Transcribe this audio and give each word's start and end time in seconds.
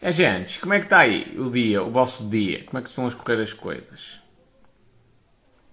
É 0.00 0.12
gente, 0.12 0.60
como 0.60 0.74
é 0.74 0.78
que 0.78 0.86
está 0.86 1.00
aí 1.00 1.36
o 1.38 1.50
dia, 1.50 1.82
o 1.82 1.90
vosso 1.90 2.28
dia? 2.28 2.62
Como 2.64 2.78
é 2.78 2.82
que 2.82 2.88
estão 2.88 3.04
a 3.04 3.08
escorrer 3.08 3.40
as 3.40 3.52
coisas? 3.52 4.20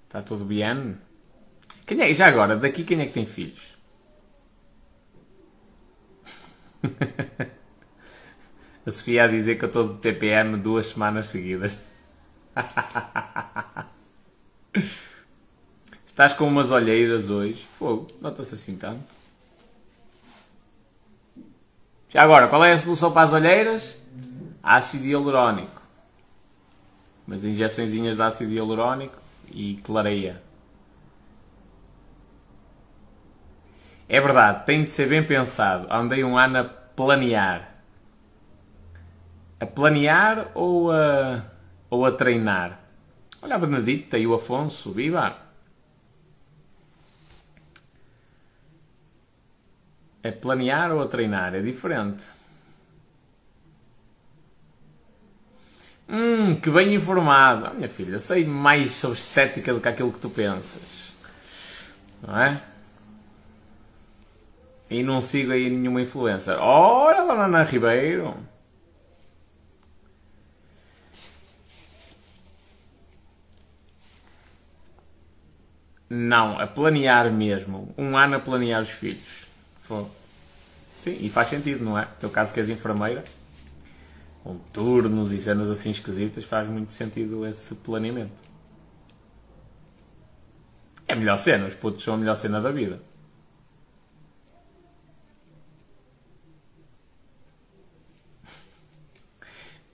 Está 0.07 0.21
tudo 0.21 0.43
bem? 0.45 0.97
Quem 1.85 2.01
é, 2.01 2.13
já 2.13 2.27
agora, 2.27 2.57
daqui 2.57 2.83
quem 2.83 3.01
é 3.01 3.05
que 3.05 3.13
tem 3.13 3.25
filhos? 3.25 3.75
a 8.85 8.91
Sofia 8.91 9.23
a 9.25 9.27
dizer 9.27 9.59
que 9.59 9.65
eu 9.65 9.67
estou 9.67 9.93
de 9.93 9.99
TPM 9.99 10.57
duas 10.57 10.87
semanas 10.87 11.29
seguidas. 11.29 11.81
Estás 16.05 16.33
com 16.33 16.47
umas 16.47 16.71
olheiras 16.71 17.29
hoje. 17.29 17.63
Fogo, 17.63 18.07
nota-se 18.21 18.55
assim 18.55 18.77
tanto. 18.77 19.03
Já 22.09 22.23
agora, 22.23 22.47
qual 22.47 22.63
é 22.63 22.71
a 22.71 22.79
solução 22.79 23.11
para 23.11 23.23
as 23.23 23.33
olheiras? 23.33 24.04
Ácido 24.67 25.05
hialurónico. 25.05 25.79
Umas 27.27 27.43
injeçõezinhas 27.43 28.15
de 28.15 28.23
ácido 28.23 28.51
hialurónico 28.51 29.15
e 29.51 29.75
clareia. 29.83 30.41
É 34.09 34.19
verdade, 34.19 34.65
tem 34.65 34.83
de 34.83 34.89
ser 34.89 35.07
bem 35.07 35.23
pensado. 35.23 35.87
Andei 35.91 36.23
um 36.23 36.35
ano 36.35 36.57
a 36.57 36.63
planear. 36.63 37.75
A 39.59 39.67
planear 39.67 40.49
ou 40.55 40.91
a, 40.91 41.43
ou 41.87 42.03
a 42.03 42.11
treinar? 42.11 42.79
Olha 43.43 43.57
a 43.57 43.59
Benedita 43.59 44.17
e 44.17 44.25
o 44.25 44.33
Afonso, 44.33 44.91
viva! 44.91 45.37
É 50.23 50.31
planear 50.31 50.91
ou 50.91 51.03
a 51.03 51.07
treinar? 51.07 51.53
É 51.53 51.61
diferente. 51.61 52.44
Hum, 56.07 56.55
que 56.55 56.69
bem 56.69 56.93
informado. 56.93 57.69
Oh, 57.71 57.73
minha 57.75 57.89
filha, 57.89 58.19
sei 58.19 58.45
mais 58.45 58.91
sobre 58.91 59.17
estética 59.17 59.73
do 59.73 59.81
que 59.81 59.87
aquilo 59.87 60.13
que 60.13 60.19
tu 60.19 60.29
pensas. 60.29 61.13
Não 62.21 62.39
é? 62.39 62.61
E 64.89 65.01
não 65.03 65.19
sigo 65.21 65.51
aí 65.51 65.69
nenhuma 65.69 66.01
influencer. 66.01 66.57
Olha 66.59 67.23
lá 67.23 67.45
Ana 67.45 67.63
Ribeiro. 67.63 68.35
Não, 76.09 76.59
a 76.59 76.67
planear 76.67 77.31
mesmo. 77.31 77.93
Um 77.97 78.15
ano 78.15 78.35
a 78.35 78.39
planear 78.39 78.81
os 78.81 78.91
filhos. 78.91 79.47
Sim, 80.97 81.17
e 81.19 81.29
faz 81.29 81.47
sentido, 81.47 81.83
não 81.83 81.97
é? 81.97 82.01
No 82.01 82.11
teu 82.19 82.29
caso 82.29 82.53
que 82.53 82.59
és 82.59 82.69
enfermeira 82.69 83.23
com 84.45 84.55
turnos 84.59 85.31
e 85.31 85.39
cenas 85.39 85.71
assim 85.71 85.89
esquisitas, 85.89 86.45
faz 86.45 86.69
muito 86.69 86.93
sentido 86.93 87.43
esse 87.47 87.73
planeamento. 87.77 88.43
É 91.07 91.13
a 91.13 91.15
melhor 91.15 91.37
cena, 91.37 91.65
os 91.65 91.73
putos 91.73 92.03
são 92.03 92.13
a 92.13 92.17
melhor 92.17 92.35
cena 92.35 92.61
da 92.61 92.71
vida. 92.71 93.01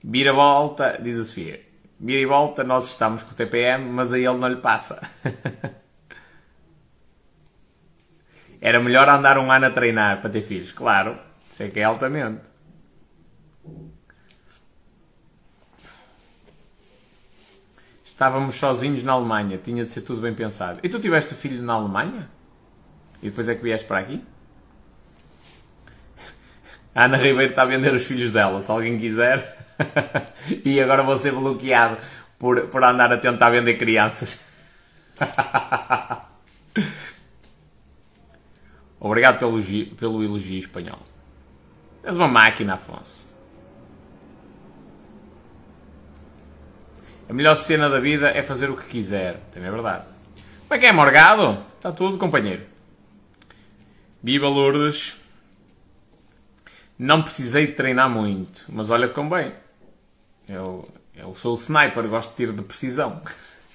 Vira 0.04 0.34
volta, 0.34 1.00
diz 1.02 1.18
a 1.18 1.24
Sofia. 1.24 1.64
Vira 1.98 2.20
e 2.20 2.26
volta, 2.26 2.62
nós 2.62 2.90
estamos 2.90 3.22
com 3.22 3.30
o 3.32 3.34
TPM, 3.34 3.90
mas 3.90 4.12
a 4.12 4.18
ele 4.18 4.36
não 4.36 4.48
lhe 4.48 4.56
passa. 4.56 5.00
Era 8.60 8.78
melhor 8.80 9.08
andar 9.08 9.38
um 9.38 9.50
ano 9.50 9.64
a 9.66 9.70
treinar 9.70 10.20
para 10.20 10.28
ter 10.28 10.42
filhos, 10.42 10.72
claro. 10.72 11.18
Sei 11.40 11.70
que 11.70 11.80
é 11.80 11.84
altamente. 11.84 12.51
Estávamos 18.22 18.54
sozinhos 18.54 19.02
na 19.02 19.14
Alemanha, 19.14 19.58
tinha 19.58 19.84
de 19.84 19.90
ser 19.90 20.02
tudo 20.02 20.20
bem 20.20 20.32
pensado. 20.32 20.78
E 20.80 20.88
tu 20.88 21.00
tiveste 21.00 21.32
o 21.32 21.36
filho 21.36 21.60
na 21.60 21.72
Alemanha? 21.72 22.30
E 23.20 23.30
depois 23.30 23.48
é 23.48 23.56
que 23.56 23.64
vieste 23.64 23.84
para 23.84 23.98
aqui? 23.98 24.24
A 26.94 27.02
Ana 27.10 27.16
Ribeiro 27.16 27.50
está 27.50 27.62
a 27.62 27.64
vender 27.64 27.92
os 27.92 28.04
filhos 28.04 28.30
dela, 28.30 28.62
se 28.62 28.70
alguém 28.70 28.96
quiser. 28.96 29.74
e 30.64 30.80
agora 30.80 31.02
vou 31.02 31.16
ser 31.16 31.32
bloqueado 31.32 31.96
por, 32.38 32.68
por 32.68 32.84
andar 32.84 33.12
a 33.12 33.18
tentar 33.18 33.50
vender 33.50 33.74
crianças. 33.74 34.44
Obrigado 39.00 39.40
pelo, 39.40 39.60
pelo 39.96 40.22
elogio 40.22 40.60
espanhol. 40.60 41.00
És 42.04 42.14
uma 42.14 42.28
máquina, 42.28 42.74
Afonso. 42.74 43.31
A 47.28 47.32
melhor 47.32 47.54
cena 47.54 47.88
da 47.88 48.00
vida 48.00 48.30
é 48.30 48.42
fazer 48.42 48.70
o 48.70 48.76
que 48.76 48.86
quiser. 48.86 49.40
Também 49.52 49.68
é 49.68 49.72
verdade. 49.72 50.04
Como 50.62 50.74
é 50.74 50.78
que 50.78 50.86
é, 50.86 50.92
Morgado? 50.92 51.58
Está 51.76 51.92
tudo, 51.92 52.18
companheiro. 52.18 52.64
Viva 54.22 54.48
Lourdes. 54.48 55.20
Não 56.98 57.22
precisei 57.22 57.68
treinar 57.68 58.08
muito, 58.08 58.64
mas 58.68 58.90
olha 58.90 59.08
como 59.08 59.30
bem. 59.30 59.52
Eu, 60.48 60.88
eu 61.14 61.34
sou 61.34 61.54
o 61.54 61.58
sniper, 61.58 62.06
gosto 62.08 62.30
de 62.30 62.36
tiro 62.36 62.52
de 62.52 62.62
precisão. 62.62 63.20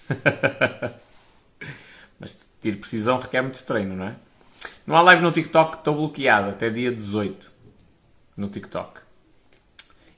mas 2.19 2.47
tiro 2.61 2.75
de 2.75 2.81
precisão 2.81 3.19
requer 3.19 3.41
muito 3.41 3.63
treino, 3.63 3.95
não 3.95 4.05
é? 4.05 4.15
Não 4.85 4.95
há 4.95 5.01
live 5.01 5.21
no 5.21 5.31
TikTok, 5.31 5.77
estou 5.77 5.95
bloqueado 5.95 6.51
até 6.51 6.69
dia 6.69 6.91
18 6.91 7.51
no 8.37 8.49
TikTok. 8.49 9.01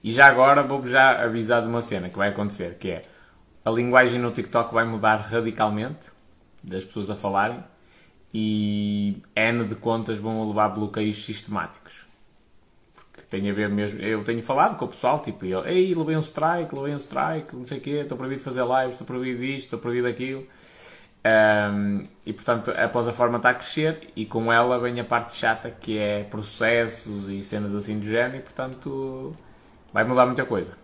E 0.04 0.12
já 0.12 0.28
agora 0.28 0.64
vou-vos 0.64 0.92
já 0.92 1.24
avisar 1.24 1.62
de 1.62 1.68
uma 1.68 1.82
cena 1.82 2.10
que 2.10 2.18
vai 2.18 2.30
acontecer, 2.30 2.78
que 2.78 2.92
é 2.92 3.02
a 3.70 3.72
linguagem 3.72 4.20
no 4.20 4.32
TikTok 4.32 4.74
vai 4.74 4.84
mudar 4.84 5.18
radicalmente 5.18 6.08
das 6.64 6.84
pessoas 6.84 7.10
a 7.10 7.16
falarem 7.16 7.64
e 8.34 9.22
N 9.36 9.64
de 9.66 9.76
contas 9.76 10.18
vão 10.18 10.48
levar 10.48 10.70
bloqueios 10.70 11.24
sistemáticos. 11.24 12.08
Porque 12.94 13.22
tem 13.30 13.50
a 13.50 13.54
ver 13.54 13.70
mesmo. 13.70 14.00
Eu 14.02 14.24
tenho 14.24 14.42
falado 14.42 14.76
com 14.76 14.86
o 14.86 14.88
pessoal, 14.88 15.20
tipo, 15.20 15.46
eu, 15.46 15.66
ei, 15.66 15.94
levei 15.94 16.18
um 16.18 16.20
strike, 16.20 16.74
levei 16.76 16.94
um 16.94 16.98
strike, 16.98 17.56
não 17.56 17.66
sei 17.66 17.78
o 17.78 17.82
quê, 17.82 17.90
estou 18.02 18.18
proibido 18.18 18.40
de 18.40 18.46
fazer 18.46 18.64
lives, 18.64 18.94
estou 18.94 19.06
proibido 19.06 19.40
disto, 19.40 19.66
estou 19.66 19.80
proibido 19.80 20.08
daquilo. 20.08 20.48
Um, 21.24 22.02
e 22.26 22.32
portanto 22.32 22.72
a 22.72 22.88
plataforma 22.88 23.38
está 23.38 23.50
a 23.50 23.54
crescer 23.54 24.10
e 24.16 24.26
com 24.26 24.54
ela 24.54 24.80
vem 24.80 25.02
a 25.02 25.04
parte 25.04 25.36
chata 25.36 25.70
que 25.70 25.98
é 25.98 26.24
processos 26.24 27.28
e 27.28 27.42
cenas 27.42 27.76
assim 27.76 28.00
do 28.00 28.06
género 28.06 28.38
e 28.38 28.40
portanto 28.40 29.36
vai 29.94 30.06
mudar 30.06 30.26
muita 30.26 30.46
coisa. 30.46 30.78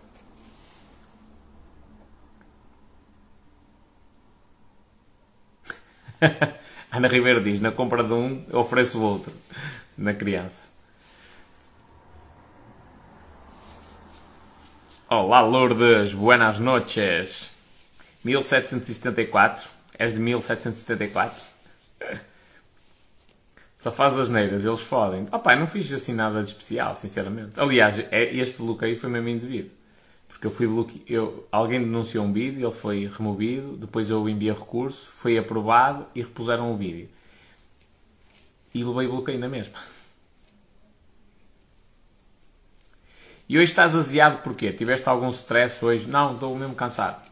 Ana 6.92 7.08
Ribeiro 7.08 7.42
diz: 7.42 7.60
na 7.60 7.72
compra 7.72 8.02
de 8.02 8.12
um, 8.12 8.44
eu 8.48 8.58
ofereço 8.58 8.98
o 8.98 9.02
outro. 9.02 9.32
Na 9.96 10.12
criança. 10.12 10.64
Olá, 15.08 15.40
Lourdes, 15.40 16.14
buenas 16.14 16.58
noches. 16.58 17.50
1774. 18.24 19.70
És 19.98 20.12
de 20.12 20.20
1774? 20.20 21.42
Só 23.78 23.92
faz 23.92 24.18
as 24.18 24.28
neiras, 24.28 24.64
eles 24.64 24.80
fodem. 24.80 25.26
Oh, 25.30 25.38
pai, 25.38 25.58
não 25.58 25.66
fiz 25.66 25.92
assim 25.92 26.12
nada 26.12 26.42
de 26.42 26.48
especial, 26.48 26.96
sinceramente. 26.96 27.58
Aliás, 27.60 27.98
é, 28.10 28.34
este 28.34 28.58
bloqueio 28.58 28.96
foi 28.96 29.08
mesmo 29.10 29.28
indevido. 29.28 29.70
Porque 30.36 30.48
eu 30.48 30.50
fui 30.50 30.66
alguém 31.50 31.80
denunciou 31.80 32.26
um 32.26 32.32
vídeo, 32.32 32.66
ele 32.66 32.74
foi 32.74 33.06
removido, 33.06 33.74
depois 33.78 34.10
eu 34.10 34.28
enviei 34.28 34.52
recurso, 34.52 35.10
foi 35.12 35.38
aprovado 35.38 36.06
e 36.14 36.20
repuseram 36.20 36.74
o 36.74 36.76
vídeo. 36.76 37.08
E 38.74 38.84
levei 38.84 39.08
bloqueio 39.08 39.38
na 39.38 39.48
mesma. 39.48 39.78
E 43.48 43.56
hoje 43.56 43.70
estás 43.70 43.94
aziado 43.94 44.42
porquê? 44.42 44.74
Tiveste 44.74 45.08
algum 45.08 45.30
stress 45.30 45.82
hoje? 45.82 46.06
Não, 46.06 46.34
estou 46.34 46.54
mesmo 46.54 46.74
cansado. 46.74 47.26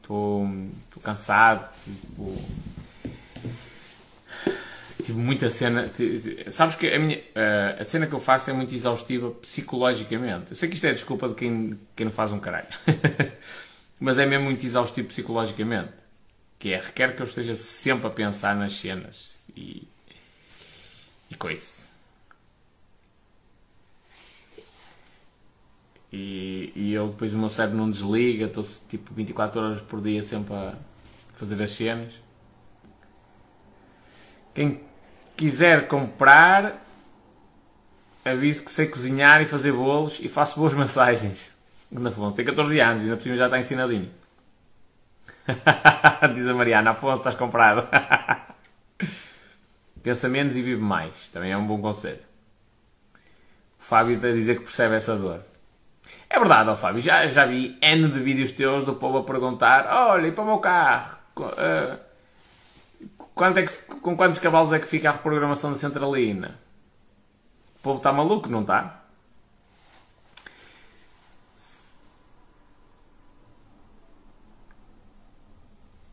Estou, 0.00 0.48
estou 0.88 1.02
cansado. 1.02 1.68
Tipo, 1.84 2.34
tive 5.02 5.18
muita 5.18 5.50
cena. 5.50 5.90
Sabes 6.50 6.74
que 6.74 6.86
a, 6.88 6.98
minha, 6.98 7.20
a 7.78 7.84
cena 7.84 8.06
que 8.06 8.14
eu 8.14 8.20
faço 8.20 8.50
é 8.50 8.52
muito 8.52 8.74
exaustiva 8.74 9.30
psicologicamente. 9.30 10.52
Eu 10.52 10.56
sei 10.56 10.68
que 10.68 10.74
isto 10.74 10.86
é 10.86 10.92
desculpa 10.92 11.28
de 11.28 11.34
quem, 11.34 11.78
quem 11.94 12.06
não 12.06 12.12
faz 12.12 12.32
um 12.32 12.38
caralho. 12.38 12.68
Mas 14.00 14.18
é 14.18 14.26
mesmo 14.26 14.44
muito 14.44 14.64
exaustivo 14.64 15.08
psicologicamente. 15.08 15.92
Que 16.58 16.72
é, 16.72 16.78
requer 16.78 17.14
que 17.14 17.22
eu 17.22 17.26
esteja 17.26 17.56
sempre 17.56 18.06
a 18.06 18.10
pensar 18.10 18.56
nas 18.56 18.72
cenas 18.72 19.48
e. 19.56 19.86
e 21.30 21.34
coisa. 21.34 21.92
E, 26.12 26.72
e 26.76 26.92
eu 26.92 27.08
depois 27.08 27.32
o 27.34 27.38
meu 27.38 27.48
cérebro 27.48 27.78
não 27.78 27.90
desliga, 27.90 28.44
estou 28.44 28.64
tipo 28.88 29.14
24 29.14 29.60
horas 29.60 29.82
por 29.82 30.00
dia 30.02 30.22
sempre 30.22 30.54
a 30.54 30.74
fazer 31.34 31.62
as 31.62 31.70
cenas. 31.70 32.12
Quem 34.54 34.80
quiser 35.36 35.88
comprar, 35.88 36.80
aviso 38.24 38.64
que 38.64 38.70
sei 38.70 38.86
cozinhar 38.86 39.42
e 39.42 39.44
fazer 39.44 39.72
bolos 39.72 40.18
e 40.20 40.28
faço 40.28 40.58
boas 40.58 40.74
massagens. 40.74 41.56
Ganda 41.90 42.08
Afonso, 42.08 42.36
tem 42.36 42.44
14 42.44 42.80
anos 42.80 43.02
e 43.02 43.04
ainda 43.04 43.16
por 43.16 43.22
cima 43.22 43.36
já 43.36 43.46
está 43.46 43.58
ensinadinho. 43.58 44.10
Diz 46.34 46.48
a 46.48 46.54
Mariana, 46.54 46.90
Afonso, 46.90 47.18
estás 47.18 47.34
comprado. 47.34 47.86
Pensa 50.02 50.28
menos 50.28 50.56
e 50.56 50.62
vive 50.62 50.80
mais. 50.80 51.30
Também 51.30 51.52
é 51.52 51.56
um 51.56 51.66
bom 51.66 51.80
conselho. 51.80 52.20
O 53.78 53.84
Fábio 53.84 54.16
está 54.16 54.28
a 54.28 54.32
dizer 54.32 54.56
que 54.56 54.64
percebe 54.64 54.96
essa 54.96 55.16
dor. 55.16 55.40
É 56.28 56.38
verdade, 56.38 56.70
ó 56.70 56.76
Fábio, 56.76 57.00
já, 57.00 57.26
já 57.26 57.44
vi 57.44 57.76
N 57.80 58.08
de 58.08 58.20
vídeos 58.20 58.52
teus 58.52 58.84
do 58.84 58.94
povo 58.94 59.18
a 59.18 59.24
perguntar: 59.24 59.86
olha, 59.86 60.28
e 60.28 60.32
para 60.32 60.44
o 60.44 60.46
meu 60.46 60.58
carro? 60.58 61.18
Uh, 61.36 62.11
quanto 63.34 63.58
é 63.58 63.62
que, 63.64 63.76
com 64.00 64.16
quantos 64.16 64.38
cavalos 64.38 64.72
é 64.72 64.78
que 64.78 64.86
fica 64.86 65.08
a 65.08 65.12
reprogramação 65.12 65.72
da 65.72 65.78
centralina? 65.78 66.58
O 67.76 67.82
povo 67.82 67.98
está 67.98 68.12
maluco, 68.12 68.48
não 68.48 68.60
está? 68.60 69.02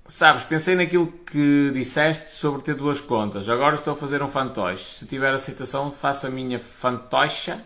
Sabes, 0.06 0.44
pensei 0.44 0.76
naquilo 0.76 1.08
que 1.08 1.72
disseste 1.72 2.32
sobre 2.32 2.64
ter 2.64 2.76
duas 2.76 3.00
contas. 3.00 3.48
Agora 3.48 3.76
estou 3.76 3.94
a 3.94 3.96
fazer 3.96 4.24
um 4.24 4.28
fantoche. 4.28 4.84
Se 4.84 5.06
tiver 5.06 5.32
aceitação, 5.32 5.92
faço 5.92 6.28
a 6.28 6.30
minha 6.32 6.60
fantocha 6.60 7.64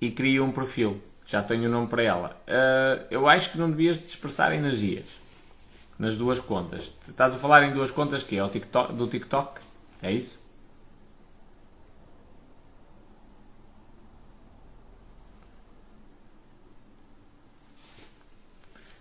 e 0.00 0.10
crio 0.12 0.44
um 0.44 0.52
perfil. 0.52 1.02
Já 1.26 1.42
tenho 1.42 1.64
o 1.64 1.66
um 1.66 1.70
nome 1.70 1.88
para 1.88 2.02
ela. 2.02 2.40
Uh, 2.46 3.06
eu 3.10 3.28
acho 3.28 3.50
que 3.50 3.58
não 3.58 3.68
devias 3.68 4.00
dispersar 4.00 4.52
energias 4.52 5.23
nas 5.98 6.16
duas 6.16 6.40
contas. 6.40 6.92
Estás 7.08 7.34
a 7.34 7.38
falar 7.38 7.64
em 7.64 7.72
duas 7.72 7.90
contas 7.90 8.22
que 8.22 8.36
é 8.36 8.44
o 8.44 8.48
TikTok, 8.48 8.92
do 8.92 9.06
TikTok? 9.06 9.60
É 10.02 10.12
isso? 10.12 10.42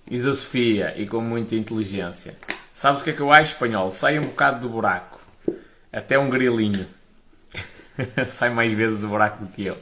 Diz 0.06 0.28
a 0.28 0.36
Sofia, 0.36 0.94
e 0.96 1.08
com 1.08 1.22
muita 1.22 1.56
inteligência. 1.56 2.38
Sabes 2.74 3.02
o 3.02 3.04
que 3.04 3.12
é 3.12 3.14
que 3.14 3.22
eu 3.22 3.32
acho, 3.32 3.54
espanhol? 3.54 3.90
Sai 3.90 4.20
um 4.20 4.24
bocado 4.24 4.62
do 4.62 4.70
buraco. 4.70 5.20
Até 5.92 6.20
um 6.20 6.30
grilinho. 6.30 6.86
Sai 8.28 8.50
mais 8.50 8.74
vezes 8.74 9.02
do 9.02 9.08
buraco 9.08 9.44
do 9.44 9.52
que 9.52 9.66
eu. 9.66 9.78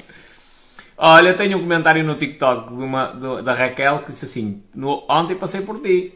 Olha, 0.98 1.34
tenho 1.34 1.58
um 1.58 1.62
comentário 1.62 2.04
no 2.04 2.16
TikTok 2.16 2.76
de 2.76 2.84
uma, 2.84 3.08
de, 3.08 3.42
da 3.42 3.54
Raquel 3.54 4.04
que 4.04 4.12
disse 4.12 4.26
assim: 4.26 4.64
no, 4.76 5.04
Ontem 5.10 5.36
passei 5.36 5.62
por 5.62 5.82
ti. 5.82 6.14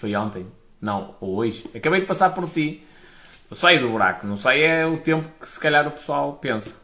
Foi 0.00 0.14
ontem? 0.16 0.46
Não, 0.80 1.14
ou 1.20 1.36
hoje. 1.36 1.64
Acabei 1.74 2.00
de 2.00 2.06
passar 2.06 2.30
por 2.30 2.48
ti. 2.48 2.82
Eu 3.50 3.56
saio 3.56 3.80
do 3.80 3.90
buraco. 3.90 4.26
Não 4.26 4.36
sei 4.36 4.62
é 4.62 4.86
o 4.86 4.98
tempo 4.98 5.28
que 5.38 5.48
se 5.48 5.60
calhar 5.60 5.86
o 5.86 5.90
pessoal 5.90 6.34
pensa. 6.34 6.76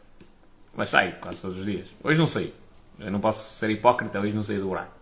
Mas 0.75 0.89
saio 0.89 1.13
quase 1.19 1.39
todos 1.39 1.57
os 1.57 1.65
dias. 1.65 1.87
Hoje 2.03 2.19
não 2.19 2.27
sei. 2.27 2.53
Eu 2.99 3.11
não 3.11 3.19
posso 3.19 3.57
ser 3.57 3.69
hipócrita, 3.69 4.19
hoje 4.19 4.35
não 4.35 4.43
saí 4.43 4.59
do 4.59 4.67
buraco 4.67 4.97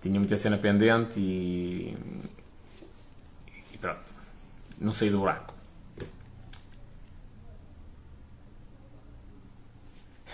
tinha 0.00 0.18
muita 0.18 0.36
cena 0.36 0.56
pendente 0.56 1.20
e, 1.20 1.96
e 3.72 3.78
pronto, 3.78 4.00
não 4.78 4.92
saí 4.92 5.10
do 5.10 5.18
buraco. 5.18 5.54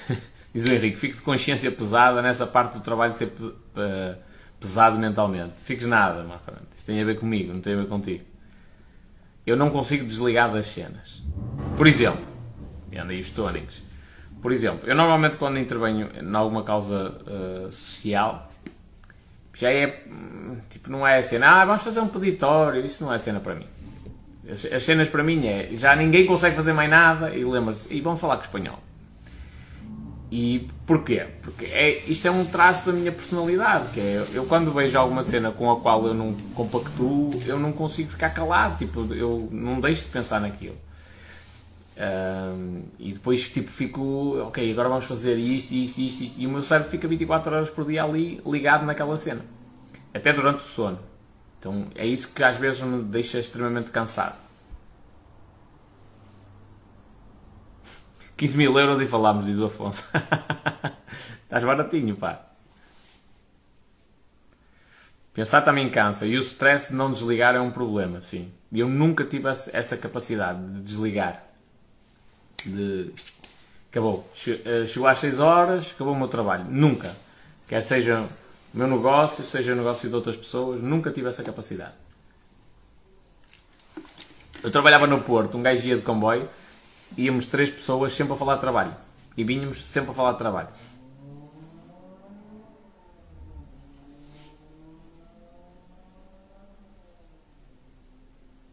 Diz 0.54 0.64
o 0.64 0.72
Henrique, 0.72 0.96
fico 0.96 1.16
de 1.16 1.22
consciência 1.22 1.70
pesada 1.72 2.22
nessa 2.22 2.46
parte 2.46 2.74
do 2.74 2.80
trabalho 2.80 3.12
ser 3.12 3.32
pesado 4.60 4.98
mentalmente. 4.98 5.52
Fiques 5.56 5.86
nada, 5.86 6.24
friend. 6.44 6.62
Isso 6.74 6.86
tem 6.86 7.00
a 7.00 7.04
ver 7.04 7.18
comigo, 7.18 7.52
não 7.52 7.60
tem 7.60 7.74
a 7.74 7.76
ver 7.76 7.86
contigo. 7.86 8.24
Eu 9.46 9.56
não 9.56 9.70
consigo 9.70 10.04
desligar 10.04 10.50
das 10.50 10.66
cenas. 10.66 11.22
Por 11.76 11.86
exemplo, 11.86 12.24
e 12.90 12.98
anda 12.98 13.12
aí 13.12 13.20
os 13.20 13.30
tónicos. 13.30 13.82
Por 14.42 14.52
exemplo, 14.52 14.88
eu 14.88 14.94
normalmente 14.94 15.36
quando 15.36 15.58
intervenho 15.58 16.08
em 16.20 16.34
alguma 16.34 16.62
causa 16.62 17.14
uh, 17.26 17.70
social, 17.70 18.50
já 19.56 19.72
é. 19.72 20.04
Tipo, 20.68 20.90
não 20.90 21.06
é 21.06 21.18
a 21.18 21.22
cena, 21.22 21.62
ah, 21.62 21.64
vamos 21.64 21.82
fazer 21.82 22.00
um 22.00 22.08
peditório. 22.08 22.84
Isso 22.84 23.04
não 23.04 23.12
é 23.12 23.18
cena 23.18 23.40
para 23.40 23.54
mim. 23.54 23.66
As, 24.48 24.64
as 24.66 24.84
cenas 24.84 25.08
para 25.08 25.22
mim 25.22 25.46
é. 25.46 25.68
Já 25.72 25.96
ninguém 25.96 26.26
consegue 26.26 26.54
fazer 26.54 26.72
mais 26.72 26.90
nada 26.90 27.34
e 27.34 27.44
lembra-se, 27.44 27.92
e 27.94 28.00
vamos 28.00 28.20
falar 28.20 28.36
com 28.36 28.42
espanhol. 28.42 28.78
E 30.30 30.68
porquê? 30.84 31.26
Porque 31.40 31.66
é, 31.66 32.02
isto 32.08 32.26
é 32.26 32.30
um 32.30 32.44
traço 32.44 32.90
da 32.90 32.98
minha 32.98 33.12
personalidade, 33.12 33.92
que 33.92 34.00
é, 34.00 34.26
eu 34.32 34.44
quando 34.46 34.72
vejo 34.72 34.98
alguma 34.98 35.22
cena 35.22 35.52
com 35.52 35.70
a 35.70 35.80
qual 35.80 36.04
eu 36.06 36.14
não 36.14 36.32
compactuo, 36.54 37.30
eu 37.46 37.58
não 37.58 37.72
consigo 37.72 38.10
ficar 38.10 38.30
calado, 38.30 38.76
tipo, 38.76 39.06
eu 39.14 39.48
não 39.52 39.80
deixo 39.80 40.06
de 40.06 40.10
pensar 40.10 40.40
naquilo. 40.40 40.76
Um, 41.98 42.82
e 42.98 43.12
depois 43.12 43.48
tipo 43.48 43.70
fico, 43.70 44.36
ok, 44.48 44.70
agora 44.70 44.88
vamos 44.88 45.06
fazer 45.06 45.38
isto, 45.38 45.72
isto, 45.72 45.98
isto, 45.98 46.24
isto, 46.24 46.40
e 46.40 46.46
o 46.46 46.50
meu 46.50 46.62
cérebro 46.62 46.90
fica 46.90 47.08
24 47.08 47.54
horas 47.54 47.70
por 47.70 47.86
dia 47.86 48.04
ali 48.04 48.38
ligado 48.44 48.84
naquela 48.84 49.16
cena, 49.16 49.40
até 50.12 50.32
durante 50.32 50.58
o 50.58 50.66
sono. 50.66 50.98
Então 51.58 51.86
é 51.94 52.06
isso 52.06 52.32
que 52.34 52.42
às 52.42 52.58
vezes 52.58 52.82
me 52.82 53.02
deixa 53.04 53.38
extremamente 53.38 53.90
cansado. 53.90 54.45
15 58.36 58.56
mil 58.56 58.78
euros 58.78 59.00
e 59.00 59.06
falámos, 59.06 59.46
diz 59.46 59.58
o 59.58 59.66
Afonso. 59.66 60.04
Estás 61.44 61.64
baratinho, 61.64 62.16
pá. 62.16 62.44
Pensar 65.32 65.62
também 65.62 65.90
cansa 65.90 66.26
e 66.26 66.36
o 66.36 66.40
stress 66.40 66.90
de 66.90 66.94
não 66.94 67.12
desligar 67.12 67.54
é 67.54 67.60
um 67.60 67.70
problema, 67.70 68.20
sim. 68.22 68.50
E 68.72 68.80
eu 68.80 68.88
nunca 68.88 69.24
tive 69.24 69.48
essa 69.48 69.96
capacidade 69.96 70.60
de 70.74 70.80
desligar 70.80 71.42
de 72.64 73.12
acabou. 73.90 74.28
Eh, 74.64 74.86
chegou 74.86 75.08
às 75.08 75.18
6 75.18 75.40
horas, 75.40 75.92
acabou 75.94 76.14
o 76.14 76.18
meu 76.18 76.28
trabalho. 76.28 76.64
Nunca. 76.68 77.14
Quer 77.68 77.82
seja 77.82 78.26
o 78.74 78.78
meu 78.78 78.86
negócio, 78.86 79.44
seja 79.44 79.72
o 79.72 79.76
negócio 79.76 80.08
de 80.08 80.14
outras 80.14 80.36
pessoas, 80.36 80.82
nunca 80.82 81.10
tive 81.10 81.28
essa 81.28 81.42
capacidade. 81.42 81.94
Eu 84.62 84.70
trabalhava 84.70 85.06
no 85.06 85.20
Porto, 85.20 85.56
um 85.56 85.62
gajo 85.62 85.86
ia 85.86 85.96
de 85.96 86.02
comboio, 86.02 86.48
íamos 87.16 87.46
três 87.46 87.70
pessoas 87.70 88.12
sempre 88.12 88.32
a 88.32 88.36
falar 88.36 88.54
de 88.54 88.60
trabalho. 88.60 88.94
E 89.36 89.44
vinhamos 89.44 89.76
sempre 89.76 90.10
a 90.10 90.14
falar 90.14 90.32
de 90.32 90.38
trabalho. 90.38 90.68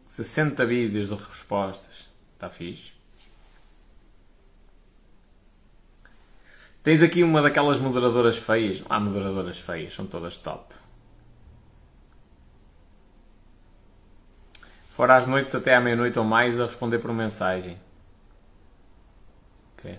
Sessenta 0.08 0.64
vídeos 0.64 1.08
de 1.08 1.14
respostas. 1.16 2.08
Está 2.34 2.48
fixe. 2.48 2.92
Tens 6.84 7.02
aqui 7.02 7.22
uma 7.22 7.40
daquelas 7.40 7.80
moderadoras 7.80 8.36
feias. 8.36 8.84
Há 8.88 9.00
moderadoras 9.00 9.58
feias, 9.58 9.94
são 9.94 10.06
todas 10.06 10.36
top. 10.38 10.74
Fora 14.88 15.16
às 15.16 15.26
noites 15.26 15.54
até 15.54 15.74
à 15.74 15.80
meia-noite 15.80 16.18
ou 16.18 16.24
mais 16.24 16.60
a 16.60 16.66
responder 16.66 17.00
por 17.00 17.12
mensagem. 17.12 17.80
Ok. 19.72 19.98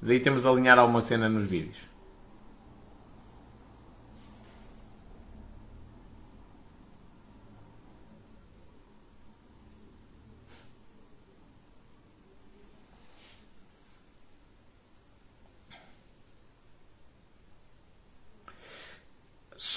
Mas 0.00 0.10
aí 0.10 0.20
temos 0.20 0.42
de 0.42 0.48
alinhar 0.48 0.78
alguma 0.78 1.02
cena 1.02 1.28
nos 1.28 1.46
vídeos. 1.46 1.89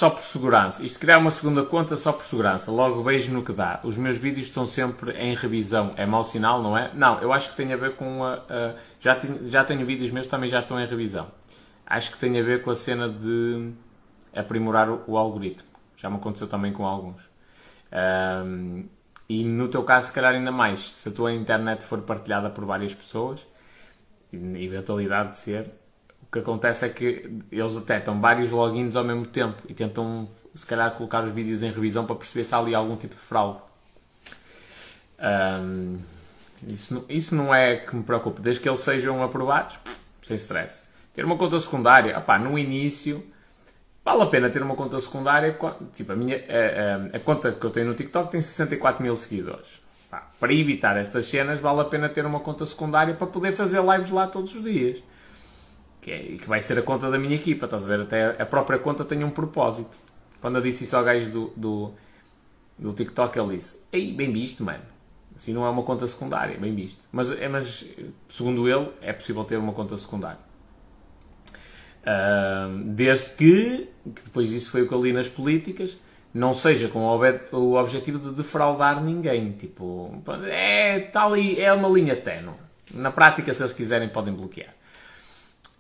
Só 0.04 0.10
por 0.10 0.22
segurança. 0.22 0.84
Isto 0.84 1.00
criar 1.00 1.18
uma 1.18 1.32
segunda 1.32 1.64
conta 1.64 1.96
só 1.96 2.12
por 2.12 2.26
segurança. 2.26 2.70
Logo 2.70 3.02
vejo 3.04 3.32
no 3.32 3.42
que 3.42 3.54
dá. 3.54 3.80
Os 3.86 3.98
meus 3.98 4.18
vídeos 4.18 4.48
estão 4.48 4.66
sempre 4.66 5.12
em 5.14 5.34
revisão. 5.34 5.94
É 5.96 6.06
mau 6.06 6.26
sinal, 6.26 6.62
não 6.62 6.78
é? 6.78 6.92
Não, 6.94 7.22
eu 7.22 7.32
acho 7.32 7.52
que 7.52 7.56
tem 7.56 7.72
a 7.72 7.78
ver 7.78 7.96
com 7.96 8.22
a. 8.22 8.34
a 8.34 8.76
já, 9.00 9.16
tenho, 9.16 9.48
já 9.48 9.64
tenho 9.64 9.86
vídeos 9.86 10.12
meus 10.12 10.28
também 10.28 10.50
já 10.50 10.60
estão 10.60 10.78
em 10.78 10.86
revisão. 10.86 11.32
Acho 11.86 12.12
que 12.12 12.18
tem 12.18 12.38
a 12.38 12.44
ver 12.44 12.62
com 12.64 12.70
a 12.70 12.76
cena 12.76 13.08
de 13.08 13.72
aprimorar 14.36 14.90
o, 14.90 15.02
o 15.08 15.18
algoritmo. 15.18 15.70
Já 15.96 16.10
me 16.10 16.18
aconteceu 16.18 16.48
também 16.48 16.74
com 16.74 16.86
alguns. 16.86 17.22
Um, 18.46 18.84
e 19.30 19.46
no 19.46 19.70
teu 19.70 19.84
caso, 19.84 20.08
se 20.08 20.14
calhar 20.14 20.34
ainda 20.34 20.52
mais. 20.52 20.82
Se 20.82 21.08
a 21.08 21.12
tua 21.14 21.32
internet 21.32 21.82
for 21.82 22.02
partilhada 22.02 22.50
por 22.50 22.66
várias 22.66 22.94
pessoas, 22.94 23.48
eventualidade 24.34 25.30
de 25.30 25.38
ser, 25.38 25.72
que 26.34 26.40
acontece 26.40 26.84
é 26.86 26.90
que 26.90 27.30
eles 27.52 27.76
detectam 27.76 28.20
vários 28.20 28.50
logins 28.50 28.96
ao 28.96 29.04
mesmo 29.04 29.26
tempo 29.26 29.62
e 29.70 29.74
tentam, 29.74 30.28
se 30.56 30.66
calhar, 30.66 30.92
colocar 30.96 31.24
os 31.24 31.32
vídeos 31.32 31.62
em 31.62 31.72
revisão 31.72 32.08
para 32.08 32.16
perceber 32.16 32.44
se 32.44 32.56
há 32.56 32.58
ali 32.58 32.74
algum 32.74 32.96
tipo 32.96 33.14
de 33.14 33.22
fraude. 33.22 33.60
Um, 35.22 36.00
isso, 36.68 37.06
isso 37.08 37.36
não 37.36 37.54
é 37.54 37.76
que 37.78 37.96
me 37.96 38.02
preocupe, 38.02 38.42
desde 38.42 38.64
que 38.64 38.68
eles 38.68 38.80
sejam 38.80 39.22
aprovados, 39.22 39.80
sem 40.24 40.36
stress. 40.38 40.86
Ter 41.14 41.24
uma 41.24 41.38
conta 41.38 41.60
secundária, 41.60 42.18
opá, 42.18 42.40
no 42.40 42.58
início, 42.58 43.24
vale 44.04 44.24
a 44.24 44.26
pena 44.26 44.50
ter 44.50 44.64
uma 44.64 44.76
conta 44.76 45.00
secundária. 45.00 45.56
Tipo, 45.94 46.14
a, 46.14 46.16
minha, 46.16 46.38
a, 46.38 47.14
a, 47.14 47.18
a 47.18 47.20
conta 47.20 47.52
que 47.52 47.64
eu 47.64 47.70
tenho 47.70 47.86
no 47.86 47.94
TikTok 47.94 48.32
tem 48.32 48.42
64 48.42 49.04
mil 49.04 49.16
seguidores. 49.16 49.84
para 50.40 50.52
evitar 50.52 50.98
estas 50.98 51.28
cenas, 51.28 51.60
vale 51.60 51.82
a 51.82 51.86
pena 51.86 52.10
ter 52.10 52.26
uma 52.26 52.40
conta 52.40 52.66
secundária 52.66 53.14
para 53.14 53.28
poder 53.28 53.52
fazer 53.54 53.84
lives 53.84 54.10
lá 54.10 54.26
todos 54.26 54.56
os 54.56 54.64
dias. 54.64 55.04
Que, 56.04 56.12
é, 56.12 56.20
que 56.38 56.50
vai 56.50 56.60
ser 56.60 56.78
a 56.78 56.82
conta 56.82 57.10
da 57.10 57.18
minha 57.18 57.36
equipa, 57.36 57.64
estás 57.64 57.86
a 57.86 57.88
ver? 57.88 58.02
Até 58.02 58.42
a 58.42 58.46
própria 58.46 58.78
conta 58.78 59.06
tem 59.06 59.24
um 59.24 59.30
propósito. 59.30 59.98
Quando 60.42 60.58
eu 60.58 60.62
disse 60.62 60.84
isso 60.84 60.98
ao 60.98 61.04
gajo 61.04 61.32
do, 61.32 61.54
do, 61.56 61.94
do 62.78 62.94
TikTok, 62.94 63.40
ele 63.40 63.56
disse: 63.56 63.86
Ei, 63.90 64.12
bem 64.12 64.30
visto, 64.34 64.66
mano. 64.66 64.84
Assim 65.34 65.54
não 65.54 65.66
é 65.66 65.70
uma 65.70 65.82
conta 65.82 66.06
secundária, 66.06 66.58
bem 66.58 66.76
visto. 66.76 67.08
Mas, 67.10 67.32
é, 67.32 67.48
mas 67.48 67.86
segundo 68.28 68.68
ele, 68.68 68.90
é 69.02 69.14
possível 69.14 69.46
ter 69.46 69.56
uma 69.56 69.72
conta 69.72 69.98
secundária. 69.98 70.40
Uh, 72.02 72.84
desde 72.84 73.30
que, 73.36 73.90
que 74.14 74.24
depois 74.26 74.50
disso 74.50 74.72
foi 74.72 74.82
o 74.82 74.88
que 74.90 74.94
eu 74.94 75.02
li 75.02 75.14
nas 75.14 75.30
políticas, 75.30 75.98
não 76.34 76.54
seja 76.54 76.90
com 76.90 77.00
o, 77.00 77.58
o 77.58 77.76
objetivo 77.76 78.20
de 78.20 78.36
defraudar 78.36 79.02
ninguém. 79.02 79.54
Tipo, 79.54 80.22
é, 80.50 81.00
tá 81.00 81.24
ali, 81.24 81.62
é 81.62 81.72
uma 81.72 81.88
linha 81.88 82.18
tenue. 82.18 82.56
Na 82.94 83.10
prática, 83.10 83.54
se 83.54 83.64
eles 83.64 83.72
quiserem, 83.72 84.10
podem 84.10 84.34
bloquear. 84.34 84.83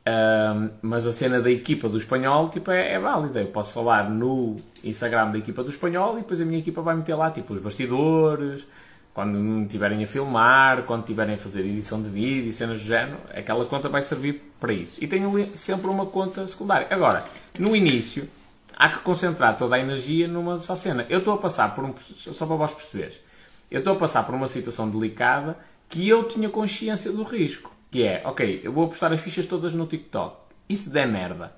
Uh, 0.06 0.70
mas 0.82 1.08
a 1.08 1.14
cena 1.14 1.40
da 1.40 1.50
equipa 1.50 1.88
do 1.88 1.98
espanhol 1.98 2.50
tipo, 2.50 2.70
é, 2.72 2.94
é, 2.94 3.00
válida. 3.00 3.42
Eu 3.42 3.48
posso 3.48 3.74
falar 3.74 4.10
no 4.10 4.58
Instagram 4.84 5.32
da 5.32 5.38
equipa 5.38 5.64
do 5.64 5.70
espanhol 5.70 6.18
e 6.18 6.22
depois 6.22 6.42
a 6.42 6.46
minha 6.46 6.60
equipa 6.60 6.82
vai 6.82 6.96
meter 6.96 7.16
lá 7.16 7.32
tipo, 7.32 7.54
os 7.54 7.62
bastidores, 7.62 8.68
quando 9.14 9.62
estiverem 9.62 10.04
a 10.04 10.08
filmar, 10.08 10.84
quando 10.84 11.02
estiverem 11.02 11.36
a 11.36 11.38
fazer 11.38 11.62
edição 11.62 12.02
de 12.02 12.10
vídeo 12.10 12.50
e 12.50 12.54
cenas 12.54 12.82
do 12.82 12.88
género, 12.88 13.18
aquela 13.34 13.64
conta 13.66 13.88
vai 13.88 14.02
servir 14.02 14.42
para 14.60 14.74
isso. 14.74 15.02
E 15.02 15.08
tenho 15.08 15.50
sempre 15.56 15.88
uma 15.88 16.06
conta 16.06 16.46
secundária. 16.48 16.88
Agora, 16.90 17.24
no 17.58 17.76
início, 17.76 18.28
há 18.76 18.90
que 18.90 19.00
concentrar 19.00 19.58
toda 19.58 19.76
a 19.76 19.80
energia 19.80 20.28
numa 20.28 20.58
só 20.58 20.76
cena. 20.76 21.06
Eu 21.10 21.20
estou 21.20 21.36
a 21.36 21.38
passar 21.38 21.76
por 21.76 21.86
um. 21.86 21.94
Só 21.96 22.46
para 22.46 22.56
vós 22.56 22.72
perceberes. 22.72 23.22
Eu 23.70 23.80
estou 23.80 23.94
a 23.94 23.98
passar 23.98 24.24
por 24.24 24.34
uma 24.36 24.48
situação 24.48 24.90
delicada 24.90 25.58
que 25.88 26.10
eu 26.10 26.28
tinha 26.28 26.50
consciência 26.50 27.12
do 27.12 27.24
risco. 27.24 27.72
Que 27.94 28.08
é, 28.08 28.24
ok, 28.26 28.62
eu 28.64 28.74
vou 28.74 28.86
apostar 28.86 29.14
as 29.14 29.22
fichas 29.22 29.46
todas 29.46 29.76
no 29.76 29.86
TikTok. 29.86 30.36
E 30.68 30.76
se 30.76 30.90
der 30.90 31.08
merda, 31.08 31.54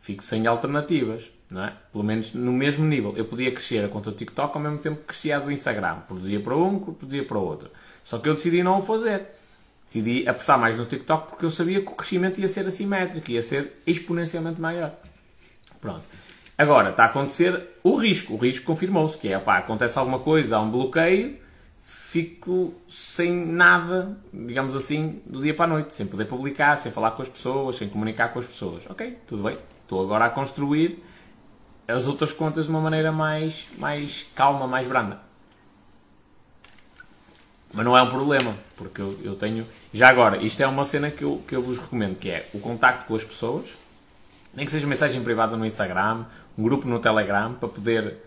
fico 0.00 0.22
sem 0.22 0.46
alternativas, 0.46 1.30
não 1.50 1.62
é? 1.62 1.74
Pelo 1.92 2.02
menos 2.02 2.32
no 2.32 2.52
mesmo 2.52 2.86
nível. 2.86 3.12
Eu 3.18 3.26
podia 3.26 3.52
crescer 3.52 3.84
a 3.84 3.88
conta 3.88 4.10
do 4.10 4.16
TikTok 4.16 4.56
ao 4.56 4.62
mesmo 4.62 4.78
tempo 4.78 5.02
que 5.02 5.08
crescia 5.08 5.36
a 5.36 5.40
do 5.40 5.52
Instagram. 5.52 5.96
Produzia 6.08 6.40
para 6.40 6.56
um, 6.56 6.78
produzia 6.78 7.22
para 7.22 7.36
outro. 7.36 7.70
Só 8.02 8.18
que 8.18 8.26
eu 8.26 8.32
decidi 8.32 8.62
não 8.62 8.78
o 8.78 8.82
fazer. 8.82 9.26
Decidi 9.84 10.26
apostar 10.26 10.58
mais 10.58 10.78
no 10.78 10.86
TikTok 10.86 11.28
porque 11.28 11.44
eu 11.44 11.50
sabia 11.50 11.82
que 11.82 11.92
o 11.92 11.94
crescimento 11.94 12.40
ia 12.40 12.48
ser 12.48 12.66
assimétrico, 12.66 13.30
ia 13.30 13.42
ser 13.42 13.70
exponencialmente 13.86 14.58
maior. 14.58 14.90
Pronto. 15.82 16.00
Agora, 16.56 16.88
está 16.90 17.02
a 17.02 17.06
acontecer 17.08 17.62
o 17.82 17.94
risco. 17.96 18.32
O 18.32 18.38
risco 18.38 18.64
confirmou-se, 18.64 19.18
que 19.18 19.28
é, 19.28 19.38
pá, 19.38 19.58
acontece 19.58 19.98
alguma 19.98 20.20
coisa, 20.20 20.56
há 20.56 20.60
um 20.60 20.70
bloqueio, 20.70 21.36
fico 21.86 22.72
sem 22.88 23.30
nada, 23.34 24.16
digamos 24.32 24.74
assim, 24.74 25.20
do 25.26 25.42
dia 25.42 25.52
para 25.52 25.66
a 25.66 25.68
noite, 25.68 25.94
sem 25.94 26.06
poder 26.06 26.24
publicar, 26.24 26.78
sem 26.78 26.90
falar 26.90 27.10
com 27.10 27.20
as 27.20 27.28
pessoas, 27.28 27.76
sem 27.76 27.90
comunicar 27.90 28.30
com 28.30 28.38
as 28.38 28.46
pessoas. 28.46 28.88
Ok, 28.88 29.18
tudo 29.26 29.42
bem. 29.42 29.54
Estou 29.82 30.02
agora 30.02 30.24
a 30.24 30.30
construir 30.30 31.04
as 31.86 32.06
outras 32.06 32.32
contas 32.32 32.64
de 32.64 32.70
uma 32.70 32.80
maneira 32.80 33.12
mais, 33.12 33.68
mais 33.76 34.30
calma, 34.34 34.66
mais 34.66 34.88
branda. 34.88 35.20
Mas 37.74 37.84
não 37.84 37.94
é 37.94 38.00
um 38.00 38.08
problema, 38.08 38.56
porque 38.76 39.02
eu, 39.02 39.20
eu 39.22 39.34
tenho. 39.34 39.66
Já 39.92 40.08
agora, 40.08 40.38
isto 40.38 40.62
é 40.62 40.66
uma 40.66 40.86
cena 40.86 41.10
que 41.10 41.22
eu, 41.22 41.42
que 41.46 41.54
eu 41.54 41.62
vos 41.62 41.78
recomendo, 41.78 42.16
que 42.16 42.30
é 42.30 42.48
o 42.54 42.60
contacto 42.60 43.04
com 43.04 43.14
as 43.14 43.24
pessoas, 43.24 43.74
nem 44.54 44.64
que 44.64 44.72
seja 44.72 44.86
mensagem 44.86 45.22
privada 45.22 45.54
no 45.54 45.66
Instagram, 45.66 46.24
um 46.56 46.62
grupo 46.62 46.88
no 46.88 46.98
Telegram, 46.98 47.52
para 47.52 47.68
poder 47.68 48.24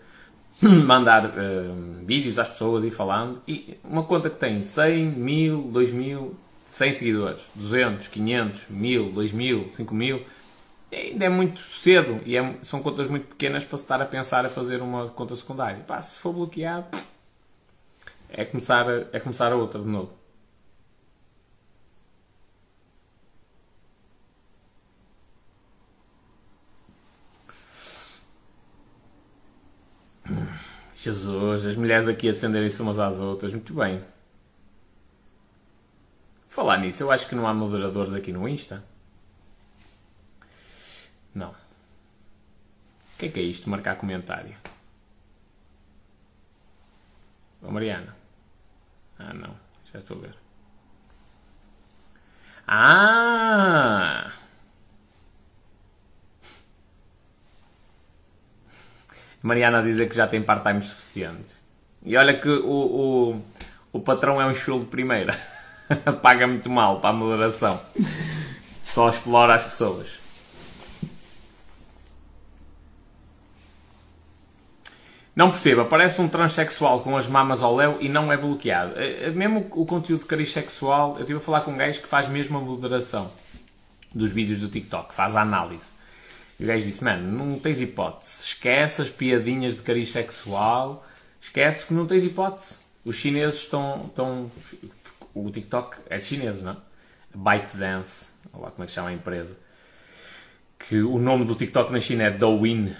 mandar 0.62 1.26
uh, 1.26 2.04
vídeos 2.04 2.38
às 2.38 2.48
pessoas 2.48 2.84
e 2.84 2.90
falando. 2.90 3.40
E 3.46 3.78
uma 3.84 4.02
conta 4.02 4.28
que 4.30 4.36
tem 4.36 4.62
100, 4.62 5.06
1000, 5.06 5.62
2000, 5.72 6.36
100 6.68 6.92
seguidores, 6.92 7.50
200, 7.54 8.08
500, 8.08 8.66
1000, 8.70 9.12
2000, 9.12 9.68
5000, 9.70 10.22
ainda 10.92 11.24
é 11.24 11.28
muito 11.28 11.60
cedo 11.60 12.20
e 12.26 12.36
é, 12.36 12.54
são 12.62 12.82
contas 12.82 13.08
muito 13.08 13.26
pequenas 13.26 13.64
para 13.64 13.78
se 13.78 13.84
estar 13.84 14.00
a 14.02 14.06
pensar 14.06 14.44
a 14.44 14.48
fazer 14.48 14.82
uma 14.82 15.08
conta 15.08 15.34
secundária. 15.36 15.82
Pá, 15.86 16.00
se 16.02 16.20
for 16.20 16.32
bloqueado 16.32 16.86
é 18.30 18.44
começar, 18.44 18.86
é 19.12 19.20
começar 19.20 19.52
a 19.52 19.56
outra 19.56 19.80
de 19.80 19.88
novo. 19.88 20.17
Jesus, 31.00 31.64
as 31.64 31.76
mulheres 31.76 32.08
aqui 32.08 32.28
a 32.28 32.32
defenderem-se 32.32 32.82
umas 32.82 32.98
às 32.98 33.20
outras, 33.20 33.52
muito 33.52 33.72
bem. 33.72 34.02
Falar 36.48 36.78
nisso, 36.78 37.04
eu 37.04 37.12
acho 37.12 37.28
que 37.28 37.36
não 37.36 37.46
há 37.46 37.54
moderadores 37.54 38.12
aqui 38.12 38.32
no 38.32 38.48
Insta. 38.48 38.82
Não. 41.32 41.50
O 41.50 43.18
que 43.18 43.26
é 43.26 43.28
que 43.28 43.38
é 43.38 43.42
isto? 43.44 43.70
Marcar 43.70 43.94
comentário. 43.94 44.56
Ô 47.62 47.70
Mariana. 47.70 48.16
Ah, 49.20 49.32
não. 49.32 49.54
Já 49.92 50.00
estou 50.00 50.18
a 50.18 50.20
ver. 50.20 50.34
Ah! 52.66 54.32
Mariana 59.42 59.78
a 59.78 59.82
dizer 59.82 60.08
que 60.08 60.16
já 60.16 60.26
tem 60.26 60.42
part-time 60.42 60.82
suficiente. 60.82 61.54
E 62.02 62.16
olha 62.16 62.34
que 62.34 62.48
o, 62.48 63.32
o, 63.32 63.42
o 63.92 64.00
patrão 64.00 64.40
é 64.40 64.46
um 64.46 64.54
chulo 64.54 64.80
de 64.80 64.86
primeira. 64.86 65.38
Paga 66.22 66.46
muito 66.46 66.68
mal 66.68 67.00
para 67.00 67.10
a 67.10 67.12
moderação. 67.12 67.78
Só 68.82 69.08
explora 69.08 69.54
as 69.54 69.64
pessoas. 69.64 70.28
Não 75.38 75.50
perceba, 75.50 75.84
parece 75.84 76.20
um 76.20 76.26
transexual 76.26 76.98
com 76.98 77.16
as 77.16 77.28
mamas 77.28 77.62
ao 77.62 77.76
léu 77.76 77.96
e 78.00 78.08
não 78.08 78.32
é 78.32 78.36
bloqueado. 78.36 78.94
É, 78.96 79.26
é 79.26 79.30
mesmo 79.30 79.68
o 79.70 79.86
conteúdo 79.86 80.22
de 80.22 80.26
cariz 80.26 80.50
sexual, 80.50 81.14
eu 81.14 81.20
estive 81.20 81.38
a 81.38 81.40
falar 81.40 81.60
com 81.60 81.70
um 81.70 81.76
gajo 81.76 82.02
que 82.02 82.08
faz 82.08 82.28
mesmo 82.28 82.58
a 82.58 82.60
moderação 82.60 83.30
dos 84.12 84.32
vídeos 84.32 84.58
do 84.58 84.68
TikTok, 84.68 85.14
faz 85.14 85.36
a 85.36 85.42
análise. 85.42 85.97
E 86.58 86.64
o 86.64 86.66
gajo 86.66 86.84
disse, 86.84 87.04
mano, 87.04 87.30
não 87.30 87.58
tens 87.58 87.80
hipótese. 87.80 88.44
Esquece 88.44 89.02
as 89.02 89.10
piadinhas 89.10 89.76
de 89.76 89.82
cariz 89.82 90.08
sexual, 90.08 91.06
esquece 91.40 91.86
que 91.86 91.94
não 91.94 92.06
tens 92.06 92.24
hipótese. 92.24 92.78
Os 93.04 93.16
chineses 93.16 93.62
estão, 93.62 94.02
estão... 94.06 94.50
O 95.34 95.50
TikTok 95.50 95.96
é 96.10 96.18
de 96.18 96.24
chineses, 96.24 96.62
não 96.62 96.72
é? 96.72 96.76
ByteDance, 97.34 98.38
olha 98.52 98.64
lá 98.64 98.70
como 98.70 98.84
é 98.84 98.86
que 98.86 98.92
chama 98.92 99.10
a 99.10 99.12
empresa. 99.12 99.56
Que 100.78 101.02
o 101.02 101.18
nome 101.18 101.44
do 101.44 101.54
TikTok 101.54 101.92
na 101.92 102.00
China 102.00 102.24
é 102.24 102.30
Douyin 102.30 102.92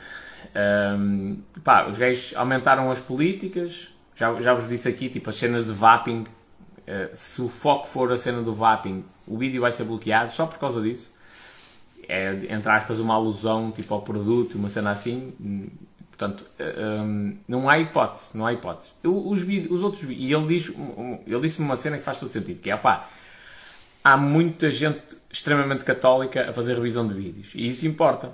um, 0.55 1.43
pá, 1.63 1.87
os 1.87 1.99
gays 1.99 2.33
aumentaram 2.37 2.91
as 2.91 3.01
políticas, 3.01 3.89
já, 4.15 4.41
já 4.41 4.55
vos 4.55 4.69
disse 4.69 4.89
aqui, 4.89 5.09
tipo 5.09 5.31
as 5.31 5.37
cenas 5.37 5.67
de 5.67 5.73
vaping, 5.73 6.23
uh, 6.23 7.11
se 7.15 7.43
o 7.43 7.49
foco 7.49 7.87
for 7.87 8.11
a 8.13 8.19
cena 8.19 8.43
do 8.43 8.55
vaping, 8.55 9.05
o 9.27 9.39
vídeo 9.39 9.61
vai 9.61 9.73
ser 9.73 9.85
bloqueado 9.85 10.33
só 10.33 10.47
por 10.47 10.59
causa 10.59 10.81
disso. 10.81 11.13
É, 12.09 12.33
entre 12.51 12.71
aspas, 12.71 12.99
uma 12.99 13.15
alusão 13.15 13.71
tipo 13.71 13.93
ao 13.93 14.03
produto, 14.03 14.57
uma 14.57 14.71
cena 14.71 14.91
assim. 14.91 15.71
Portanto, 16.09 16.45
um, 16.59 17.37
não 17.47 17.69
há 17.69 17.79
hipótese, 17.79 18.31
não 18.35 18.47
há 18.47 18.53
hipótese. 18.53 18.93
Eu, 19.05 19.29
os, 19.29 19.43
os 19.71 19.83
outros 19.83 20.05
e 20.05 20.33
ele 20.33 20.47
diz, 20.47 20.73
ele 21.27 21.41
disse-me 21.41 21.67
uma 21.67 21.77
cena 21.77 21.99
que 21.99 22.03
faz 22.03 22.19
todo 22.19 22.31
sentido, 22.31 22.61
que 22.61 22.71
é, 22.71 22.77
pá, 22.77 23.09
há 24.03 24.17
muita 24.17 24.71
gente 24.71 25.19
extremamente 25.31 25.85
católica 25.85 26.51
a 26.51 26.53
fazer 26.53 26.75
revisão 26.75 27.07
de 27.07 27.15
vídeos 27.15 27.53
e 27.55 27.69
isso 27.69 27.87
importa 27.87 28.33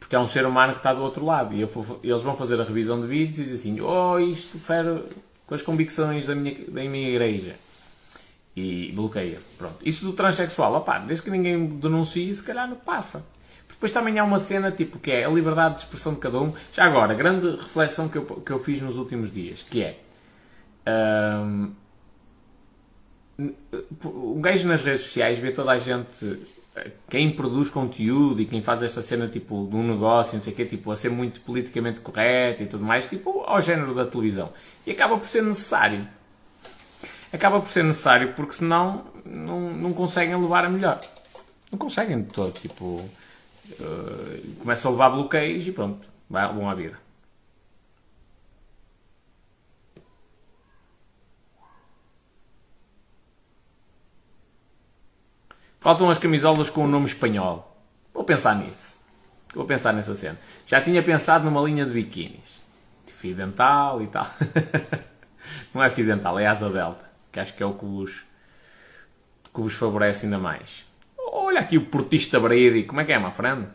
porque 0.00 0.16
é 0.16 0.18
um 0.18 0.26
ser 0.26 0.44
humano 0.46 0.72
que 0.72 0.80
está 0.80 0.92
do 0.94 1.02
outro 1.02 1.24
lado. 1.24 1.54
E 1.54 1.62
eles 2.02 2.22
vão 2.22 2.36
fazer 2.36 2.60
a 2.60 2.64
revisão 2.64 3.00
de 3.00 3.06
vídeos 3.06 3.38
e 3.38 3.44
dizem 3.44 3.74
assim: 3.74 3.80
Oh, 3.80 4.18
isto 4.18 4.58
fere 4.58 5.04
com 5.46 5.54
as 5.54 5.62
convicções 5.62 6.26
da 6.26 6.34
minha, 6.34 6.56
da 6.66 6.82
minha 6.82 7.10
igreja. 7.10 7.54
E 8.56 8.92
bloqueia. 8.94 9.38
Pronto. 9.56 9.76
Isso 9.84 10.04
do 10.04 10.12
transexual, 10.12 10.74
opá, 10.74 10.98
desde 10.98 11.24
que 11.24 11.30
ninguém 11.30 11.66
denuncie, 11.66 12.34
se 12.34 12.42
calhar 12.42 12.68
não 12.68 12.76
passa. 12.76 13.26
Depois 13.68 13.92
também 13.92 14.18
há 14.18 14.24
uma 14.24 14.38
cena 14.38 14.70
tipo 14.70 14.98
que 14.98 15.10
é 15.10 15.24
a 15.24 15.28
liberdade 15.28 15.74
de 15.74 15.80
expressão 15.80 16.14
de 16.14 16.20
cada 16.20 16.38
um. 16.38 16.52
Já 16.72 16.84
agora, 16.84 17.14
grande 17.14 17.48
reflexão 17.50 18.08
que 18.08 18.18
eu, 18.18 18.24
que 18.24 18.50
eu 18.50 18.58
fiz 18.58 18.80
nos 18.80 18.98
últimos 18.98 19.32
dias, 19.32 19.62
que 19.62 19.82
é. 19.82 19.98
Um, 20.86 21.72
um 24.04 24.40
gajo 24.40 24.68
nas 24.68 24.82
redes 24.82 25.02
sociais 25.02 25.38
vê 25.38 25.50
toda 25.50 25.70
a 25.70 25.78
gente 25.78 26.38
quem 27.08 27.32
produz 27.32 27.70
conteúdo 27.70 28.40
e 28.40 28.46
quem 28.46 28.62
faz 28.62 28.82
esta 28.82 29.02
cena 29.02 29.28
tipo 29.28 29.66
de 29.68 29.76
um 29.76 29.86
negócio, 29.86 30.34
não 30.34 30.40
sei 30.40 30.52
o 30.52 30.56
quê, 30.56 30.64
tipo, 30.64 30.90
a 30.90 30.96
ser 30.96 31.10
muito 31.10 31.40
politicamente 31.40 32.00
correto 32.00 32.62
e 32.62 32.66
tudo 32.66 32.84
mais, 32.84 33.08
tipo, 33.08 33.40
ao 33.40 33.60
género 33.60 33.94
da 33.94 34.06
televisão. 34.06 34.52
E 34.86 34.92
acaba 34.92 35.16
por 35.18 35.26
ser 35.26 35.42
necessário 35.42 36.06
acaba 37.32 37.60
por 37.60 37.68
ser 37.68 37.84
necessário, 37.84 38.32
porque 38.34 38.52
senão 38.52 39.04
não, 39.24 39.70
não 39.72 39.92
conseguem 39.92 40.40
levar 40.40 40.64
a 40.64 40.68
melhor. 40.68 41.00
Não 41.70 41.78
conseguem 41.78 42.22
de 42.22 42.32
todo. 42.32 42.52
Tipo, 42.52 43.08
eh, 43.78 43.82
uh, 43.82 44.56
começam 44.56 44.90
a 44.90 44.92
levar 44.92 45.10
bloqueios 45.10 45.66
e 45.66 45.72
pronto, 45.72 46.08
bom 46.28 46.68
à 46.68 46.74
vida. 46.74 46.98
Faltam 55.78 56.10
as 56.10 56.18
camisolas 56.18 56.68
com 56.68 56.84
o 56.84 56.88
nome 56.88 57.06
espanhol. 57.06 57.74
Vou 58.12 58.22
pensar 58.22 58.54
nisso. 58.54 59.00
Vou 59.54 59.64
pensar 59.64 59.94
nessa 59.94 60.14
cena. 60.14 60.38
Já 60.66 60.80
tinha 60.80 61.02
pensado 61.02 61.44
numa 61.44 61.62
linha 61.62 61.86
de 61.86 61.92
biquínis. 61.92 62.60
De 63.06 63.12
fio 63.12 63.34
dental 63.34 64.02
e 64.02 64.06
tal. 64.06 64.26
Não 65.74 65.82
é 65.82 65.88
fio 65.88 66.04
dental, 66.04 66.38
é 66.38 66.46
asa 66.46 66.68
delta. 66.68 67.09
Que 67.32 67.40
acho 67.40 67.54
que 67.54 67.62
é 67.62 67.66
o 67.66 67.74
que 67.74 67.84
vos, 67.84 68.24
que 69.54 69.60
vos 69.60 69.74
favorece 69.74 70.26
ainda 70.26 70.38
mais. 70.38 70.84
Olha 71.18 71.60
aqui 71.60 71.78
o 71.78 71.86
portista 71.86 72.40
Brady. 72.40 72.84
Como 72.84 73.00
é 73.00 73.04
que 73.04 73.12
é, 73.12 73.18
my 73.18 73.30
friend? 73.30 73.68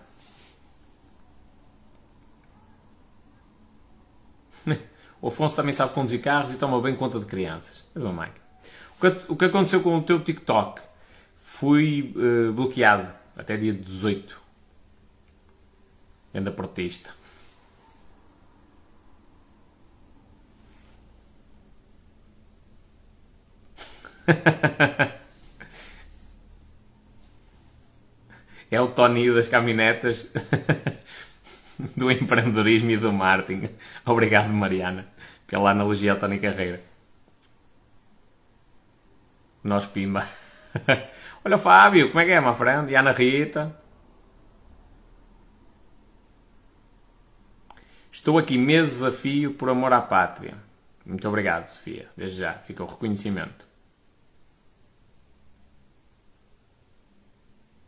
O 5.22 5.30
Afonso 5.30 5.56
também 5.56 5.74
sabe 5.74 5.92
conduzir 5.92 6.22
carros 6.22 6.52
e 6.52 6.58
toma 6.58 6.80
bem 6.80 6.96
conta 6.96 7.20
de 7.20 7.26
crianças. 7.26 7.84
És 7.96 8.04
uma 8.04 8.14
máquina. 8.14 8.46
O 9.28 9.36
que 9.36 9.46
aconteceu 9.46 9.82
com 9.82 9.98
o 9.98 10.04
teu 10.04 10.20
TikTok? 10.20 10.82
Fui 11.36 12.14
uh, 12.16 12.54
bloqueado 12.54 13.12
até 13.36 13.58
dia 13.58 13.74
18. 13.74 14.40
Anda 16.34 16.52
protesta. 16.52 17.10
é 28.72 28.82
o 28.82 28.88
Tony 28.88 29.32
das 29.34 29.48
caminhonetas 29.48 30.32
do 31.96 32.12
empreendedorismo 32.12 32.92
e 32.92 32.98
do 32.98 33.14
marketing. 33.14 33.70
Obrigado, 34.06 34.50
Mariana, 34.50 35.08
pela 35.48 35.72
analogia 35.72 36.12
ao 36.14 36.20
Tony 36.20 36.40
Carreira. 36.40 36.82
Nós 39.64 39.88
pimba. 39.88 40.24
Olha 41.44 41.56
o 41.56 41.60
Fábio, 41.60 42.10
como 42.10 42.20
é 42.20 42.26
que 42.26 42.32
é, 42.32 42.42
my 42.42 42.54
friend? 42.54 42.92
E 42.92 42.96
a 42.96 43.00
Ana 43.00 43.12
Rita? 43.12 43.76
Estou 48.12 48.38
aqui 48.40 48.58
meses 48.58 49.04
a 49.04 49.12
fio 49.12 49.54
por 49.54 49.70
amor 49.70 49.94
à 49.94 50.02
pátria. 50.02 50.56
Muito 51.06 51.28
obrigado, 51.28 51.66
Sofia. 51.66 52.08
Desde 52.18 52.42
já, 52.42 52.54
fica 52.54 52.84
o 52.84 52.88
reconhecimento. 52.88 53.65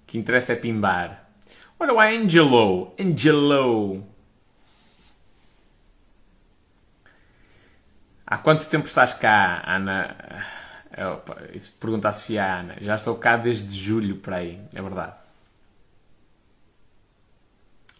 Que 0.07 0.17
interessa 0.17 0.53
é 0.53 0.55
pimbar. 0.55 1.29
Olha 1.79 1.93
o 1.93 1.99
Angelo. 1.99 2.95
Angelo. 2.99 4.03
Há 8.25 8.37
quanto 8.37 8.67
tempo 8.67 8.87
estás 8.87 9.13
cá, 9.13 9.63
Ana? 9.67 10.15
Pergunta 11.79 12.09
a 12.09 12.13
Sofia 12.13 12.43
à 12.43 12.59
Ana. 12.59 12.75
Já 12.81 12.95
estou 12.95 13.15
cá 13.17 13.37
desde 13.37 13.77
julho, 13.77 14.17
por 14.17 14.33
aí. 14.33 14.59
É 14.73 14.81
verdade. 14.81 15.15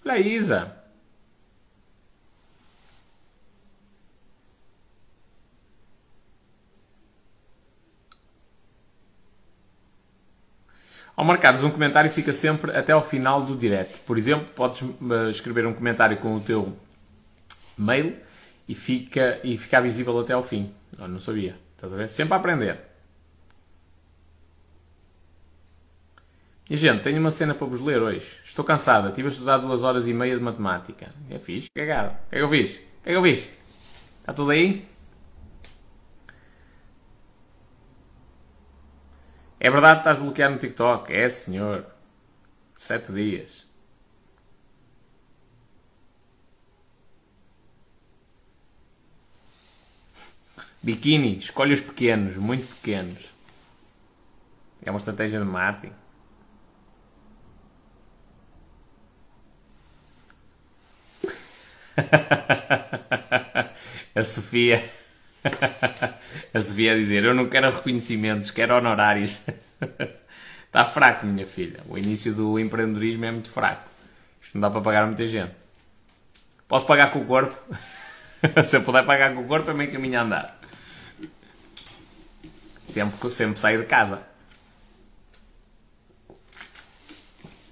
Olha 0.04 0.14
a 0.14 0.20
Isa. 0.20 0.76
Ao 11.18 11.26
marcares 11.26 11.64
um 11.64 11.72
comentário 11.72 12.12
fica 12.12 12.32
sempre 12.32 12.70
até 12.78 12.94
ao 12.94 13.04
final 13.04 13.42
do 13.42 13.58
direct. 13.58 14.02
Por 14.02 14.20
exemplo, 14.20 14.48
podes 14.56 14.82
uh, 14.82 15.32
escrever 15.32 15.66
um 15.66 15.74
comentário 15.74 16.16
com 16.18 16.36
o 16.36 16.40
teu 16.40 16.78
mail 17.76 18.16
e 18.70 18.76
fica, 18.76 19.40
e 19.44 19.58
fica 19.58 19.82
visível 19.82 20.20
até 20.20 20.34
ao 20.34 20.44
fim. 20.44 20.72
Não 21.00 21.20
sabia. 21.20 21.58
Estás 21.76 21.92
a 21.92 21.98
ver? 21.98 22.10
Sempre 22.12 22.36
a 22.36 22.38
aprender. 22.38 22.80
E 26.70 26.78
gente, 26.78 27.02
tenho 27.02 27.20
uma 27.20 27.32
cena 27.32 27.56
para 27.56 27.66
vos 27.66 27.82
ler 27.82 28.00
hoje. 28.00 28.40
Estou 28.46 28.64
cansada, 28.64 29.10
estive 29.10 29.30
a 29.30 29.32
estudar 29.32 29.58
duas 29.58 29.82
horas 29.82 30.06
e 30.06 30.14
meia 30.14 30.38
de 30.38 30.44
matemática. 30.44 31.12
É 31.32 31.40
fixe, 31.40 31.68
cagado. 31.76 32.14
O 32.28 32.30
que 32.30 32.36
é 32.36 32.38
que 32.38 32.44
eu 32.44 32.50
fiz? 32.50 32.72
O 32.76 32.76
que 32.76 33.10
é 33.10 33.12
que 33.12 33.18
eu 33.18 33.24
fiz? 33.24 33.50
Está 34.20 34.34
tudo 34.34 34.52
aí? 34.52 34.86
É 39.60 39.70
verdade 39.70 40.02
que 40.02 40.08
estás 40.08 40.20
bloqueado 40.20 40.54
no 40.54 40.60
TikTok? 40.60 41.12
É, 41.14 41.30
senhor. 41.30 41.86
Sete 42.78 43.12
dias. 43.12 43.66
Biquíni, 50.82 51.38
escolhe 51.40 51.74
os 51.74 51.82
pequenos, 51.82 52.36
muito 52.38 52.66
pequenos. 52.76 53.18
É 54.82 54.90
uma 54.90 54.98
estratégia 55.00 55.40
de 55.40 55.46
marketing. 55.46 55.94
A 64.16 64.24
Sofia. 64.24 64.97
A 66.54 66.62
Sofia 66.62 66.96
dizer: 66.96 67.24
Eu 67.24 67.34
não 67.34 67.48
quero 67.48 67.70
reconhecimentos, 67.70 68.52
quero 68.52 68.76
honorários. 68.76 69.40
Está 70.66 70.84
fraco, 70.86 71.26
minha 71.26 71.46
filha. 71.46 71.80
O 71.88 71.98
início 71.98 72.34
do 72.34 72.60
empreendedorismo 72.60 73.26
é 73.26 73.32
muito 73.32 73.50
fraco. 73.50 73.88
Isto 74.42 74.56
não 74.56 74.62
dá 74.62 74.70
para 74.70 74.82
pagar 74.82 75.06
muita 75.06 75.28
gente. 75.28 75.54
Posso 76.68 76.86
pagar 76.86 77.12
com 77.12 77.20
o 77.20 77.26
corpo? 77.26 77.56
Se 78.64 78.78
eu 78.78 78.84
puder 78.84 79.06
pagar 79.06 79.34
com 79.34 79.42
o 79.42 79.48
corpo, 79.48 79.72
é 79.72 79.74
meio 79.74 79.92
caminho 79.92 80.20
a 80.20 80.24
andar. 80.24 80.60
Sempre, 82.88 83.32
sempre 83.32 83.60
saio 83.60 83.82
de 83.82 83.86
casa. 83.86 84.22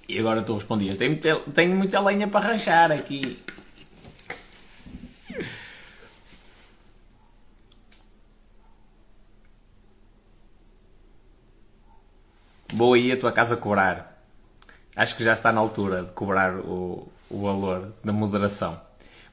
E 0.08 0.20
agora 0.20 0.42
tu 0.42 0.54
respondias: 0.54 0.98
tenho, 0.98 1.18
tenho 1.18 1.76
muita 1.76 2.00
lenha 2.00 2.28
para 2.28 2.48
rachar 2.48 2.92
aqui. 2.92 3.40
Vou 12.76 12.94
aí 12.94 13.10
a 13.10 13.18
tua 13.18 13.32
casa 13.32 13.56
cobrar. 13.56 14.22
Acho 14.98 15.16
que 15.16 15.24
já 15.24 15.32
está 15.32 15.50
na 15.50 15.62
altura 15.62 16.04
de 16.04 16.12
cobrar 16.12 16.58
o, 16.58 17.10
o 17.30 17.42
valor 17.42 17.94
da 18.04 18.12
moderação. 18.12 18.78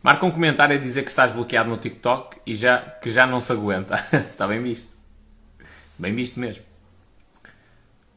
Marca 0.00 0.24
um 0.24 0.30
comentário 0.30 0.76
a 0.76 0.78
dizer 0.78 1.02
que 1.02 1.10
estás 1.10 1.32
bloqueado 1.32 1.68
no 1.68 1.76
TikTok 1.76 2.36
e 2.46 2.54
já, 2.54 2.78
que 2.78 3.10
já 3.10 3.26
não 3.26 3.40
se 3.40 3.50
aguenta. 3.50 3.96
está 4.14 4.46
bem 4.46 4.62
visto. 4.62 4.92
Bem 5.98 6.14
visto 6.14 6.38
mesmo. 6.38 6.62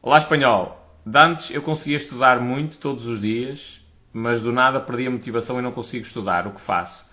Olá, 0.00 0.18
espanhol. 0.18 0.80
Dantes 1.04 1.50
eu 1.50 1.60
conseguia 1.60 1.96
estudar 1.96 2.38
muito 2.40 2.76
todos 2.78 3.08
os 3.08 3.20
dias, 3.20 3.80
mas 4.12 4.40
do 4.42 4.52
nada 4.52 4.78
perdi 4.78 5.08
a 5.08 5.10
motivação 5.10 5.58
e 5.58 5.62
não 5.62 5.72
consigo 5.72 6.06
estudar. 6.06 6.46
O 6.46 6.52
que 6.52 6.60
faço? 6.60 7.04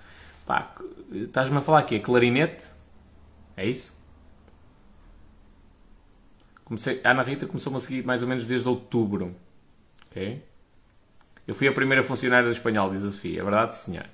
Pá, 0.46 0.72
estás-me 1.12 1.58
a 1.58 1.62
falar 1.62 1.80
aqui? 1.80 2.00
Clarinete? 2.00 2.66
É 3.58 3.66
isso? 3.66 3.92
Comecei, 6.74 7.00
a 7.04 7.12
Ana 7.12 7.22
Rita 7.22 7.46
começou-me 7.46 7.78
a 7.78 7.80
seguir 7.80 8.04
mais 8.04 8.24
ou 8.24 8.28
menos 8.28 8.48
desde 8.48 8.68
outubro. 8.68 9.36
Ok? 10.08 10.44
Eu 11.46 11.54
fui 11.54 11.68
a 11.68 11.72
primeira 11.72 12.04
funcionária 12.04 12.48
do 12.48 12.52
espanhol, 12.52 12.90
diz 12.90 13.04
a 13.04 13.12
Sofia. 13.12 13.42
É 13.42 13.44
verdade, 13.44 13.76
senhor. 13.76 14.08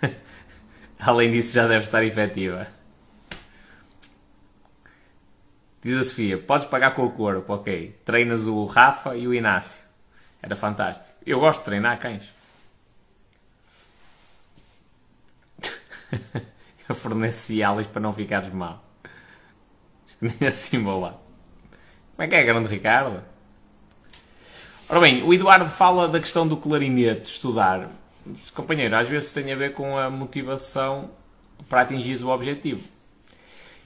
Além 0.98 1.30
disso, 1.30 1.52
já 1.52 1.68
deve 1.68 1.84
estar 1.84 2.02
efetiva. 2.02 2.66
Diz 5.82 5.98
a 5.98 6.04
Sofia: 6.04 6.38
podes 6.38 6.66
pagar 6.66 6.94
com 6.94 7.04
o 7.04 7.12
corpo, 7.12 7.52
ok. 7.52 8.00
Treinas 8.06 8.46
o 8.46 8.64
Rafa 8.64 9.14
e 9.18 9.28
o 9.28 9.34
Inácio. 9.34 9.84
Era 10.42 10.56
fantástico. 10.56 11.14
Eu 11.26 11.40
gosto 11.40 11.58
de 11.58 11.66
treinar 11.66 11.98
cães. 11.98 12.32
Eu 16.90 16.94
forneci 16.96 17.54
Cialis 17.54 17.86
para 17.86 18.02
não 18.02 18.12
ficares 18.12 18.52
mal. 18.52 18.84
Acho 19.04 20.18
que 20.18 20.24
nem 20.40 20.48
assim 20.48 20.82
vou 20.82 21.00
lá. 21.00 21.10
Como 21.10 22.24
é 22.24 22.26
que 22.26 22.34
é, 22.34 22.42
grande 22.42 22.68
Ricardo? 22.68 23.22
Ora 24.88 24.98
bem, 24.98 25.22
o 25.22 25.32
Eduardo 25.32 25.68
fala 25.68 26.08
da 26.08 26.18
questão 26.18 26.48
do 26.48 26.56
clarinete, 26.56 27.30
estudar. 27.30 27.88
Companheiro, 28.56 28.96
às 28.96 29.06
vezes 29.06 29.32
tem 29.32 29.52
a 29.52 29.56
ver 29.56 29.72
com 29.72 29.96
a 29.96 30.10
motivação 30.10 31.12
para 31.68 31.82
atingir 31.82 32.20
o 32.24 32.28
objetivo. 32.28 32.82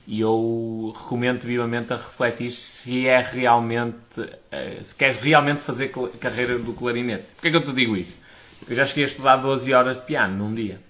E 0.07 0.21
eu 0.21 0.91
recomendo 0.97 1.43
vivamente 1.43 1.93
a 1.93 1.97
refletir 1.97 2.51
se 2.53 3.07
é 3.07 3.21
realmente, 3.21 4.27
eh, 4.51 4.79
se 4.83 4.95
queres 4.95 5.19
realmente 5.19 5.61
fazer 5.61 5.93
carreira 6.19 6.59
do 6.59 6.73
clarinete. 6.73 7.25
Porquê 7.35 7.49
é 7.49 7.51
que 7.51 7.57
eu 7.59 7.65
te 7.65 7.73
digo 7.75 7.99
isso? 7.99 8.21
Eu 8.67 8.75
já 8.75 8.87
cheguei 8.87 9.05
a 9.05 9.09
estudar 9.09 9.37
12 9.37 9.75
horas 9.75 9.99
de 9.99 10.05
piano 10.07 10.39
num 10.39 10.55
dia. 10.55 10.81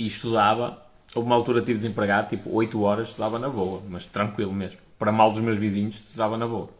E 0.00 0.06
estudava, 0.06 0.80
houve 1.14 1.26
uma 1.26 1.34
altura 1.34 1.60
tive 1.60 1.78
desempregado, 1.78 2.28
tipo 2.28 2.54
8 2.54 2.80
horas 2.80 3.08
estudava 3.08 3.38
na 3.38 3.48
boa, 3.48 3.82
mas 3.88 4.06
tranquilo 4.06 4.52
mesmo. 4.52 4.78
Para 4.96 5.10
mal 5.10 5.32
dos 5.32 5.40
meus 5.40 5.58
vizinhos, 5.58 5.96
estudava 5.96 6.36
na 6.36 6.46
boa. 6.46 6.70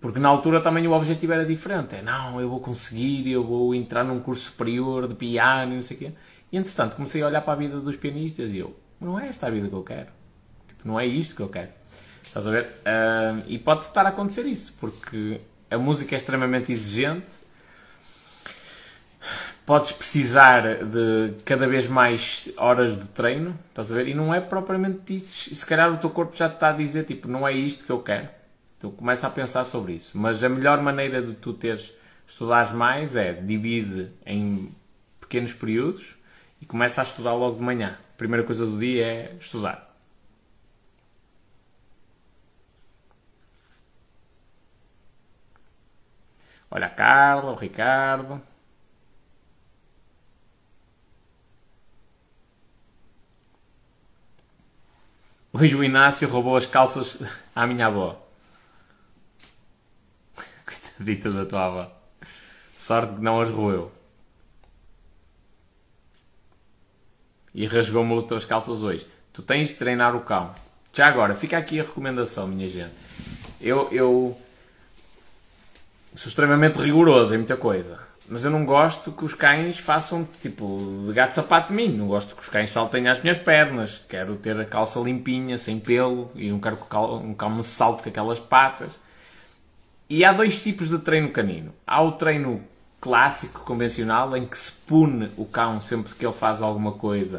Porque 0.00 0.18
na 0.18 0.28
altura 0.28 0.60
também 0.60 0.86
o 0.86 0.92
objetivo 0.92 1.32
era 1.32 1.44
diferente. 1.44 1.96
É, 1.96 2.02
não, 2.02 2.40
eu 2.40 2.48
vou 2.48 2.60
conseguir, 2.60 3.28
eu 3.30 3.42
vou 3.44 3.74
entrar 3.74 4.04
num 4.04 4.20
curso 4.20 4.50
superior 4.50 5.08
de 5.08 5.14
piano 5.14 5.72
e 5.72 5.76
não 5.76 5.82
sei 5.82 5.96
o 5.96 6.00
quê. 6.00 6.12
E 6.52 6.56
entretanto 6.56 6.94
comecei 6.94 7.22
a 7.22 7.26
olhar 7.26 7.40
para 7.40 7.54
a 7.54 7.56
vida 7.56 7.80
dos 7.80 7.96
pianistas 7.96 8.50
e 8.52 8.58
eu, 8.58 8.76
não 9.00 9.18
é 9.18 9.28
esta 9.28 9.48
a 9.48 9.50
vida 9.50 9.68
que 9.68 9.74
eu 9.74 9.82
quero. 9.82 10.10
Tipo, 10.68 10.86
não 10.86 11.00
é 11.00 11.06
isto 11.06 11.34
que 11.34 11.42
eu 11.42 11.48
quero. 11.48 11.70
Estás 12.22 12.46
a 12.46 12.50
ver? 12.50 12.66
E 13.48 13.58
pode 13.58 13.84
estar 13.84 14.06
a 14.06 14.10
acontecer 14.10 14.46
isso, 14.46 14.74
porque 14.78 15.40
a 15.70 15.76
música 15.76 16.14
é 16.14 16.18
extremamente 16.18 16.70
exigente. 16.70 17.43
Podes 19.66 19.92
precisar 19.92 20.84
de 20.84 21.36
cada 21.42 21.66
vez 21.66 21.88
mais 21.88 22.52
horas 22.58 22.98
de 22.98 23.06
treino, 23.08 23.58
estás 23.68 23.90
a 23.90 23.94
ver? 23.94 24.08
E 24.08 24.14
não 24.14 24.34
é 24.34 24.38
propriamente 24.38 25.14
isso. 25.14 25.54
Se 25.54 25.64
calhar 25.64 25.90
o 25.90 25.96
teu 25.96 26.10
corpo 26.10 26.36
já 26.36 26.50
te 26.50 26.54
está 26.56 26.68
a 26.68 26.72
dizer, 26.72 27.04
tipo, 27.04 27.28
não 27.28 27.48
é 27.48 27.52
isto 27.52 27.86
que 27.86 27.90
eu 27.90 28.02
quero. 28.02 28.28
Tu 28.78 28.90
começa 28.90 29.26
a 29.26 29.30
pensar 29.30 29.64
sobre 29.64 29.94
isso. 29.94 30.18
Mas 30.18 30.44
a 30.44 30.50
melhor 30.50 30.82
maneira 30.82 31.22
de 31.22 31.32
tu 31.34 31.54
teres, 31.54 31.92
estudares 32.26 32.72
mais 32.72 33.16
é 33.16 33.32
divide 33.32 34.12
em 34.26 34.70
pequenos 35.18 35.54
períodos 35.54 36.16
e 36.60 36.66
começa 36.66 37.00
a 37.00 37.04
estudar 37.04 37.32
logo 37.32 37.56
de 37.56 37.62
manhã. 37.62 37.96
A 38.14 38.18
primeira 38.18 38.44
coisa 38.44 38.66
do 38.66 38.78
dia 38.78 39.06
é 39.06 39.36
estudar. 39.40 39.96
Olha 46.70 46.86
a 46.86 46.90
Carla, 46.90 47.52
o 47.52 47.54
Ricardo. 47.54 48.42
Hoje 55.56 55.76
o 55.76 55.84
Inácio 55.84 56.28
roubou 56.28 56.56
as 56.56 56.66
calças 56.66 57.22
à 57.54 57.64
minha 57.64 57.86
avó. 57.86 58.20
Coitadita 60.66 61.30
da 61.30 61.46
tua 61.46 61.66
avó. 61.66 62.00
Sorte 62.76 63.14
que 63.14 63.20
não 63.20 63.40
as 63.40 63.50
roeu. 63.50 63.92
E 67.54 67.68
rasgou-me 67.68 68.12
outras 68.14 68.44
calças 68.44 68.82
hoje. 68.82 69.06
Tu 69.32 69.42
tens 69.42 69.68
de 69.68 69.74
treinar 69.74 70.16
o 70.16 70.22
cão. 70.22 70.52
Já 70.92 71.06
agora, 71.06 71.36
fica 71.36 71.56
aqui 71.56 71.78
a 71.78 71.84
recomendação, 71.84 72.48
minha 72.48 72.68
gente. 72.68 72.94
Eu, 73.60 73.88
eu 73.92 74.36
sou 76.16 76.28
extremamente 76.28 76.80
rigoroso 76.80 77.32
em 77.32 77.38
muita 77.38 77.56
coisa. 77.56 78.00
Mas 78.28 78.44
eu 78.44 78.50
não 78.50 78.64
gosto 78.64 79.12
que 79.12 79.24
os 79.24 79.34
cães 79.34 79.78
façam 79.78 80.26
tipo 80.40 81.04
de 81.06 81.12
gato 81.12 81.34
sapato 81.34 81.68
de 81.68 81.74
mim. 81.74 81.88
Não 81.88 82.06
gosto 82.06 82.34
que 82.34 82.40
os 82.40 82.48
cães 82.48 82.70
saltem 82.70 83.06
às 83.06 83.20
minhas 83.20 83.36
pernas. 83.36 84.02
Quero 84.08 84.36
ter 84.36 84.58
a 84.58 84.64
calça 84.64 84.98
limpinha, 85.00 85.58
sem 85.58 85.78
pelo. 85.78 86.30
E 86.34 86.50
não 86.50 86.58
quero 86.58 86.76
que 86.76 86.96
um 86.96 87.34
cão 87.34 87.50
me 87.50 87.62
salte 87.62 88.02
com 88.02 88.08
aquelas 88.08 88.40
patas. 88.40 88.90
E 90.08 90.24
há 90.24 90.32
dois 90.32 90.62
tipos 90.62 90.88
de 90.88 90.98
treino 90.98 91.30
canino. 91.30 91.72
Há 91.86 92.02
o 92.02 92.12
treino 92.12 92.62
clássico, 92.98 93.60
convencional, 93.60 94.34
em 94.34 94.46
que 94.46 94.56
se 94.56 94.72
pune 94.72 95.30
o 95.36 95.44
cão 95.44 95.80
sempre 95.80 96.14
que 96.14 96.24
ele 96.24 96.34
faz 96.34 96.62
alguma 96.62 96.92
coisa 96.92 97.38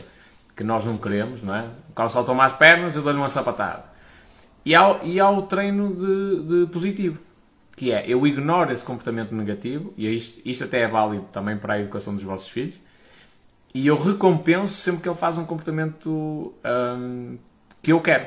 que 0.56 0.64
nós 0.64 0.86
não 0.86 0.98
queremos, 0.98 1.42
não 1.42 1.56
é? 1.56 1.68
O 1.90 1.94
cão 1.94 2.08
saltou-me 2.08 2.42
às 2.42 2.54
pernas, 2.54 2.96
eu 2.96 3.02
dou-lhe 3.02 3.18
uma 3.18 3.30
sapatada. 3.30 3.84
E 4.64 4.76
há, 4.76 5.00
e 5.04 5.20
há 5.20 5.30
o 5.30 5.42
treino 5.42 5.94
de, 5.96 6.66
de 6.66 6.72
positivo 6.72 7.18
que 7.76 7.92
é 7.92 8.06
eu 8.08 8.26
ignoro 8.26 8.72
esse 8.72 8.84
comportamento 8.84 9.34
negativo, 9.36 9.94
e 9.98 10.08
isto, 10.16 10.42
isto 10.46 10.64
até 10.64 10.82
é 10.82 10.88
válido 10.88 11.26
também 11.32 11.58
para 11.58 11.74
a 11.74 11.80
educação 11.80 12.14
dos 12.14 12.24
vossos 12.24 12.50
filhos, 12.50 12.76
e 13.74 13.88
eu 13.88 14.00
recompenso 14.00 14.74
sempre 14.74 15.02
que 15.02 15.10
ele 15.10 15.18
faz 15.18 15.38
um 15.38 15.46
comportamento 15.46 16.54
um, 16.64 17.38
que 17.84 17.92
eu 17.92 18.00
quero. 18.00 18.26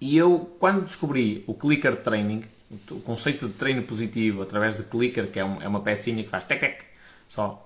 E 0.00 0.16
eu, 0.16 0.56
quando 0.58 0.84
descobri 0.84 1.44
o 1.46 1.54
clicker 1.54 1.96
training, 2.02 2.42
o 2.90 3.00
conceito 3.00 3.46
de 3.46 3.54
treino 3.54 3.84
positivo 3.84 4.42
através 4.42 4.76
de 4.76 4.82
clicker, 4.82 5.28
que 5.28 5.38
é, 5.38 5.44
um, 5.44 5.62
é 5.62 5.68
uma 5.68 5.80
pecinha 5.80 6.22
que 6.22 6.28
faz 6.28 6.44
tec 6.44 6.58
tec, 6.58 6.82
só, 7.28 7.64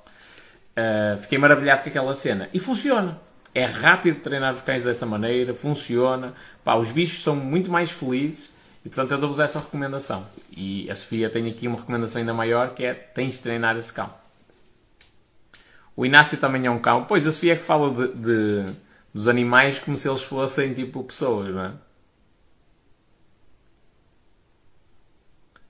uh, 0.77 1.19
fiquei 1.19 1.39
maravilhado 1.39 1.83
com 1.83 1.89
aquela 1.89 2.15
cena. 2.15 2.51
E 2.53 2.59
funciona. 2.61 3.19
É 3.55 3.65
rápido 3.65 4.21
treinar 4.21 4.53
os 4.53 4.61
cães 4.61 4.85
dessa 4.85 5.07
maneira, 5.07 5.55
funciona. 5.55 6.35
Pá, 6.63 6.77
os 6.77 6.91
bichos 6.91 7.23
são 7.23 7.35
muito 7.35 7.71
mais 7.71 7.91
felizes 7.91 8.51
e 8.89 8.91
portanto 8.91 9.13
eu 9.13 9.19
dou-vos 9.19 9.39
essa 9.39 9.59
recomendação. 9.59 10.27
E 10.51 10.91
a 10.91 10.97
Sofia 10.97 11.29
tem 11.29 11.47
aqui 11.47 11.69
uma 11.69 11.77
recomendação 11.77 12.21
ainda 12.21 12.33
maior 12.33 12.73
que 12.75 12.83
é 12.87 12.95
tens 12.95 13.35
de 13.35 13.43
treinar 13.43 13.77
esse 13.77 13.93
cão. 13.93 14.11
O 15.95 16.07
Inácio 16.07 16.39
também 16.39 16.65
é 16.65 16.71
um 16.71 16.79
cão. 16.79 17.05
Pois 17.05 17.27
a 17.27 17.31
Sofia 17.31 17.53
é 17.53 17.57
que 17.57 17.63
fala 17.63 17.93
de, 17.93 18.15
de 18.15 18.73
dos 19.13 19.29
animais 19.29 19.79
como 19.79 19.95
se 19.95 20.09
eles 20.09 20.23
fossem 20.23 20.73
tipo 20.73 21.05
pessoas, 21.05 21.55
não 21.55 21.65
é? 21.65 21.73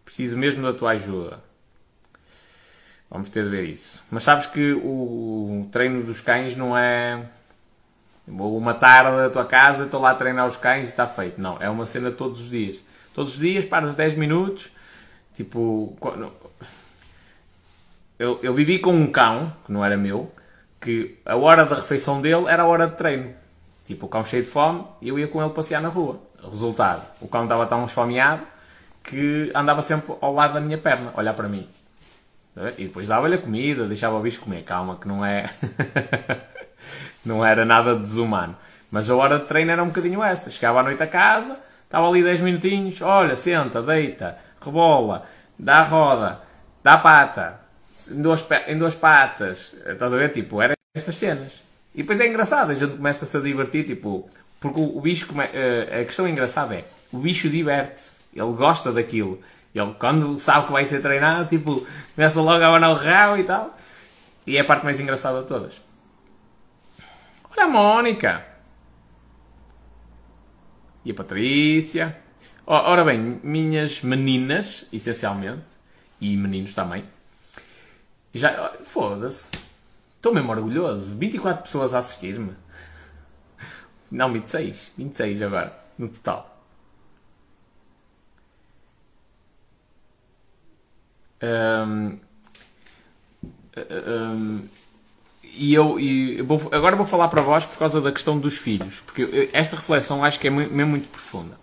Preciso 0.05 0.37
mesmo 0.37 0.63
da 0.63 0.73
tua 0.73 0.93
ajuda. 0.93 1.43
Vamos 3.11 3.31
ter 3.31 3.43
de 3.43 3.51
ver 3.51 3.65
isso. 3.65 4.05
Mas 4.13 4.23
sabes 4.23 4.47
que 4.47 4.75
o 4.75 5.69
treino 5.73 6.05
dos 6.05 6.21
cães 6.21 6.55
não 6.55 6.79
é. 6.79 7.29
Vou 8.29 8.57
uma 8.57 8.75
tarde 8.75 9.27
à 9.27 9.31
tua 9.31 9.45
casa, 9.45 9.87
estou 9.87 10.01
lá 10.01 10.11
a 10.11 10.15
treinar 10.15 10.47
os 10.47 10.57
cães 10.57 10.87
e 10.87 10.91
está 10.91 11.07
feito. 11.07 11.41
Não, 11.41 11.61
é 11.61 11.69
uma 11.69 11.85
cena 11.85 12.13
todos 12.13 12.43
os 12.43 12.51
dias. 12.51 12.81
Todos 13.19 13.33
os 13.33 13.41
dias, 13.41 13.65
paras 13.65 13.97
10 13.97 14.15
minutos. 14.17 14.71
Tipo, 15.35 15.99
eu, 18.17 18.39
eu 18.45 18.55
vivi 18.55 18.79
com 18.79 18.93
um 18.93 19.11
cão, 19.11 19.53
que 19.67 19.73
não 19.73 19.85
era 19.85 19.97
meu, 19.97 20.31
que 20.81 21.19
a 21.27 21.35
hora 21.35 21.67
da 21.67 21.75
refeição 21.75 22.23
dele 22.23 22.45
era 22.47 22.63
a 22.63 22.67
hora 22.67 22.87
de 22.87 22.95
treino. 22.95 23.35
Tipo, 23.85 24.07
o 24.07 24.09
cão 24.09 24.25
cheio 24.25 24.45
de 24.45 24.49
fome 24.49 24.85
e 25.03 25.09
eu 25.09 25.19
ia 25.19 25.27
com 25.27 25.43
ele 25.43 25.51
passear 25.51 25.83
na 25.83 25.89
rua. 25.89 26.21
Resultado, 26.49 27.03
o 27.21 27.27
cão 27.27 27.43
estava 27.43 27.67
tão 27.67 27.85
esfomeado 27.85 28.45
que 29.03 29.51
andava 29.53 29.83
sempre 29.83 30.15
ao 30.21 30.33
lado 30.33 30.55
da 30.55 30.61
minha 30.61 30.79
perna, 30.79 31.13
olhar 31.17 31.35
para 31.35 31.49
mim. 31.49 31.69
E 32.77 32.85
depois 32.85 33.09
dava-lhe 33.09 33.35
a 33.35 33.39
comida, 33.39 33.85
deixava 33.87 34.17
o 34.17 34.21
bicho 34.21 34.43
comer. 34.43 34.63
Calma, 34.63 34.95
que 34.95 35.09
não 35.09 35.27
é. 35.27 35.45
não 37.27 37.45
era 37.45 37.65
nada 37.65 37.97
desumano. 37.97 38.57
Mas 38.93 39.11
a 39.11 39.17
hora 39.17 39.41
de 39.41 39.47
treino 39.47 39.73
era 39.73 39.83
um 39.83 39.89
bocadinho 39.89 40.23
essa. 40.23 40.53
Chegava 40.53 40.79
à 40.79 40.83
noite 40.85 41.03
a 41.03 41.07
casa, 41.09 41.59
Estava 41.89 42.07
ali 42.07 42.23
10 42.23 42.43
minutinhos, 42.43 43.01
olha, 43.01 43.35
senta, 43.35 43.81
deita, 43.81 44.37
rebola, 44.61 45.25
dá 45.59 45.79
a 45.79 45.85
roda, 45.85 46.39
dá 46.85 46.93
a 46.93 46.99
pata, 46.99 47.61
em 48.11 48.21
duas, 48.21 48.47
em 48.67 48.77
duas 48.77 48.95
patas. 48.95 49.75
Estás 49.87 50.13
a 50.13 50.17
ver? 50.17 50.31
Tipo, 50.31 50.61
eram 50.61 50.75
estas 50.95 51.17
cenas. 51.17 51.63
E 51.95 52.03
depois 52.03 52.21
é 52.21 52.27
engraçado, 52.27 52.73
a 52.73 52.75
gente 52.75 52.95
começa-se 52.95 53.35
a 53.35 53.41
divertir, 53.41 53.87
tipo, 53.87 54.29
porque 54.61 54.79
o, 54.79 55.01
bicho, 55.01 55.29
come, 55.29 55.45
uh, 55.45 56.03
a 56.03 56.05
questão 56.05 56.29
engraçada 56.29 56.75
é, 56.75 56.85
o 57.11 57.17
bicho 57.17 57.49
diverte-se, 57.49 58.19
ele 58.35 58.53
gosta 58.53 58.93
daquilo. 58.93 59.41
Ele, 59.75 59.95
quando 59.99 60.39
sabe 60.39 60.67
que 60.67 60.73
vai 60.73 60.85
ser 60.85 61.01
treinado, 61.01 61.49
tipo, 61.49 61.87
começa 62.15 62.39
logo 62.43 62.63
a 62.63 62.69
abanar 62.69 62.91
o 62.91 62.95
rabo 62.95 63.39
e 63.39 63.45
tal. 63.45 63.75
E 64.47 64.59
é 64.59 64.61
a 64.61 64.65
parte 64.65 64.85
mais 64.85 65.01
engraçada 65.01 65.41
de 65.41 65.49
todas. 65.49 65.81
Olha 67.51 67.65
a 67.65 67.69
Mónica! 67.69 68.58
E 71.09 71.13
a 71.13 71.15
Patrícia. 71.15 72.17
Ora 72.67 73.03
bem, 73.03 73.41
minhas 73.43 74.03
meninas, 74.03 74.87
essencialmente, 74.93 75.65
e 76.21 76.37
meninos 76.37 76.75
também. 76.75 77.03
Já, 78.35 78.73
foda-se. 78.85 79.53
Estou 80.17 80.35
mesmo 80.35 80.51
orgulhoso. 80.51 81.15
24 81.17 81.63
pessoas 81.63 81.95
a 81.95 81.99
assistir-me. 81.99 82.53
Não, 84.11 84.31
26. 84.31 84.93
26 84.99 85.43
agora, 85.43 85.73
no 85.99 86.09
total. 86.11 86.63
Um, 91.43 92.19
um, 93.79 94.69
e 95.59 95.75
eu, 95.75 95.99
e 95.99 96.41
vou, 96.43 96.69
agora 96.73 96.95
vou 96.95 97.05
falar 97.05 97.29
para 97.29 97.43
vós 97.43 97.67
por 97.67 97.79
causa 97.79 98.01
da 98.01 98.13
questão 98.13 98.39
dos 98.39 98.57
filhos, 98.57 99.03
porque 99.05 99.51
esta 99.53 99.77
reflexão 99.77 100.25
acho 100.25 100.39
que 100.39 100.47
é 100.47 100.51
mesmo 100.51 100.87
muito 100.87 101.09
profunda. 101.09 101.57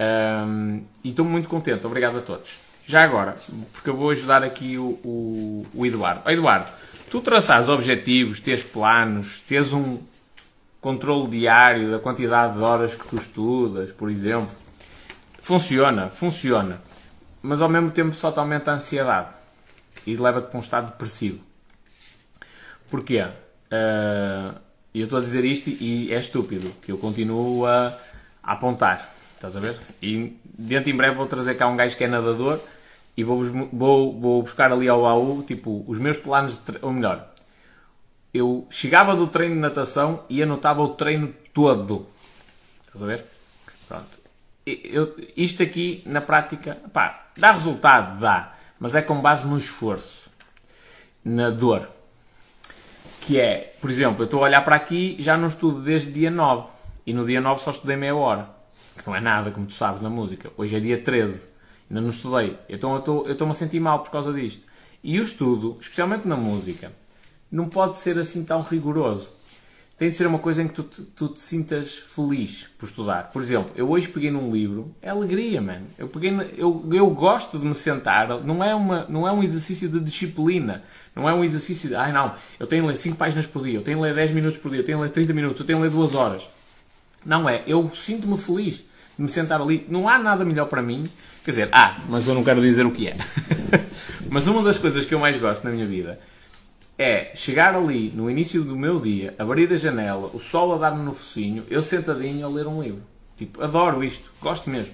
Um, 0.00 0.82
e 1.04 1.10
estou 1.10 1.24
muito 1.24 1.48
contente, 1.48 1.86
obrigado 1.86 2.18
a 2.18 2.20
todos. 2.20 2.58
Já 2.84 3.04
agora, 3.04 3.36
porque 3.72 3.88
eu 3.88 3.96
vou 3.96 4.10
ajudar 4.10 4.42
aqui 4.42 4.76
o, 4.76 4.98
o, 5.04 5.66
o 5.72 5.86
Eduardo. 5.86 6.22
Oh, 6.26 6.30
Eduardo, 6.30 6.66
tu 7.10 7.20
traçares 7.20 7.68
objetivos, 7.68 8.40
tens 8.40 8.62
planos, 8.62 9.40
tens 9.46 9.72
um 9.72 10.00
controle 10.80 11.28
diário 11.30 11.92
da 11.92 12.00
quantidade 12.00 12.54
de 12.54 12.60
horas 12.60 12.96
que 12.96 13.06
tu 13.06 13.14
estudas, 13.14 13.92
por 13.92 14.10
exemplo. 14.10 14.50
Funciona, 15.40 16.10
funciona. 16.10 16.80
Mas 17.40 17.60
ao 17.60 17.68
mesmo 17.68 17.90
tempo 17.92 18.12
só 18.14 18.32
te 18.32 18.40
aumenta 18.40 18.72
a 18.72 18.74
ansiedade 18.74 19.28
e 20.04 20.16
leva-te 20.16 20.48
para 20.48 20.56
um 20.56 20.60
estado 20.60 20.90
depressivo. 20.90 21.51
Porquê? 22.92 23.22
Uh, 23.22 24.54
eu 24.94 25.04
estou 25.04 25.18
a 25.18 25.22
dizer 25.22 25.46
isto 25.46 25.70
e 25.70 26.12
é 26.12 26.20
estúpido, 26.20 26.70
que 26.82 26.92
eu 26.92 26.98
continuo 26.98 27.64
a, 27.64 27.86
a, 28.42 28.52
apontar. 28.52 29.10
Estás 29.34 29.56
a 29.56 29.60
ver? 29.60 29.78
E 30.02 30.36
dentro 30.44 30.90
em 30.90 30.94
breve 30.94 31.16
vou 31.16 31.24
trazer 31.24 31.54
cá 31.54 31.66
um 31.68 31.74
gajo 31.74 31.96
que 31.96 32.04
é 32.04 32.06
nadador 32.06 32.60
e 33.16 33.24
vou, 33.24 33.42
vou, 33.72 34.20
vou 34.20 34.42
buscar 34.42 34.70
ali 34.70 34.90
ao 34.90 35.06
AU, 35.06 35.42
tipo, 35.42 35.82
os 35.88 35.98
meus 35.98 36.18
planos, 36.18 36.58
de 36.58 36.78
ou 36.82 36.92
melhor, 36.92 37.32
eu 38.34 38.66
chegava 38.68 39.16
do 39.16 39.26
treino 39.26 39.54
de 39.54 39.60
natação 39.62 40.24
e 40.28 40.42
anotava 40.42 40.82
o 40.82 40.90
treino 40.90 41.34
todo. 41.54 42.06
Estás 42.84 43.02
a 43.02 43.06
ver? 43.06 43.24
Pronto. 43.88 44.18
Eu, 44.66 45.16
isto 45.34 45.62
aqui, 45.62 46.02
na 46.04 46.20
prática, 46.20 46.76
pá, 46.92 47.30
dá 47.38 47.52
resultado, 47.52 48.20
dá, 48.20 48.54
mas 48.78 48.94
é 48.94 49.00
com 49.00 49.18
base 49.22 49.46
no 49.46 49.56
esforço, 49.56 50.28
na 51.24 51.48
dor. 51.48 51.88
Que 53.24 53.38
é, 53.38 53.74
por 53.80 53.88
exemplo, 53.88 54.22
eu 54.22 54.24
estou 54.24 54.40
a 54.40 54.44
olhar 54.44 54.64
para 54.64 54.74
aqui, 54.74 55.16
já 55.20 55.36
não 55.36 55.46
estudo 55.46 55.80
desde 55.82 56.12
dia 56.12 56.30
9. 56.30 56.68
E 57.06 57.14
no 57.14 57.24
dia 57.24 57.40
9 57.40 57.62
só 57.62 57.70
estudei 57.70 57.96
meia 57.96 58.14
hora. 58.14 58.48
Que 58.96 59.06
não 59.06 59.14
é 59.14 59.20
nada, 59.20 59.50
como 59.52 59.64
tu 59.64 59.72
sabes, 59.72 60.02
na 60.02 60.10
música. 60.10 60.50
Hoje 60.56 60.76
é 60.76 60.80
dia 60.80 61.00
13. 61.00 61.48
Ainda 61.88 62.00
não 62.00 62.10
estudei. 62.10 62.58
Então 62.68 62.94
eu 62.94 63.32
estou-me 63.32 63.52
a 63.52 63.54
sentir 63.54 63.78
mal 63.78 64.00
por 64.00 64.10
causa 64.10 64.32
disto. 64.32 64.62
E 65.04 65.20
o 65.20 65.22
estudo, 65.22 65.76
especialmente 65.80 66.26
na 66.26 66.36
música, 66.36 66.92
não 67.50 67.68
pode 67.68 67.96
ser 67.96 68.18
assim 68.18 68.44
tão 68.44 68.60
rigoroso. 68.62 69.30
Tem 69.98 70.08
de 70.08 70.16
ser 70.16 70.26
uma 70.26 70.38
coisa 70.38 70.62
em 70.62 70.68
que 70.68 70.74
tu, 70.74 70.82
tu, 70.82 71.28
te 71.28 71.38
sintas 71.38 71.96
feliz 71.96 72.66
por 72.78 72.86
estudar. 72.86 73.30
Por 73.30 73.40
exemplo, 73.40 73.70
eu 73.76 73.88
hoje 73.88 74.08
peguei 74.08 74.30
num 74.30 74.50
livro, 74.50 74.92
é 75.00 75.10
alegria, 75.10 75.60
mano. 75.60 75.86
Eu, 75.96 76.08
peguei, 76.08 76.32
eu, 76.56 76.88
eu 76.92 77.08
gosto 77.10 77.58
de 77.58 77.64
me 77.64 77.74
sentar, 77.74 78.28
não 78.42 78.64
é, 78.64 78.74
uma, 78.74 79.06
não 79.08 79.28
é 79.28 79.32
um 79.32 79.42
exercício 79.42 79.88
de 79.88 80.00
disciplina, 80.00 80.82
não 81.14 81.28
é 81.28 81.34
um 81.34 81.44
exercício 81.44 81.90
de, 81.90 81.94
ai 81.94 82.10
não, 82.10 82.34
eu 82.58 82.66
tenho 82.66 82.82
de 82.82 82.88
ler 82.88 82.96
5 82.96 83.16
páginas 83.16 83.46
por 83.46 83.62
dia, 83.62 83.74
eu 83.74 83.82
tenho 83.82 83.98
de 83.98 84.02
ler 84.02 84.14
10 84.14 84.32
minutos 84.32 84.58
por 84.58 84.70
dia, 84.70 84.80
eu 84.80 84.84
tenho 84.84 84.98
de 84.98 85.04
ler 85.04 85.10
30 85.10 85.32
minutos, 85.34 85.60
eu 85.60 85.66
tenho 85.66 85.78
de 85.78 85.84
ler 85.84 85.90
2 85.90 86.14
horas. 86.14 86.48
Não 87.24 87.48
é, 87.48 87.62
eu 87.66 87.88
sinto-me 87.94 88.36
feliz 88.36 88.84
de 89.16 89.22
me 89.22 89.28
sentar 89.28 89.60
ali. 89.60 89.86
Não 89.88 90.08
há 90.08 90.18
nada 90.18 90.44
melhor 90.44 90.66
para 90.66 90.82
mim. 90.82 91.04
Quer 91.44 91.50
dizer, 91.50 91.68
ah, 91.72 91.96
mas 92.08 92.26
eu 92.26 92.34
não 92.34 92.42
quero 92.42 92.60
dizer 92.60 92.86
o 92.86 92.90
que 92.90 93.08
é. 93.08 93.16
mas 94.30 94.46
uma 94.46 94.62
das 94.62 94.78
coisas 94.78 95.06
que 95.06 95.14
eu 95.14 95.18
mais 95.18 95.36
gosto 95.36 95.64
na 95.64 95.70
minha 95.70 95.86
vida 95.86 96.18
é 97.02 97.32
chegar 97.34 97.74
ali 97.74 98.10
no 98.14 98.30
início 98.30 98.62
do 98.62 98.76
meu 98.76 99.00
dia, 99.00 99.34
abrir 99.38 99.72
a 99.72 99.76
janela, 99.76 100.30
o 100.32 100.38
sol 100.38 100.74
a 100.74 100.78
dar-me 100.78 101.02
no 101.02 101.12
focinho, 101.12 101.64
eu 101.68 101.82
sentadinho 101.82 102.46
a 102.46 102.48
ler 102.48 102.66
um 102.66 102.82
livro. 102.82 103.02
Tipo, 103.36 103.62
adoro 103.62 104.04
isto, 104.04 104.30
gosto 104.40 104.70
mesmo. 104.70 104.92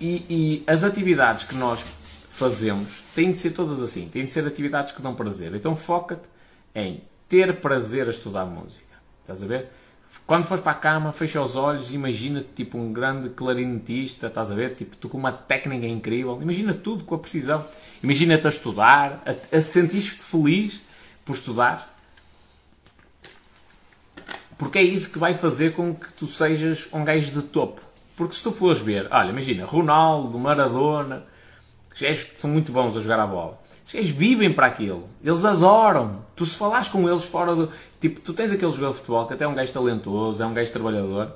E, 0.00 0.24
e, 0.28 0.64
as 0.66 0.84
atividades 0.84 1.44
que 1.44 1.54
nós 1.54 1.82
fazemos 2.28 3.02
têm 3.14 3.32
de 3.32 3.38
ser 3.38 3.50
todas 3.50 3.80
assim, 3.80 4.08
têm 4.08 4.24
de 4.24 4.30
ser 4.30 4.46
atividades 4.46 4.92
que 4.92 5.00
dão 5.00 5.14
prazer. 5.14 5.54
Então 5.54 5.74
foca-te 5.76 6.28
em 6.74 7.02
ter 7.28 7.60
prazer 7.60 8.06
a 8.06 8.10
estudar 8.10 8.44
música. 8.44 8.96
Estás 9.22 9.42
a 9.42 9.46
ver? 9.46 9.70
Quando 10.26 10.44
fores 10.44 10.62
para 10.62 10.72
a 10.72 10.76
cama, 10.76 11.12
fecha 11.12 11.42
os 11.42 11.56
olhos 11.56 11.90
e 11.90 11.94
imagina 11.94 12.44
tipo 12.54 12.78
um 12.78 12.92
grande 12.92 13.28
clarinetista, 13.30 14.28
estás 14.28 14.50
a 14.50 14.54
ver? 14.54 14.74
Tipo, 14.74 14.96
tu 14.96 15.08
com 15.08 15.18
uma 15.18 15.32
técnica 15.32 15.86
incrível. 15.86 16.40
Imagina 16.40 16.72
tudo 16.72 17.04
com 17.04 17.14
a 17.14 17.18
precisão. 17.18 17.64
Imagina-te 18.02 18.46
a 18.46 18.50
estudar, 18.50 19.22
a, 19.26 19.56
a 19.56 19.60
sentir-te 19.60 20.22
feliz 20.22 20.80
por 21.24 21.34
estudar. 21.34 21.88
Porque 24.56 24.78
é 24.78 24.82
isso 24.82 25.10
que 25.10 25.18
vai 25.18 25.34
fazer 25.34 25.72
com 25.72 25.94
que 25.94 26.12
tu 26.12 26.26
sejas 26.26 26.88
um 26.92 27.04
gajo 27.04 27.32
de 27.32 27.42
topo. 27.42 27.82
Porque 28.16 28.34
se 28.34 28.42
tu 28.42 28.52
fores 28.52 28.80
ver, 28.80 29.08
olha, 29.10 29.30
imagina, 29.30 29.66
Ronaldo, 29.66 30.38
Maradona, 30.38 31.24
que 31.92 32.14
são 32.14 32.48
muito 32.48 32.70
bons 32.70 32.96
a 32.96 33.00
jogar 33.00 33.18
a 33.18 33.26
bola. 33.26 33.60
Eles 33.92 34.10
vivem 34.10 34.52
para 34.52 34.66
aquilo. 34.66 35.08
Eles 35.22 35.44
adoram. 35.44 36.24
Tu 36.42 36.46
se 36.46 36.58
falares 36.58 36.88
com 36.88 37.08
eles 37.08 37.24
fora 37.26 37.54
do. 37.54 37.70
Tipo, 38.00 38.18
tu 38.18 38.32
tens 38.32 38.50
aquele 38.50 38.72
jogador 38.72 38.90
de 38.90 38.96
futebol 38.96 39.26
que 39.28 39.34
até 39.34 39.44
é 39.44 39.46
um 39.46 39.54
gajo 39.54 39.72
talentoso, 39.72 40.42
é 40.42 40.46
um 40.46 40.52
gajo 40.52 40.72
trabalhador. 40.72 41.32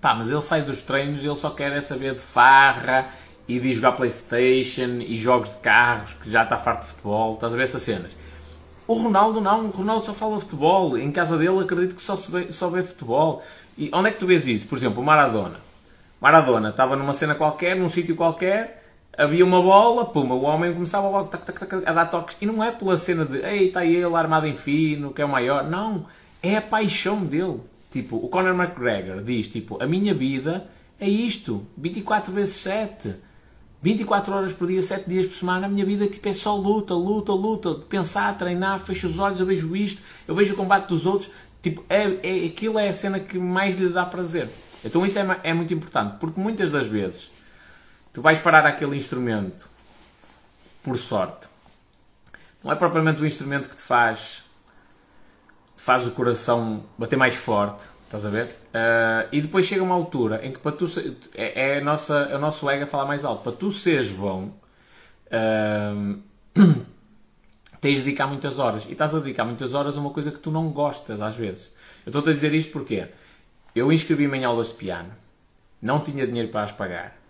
Pá, 0.00 0.12
mas 0.12 0.28
ele 0.28 0.42
sai 0.42 0.62
dos 0.62 0.82
treinos 0.82 1.22
e 1.22 1.26
ele 1.26 1.36
só 1.36 1.50
quer 1.50 1.70
é 1.70 1.80
saber 1.80 2.14
de 2.14 2.18
farra 2.18 3.06
e 3.46 3.60
de 3.60 3.72
jogar 3.72 3.92
Playstation 3.92 4.98
e 5.06 5.16
jogos 5.16 5.50
de 5.50 5.58
carros, 5.58 6.14
que 6.14 6.28
já 6.28 6.42
está 6.42 6.56
farto 6.56 6.80
de 6.80 6.88
futebol. 6.88 7.34
Estás 7.34 7.52
a 7.52 7.56
ver 7.56 7.62
essas 7.62 7.82
cenas? 7.84 8.10
O 8.88 8.94
Ronaldo 8.94 9.40
não. 9.40 9.66
O 9.66 9.70
Ronaldo 9.70 10.04
só 10.04 10.12
fala 10.12 10.34
de 10.34 10.42
futebol. 10.42 10.98
Em 10.98 11.12
casa 11.12 11.38
dele 11.38 11.60
acredito 11.60 11.94
que 11.94 12.02
só, 12.02 12.16
vê, 12.16 12.50
só 12.50 12.68
vê 12.68 12.82
futebol. 12.82 13.40
E 13.78 13.88
onde 13.92 14.08
é 14.08 14.10
que 14.10 14.18
tu 14.18 14.26
vês 14.26 14.48
isso? 14.48 14.66
Por 14.66 14.76
exemplo, 14.76 15.00
o 15.00 15.06
Maradona. 15.06 15.60
Maradona 16.20 16.70
estava 16.70 16.96
numa 16.96 17.14
cena 17.14 17.36
qualquer, 17.36 17.76
num 17.76 17.88
sítio 17.88 18.16
qualquer 18.16 18.83
havia 19.16 19.44
uma 19.44 19.60
bola, 19.60 20.06
puma, 20.06 20.34
o 20.34 20.42
homem 20.42 20.72
começava 20.72 21.08
logo 21.08 21.28
tac, 21.28 21.44
tac, 21.44 21.58
tac, 21.58 21.88
a 21.88 21.92
dar 21.92 22.06
toques. 22.06 22.36
E 22.40 22.46
não 22.46 22.62
é 22.62 22.70
pela 22.70 22.96
cena 22.96 23.24
de, 23.24 23.38
ei, 23.38 23.68
está 23.68 23.84
ele 23.84 24.14
armado 24.14 24.46
em 24.46 24.54
fino, 24.54 25.12
que 25.12 25.22
é 25.22 25.24
o 25.24 25.28
maior. 25.28 25.64
Não, 25.64 26.06
é 26.42 26.56
a 26.56 26.62
paixão 26.62 27.24
dele. 27.24 27.60
Tipo, 27.90 28.16
o 28.16 28.28
Conor 28.28 28.54
McGregor 28.54 29.22
diz, 29.22 29.48
tipo, 29.48 29.82
a 29.82 29.86
minha 29.86 30.12
vida 30.14 30.66
é 30.98 31.08
isto, 31.08 31.66
24 31.76 32.32
vezes 32.32 32.56
7. 32.56 33.14
24 33.82 34.34
horas 34.34 34.52
por 34.54 34.66
dia, 34.66 34.82
7 34.82 35.08
dias 35.08 35.26
por 35.26 35.36
semana, 35.36 35.66
a 35.66 35.68
minha 35.68 35.84
vida 35.84 36.06
tipo, 36.06 36.26
é 36.26 36.32
só 36.32 36.56
luta, 36.56 36.94
luta, 36.94 37.32
luta, 37.32 37.74
pensar, 37.86 38.36
treinar, 38.38 38.80
fecho 38.80 39.06
os 39.06 39.18
olhos, 39.18 39.40
eu 39.40 39.46
vejo 39.46 39.76
isto, 39.76 40.00
eu 40.26 40.34
vejo 40.34 40.54
o 40.54 40.56
combate 40.56 40.88
dos 40.88 41.04
outros, 41.04 41.30
tipo, 41.62 41.84
é, 41.90 42.04
é, 42.22 42.46
aquilo 42.46 42.78
é 42.78 42.88
a 42.88 42.92
cena 42.94 43.20
que 43.20 43.38
mais 43.38 43.76
lhe 43.76 43.90
dá 43.90 44.06
prazer. 44.06 44.48
Então 44.82 45.04
isso 45.04 45.18
é, 45.18 45.40
é 45.42 45.52
muito 45.52 45.74
importante, 45.74 46.16
porque 46.18 46.40
muitas 46.40 46.70
das 46.70 46.86
vezes 46.86 47.33
tu 48.14 48.22
vais 48.22 48.38
parar 48.38 48.64
aquele 48.64 48.96
instrumento 48.96 49.68
por 50.82 50.96
sorte. 50.96 51.48
Não 52.62 52.72
é 52.72 52.76
propriamente 52.76 53.20
o 53.20 53.26
instrumento 53.26 53.68
que 53.68 53.76
te 53.76 53.82
faz, 53.82 54.44
faz 55.76 56.06
o 56.06 56.12
coração 56.12 56.84
bater 56.96 57.16
mais 57.16 57.34
forte, 57.34 57.84
estás 58.04 58.24
a 58.24 58.30
ver? 58.30 58.46
Uh, 58.46 59.28
e 59.32 59.40
depois 59.42 59.66
chega 59.66 59.82
uma 59.82 59.96
altura 59.96 60.46
em 60.46 60.52
que 60.52 60.60
para 60.60 60.72
tu 60.72 60.86
é, 61.34 61.76
é, 61.76 61.80
nossa, 61.80 62.28
é 62.30 62.36
o 62.36 62.38
nosso 62.38 62.70
ego 62.70 62.84
a 62.84 62.86
falar 62.86 63.04
mais 63.04 63.24
alto. 63.24 63.42
Para 63.42 63.52
tu 63.52 63.70
seres 63.72 64.12
bom, 64.12 64.56
uh, 65.26 66.22
tens 67.80 67.98
de 67.98 68.04
dedicar 68.04 68.28
muitas 68.28 68.60
horas. 68.60 68.86
E 68.86 68.92
estás 68.92 69.12
a 69.12 69.18
dedicar 69.18 69.44
muitas 69.44 69.74
horas 69.74 69.96
a 69.98 70.00
uma 70.00 70.10
coisa 70.10 70.30
que 70.30 70.38
tu 70.38 70.52
não 70.52 70.68
gostas 70.68 71.20
às 71.20 71.34
vezes. 71.34 71.72
Eu 72.06 72.10
estou-te 72.10 72.30
a 72.30 72.32
dizer 72.32 72.54
isto 72.54 72.70
porque 72.72 73.08
eu 73.74 73.92
inscrevi-me 73.92 74.38
em 74.38 74.44
aulas 74.44 74.68
de 74.68 74.74
piano, 74.74 75.10
não 75.82 75.98
tinha 75.98 76.24
dinheiro 76.24 76.50
para 76.50 76.64
as 76.64 76.72
pagar 76.72 77.23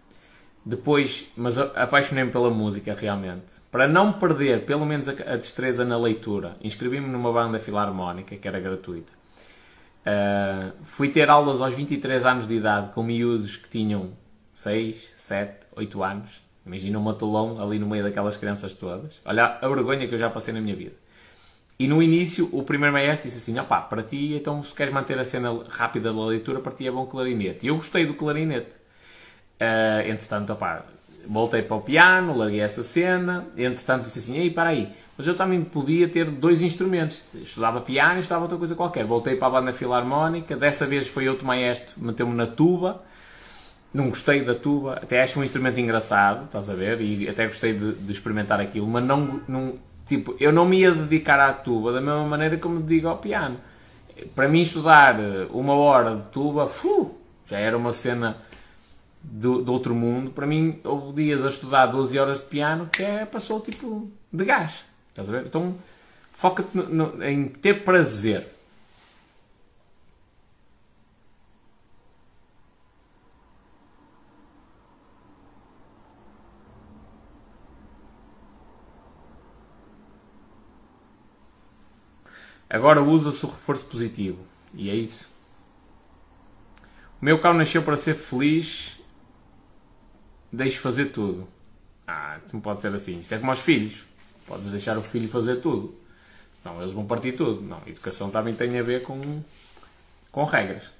depois, 0.65 1.31
mas 1.37 1.59
apaixonei-me 1.59 2.31
pela 2.31 2.51
música 2.51 2.97
realmente. 2.99 3.61
Para 3.71 3.87
não 3.87 4.15
perder 4.15 4.65
pelo 4.65 4.87
menos 4.87 5.09
a, 5.09 5.13
destreza 5.37 5.85
na 5.85 5.99
leitura, 5.99 6.57
inscrevi-me 6.63 7.07
numa 7.07 7.31
banda 7.31 7.59
filarmónica 7.59 8.35
que 8.37 8.49
era 8.49 8.59
gratuita. 8.59 9.13
Uh, 10.07 10.73
fui 10.83 11.09
ter 11.09 11.29
aulas 11.29 11.61
aos 11.61 11.75
23 11.75 12.25
anos 12.25 12.49
de 12.49 12.55
idade 12.55 12.93
com 12.93 13.03
miúdos 13.03 13.57
que 13.57 13.69
tinham 13.69 14.13
6, 14.55 15.15
7, 15.17 15.67
8 15.77 16.03
anos. 16.03 16.43
Imagina 16.65 16.99
um 16.99 17.03
matulão 17.03 17.61
ali 17.61 17.79
no 17.79 17.87
meio 17.87 18.03
daquelas 18.03 18.37
crianças 18.37 18.73
todas. 18.75 19.21
Olha 19.25 19.59
a 19.61 19.69
vergonha 19.69 20.09
que 20.09 20.15
eu 20.15 20.19
já 20.19 20.31
passei 20.31 20.55
na 20.55 20.61
minha 20.61 20.75
vida. 20.75 20.95
E 21.79 21.89
no 21.89 22.03
início, 22.03 22.49
o 22.53 22.63
primeiro 22.63 22.93
maestro 22.93 23.29
disse 23.29 23.39
assim: 23.51 23.59
opá, 23.59 23.83
para 23.83 24.03
ti, 24.03 24.35
então 24.35 24.63
se 24.63 24.75
queres 24.75 24.95
manter 24.95 25.19
a 25.19 25.25
cena 25.25 25.65
rápida 25.69 26.13
da 26.13 26.27
leitura, 26.27 26.61
para 26.61 26.73
ti 26.73 26.87
é 26.87 26.91
bom 26.91 27.05
clarinete. 27.05 27.67
E 27.67 27.69
eu 27.69 27.77
gostei 27.77 28.07
do 28.07 28.15
clarinete. 28.15 28.84
Uh, 29.61 30.09
entretanto, 30.09 30.53
opá, 30.53 30.85
voltei 31.27 31.63
para 31.63 31.77
o 31.77 31.81
piano, 31.81 32.37
larguei 32.37 32.61
essa 32.61 32.83
cena. 32.83 33.47
Entretanto, 33.57 34.05
disse 34.05 34.19
assim: 34.19 34.37
Ei, 34.37 34.51
para 34.51 34.71
aí, 34.71 34.93
mas 35.17 35.27
eu 35.27 35.37
também 35.37 35.63
podia 35.63 36.09
ter 36.09 36.27
dois 36.27 36.63
instrumentos. 36.63 37.25
Estudava 37.35 37.81
piano 37.81 38.17
e 38.17 38.21
estudava 38.21 38.43
outra 38.43 38.59
coisa 38.59 38.75
qualquer. 38.75 39.05
Voltei 39.05 39.37
para 39.37 39.49
a 39.49 39.51
banda 39.51 39.73
filarmónica. 39.73 40.57
Dessa 40.57 40.87
vez 40.87 41.09
foi 41.09 41.29
outro 41.29 41.47
maestro, 41.47 41.95
meteu-me 41.99 42.35
na 42.35 42.47
tuba. 42.47 43.03
Não 43.93 44.09
gostei 44.09 44.45
da 44.45 44.57
tuba, 44.57 44.95
até 44.95 45.23
acho 45.23 45.39
um 45.39 45.45
instrumento 45.45 45.79
engraçado, 45.79 46.47
estás 46.47 46.69
a 46.69 46.75
ver? 46.75 47.01
E 47.01 47.29
até 47.29 47.47
gostei 47.47 47.75
de, 47.75 47.93
de 47.93 48.13
experimentar 48.13 48.61
aquilo, 48.61 48.89
mas 48.89 49.05
não, 49.05 49.41
não, 49.47 49.75
tipo, 50.05 50.35
eu 50.41 50.53
não 50.53 50.67
me 50.67 50.81
ia 50.81 50.91
dedicar 50.91 51.39
à 51.39 51.53
tuba 51.53 51.93
da 51.93 52.01
mesma 52.01 52.25
maneira 52.25 52.59
como 52.59 52.75
me 52.75 52.83
dedico 52.83 53.07
ao 53.07 53.19
piano. 53.19 53.57
Para 54.35 54.49
mim, 54.49 54.63
estudar 54.63 55.15
uma 55.53 55.75
hora 55.75 56.17
de 56.17 56.27
tuba, 56.27 56.67
fu, 56.67 57.17
já 57.47 57.57
era 57.57 57.79
uma 57.79 57.93
cena 57.93 58.37
do, 59.25 59.73
outro 59.73 59.95
mundo. 59.95 60.31
Para 60.31 60.47
mim, 60.47 60.81
houve 60.85 61.25
dias 61.25 61.45
a 61.45 61.49
estudar 61.49 61.87
12 61.87 62.19
horas 62.19 62.41
de 62.41 62.47
piano 62.47 62.87
que 62.87 63.03
é, 63.03 63.25
passou 63.25 63.61
tipo 63.61 64.11
de 64.33 64.45
gás. 64.45 64.85
Estás 65.09 65.29
a 65.29 65.33
ver? 65.33 65.47
Então, 65.47 65.77
foca-te 66.33 66.79
em 67.25 67.49
ter 67.49 67.85
prazer. 67.85 68.47
Agora 82.69 83.01
usa-se 83.01 83.45
o 83.47 83.49
reforço 83.49 83.87
positivo. 83.87 84.39
E 84.73 84.91
é 84.91 84.95
isso. 84.95 85.29
O 87.23 87.25
meu 87.25 87.41
cão 87.41 87.55
nasceu 87.55 87.83
para 87.83 87.97
ser 87.97 88.15
feliz 88.15 89.04
deixes 90.55 90.79
fazer 90.79 91.07
tudo. 91.07 91.47
Ah, 92.07 92.39
não 92.53 92.61
pode 92.61 92.81
ser 92.81 92.95
assim. 92.95 93.21
Isso 93.21 93.35
é 93.35 93.39
como 93.39 93.51
aos 93.51 93.61
filhos. 93.61 94.05
Podes 94.47 94.71
deixar 94.71 94.97
o 94.99 95.03
filho 95.03 95.29
fazer 95.29 95.57
tudo. 95.57 95.95
Não, 96.65 96.81
eles 96.81 96.93
vão 96.93 97.07
partir 97.07 97.33
tudo. 97.33 97.63
Não, 97.63 97.81
educação 97.87 98.31
também 98.31 98.55
tem 98.55 98.79
a 98.79 98.83
ver 98.83 99.03
com, 99.03 99.21
com 100.31 100.45
regras. 100.45 100.91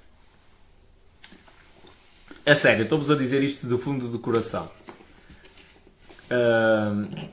É 2.45 2.53
sério, 2.53 2.83
estou-vos 2.83 3.09
a 3.09 3.15
dizer 3.15 3.43
isto 3.43 3.65
do 3.65 3.77
fundo 3.79 4.07
do 4.07 4.19
coração. 4.19 4.69
Uh, 6.25 7.29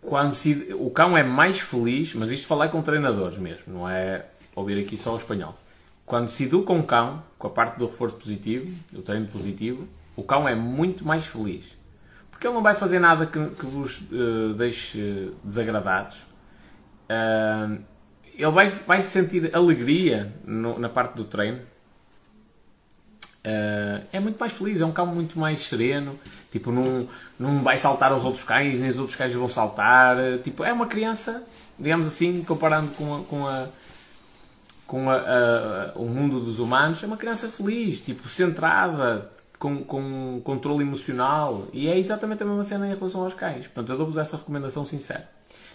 quando 0.00 0.32
se, 0.32 0.74
o 0.78 0.90
cão 0.90 1.16
é 1.16 1.22
mais 1.22 1.60
feliz, 1.60 2.14
mas 2.14 2.30
isto 2.30 2.46
falar 2.46 2.68
com 2.68 2.82
treinadores 2.82 3.36
mesmo, 3.36 3.74
não 3.74 3.88
é 3.88 4.24
ouvir 4.54 4.82
aqui 4.82 4.96
só 4.96 5.12
o 5.12 5.16
espanhol. 5.16 5.54
Quando 6.06 6.28
se 6.28 6.44
educa 6.44 6.72
um 6.72 6.82
cão, 6.82 7.22
com 7.38 7.46
a 7.46 7.50
parte 7.50 7.78
do 7.78 7.86
reforço 7.86 8.16
positivo, 8.16 8.74
do 8.90 9.02
treino 9.02 9.28
positivo, 9.28 9.86
o 10.18 10.24
cão 10.24 10.48
é 10.48 10.54
muito 10.54 11.06
mais 11.06 11.28
feliz. 11.28 11.76
Porque 12.28 12.44
ele 12.44 12.54
não 12.54 12.62
vai 12.62 12.74
fazer 12.74 12.98
nada 12.98 13.24
que, 13.24 13.38
que 13.50 13.66
vos 13.66 14.00
uh, 14.10 14.52
deixe 14.54 15.32
desagradados. 15.44 16.16
Uh, 17.08 17.80
ele 18.34 18.50
vai, 18.50 18.68
vai 18.68 19.00
sentir 19.00 19.54
alegria 19.54 20.32
no, 20.44 20.76
na 20.76 20.88
parte 20.88 21.14
do 21.14 21.24
treino. 21.24 21.60
Uh, 23.46 24.02
é 24.12 24.18
muito 24.18 24.40
mais 24.40 24.58
feliz, 24.58 24.80
é 24.80 24.86
um 24.86 24.90
cão 24.90 25.06
muito 25.06 25.38
mais 25.38 25.60
sereno. 25.60 26.18
Tipo, 26.50 26.72
não, 26.72 27.08
não 27.38 27.62
vai 27.62 27.78
saltar 27.78 28.10
aos 28.10 28.24
outros 28.24 28.42
cães, 28.42 28.80
nem 28.80 28.90
os 28.90 28.98
outros 28.98 29.16
cães 29.16 29.32
vão 29.32 29.48
saltar. 29.48 30.16
Tipo, 30.42 30.64
é 30.64 30.72
uma 30.72 30.88
criança, 30.88 31.46
digamos 31.78 32.08
assim, 32.08 32.42
comparando 32.42 32.88
com 32.88 33.14
a, 33.14 33.20
com 33.22 33.46
a 33.46 33.68
com 34.88 35.10
a, 35.10 35.16
a, 35.16 35.92
o 35.96 36.06
mundo 36.06 36.40
dos 36.40 36.58
humanos, 36.58 37.02
é 37.02 37.06
uma 37.06 37.18
criança 37.18 37.46
feliz, 37.46 38.00
tipo, 38.00 38.26
centrada, 38.26 39.30
com, 39.58 39.82
com 39.84 40.40
controle 40.44 40.82
emocional. 40.82 41.66
E 41.72 41.88
é 41.88 41.98
exatamente 41.98 42.42
a 42.42 42.46
mesma 42.46 42.62
cena 42.62 42.86
em 42.86 42.94
relação 42.94 43.22
aos 43.22 43.34
cães. 43.34 43.66
Portanto, 43.66 43.90
eu 43.90 43.96
dou-vos 43.98 44.16
essa 44.16 44.36
recomendação 44.36 44.84
sincera. 44.84 45.28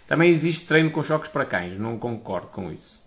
Também 0.08 0.30
existe 0.30 0.68
treino 0.68 0.92
com 0.92 1.04
choques 1.04 1.30
para 1.30 1.46
cães, 1.46 1.78
não 1.78 1.98
concordo 1.98 2.48
com 2.48 2.72
isso. 2.72 3.04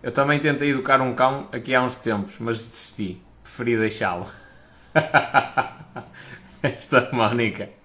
Eu 0.00 0.12
também 0.12 0.38
tentei 0.38 0.70
educar 0.70 1.00
um 1.00 1.14
cão 1.14 1.48
aqui 1.52 1.74
há 1.74 1.82
uns 1.82 1.96
tempos, 1.96 2.36
mas 2.38 2.64
desisti. 2.64 3.20
Preferi 3.42 3.76
deixá-lo. 3.76 4.26
Esta 6.62 7.10
Mónica. 7.12 7.77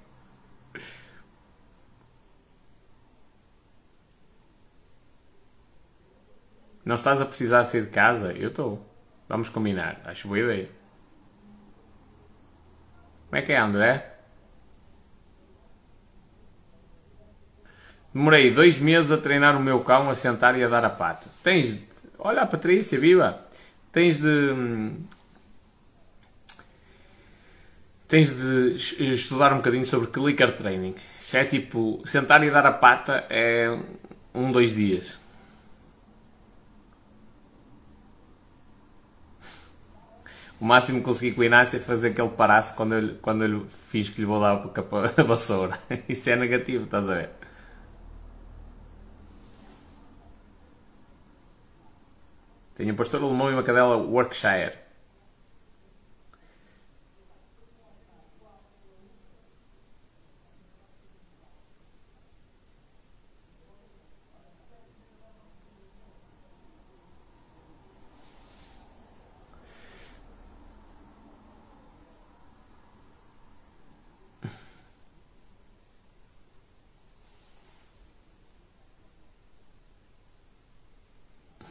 Não 6.85 6.95
estás 6.95 7.21
a 7.21 7.25
precisar 7.25 7.63
sair 7.65 7.83
de 7.83 7.89
casa? 7.89 8.33
Eu 8.33 8.49
estou. 8.49 8.85
Vamos 9.29 9.49
combinar. 9.49 10.01
Acho 10.05 10.27
boa 10.27 10.39
ideia. 10.39 10.69
Como 13.27 13.39
é 13.39 13.41
que 13.41 13.51
é, 13.51 13.57
André? 13.57 14.13
Demorei 18.13 18.51
dois 18.51 18.77
meses 18.77 19.11
a 19.11 19.17
treinar 19.17 19.57
o 19.57 19.59
meu 19.59 19.79
cão 19.79 20.09
a 20.09 20.13
sentar 20.13 20.57
e 20.57 20.63
a 20.63 20.67
dar 20.67 20.85
a 20.85 20.89
pata. 20.89 21.27
Tens. 21.43 21.73
De... 21.73 21.87
Olha 22.19 22.41
a 22.41 22.45
Patrícia, 22.45 22.99
viva! 22.99 23.41
Tens 23.91 24.19
de. 24.19 24.91
Tens 28.07 28.29
de 28.29 29.13
estudar 29.13 29.51
um 29.51 29.57
bocadinho 29.57 29.85
sobre 29.85 30.11
clicker 30.11 30.55
training. 30.55 30.93
Se 31.17 31.37
é 31.37 31.45
tipo. 31.45 32.01
Sentar 32.05 32.43
e 32.43 32.51
dar 32.51 32.65
a 32.67 32.71
pata 32.71 33.25
é 33.29 33.75
um, 34.31 34.51
dois 34.51 34.75
dias. 34.75 35.22
O 40.63 40.65
máximo 40.65 40.99
que 40.99 41.03
consegui 41.03 41.35
com 41.35 41.41
o 41.41 41.43
Inácio 41.43 41.75
é 41.75 41.79
fazer 41.81 42.13
que 42.13 42.21
ele 42.21 42.29
parasse 42.29 42.73
quando 42.73 42.95
eu, 42.95 43.17
quando 43.21 43.43
eu 43.43 43.67
fiz 43.67 44.07
que 44.07 44.21
lhe 44.21 44.25
vou 44.25 44.39
dar 44.39 44.53
a 45.19 45.23
vassoura. 45.23 45.77
Isso 46.07 46.29
é 46.29 46.37
negativo, 46.37 46.85
estás 46.85 47.09
a 47.09 47.15
ver? 47.15 47.31
Tenho 52.75 52.93
um 52.93 52.95
pastor 52.95 53.21
alemão 53.21 53.49
e 53.49 53.53
uma 53.53 53.61
cadela 53.61 53.97
Workshire. 53.97 54.82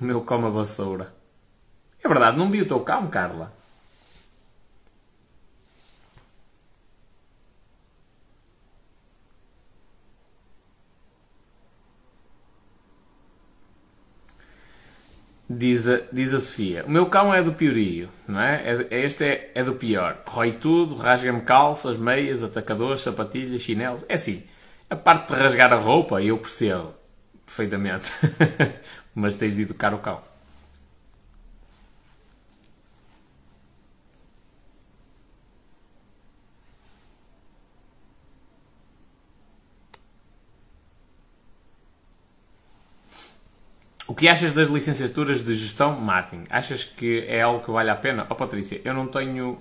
Meu 0.04 0.20
cão 0.22 0.44
a 0.46 0.50
vassoura. 0.50 1.14
É 2.02 2.08
verdade, 2.08 2.36
não 2.36 2.50
vi 2.50 2.60
o 2.62 2.66
teu 2.66 2.80
cão, 2.80 3.06
Carla. 3.08 3.52
Diz 15.48 15.86
a, 15.86 16.00
diz 16.10 16.32
a 16.32 16.40
Sofia: 16.40 16.84
O 16.86 16.90
meu 16.90 17.06
cão 17.06 17.32
é 17.34 17.42
do 17.42 17.52
piorio, 17.52 18.08
não 18.26 18.40
é? 18.40 18.62
é, 18.64 18.86
é 18.90 19.04
este 19.04 19.24
é, 19.24 19.50
é 19.54 19.62
do 19.62 19.74
pior. 19.74 20.22
Rói 20.26 20.52
tudo, 20.52 20.94
rasga-me 20.94 21.42
calças, 21.42 21.98
meias, 21.98 22.42
atacadores, 22.42 23.02
sapatilhas, 23.02 23.60
chinelos. 23.62 24.04
É 24.08 24.14
assim, 24.14 24.44
a 24.88 24.96
parte 24.96 25.32
de 25.32 25.38
rasgar 25.38 25.72
a 25.72 25.76
roupa 25.76 26.22
eu 26.22 26.38
percebo 26.38 26.94
perfeitamente. 27.44 28.10
mas 29.14 29.36
tens 29.36 29.54
de 29.54 29.62
educar 29.62 29.94
o 29.94 29.98
cão. 29.98 30.20
O 44.12 44.14
que 44.14 44.28
achas 44.28 44.52
das 44.52 44.68
licenciaturas 44.68 45.42
de 45.42 45.54
gestão 45.54 45.98
marketing? 45.98 46.44
Achas 46.50 46.84
que 46.84 47.24
é 47.26 47.40
algo 47.40 47.64
que 47.64 47.70
vale 47.70 47.88
a 47.88 47.96
pena? 47.96 48.26
Oh 48.28 48.34
Patrícia, 48.34 48.78
eu 48.84 48.92
não 48.92 49.06
tenho, 49.06 49.58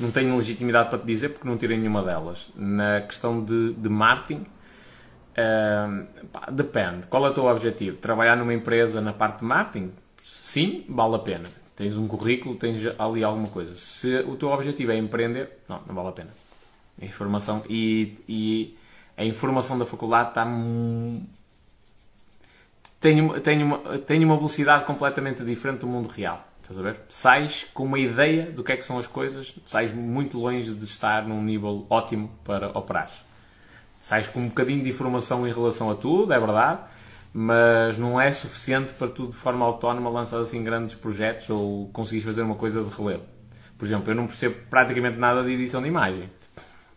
não 0.00 0.10
tenho 0.10 0.34
legitimidade 0.34 0.90
para 0.90 0.98
te 0.98 1.06
dizer 1.06 1.28
porque 1.28 1.46
não 1.46 1.56
tirei 1.56 1.76
nenhuma 1.76 2.02
delas. 2.02 2.50
Na 2.56 3.02
questão 3.02 3.44
de, 3.44 3.74
de 3.74 3.88
pá, 6.32 6.50
depende. 6.50 7.06
Qual 7.06 7.24
é 7.26 7.30
o 7.30 7.34
teu 7.34 7.44
objetivo? 7.46 7.96
Trabalhar 7.98 8.36
numa 8.36 8.52
empresa 8.52 9.00
na 9.00 9.12
parte 9.12 9.40
de 9.40 9.44
marketing? 9.44 9.92
Sim, 10.20 10.84
vale 10.88 11.14
a 11.16 11.18
pena. 11.18 11.44
Tens 11.76 11.96
um 11.96 12.08
currículo, 12.08 12.56
tens 12.56 12.80
ali 12.98 13.22
alguma 13.22 13.48
coisa. 13.48 13.74
Se 13.74 14.20
o 14.26 14.36
teu 14.36 14.48
objetivo 14.48 14.92
é 14.92 14.96
empreender, 14.96 15.58
não, 15.68 15.80
não 15.86 15.94
vale 15.94 16.08
a 16.08 16.12
pena. 16.12 16.30
A 17.00 17.04
informação 17.04 17.62
e, 17.68 18.16
e 18.28 18.76
a 19.16 19.24
informação 19.24 19.78
da 19.78 19.86
faculdade 19.86 20.30
está 20.30 20.44
tem, 23.00 23.28
tem, 23.40 23.62
uma, 23.62 23.78
tem 23.98 24.24
uma 24.24 24.36
velocidade 24.36 24.84
completamente 24.84 25.44
diferente 25.44 25.80
do 25.80 25.86
mundo 25.86 26.08
real. 26.08 26.44
Estás 26.60 26.78
a 26.78 26.82
ver? 26.82 27.00
Sais 27.08 27.64
com 27.72 27.84
uma 27.84 27.98
ideia 27.98 28.50
do 28.50 28.62
que 28.64 28.72
é 28.72 28.76
que 28.76 28.82
são 28.82 28.98
as 28.98 29.06
coisas, 29.06 29.54
sais 29.64 29.92
muito 29.92 30.38
longe 30.38 30.74
de 30.74 30.84
estar 30.84 31.26
num 31.26 31.42
nível 31.42 31.86
ótimo 31.88 32.30
para 32.44 32.76
operar. 32.76 33.10
Sais 34.08 34.26
com 34.26 34.40
um 34.40 34.48
bocadinho 34.48 34.82
de 34.82 34.88
informação 34.88 35.46
em 35.46 35.52
relação 35.52 35.90
a 35.90 35.94
tudo, 35.94 36.32
é 36.32 36.40
verdade, 36.40 36.80
mas 37.30 37.98
não 37.98 38.18
é 38.18 38.32
suficiente 38.32 38.94
para 38.94 39.06
tu, 39.06 39.26
de 39.26 39.36
forma 39.36 39.66
autónoma, 39.66 40.08
lançar 40.08 40.40
assim 40.40 40.64
grandes 40.64 40.94
projetos 40.94 41.50
ou 41.50 41.90
conseguires 41.92 42.24
fazer 42.24 42.40
uma 42.40 42.54
coisa 42.54 42.82
de 42.82 42.88
relevo. 42.88 43.24
Por 43.76 43.84
exemplo, 43.84 44.10
eu 44.10 44.14
não 44.14 44.26
percebo 44.26 44.54
praticamente 44.70 45.18
nada 45.18 45.44
de 45.44 45.52
edição 45.52 45.82
de 45.82 45.88
imagem. 45.88 46.30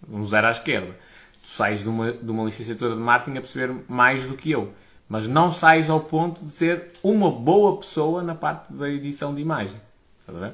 Um 0.10 0.24
zero 0.24 0.48
à 0.48 0.52
esquerda. 0.52 0.96
Tu 1.42 1.50
sais 1.50 1.82
de 1.82 1.90
uma, 1.90 2.14
de 2.14 2.32
uma 2.32 2.46
licenciatura 2.46 2.96
de 2.96 3.02
marketing 3.02 3.40
a 3.40 3.42
perceber 3.42 3.76
mais 3.90 4.24
do 4.24 4.38
que 4.38 4.50
eu. 4.50 4.72
Mas 5.10 5.28
não 5.28 5.52
sais 5.52 5.90
ao 5.90 6.00
ponto 6.00 6.42
de 6.42 6.50
ser 6.50 6.94
uma 7.04 7.30
boa 7.30 7.78
pessoa 7.78 8.24
na 8.24 8.36
parte 8.36 8.72
da 8.72 8.90
edição 8.90 9.36
de 9.36 9.42
imagem. 9.42 9.82
Estás 10.18 10.38
a 10.38 10.48
ver? 10.48 10.54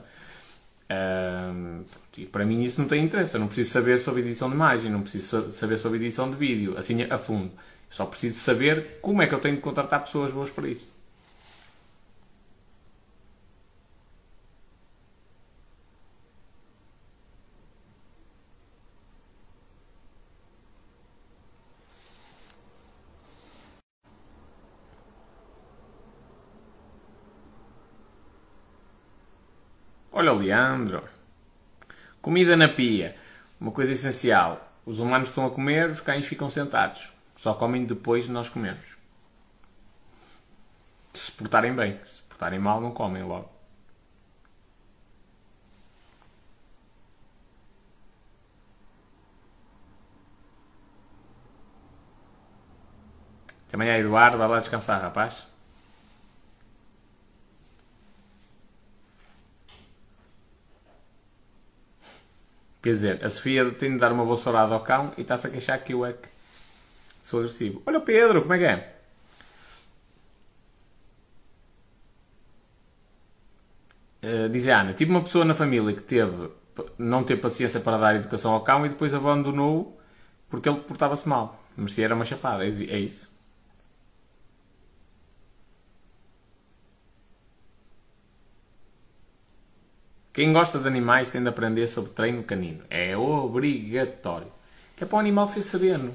E 2.17 2.25
para 2.25 2.45
mim 2.45 2.63
isso 2.63 2.81
não 2.81 2.87
tem 2.87 3.03
interesse. 3.03 3.35
Eu 3.35 3.39
não 3.39 3.47
preciso 3.47 3.71
saber 3.71 3.99
sobre 3.99 4.21
edição 4.21 4.49
de 4.49 4.55
imagem, 4.55 4.91
não 4.91 5.01
preciso 5.01 5.51
saber 5.51 5.77
sobre 5.77 5.97
edição 5.99 6.29
de 6.29 6.37
vídeo, 6.37 6.77
assim 6.77 7.03
a 7.03 7.17
fundo. 7.17 7.51
Só 7.89 8.05
preciso 8.05 8.39
saber 8.39 8.99
como 9.01 9.21
é 9.21 9.27
que 9.27 9.33
eu 9.33 9.39
tenho 9.39 9.55
de 9.55 9.61
contratar 9.61 10.01
pessoas 10.01 10.31
boas 10.31 10.49
para 10.49 10.67
isso. 10.67 10.96
Olha 30.17 30.33
o 30.33 30.35
Leandro. 30.35 31.07
Comida 32.19 32.57
na 32.57 32.67
pia. 32.67 33.15
Uma 33.61 33.69
coisa 33.71 33.91
essencial. 33.91 34.67
Os 34.83 34.97
humanos 34.97 35.29
estão 35.29 35.45
a 35.45 35.51
comer, 35.51 35.91
os 35.91 36.01
cães 36.01 36.25
ficam 36.25 36.49
sentados. 36.49 37.13
Só 37.35 37.53
comem 37.53 37.85
depois 37.85 38.25
de 38.25 38.31
nós 38.31 38.49
comermos. 38.49 38.97
Se 41.13 41.31
portarem 41.33 41.71
bem. 41.75 41.99
Se 42.03 42.23
portarem 42.23 42.57
mal, 42.57 42.81
não 42.81 42.89
comem 42.89 43.21
logo. 43.21 43.47
Também 53.69 53.89
é 53.89 53.99
Eduardo, 53.99 54.39
vai 54.39 54.47
lá 54.47 54.57
descansar, 54.57 54.99
rapaz. 54.99 55.45
Quer 62.87 62.93
dizer, 62.93 63.25
a 63.25 63.29
Sofia 63.29 63.69
tem 63.71 63.91
de 63.91 63.97
dar 63.97 64.13
uma 64.13 64.23
bolsourada 64.23 64.73
ao 64.73 64.79
cão 64.79 65.11
e 65.17 65.21
está-se 65.21 65.45
a 65.45 65.49
queixar 65.49 65.77
que 65.83 65.91
eu 65.91 66.05
é 66.05 66.13
que 66.13 66.29
sou 67.21 67.41
agressivo. 67.41 67.81
Olha 67.85 67.97
o 67.97 68.01
Pedro, 68.01 68.43
como 68.43 68.53
é 68.53 68.57
que 68.57 68.63
é? 68.63 68.95
Uh, 74.23 74.47
diz 74.47 74.69
a 74.69 74.79
Ana, 74.79 74.93
tive 74.93 75.11
uma 75.11 75.21
pessoa 75.21 75.43
na 75.43 75.53
família 75.53 75.93
que 75.93 76.01
teve, 76.01 76.49
não 76.97 77.25
teve 77.25 77.41
paciência 77.41 77.81
para 77.81 77.97
dar 77.97 78.15
educação 78.15 78.53
ao 78.53 78.61
cão 78.61 78.85
e 78.85 78.89
depois 78.89 79.13
abandonou 79.13 79.99
porque 80.47 80.69
ele 80.69 80.79
portava-se 80.79 81.27
mal. 81.27 81.61
Merecia 81.75 82.05
era 82.05 82.15
uma 82.15 82.23
chapada, 82.23 82.65
é 82.65 82.69
isso. 82.69 83.36
Quem 90.37 90.53
gosta 90.53 90.77
de 90.77 90.87
animais 90.87 91.31
tem 91.31 91.41
de 91.41 91.49
aprender 91.49 91.87
sobre 91.87 92.11
treino 92.11 92.43
canino. 92.43 92.81
É 92.91 93.17
obrigatório. 93.17 94.45
Que 94.95 95.03
é 95.03 95.07
para 95.07 95.15
o 95.15 95.19
animal 95.19 95.47
ser 95.47 95.63
sereno. 95.63 96.13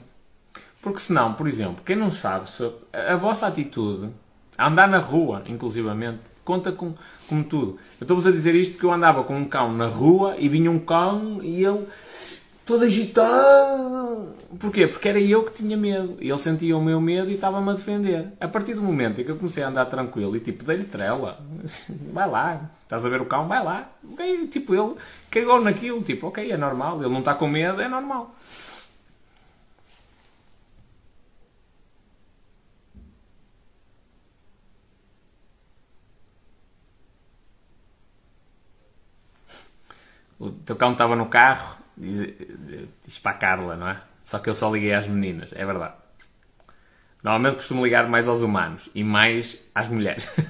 Porque 0.80 1.00
senão, 1.00 1.34
por 1.34 1.48
exemplo, 1.48 1.82
quem 1.84 1.96
não 1.96 2.08
sabe, 2.12 2.48
a 2.92 3.16
vossa 3.16 3.48
atitude, 3.48 4.12
a 4.56 4.68
andar 4.68 4.86
na 4.86 4.98
rua, 4.98 5.42
inclusivamente, 5.46 6.20
conta 6.44 6.70
com, 6.70 6.94
com 7.28 7.42
tudo. 7.42 7.80
Eu 8.00 8.04
estou-vos 8.04 8.24
a 8.24 8.30
dizer 8.30 8.54
isto 8.54 8.74
porque 8.74 8.86
eu 8.86 8.92
andava 8.92 9.24
com 9.24 9.36
um 9.36 9.44
cão 9.44 9.72
na 9.72 9.88
rua 9.88 10.36
e 10.38 10.48
vinha 10.48 10.70
um 10.70 10.78
cão 10.78 11.40
e 11.42 11.64
ele 11.64 11.84
todo 12.64 12.84
agitado. 12.84 14.34
Porquê? 14.60 14.86
Porque 14.86 15.08
era 15.08 15.20
eu 15.20 15.44
que 15.44 15.52
tinha 15.52 15.76
medo. 15.76 16.16
E 16.20 16.28
ele 16.28 16.38
sentia 16.38 16.76
o 16.76 16.82
meu 16.82 17.00
medo 17.00 17.30
e 17.30 17.34
estava-me 17.34 17.70
a 17.70 17.74
defender. 17.74 18.32
A 18.40 18.48
partir 18.48 18.74
do 18.74 18.82
momento 18.82 19.20
em 19.20 19.24
que 19.24 19.30
eu 19.30 19.36
comecei 19.36 19.62
a 19.62 19.68
andar 19.68 19.86
tranquilo 19.86 20.36
e 20.36 20.40
tipo, 20.40 20.64
dei-lhe 20.64 20.84
trela, 20.84 21.38
vai 22.12 22.28
lá, 22.28 22.70
estás 22.82 23.04
a 23.04 23.08
ver 23.08 23.20
o 23.20 23.26
cão, 23.26 23.48
vai 23.48 23.62
lá. 23.62 23.90
Okay, 24.12 24.46
tipo, 24.48 24.74
ele 24.74 24.94
cagou 25.30 25.60
naquilo, 25.60 26.02
tipo, 26.02 26.28
ok, 26.28 26.50
é 26.50 26.56
normal, 26.56 27.00
ele 27.00 27.12
não 27.12 27.20
está 27.20 27.34
com 27.34 27.48
medo, 27.48 27.80
é 27.80 27.88
normal. 27.88 28.34
O 40.38 40.50
teu 40.50 40.74
cão 40.74 40.92
estava 40.92 41.14
no 41.14 41.26
carro 41.26 41.81
Diz, 42.02 43.18
para 43.20 43.30
a 43.30 43.34
Carla, 43.34 43.76
não 43.76 43.88
é? 43.88 44.00
Só 44.24 44.40
que 44.40 44.50
eu 44.50 44.54
só 44.56 44.72
liguei 44.72 44.92
às 44.92 45.06
meninas, 45.06 45.52
é 45.52 45.64
verdade. 45.64 45.94
Normalmente 47.22 47.54
costumo 47.56 47.84
ligar 47.84 48.08
mais 48.08 48.26
aos 48.26 48.40
humanos 48.40 48.88
e 48.92 49.04
mais 49.04 49.60
às 49.72 49.88
mulheres. 49.88 50.34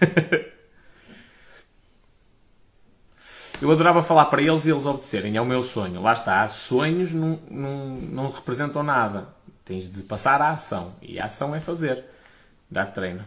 eu 3.60 3.70
adorava 3.70 4.02
falar 4.02 4.24
para 4.26 4.40
eles 4.40 4.64
e 4.64 4.70
eles 4.70 4.86
obedecerem, 4.86 5.36
é 5.36 5.40
o 5.42 5.44
meu 5.44 5.62
sonho. 5.62 6.00
Lá 6.00 6.14
está, 6.14 6.48
sonhos 6.48 7.12
não, 7.12 7.38
não, 7.50 7.88
não 7.96 8.30
representam 8.30 8.82
nada. 8.82 9.28
Tens 9.62 9.92
de 9.92 10.02
passar 10.04 10.40
à 10.40 10.52
ação. 10.52 10.94
E 11.02 11.20
a 11.20 11.26
ação 11.26 11.54
é 11.54 11.60
fazer. 11.60 12.02
Dar 12.70 12.86
treino. 12.86 13.24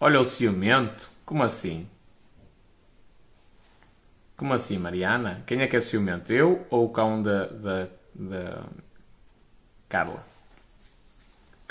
Olha 0.00 0.18
o 0.18 0.24
ciumento. 0.24 1.10
Como 1.26 1.42
assim? 1.42 1.86
Como 4.42 4.54
assim, 4.54 4.76
Mariana? 4.76 5.40
Quem 5.46 5.60
é 5.60 5.68
que 5.68 5.76
é 5.76 5.80
ciumento? 5.80 6.32
Eu 6.32 6.66
ou 6.68 6.86
o 6.86 6.88
cão 6.88 7.22
da, 7.22 7.46
da, 7.46 7.88
da 8.12 8.64
Carla? 9.88 10.20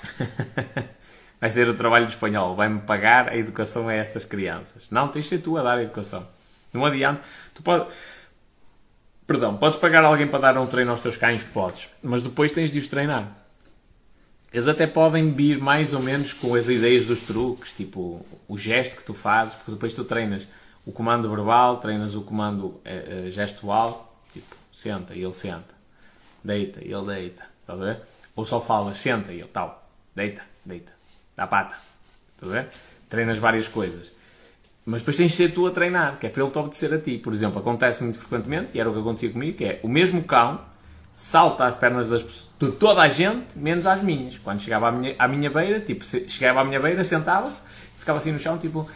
Vai 1.42 1.50
ser 1.50 1.68
o 1.68 1.74
trabalho 1.74 2.06
de 2.06 2.14
espanhol. 2.14 2.56
Vai-me 2.56 2.80
pagar 2.80 3.28
a 3.28 3.36
educação 3.36 3.90
a 3.90 3.94
estas 3.94 4.24
crianças. 4.24 4.90
Não, 4.90 5.10
tens 5.10 5.26
de 5.26 5.32
ser 5.32 5.40
tu 5.40 5.58
a 5.58 5.64
dar 5.64 5.80
a 5.80 5.84
educação. 5.84 6.26
Não 6.74 6.86
adianta. 6.86 7.22
Tu 7.54 7.62
pode... 7.62 7.90
Perdão, 9.28 9.58
podes 9.58 9.78
pagar 9.78 10.06
alguém 10.06 10.30
para 10.30 10.40
dar 10.40 10.58
um 10.58 10.66
treino 10.66 10.92
aos 10.92 11.02
teus 11.02 11.18
cães? 11.18 11.44
Podes. 11.44 11.90
Mas 12.02 12.24
depois 12.24 12.54
tens 12.54 12.72
de 12.72 12.80
os 12.80 12.88
treinar. 12.88 13.36
Eles 14.54 14.70
até 14.70 14.88
podem 14.88 15.30
vir 15.30 15.60
mais 15.60 15.94
ou 15.94 16.02
menos 16.02 16.32
com 16.32 16.56
as 16.56 16.70
ideias 16.70 17.06
dos 17.06 17.24
truques, 17.24 17.74
tipo 17.74 18.26
o 18.48 18.58
gesto 18.58 18.96
que 18.96 19.04
tu 19.04 19.14
fazes, 19.14 19.56
porque 19.56 19.72
depois 19.72 19.92
tu 19.92 20.06
treinas 20.06 20.48
o 20.86 20.92
comando 20.92 21.30
verbal, 21.30 21.78
treinas 21.78 22.16
o 22.16 22.22
comando 22.22 22.80
é, 22.84 23.28
é, 23.28 23.32
gestual, 23.32 24.18
tipo, 24.34 24.56
senta 24.74 25.14
e 25.14 25.24
ele 25.24 25.34
senta, 25.34 25.74
deita 26.44 26.84
e 26.84 26.92
ele 26.92 27.06
deita, 27.06 27.44
estás 27.62 27.82
a 27.82 27.84
ver? 27.84 28.02
Ou 28.36 28.46
só 28.46 28.60
falas, 28.60 28.98
senta 28.98 29.32
e 29.32 29.40
ele 29.40 29.50
tal, 29.52 29.88
deita, 30.16 30.42
deita, 30.66 30.92
dá 31.36 31.48
pata, 31.48 31.76
estás 32.36 32.52
a 32.52 32.62
ver? 32.62 32.70
Treinas 33.10 33.38
várias 33.38 33.68
coisas. 33.68 34.12
Mas 34.86 35.02
depois 35.02 35.16
tens 35.18 35.32
de 35.32 35.38
ser 35.38 35.54
tu 35.54 35.68
a 35.68 35.72
treinar, 35.72 36.18
que 36.18 36.26
é 36.26 36.30
para 36.30 36.42
ele 36.42 36.52
te 36.52 36.58
obedecer 36.58 36.92
a 36.94 37.00
ti. 37.00 37.20
Por 37.20 37.34
exemplo, 37.34 37.60
acontece 37.60 38.04
muito 38.04 38.18
frequentemente, 38.18 38.72
e 38.74 38.80
era 38.80 38.90
o 38.90 38.94
que 38.94 39.00
acontecia 39.00 39.30
comigo, 39.30 39.58
que 39.58 39.66
é 39.66 39.80
o 39.84 39.88
mesmo 39.88 40.24
cão 40.24 40.60
salta 41.14 41.66
às 41.66 41.76
pernas 41.76 42.08
das 42.08 42.24
de 42.60 42.72
toda 42.72 43.02
a 43.02 43.08
gente, 43.08 43.58
menos 43.58 43.86
às 43.86 44.02
minhas. 44.02 44.38
Quando 44.38 44.62
chegava 44.62 44.88
à 44.88 44.92
minha, 44.92 45.16
à 45.20 45.28
minha 45.28 45.50
beira, 45.50 45.80
tipo, 45.80 46.04
chegava 46.06 46.62
à 46.62 46.64
minha 46.64 46.80
beira, 46.80 47.04
sentava-se, 47.04 47.64
ficava 47.98 48.18
assim 48.18 48.32
no 48.32 48.40
chão, 48.40 48.58
tipo, 48.58 48.88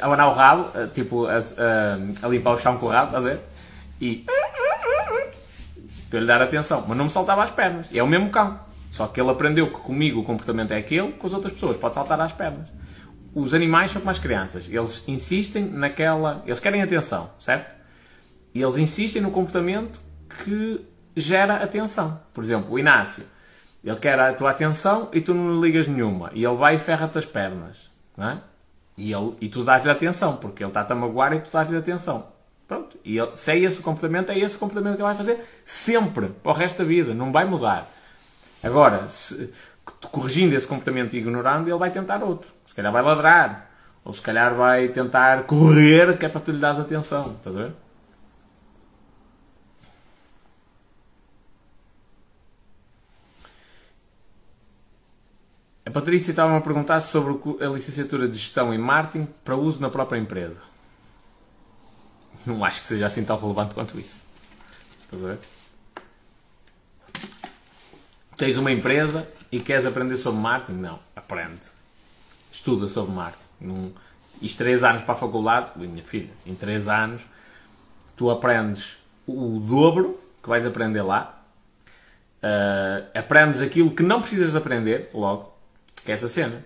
a 0.00 0.06
abanar 0.06 0.28
o 0.28 0.32
rabo, 0.32 0.70
tipo, 0.94 1.26
a, 1.26 1.36
a, 1.36 2.26
a, 2.26 2.28
limpar 2.28 2.54
o 2.54 2.58
chão 2.58 2.78
com 2.78 2.86
o 2.86 2.88
rabo, 2.88 3.06
estás 3.06 3.26
a 3.26 3.30
ver? 3.30 3.40
E. 4.00 4.24
para 6.10 6.20
lhe 6.20 6.26
dar 6.26 6.42
atenção. 6.42 6.84
Mas 6.86 6.96
não 6.96 7.04
me 7.06 7.10
saltava 7.10 7.42
às 7.42 7.50
pernas. 7.50 7.88
É 7.94 8.02
o 8.02 8.06
mesmo 8.06 8.30
cão. 8.30 8.58
Só 8.88 9.06
que 9.06 9.20
ele 9.20 9.30
aprendeu 9.30 9.70
que 9.70 9.78
comigo 9.78 10.20
o 10.20 10.22
comportamento 10.22 10.72
é 10.72 10.76
aquele, 10.76 11.12
com 11.12 11.26
as 11.26 11.32
outras 11.32 11.52
pessoas 11.52 11.76
pode 11.76 11.94
saltar 11.94 12.20
às 12.20 12.32
pernas. 12.32 12.68
Os 13.34 13.54
animais 13.54 13.90
são 13.90 14.02
como 14.02 14.10
as 14.10 14.18
crianças. 14.18 14.68
Eles 14.68 15.04
insistem 15.08 15.64
naquela. 15.64 16.42
Eles 16.44 16.60
querem 16.60 16.82
atenção, 16.82 17.30
certo? 17.38 17.74
E 18.54 18.60
eles 18.60 18.76
insistem 18.76 19.22
no 19.22 19.30
comportamento 19.30 19.98
que 20.44 20.84
gera 21.16 21.56
atenção. 21.56 22.20
Por 22.34 22.44
exemplo, 22.44 22.72
o 22.72 22.78
Inácio. 22.78 23.24
Ele 23.82 23.96
quer 23.96 24.18
a 24.20 24.32
tua 24.32 24.50
atenção 24.50 25.08
e 25.12 25.20
tu 25.20 25.34
não 25.34 25.60
ligas 25.60 25.88
nenhuma. 25.88 26.30
E 26.34 26.44
ele 26.44 26.56
vai 26.56 26.76
e 26.76 26.78
ferra-te 26.78 27.18
as 27.18 27.24
pernas. 27.24 27.90
Não 28.16 28.28
é? 28.28 28.42
E, 28.96 29.12
ele, 29.12 29.34
e 29.40 29.48
tu 29.48 29.64
dás-lhe 29.64 29.90
atenção, 29.90 30.36
porque 30.36 30.62
ele 30.62 30.70
está-te 30.70 30.92
a 30.92 30.94
magoar 30.94 31.32
e 31.32 31.40
tu 31.40 31.50
dás-lhe 31.52 31.76
atenção. 31.76 32.26
Pronto. 32.68 32.96
E 33.04 33.18
ele, 33.18 33.34
se 33.34 33.50
é 33.50 33.58
esse 33.58 33.80
o 33.80 33.82
comportamento, 33.82 34.30
é 34.30 34.38
esse 34.38 34.56
o 34.56 34.58
comportamento 34.58 34.96
que 34.96 35.02
ele 35.02 35.08
vai 35.08 35.16
fazer 35.16 35.38
sempre, 35.64 36.28
para 36.28 36.52
o 36.52 36.54
resto 36.54 36.78
da 36.78 36.84
vida. 36.84 37.14
Não 37.14 37.32
vai 37.32 37.44
mudar. 37.44 37.90
Agora, 38.62 39.06
se, 39.08 39.52
corrigindo 40.10 40.54
esse 40.54 40.66
comportamento 40.66 41.14
e 41.14 41.18
ignorando, 41.18 41.68
ele 41.68 41.78
vai 41.78 41.90
tentar 41.90 42.22
outro. 42.22 42.50
Se 42.64 42.74
calhar 42.74 42.92
vai 42.92 43.02
ladrar. 43.02 43.70
Ou 44.04 44.12
se 44.12 44.20
calhar 44.20 44.54
vai 44.54 44.88
tentar 44.88 45.44
correr, 45.44 46.18
que 46.18 46.26
é 46.26 46.28
para 46.28 46.40
tu 46.40 46.50
lhe 46.50 46.58
dar 46.58 46.78
atenção. 46.78 47.36
Estás 47.38 47.56
a 47.56 47.62
ver? 47.62 47.72
A 55.92 56.00
Patrícia 56.00 56.30
estava-me 56.30 56.56
a 56.56 56.60
perguntar 56.62 57.02
sobre 57.02 57.38
a 57.62 57.68
licenciatura 57.68 58.26
de 58.26 58.38
Gestão 58.38 58.72
e 58.72 58.78
Marketing 58.78 59.28
para 59.44 59.54
uso 59.54 59.78
na 59.78 59.90
própria 59.90 60.18
empresa. 60.18 60.62
Não 62.46 62.64
acho 62.64 62.80
que 62.80 62.86
seja 62.86 63.06
assim 63.06 63.22
tão 63.26 63.38
relevante 63.38 63.74
quanto 63.74 64.00
isso. 64.00 64.24
Estás 65.02 65.22
a 65.22 65.28
ver? 65.28 65.38
Tens 68.38 68.56
uma 68.56 68.72
empresa 68.72 69.28
e 69.52 69.60
queres 69.60 69.84
aprender 69.84 70.16
sobre 70.16 70.40
marketing? 70.40 70.78
Não, 70.78 70.98
aprende. 71.14 71.60
Estuda 72.50 72.88
sobre 72.88 73.12
marketing. 73.12 73.44
Num, 73.60 73.92
isto 74.40 74.56
três 74.56 74.82
anos 74.82 75.02
para 75.02 75.12
a 75.12 75.18
faculdade, 75.18 75.72
minha 75.76 76.02
filha, 76.02 76.30
em 76.46 76.54
três 76.54 76.88
anos 76.88 77.26
tu 78.16 78.30
aprendes 78.30 79.00
o 79.26 79.60
dobro 79.60 80.18
que 80.42 80.48
vais 80.48 80.64
aprender 80.64 81.02
lá. 81.02 81.38
Uh, 82.42 83.18
aprendes 83.18 83.60
aquilo 83.60 83.90
que 83.90 84.02
não 84.02 84.22
precisas 84.22 84.52
de 84.52 84.56
aprender 84.56 85.10
logo 85.12 85.51
que 86.04 86.10
é 86.10 86.14
essa 86.14 86.28
cena. 86.28 86.62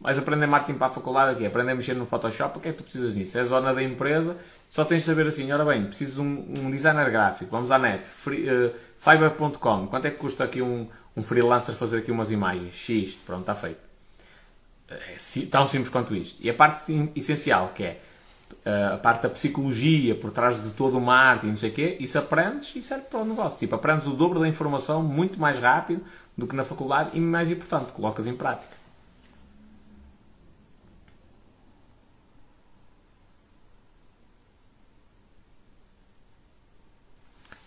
Vais 0.00 0.18
aprender 0.18 0.46
marketing 0.46 0.76
para 0.76 0.88
a 0.88 0.90
faculdade 0.90 1.30
aqui, 1.32 1.46
aprender 1.46 1.72
a 1.72 1.74
mexer 1.74 1.94
no 1.94 2.04
Photoshop, 2.04 2.58
o 2.58 2.60
que 2.60 2.68
é 2.68 2.72
que 2.72 2.78
tu 2.78 2.82
precisas 2.82 3.14
disso? 3.14 3.38
É 3.38 3.40
a 3.40 3.44
zona 3.44 3.72
da 3.72 3.82
empresa, 3.82 4.36
só 4.68 4.84
tens 4.84 4.98
de 4.98 5.06
saber 5.06 5.26
assim, 5.26 5.50
ora 5.50 5.64
bem, 5.64 5.84
preciso 5.86 6.16
de 6.16 6.20
um, 6.20 6.66
um 6.66 6.70
designer 6.70 7.10
gráfico, 7.10 7.50
vamos 7.50 7.70
à 7.70 7.78
net, 7.78 8.02
uh, 8.02 8.74
fiverr.com, 8.98 9.86
quanto 9.86 10.06
é 10.06 10.10
que 10.10 10.18
custa 10.18 10.44
aqui 10.44 10.60
um, 10.60 10.86
um 11.16 11.22
freelancer 11.22 11.74
fazer 11.74 11.98
aqui 11.98 12.10
umas 12.10 12.30
imagens? 12.30 12.74
X, 12.74 13.14
pronto, 13.14 13.42
está 13.42 13.54
feito. 13.54 13.78
É 14.90 15.16
tão 15.50 15.66
simples 15.66 15.88
quanto 15.88 16.14
isto. 16.14 16.38
E 16.42 16.50
a 16.50 16.54
parte 16.54 17.10
essencial, 17.16 17.72
que 17.74 17.84
é 17.84 18.00
uh, 18.66 18.94
a 18.94 18.98
parte 18.98 19.22
da 19.22 19.30
psicologia 19.30 20.14
por 20.14 20.30
trás 20.30 20.62
de 20.62 20.70
todo 20.70 20.98
o 20.98 21.00
marketing, 21.00 21.50
não 21.50 21.56
sei 21.56 21.70
o 21.70 21.72
quê, 21.72 21.96
isso 22.00 22.18
aprendes 22.18 22.74
e 22.76 22.82
serve 22.82 23.04
para 23.04 23.20
o 23.20 23.24
negócio. 23.24 23.58
Tipo, 23.58 23.76
aprendes 23.76 24.06
o 24.06 24.10
dobro 24.10 24.40
da 24.40 24.48
informação 24.48 25.02
muito 25.02 25.40
mais 25.40 25.58
rápido 25.58 26.02
do 26.36 26.46
que 26.46 26.56
na 26.56 26.64
faculdade 26.64 27.10
e, 27.14 27.20
mais 27.20 27.50
importante, 27.50 27.92
colocas 27.92 28.26
em 28.26 28.36
prática. 28.36 28.74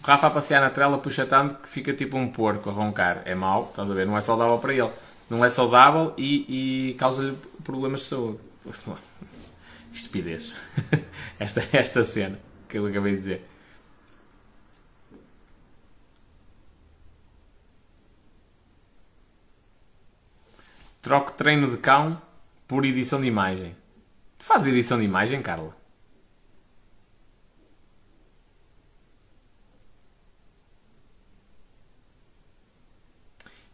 O 0.03 0.07
Rafa 0.07 0.27
a 0.27 0.29
passear 0.29 0.61
na 0.61 0.69
trela 0.69 0.97
puxa 0.97 1.25
tanto 1.25 1.55
que 1.55 1.67
fica 1.67 1.93
tipo 1.93 2.15
um 2.17 2.29
porco 2.29 2.69
a 2.69 2.73
roncar. 2.73 3.23
É 3.25 3.35
mau, 3.35 3.67
estás 3.69 3.91
a 3.91 3.93
ver? 3.93 4.07
Não 4.07 4.17
é 4.17 4.21
saudável 4.21 4.57
para 4.57 4.73
ele. 4.73 4.89
Não 5.29 5.43
é 5.43 5.49
saudável 5.49 6.13
e, 6.17 6.91
e 6.91 6.93
causa-lhe 6.93 7.37
problemas 7.63 8.01
de 8.01 8.05
saúde. 8.07 8.39
Estupidez. 9.93 10.53
esta, 11.37 11.61
esta 11.73 12.03
cena. 12.05 12.39
que 12.69 12.77
eu 12.77 12.85
acabei 12.85 13.13
de 13.13 13.17
dizer. 13.17 13.47
Troco 21.01 21.31
treino 21.33 21.69
de 21.69 21.77
cão 21.77 22.21
por 22.67 22.83
edição 22.85 23.21
de 23.21 23.27
imagem. 23.27 23.75
Tu 24.37 24.45
fazes 24.45 24.73
edição 24.73 24.99
de 24.99 25.05
imagem, 25.05 25.41
Carla? 25.41 25.75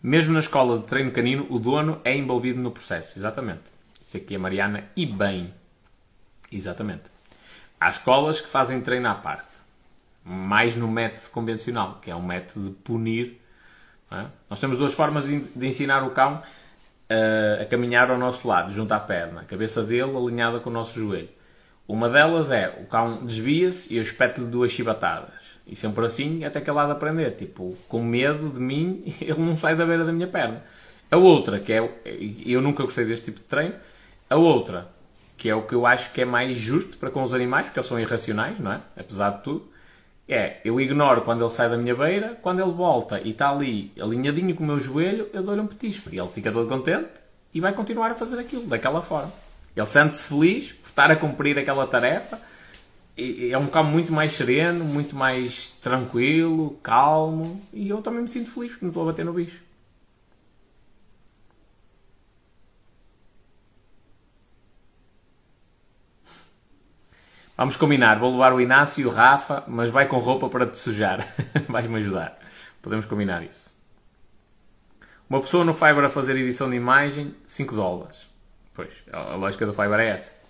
Mesmo 0.02 0.34
na 0.34 0.42
escola 0.42 0.80
de 0.80 0.86
treino 0.86 1.12
canino, 1.12 1.48
o 1.50 1.58
dono 1.58 2.02
é 2.04 2.14
envolvido 2.16 2.60
no 2.60 2.72
processo. 2.72 3.18
Exatamente. 3.18 3.72
Isso 4.02 4.18
aqui 4.18 4.36
é 4.36 4.38
Mariana 4.38 4.84
e 4.98 5.06
bem. 5.06 5.54
Exatamente. 6.52 7.04
Há 7.80 7.90
escolas 7.90 8.42
que 8.42 8.50
fazem 8.50 8.82
treino 8.82 9.08
à 9.08 9.16
parte. 9.16 9.48
Mais 10.26 10.76
no 10.76 10.90
método 10.90 11.30
convencional, 11.30 12.00
que 12.02 12.12
é 12.12 12.16
um 12.16 12.22
método 12.22 12.70
de 12.70 12.76
punir. 12.76 13.42
É? 14.12 14.26
Nós 14.50 14.60
temos 14.60 14.78
duas 14.78 14.94
formas 14.94 15.26
de, 15.26 15.40
de 15.40 15.68
ensinar 15.68 16.04
o 16.04 16.12
cão 16.12 16.44
uh, 17.10 17.62
a 17.62 17.66
caminhar 17.66 18.12
ao 18.12 18.18
nosso 18.18 18.48
lado, 18.48 18.72
junto 18.72 18.92
à 18.94 19.00
perna. 19.00 19.42
A 19.42 19.46
cabeça 19.46 19.84
dele 19.84 20.16
alinhada 20.16 20.60
com 20.60 20.70
o 20.70 20.74
nosso 20.74 21.00
joelho. 21.00 21.30
Uma 21.88 22.10
delas 22.10 22.50
é 22.52 22.70
o 22.82 22.86
cão 22.86 23.26
desvia-se 23.26 23.94
e 23.94 23.98
eu 23.98 24.04
espeto-lhe 24.04 24.48
duas 24.48 24.72
chibatadas. 24.72 25.34
E 25.68 25.76
sempre 25.76 26.06
assim 26.06 26.44
até 26.46 26.62
que 26.62 26.70
ele 26.70 26.80
há 26.80 26.86
de 26.86 26.92
aprender. 26.92 27.32
Tipo, 27.32 27.76
com 27.88 28.02
medo 28.02 28.50
de 28.50 28.60
mim, 28.60 29.04
ele 29.22 29.40
não 29.40 29.58
sai 29.58 29.76
da 29.76 29.86
beira 29.86 30.06
da 30.06 30.14
minha 30.14 30.28
perna. 30.28 30.62
A 31.12 31.18
outra, 31.18 31.60
que 31.60 31.74
é. 31.74 31.90
Eu 32.46 32.62
nunca 32.62 32.84
gostei 32.84 33.06
deste 33.06 33.26
tipo 33.26 33.40
de 33.40 33.46
treino. 33.46 33.76
A 34.30 34.36
outra, 34.36 34.88
que 35.38 35.50
é 35.50 35.56
o 35.56 35.64
que 35.64 35.76
eu 35.76 35.86
acho 35.86 36.14
que 36.14 36.22
é 36.22 36.26
mais 36.26 36.58
justo 36.58 36.98
para 36.98 37.12
com 37.12 37.22
os 37.22 37.34
animais, 37.34 37.68
porque 37.68 37.80
eles 37.80 37.88
são 37.88 38.00
irracionais, 38.00 38.60
não 38.60 38.74
é? 38.74 38.82
Apesar 38.98 39.32
de 39.32 39.44
tudo. 39.44 39.73
É, 40.28 40.58
eu 40.64 40.80
ignoro 40.80 41.22
quando 41.22 41.44
ele 41.44 41.52
sai 41.52 41.70
da 41.70 41.78
minha 41.78 41.96
beira, 41.96 42.38
quando 42.42 42.62
ele 42.62 42.72
volta 42.72 43.20
e 43.20 43.32
está 43.32 43.50
ali 43.50 43.92
alinhadinho 44.00 44.56
com 44.56 44.64
o 44.64 44.68
meu 44.68 44.80
joelho, 44.80 45.28
eu 45.34 45.44
dou-lhe 45.44 45.62
um 45.62 45.68
petisco. 45.68 46.10
E 46.14 46.20
ele 46.20 46.30
fica 46.30 46.52
todo 46.52 46.68
contente 46.68 47.10
e 47.54 47.60
vai 47.60 47.74
continuar 47.74 48.12
a 48.12 48.16
fazer 48.16 48.40
aquilo, 48.40 48.66
daquela 48.66 49.02
forma. 49.02 49.32
Ele 49.76 49.86
sente-se 49.86 50.28
feliz 50.30 50.72
por 50.72 50.90
estar 50.90 51.12
a 51.12 51.16
cumprir 51.16 51.58
aquela 51.60 51.86
tarefa 51.86 52.40
é 53.16 53.58
um 53.58 53.68
cão 53.68 53.84
muito 53.84 54.12
mais 54.12 54.34
sereno, 54.34 54.84
muito 54.86 55.16
mais 55.16 55.78
tranquilo, 55.82 56.78
calmo 56.82 57.62
e 57.72 57.90
eu 57.90 58.02
também 58.02 58.22
me 58.22 58.28
sinto 58.28 58.52
feliz 58.52 58.72
porque 58.72 58.86
não 58.86 58.90
estou 58.90 59.04
a 59.04 59.12
bater 59.12 59.24
no 59.24 59.34
bicho. 59.34 59.62
Vamos 67.56 67.78
combinar, 67.78 68.18
vou 68.20 68.32
levar 68.32 68.52
o 68.54 68.60
Inácio 68.60 69.02
e 69.02 69.06
o 69.06 69.12
Rafa, 69.12 69.64
mas 69.68 69.92
vai 69.92 70.08
com 70.08 70.18
roupa 70.18 70.50
para 70.50 70.66
te 70.66 70.78
sujar. 70.78 71.20
Vais-me 71.70 71.98
ajudar. 71.98 72.38
Podemos 72.82 73.06
combinar 73.06 73.44
isso. 73.44 73.78
Uma 75.30 75.40
pessoa 75.40 75.64
no 75.64 75.74
Fiverr 75.74 76.06
a 76.06 76.10
fazer 76.10 76.36
edição 76.36 76.70
de 76.70 76.76
imagem, 76.76 77.36
5 77.46 77.76
dólares. 77.76 78.28
Pois, 78.74 78.94
a 79.12 79.36
lógica 79.36 79.66
do 79.66 79.74
Fiverr 79.74 80.00
é 80.00 80.08
essa. 80.10 80.44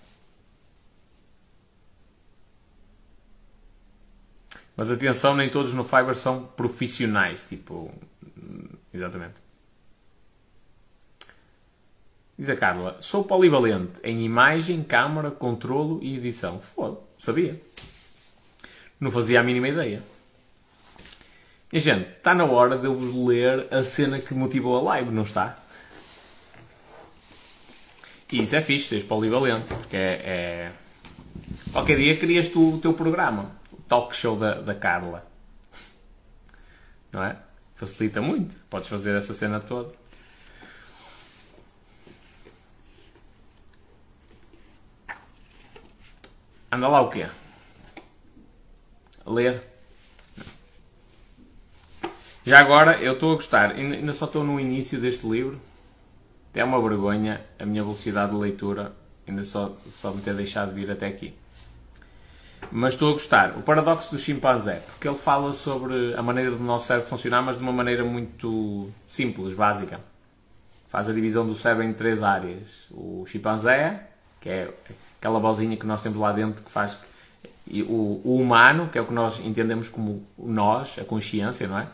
Mas 4.76 4.90
atenção, 4.90 5.36
nem 5.36 5.50
todos 5.50 5.74
no 5.74 5.84
Fiverr 5.84 6.16
são 6.16 6.46
profissionais. 6.46 7.46
Tipo. 7.48 7.94
Exatamente. 8.94 9.42
Diz 12.38 12.50
a 12.50 12.56
Carla: 12.56 12.98
Sou 13.00 13.24
polivalente 13.24 14.00
em 14.04 14.24
imagem, 14.26 14.84
câmara, 14.84 15.32
controlo 15.32 16.00
e 16.02 16.18
edição. 16.18 16.60
Foda, 16.60 17.00
sabia. 17.18 17.60
Não 19.00 19.12
fazia 19.12 19.40
a 19.40 19.44
mínima 19.44 19.68
ideia. 19.68 20.02
E, 21.72 21.80
gente, 21.80 22.10
está 22.10 22.34
na 22.36 22.46
hora 22.46 22.78
de 22.78 22.86
eu 22.86 23.26
ler 23.26 23.68
a 23.74 23.84
cena 23.84 24.20
que 24.20 24.34
motivou 24.34 24.78
a 24.78 24.82
live, 24.82 25.12
não 25.12 25.24
está? 25.24 25.58
E 28.32 28.42
isso 28.42 28.56
é 28.56 28.62
fixe, 28.62 28.90
seres 28.90 29.06
polivalente, 29.06 29.72
porque 29.74 29.96
é, 29.96 30.22
é... 30.26 30.72
Qualquer 31.72 31.98
dia 31.98 32.18
crias 32.18 32.48
tu 32.48 32.76
o 32.76 32.78
teu 32.80 32.94
programa 32.94 33.52
talk 33.88 34.16
show 34.16 34.36
da, 34.36 34.56
da 34.56 34.74
Carla. 34.74 35.24
Não 37.12 37.24
é? 37.24 37.38
Facilita 37.76 38.22
muito. 38.22 38.56
Podes 38.70 38.90
fazer 38.90 39.16
essa 39.16 39.36
cena 39.36 39.60
toda. 39.60 39.92
Anda 46.74 46.88
lá 46.88 47.02
o 47.02 47.10
quê? 47.10 47.28
Ler. 49.28 49.62
Já 52.44 52.60
agora, 52.60 52.98
eu 52.98 53.14
estou 53.14 53.32
a 53.32 53.36
gostar. 53.36 53.74
Ainda 53.74 54.12
só 54.12 54.26
estou 54.26 54.44
no 54.44 54.60
início 54.60 55.00
deste 55.00 55.28
livro. 55.28 55.62
Até 56.50 56.62
é 56.62 56.64
uma 56.64 56.82
vergonha 56.82 57.46
a 57.60 57.66
minha 57.66 57.84
velocidade 57.84 58.32
de 58.32 58.38
leitura. 58.38 58.92
Ainda 59.28 59.46
só, 59.46 59.72
só 59.88 60.12
me 60.14 60.24
ter 60.24 60.34
deixado 60.34 60.74
vir 60.74 60.90
até 60.90 61.06
aqui. 61.06 61.36
Mas 62.72 62.94
estou 62.94 63.12
a 63.12 63.14
gostar. 63.14 63.56
O 63.56 63.62
paradoxo 63.62 64.10
do 64.10 64.18
chimpanzé, 64.18 64.78
porque 64.78 65.08
ele 65.08 65.16
fala 65.16 65.54
sobre 65.54 66.16
a 66.16 66.24
maneira 66.24 66.50
do 66.50 66.60
nosso 66.60 66.88
cérebro 66.88 67.08
funcionar, 67.08 67.44
mas 67.44 67.56
de 67.56 67.62
uma 67.62 67.72
maneira 67.72 68.04
muito 68.04 68.90
simples, 69.06 69.54
básica. 69.54 70.00
Faz 70.88 71.08
a 71.08 71.14
divisão 71.14 71.46
do 71.46 71.54
cérebro 71.54 71.84
em 71.84 71.94
três 71.94 72.24
áreas. 72.24 72.88
O 72.90 73.26
chimpanzé, 73.28 74.10
que 74.42 74.50
é 74.50 74.74
aquela 75.24 75.40
bozinha 75.40 75.78
que 75.78 75.86
nós 75.86 76.04
temos 76.04 76.20
lá 76.20 76.34
dentro 76.34 76.62
que 76.62 76.70
faz. 76.70 76.98
O, 77.88 78.20
o 78.26 78.38
humano, 78.42 78.90
que 78.90 78.98
é 78.98 79.02
o 79.02 79.06
que 79.06 79.14
nós 79.14 79.40
entendemos 79.40 79.88
como 79.88 80.28
nós, 80.38 81.00
a 81.00 81.06
consciência, 81.06 81.66
não 81.66 81.80
é? 81.80 81.88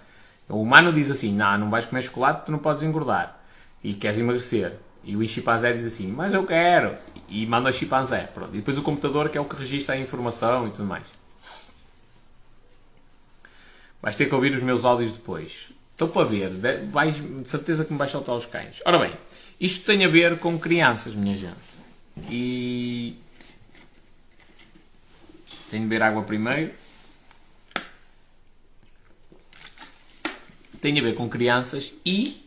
O 0.49 0.63
humano 0.63 0.91
diz 0.91 1.11
assim: 1.11 1.31
não, 1.31 1.59
não 1.59 1.69
vais 1.69 1.85
comer 1.85 2.01
chocolate, 2.01 2.47
tu 2.47 2.51
não 2.51 2.57
podes 2.57 2.81
engordar. 2.81 3.39
E 3.83 3.93
queres 3.93 4.17
emagrecer. 4.17 4.73
E 5.03 5.15
o 5.15 5.25
chimpanzé 5.27 5.71
diz 5.71 5.85
assim, 5.85 6.11
mas 6.11 6.33
eu 6.33 6.45
quero. 6.45 6.95
E 7.29 7.45
manda 7.45 7.69
o 7.69 7.73
chimpanzé. 7.73 8.29
Pronto. 8.33 8.53
E 8.53 8.57
depois 8.57 8.77
o 8.77 8.81
computador 8.81 9.29
que 9.29 9.37
é 9.37 9.41
o 9.41 9.45
que 9.45 9.55
registra 9.55 9.95
a 9.95 9.97
informação 9.97 10.67
e 10.67 10.71
tudo 10.71 10.85
mais. 10.85 11.05
Vais 14.01 14.15
ter 14.15 14.25
que 14.25 14.35
ouvir 14.35 14.53
os 14.53 14.61
meus 14.61 14.83
áudios 14.83 15.13
depois. 15.13 15.71
Estou 15.91 16.09
para 16.09 16.25
ver. 16.25 16.49
Vais, 16.91 17.15
de 17.15 17.47
certeza 17.47 17.85
que 17.85 17.93
me 17.93 17.99
vais 17.99 18.11
soltar 18.11 18.35
os 18.35 18.45
cães. 18.45 18.81
Ora 18.85 18.97
bem, 18.99 19.11
isto 19.59 19.85
tem 19.85 20.03
a 20.03 20.09
ver 20.09 20.37
com 20.39 20.59
crianças, 20.59 21.15
minha 21.15 21.35
gente. 21.35 21.68
E... 22.29 23.15
Tenho 25.69 25.83
de 25.83 25.89
beber 25.89 26.03
água 26.03 26.23
primeiro. 26.23 26.71
Tem 30.81 30.97
a 30.97 31.03
ver 31.03 31.13
com 31.15 31.29
crianças 31.29 31.93
e 32.05 32.41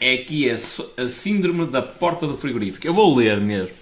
é 0.00 0.14
aqui 0.14 0.48
a, 0.48 0.54
a 0.54 1.08
síndrome 1.08 1.66
da 1.66 1.82
porta 1.82 2.26
do 2.26 2.36
frigorífico. 2.36 2.86
Eu 2.86 2.94
vou 2.94 3.14
ler 3.14 3.40
mesmo. 3.40 3.76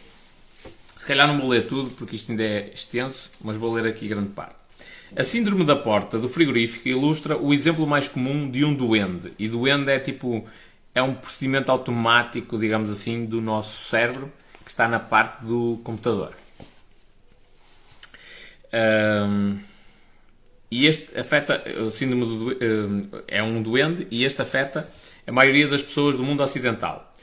Se 0.96 1.06
calhar 1.06 1.28
não 1.28 1.38
vou 1.38 1.48
ler 1.48 1.66
tudo 1.66 1.90
porque 1.90 2.16
isto 2.16 2.32
ainda 2.32 2.42
é 2.42 2.70
extenso, 2.74 3.30
mas 3.40 3.56
vou 3.56 3.72
ler 3.72 3.86
aqui 3.86 4.08
grande 4.08 4.30
parte. 4.30 4.56
A 5.16 5.22
síndrome 5.22 5.64
da 5.64 5.76
porta 5.76 6.18
do 6.18 6.28
frigorífico 6.28 6.88
ilustra 6.88 7.38
o 7.38 7.54
exemplo 7.54 7.86
mais 7.86 8.08
comum 8.08 8.50
de 8.50 8.64
um 8.64 8.74
duende. 8.74 9.32
E 9.38 9.48
duende 9.48 9.90
é 9.90 9.98
tipo 9.98 10.44
é 10.94 11.02
um 11.02 11.14
procedimento 11.14 11.70
automático, 11.70 12.58
digamos 12.58 12.90
assim, 12.90 13.24
do 13.24 13.40
nosso 13.40 13.88
cérebro 13.88 14.32
que 14.64 14.70
está 14.70 14.88
na 14.88 14.98
parte 14.98 15.44
do 15.44 15.80
computador. 15.84 16.32
Um, 18.72 19.58
e 20.70 20.86
este 20.86 21.18
afeta, 21.18 21.62
o 21.80 21.90
síndrome 21.90 22.24
do, 22.26 22.64
um, 22.64 23.08
é 23.26 23.42
um 23.42 23.62
duende 23.62 24.06
e 24.10 24.24
este 24.24 24.42
afeta 24.42 24.88
a 25.26 25.32
maioria 25.32 25.66
das 25.66 25.82
pessoas 25.82 26.16
do 26.16 26.22
mundo 26.22 26.42
ocidental. 26.42 27.14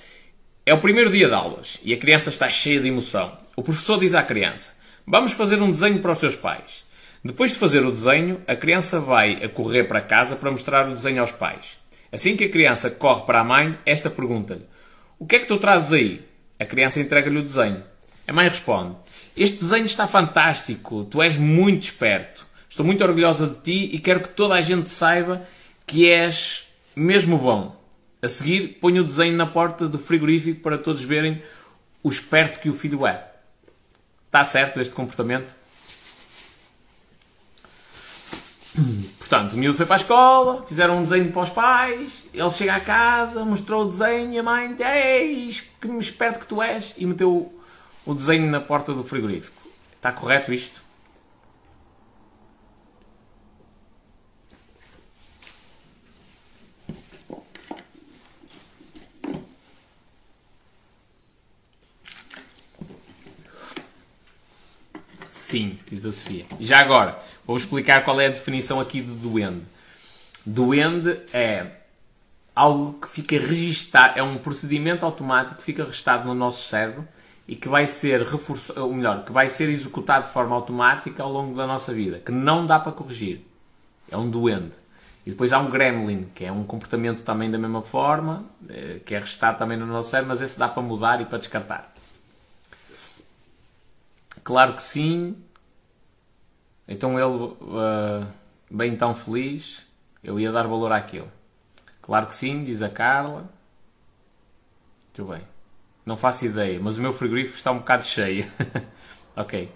É 0.65 0.73
o 0.73 0.81
primeiro 0.81 1.11
dia 1.11 1.27
de 1.27 1.33
aulas 1.33 1.79
e 1.83 1.93
a 1.93 1.97
criança 1.97 2.29
está 2.29 2.49
cheia 2.49 2.79
de 2.79 2.87
emoção. 2.87 3.37
O 3.55 3.61
professor 3.61 3.99
diz 3.99 4.15
à 4.15 4.23
criança: 4.23 4.77
Vamos 5.05 5.33
fazer 5.33 5.61
um 5.61 5.71
desenho 5.71 5.99
para 5.99 6.11
os 6.11 6.17
teus 6.17 6.35
pais. 6.35 6.83
Depois 7.23 7.51
de 7.51 7.57
fazer 7.57 7.85
o 7.85 7.91
desenho, 7.91 8.41
a 8.47 8.55
criança 8.55 8.99
vai 8.99 9.43
a 9.43 9.49
correr 9.49 9.83
para 9.83 10.01
casa 10.01 10.35
para 10.35 10.49
mostrar 10.49 10.87
o 10.87 10.93
desenho 10.93 11.21
aos 11.21 11.31
pais. 11.31 11.77
Assim 12.15 12.37
que 12.37 12.45
a 12.45 12.49
criança 12.49 12.89
corre 12.89 13.23
para 13.25 13.41
a 13.41 13.43
mãe, 13.43 13.77
esta 13.85 14.09
pergunta-lhe: 14.09 14.65
O 15.19 15.27
que 15.27 15.35
é 15.35 15.39
que 15.39 15.47
tu 15.47 15.57
trazes 15.57 15.91
aí? 15.91 16.25
A 16.57 16.63
criança 16.63 17.01
entrega-lhe 17.01 17.37
o 17.37 17.43
desenho. 17.43 17.83
A 18.25 18.31
mãe 18.31 18.47
responde: 18.47 18.95
Este 19.35 19.59
desenho 19.59 19.85
está 19.85 20.07
fantástico, 20.07 21.03
tu 21.03 21.21
és 21.21 21.37
muito 21.37 21.83
esperto. 21.83 22.47
Estou 22.69 22.85
muito 22.85 23.03
orgulhosa 23.03 23.47
de 23.47 23.59
ti 23.59 23.89
e 23.93 23.99
quero 23.99 24.21
que 24.21 24.29
toda 24.29 24.55
a 24.55 24.61
gente 24.61 24.89
saiba 24.89 25.45
que 25.85 26.07
és 26.07 26.69
mesmo 26.95 27.37
bom. 27.37 27.75
A 28.21 28.29
seguir, 28.29 28.79
ponho 28.79 29.03
o 29.03 29.05
desenho 29.05 29.35
na 29.35 29.45
porta 29.45 29.85
do 29.85 29.99
frigorífico 29.99 30.61
para 30.61 30.77
todos 30.77 31.03
verem 31.03 31.43
o 32.01 32.09
esperto 32.09 32.61
que 32.61 32.69
o 32.69 32.73
filho 32.73 33.05
é. 33.05 33.27
Está 34.27 34.45
certo 34.45 34.79
este 34.79 34.95
comportamento? 34.95 35.53
Portanto, 39.27 39.53
o 39.53 39.57
miúdo 39.57 39.75
foi 39.75 39.87
para 39.87 39.95
a 39.95 39.97
escola, 39.97 40.63
fizeram 40.67 40.99
um 40.99 41.03
desenho 41.03 41.31
para 41.31 41.41
os 41.41 41.49
pais, 41.49 42.25
ele 42.31 42.51
chega 42.51 42.75
à 42.75 42.79
casa, 42.79 43.43
mostrou 43.43 43.81
o 43.81 43.85
desenho 43.87 44.31
e 44.31 44.37
a 44.37 44.43
mãe, 44.43 44.77
eis, 44.79 45.65
que 45.81 45.87
esperto 45.97 46.41
que 46.41 46.45
tu 46.45 46.61
és, 46.61 46.93
e 46.95 47.07
meteu 47.07 47.51
o 48.05 48.13
desenho 48.13 48.51
na 48.51 48.61
porta 48.61 48.93
do 48.93 49.03
frigorífico. 49.03 49.59
Está 49.95 50.11
correto 50.11 50.53
isto? 50.53 50.84
Sim, 65.45 65.77
diz 65.89 66.05
a 66.05 66.11
Sofia. 66.11 66.45
Já 66.59 66.79
agora, 66.79 67.17
vou 67.45 67.55
explicar 67.55 68.03
qual 68.03 68.19
é 68.19 68.25
a 68.25 68.29
definição 68.29 68.79
aqui 68.79 69.01
de 69.01 69.11
duende. 69.11 69.63
Duende 70.45 71.19
é 71.33 71.67
algo 72.55 72.93
que 72.99 73.07
fica 73.07 73.37
registado, 73.37 74.17
é 74.17 74.23
um 74.23 74.37
procedimento 74.37 75.05
automático 75.05 75.57
que 75.57 75.63
fica 75.63 75.83
registado 75.83 76.27
no 76.27 76.33
nosso 76.33 76.67
cérebro 76.67 77.07
e 77.47 77.55
que 77.55 77.69
vai 77.69 77.85
ser 77.85 78.23
reforçado, 78.23 78.81
ou 78.81 78.93
melhor, 78.93 79.23
que 79.23 79.31
vai 79.31 79.47
ser 79.49 79.69
executado 79.69 80.25
de 80.25 80.33
forma 80.33 80.55
automática 80.55 81.21
ao 81.21 81.31
longo 81.31 81.55
da 81.55 81.67
nossa 81.67 81.93
vida, 81.93 82.19
que 82.19 82.31
não 82.31 82.65
dá 82.65 82.79
para 82.79 82.91
corrigir. 82.91 83.45
É 84.09 84.17
um 84.17 84.29
duende. 84.29 84.73
E 85.25 85.31
depois 85.31 85.53
há 85.53 85.59
um 85.59 85.69
gremlin, 85.69 86.27
que 86.33 86.45
é 86.45 86.51
um 86.51 86.63
comportamento 86.63 87.21
também 87.23 87.49
da 87.51 87.57
mesma 87.57 87.81
forma, 87.81 88.45
eh, 88.69 88.99
que 89.05 89.13
é 89.13 89.19
registado 89.19 89.57
também 89.57 89.77
no 89.77 89.85
nosso 89.85 90.11
cérebro, 90.11 90.29
mas 90.29 90.41
esse 90.41 90.57
dá 90.57 90.67
para 90.67 90.83
mudar 90.83 91.21
e 91.21 91.25
para 91.25 91.39
descartar. 91.39 91.94
Claro 94.45 94.75
que 94.75 94.81
sim. 94.83 95.35
Então 96.87 97.19
ele, 97.19 97.55
uh, 97.61 98.27
bem 98.69 98.95
tão 98.95 99.15
feliz, 99.15 99.87
eu 100.23 100.39
ia 100.39 100.51
dar 100.51 100.67
valor 100.67 100.91
àquilo. 100.91 101.29
Claro 101.99 102.27
que 102.27 102.35
sim, 102.35 102.63
diz 102.63 102.83
a 102.83 102.89
Carla. 102.89 103.49
Muito 105.05 105.31
bem. 105.31 105.41
Não 106.05 106.15
faço 106.15 106.45
ideia, 106.45 106.79
mas 106.79 106.95
o 106.99 107.01
meu 107.01 107.11
frigorífico 107.11 107.57
está 107.57 107.71
um 107.71 107.79
bocado 107.79 108.05
cheio. 108.05 108.45
ok. 109.35 109.71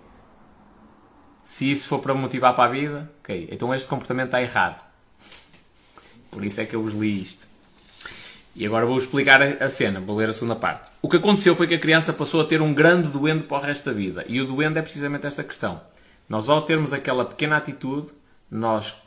Se 1.43 1.72
isso 1.72 1.88
for 1.88 1.99
para 1.99 2.13
motivar 2.13 2.53
para 2.53 2.65
a 2.65 2.72
vida, 2.72 3.11
ok. 3.22 3.49
Então 3.51 3.74
este 3.74 3.88
comportamento 3.88 4.28
está 4.28 4.39
errado. 4.39 4.80
Por 6.30 6.45
isso 6.45 6.61
é 6.61 6.65
que 6.67 6.76
eu 6.76 6.84
vos 6.84 6.93
li 6.93 7.20
isto. 7.20 7.47
E 8.56 8.66
agora 8.66 8.86
vou 8.86 8.97
explicar 8.97 9.41
a 9.41 9.70
cena, 9.70 10.00
vou 10.00 10.18
ler 10.18 10.30
a 10.30 10.34
segunda 10.34 10.56
parte. 10.56 10.91
O 11.02 11.10
que 11.10 11.18
aconteceu 11.18 11.56
foi 11.56 11.68
que 11.68 11.76
a 11.76 11.80
criança 11.80 12.12
passou 12.12 12.41
a 12.41 12.45
ter 12.45 12.62
um 12.62 12.74
grande 12.74 13.08
doente 13.08 13.43
para 13.43 13.58
o 13.58 13.62
resto 13.62 13.86
da 13.86 13.95
vida. 13.95 14.26
E 14.28 14.41
o 14.41 14.45
doente 14.47 14.78
é 14.78 14.82
precisamente 14.82 15.26
esta 15.26 15.43
questão. 15.43 15.80
Nós, 16.28 16.50
ao 16.50 16.62
termos 16.64 16.91
aquela 16.91 17.26
pequena 17.26 17.58
atitude, 17.58 18.08
nós 18.52 19.04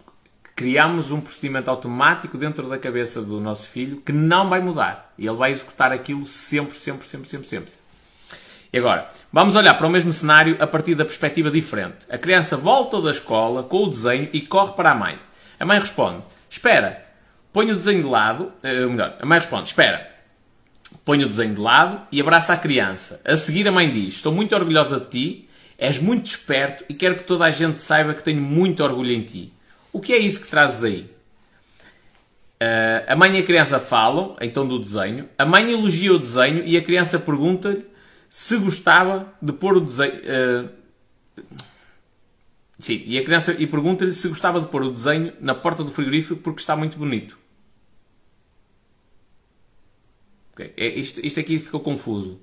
criamos 0.55 1.11
um 1.11 1.21
procedimento 1.21 1.71
automático 1.71 2.39
dentro 2.39 2.69
da 2.69 2.79
cabeça 2.79 3.23
do 3.23 3.41
nosso 3.41 3.69
filho 3.69 4.01
que 4.01 4.13
não 4.13 4.49
vai 4.49 4.61
mudar. 4.61 5.13
E 5.19 5.27
ele 5.27 5.37
vai 5.37 5.51
executar 5.51 5.93
aquilo 5.93 6.25
sempre, 6.25 6.77
sempre, 6.77 7.07
sempre, 7.07 7.29
sempre, 7.29 7.49
sempre. 7.49 7.73
E 8.73 8.79
agora, 8.79 9.07
vamos 9.31 9.55
olhar 9.55 9.75
para 9.75 9.87
o 9.87 9.91
mesmo 9.91 10.13
cenário 10.13 10.57
a 10.59 10.67
partir 10.67 10.95
da 10.95 11.05
perspectiva 11.05 11.51
diferente. 11.51 12.07
A 12.09 12.17
criança 12.17 12.57
volta 12.57 13.03
da 13.03 13.11
escola 13.11 13.63
com 13.63 13.85
o 13.85 13.91
desenho 13.91 14.31
e 14.33 14.41
corre 14.41 14.73
para 14.73 14.93
a 14.93 14.95
mãe. 14.95 15.19
A 15.61 15.67
mãe 15.67 15.79
responde: 15.79 16.23
Espera, 16.49 17.02
põe 17.53 17.71
o 17.71 17.75
desenho 17.75 18.03
de 18.03 18.09
lado, 18.09 18.45
uh, 18.45 18.91
melhor, 18.91 19.17
a 19.21 19.27
mãe 19.27 19.39
responde, 19.39 19.69
espera, 19.69 20.11
põe 21.05 21.23
o 21.23 21.29
desenho 21.29 21.55
de 21.55 21.61
lado 21.61 22.01
e 22.11 22.21
abraça 22.21 22.53
a 22.53 22.57
criança. 22.57 23.21
A 23.25 23.37
seguir 23.37 23.67
a 23.69 23.73
mãe 23.73 23.91
diz, 23.91 24.15
estou 24.15 24.33
muito 24.33 24.55
orgulhosa 24.55 25.01
de 25.01 25.07
ti, 25.07 25.49
és 25.79 25.99
muito 25.99 26.27
esperto 26.27 26.85
e 26.89 26.95
quero 26.95 27.17
que 27.17 27.25
toda 27.25 27.45
a 27.45 27.51
gente 27.51 27.81
saiba 27.81 28.15
que 28.15 28.23
tenho 28.23 28.41
muito 28.41 28.83
orgulho 28.85 29.13
em 29.13 29.23
ti. 29.23 29.53
O 29.93 30.01
que 30.01 30.13
é 30.13 30.19
isso 30.19 30.41
que 30.41 30.49
trazes 30.49 30.85
aí? 30.85 31.13
Uh, 32.63 33.03
a 33.09 33.17
mãe 33.17 33.37
e 33.37 33.41
a 33.41 33.43
criança 33.43 33.81
falam, 33.81 34.35
então, 34.41 34.67
do 34.67 34.79
desenho. 34.79 35.29
A 35.37 35.45
mãe 35.45 35.69
elogia 35.73 36.13
o 36.13 36.19
desenho 36.19 36.65
e 36.65 36.77
a 36.77 36.83
criança 36.83 37.19
pergunta-lhe 37.19 37.85
se 38.29 38.57
gostava 38.59 39.33
de 39.43 39.53
pôr 39.53 39.77
o 39.77 39.81
desenho... 39.81 40.15
Uh, 40.15 40.69
sim, 42.79 43.03
e 43.05 43.19
a 43.19 43.25
criança 43.25 43.57
e 43.59 43.67
pergunta-lhe 43.67 44.13
se 44.13 44.29
gostava 44.29 44.61
de 44.61 44.69
pôr 44.69 44.85
o 44.85 44.93
desenho 44.93 45.33
na 45.41 45.55
porta 45.57 45.83
do 45.83 45.91
frigorífico 45.91 46.41
porque 46.41 46.61
está 46.61 46.77
muito 46.77 46.97
bonito. 46.97 47.42
Okay. 50.71 50.73
É, 50.77 50.89
isto, 50.89 51.25
isto 51.25 51.41
aqui 51.41 51.59
ficou 51.59 51.81
confuso. 51.81 52.41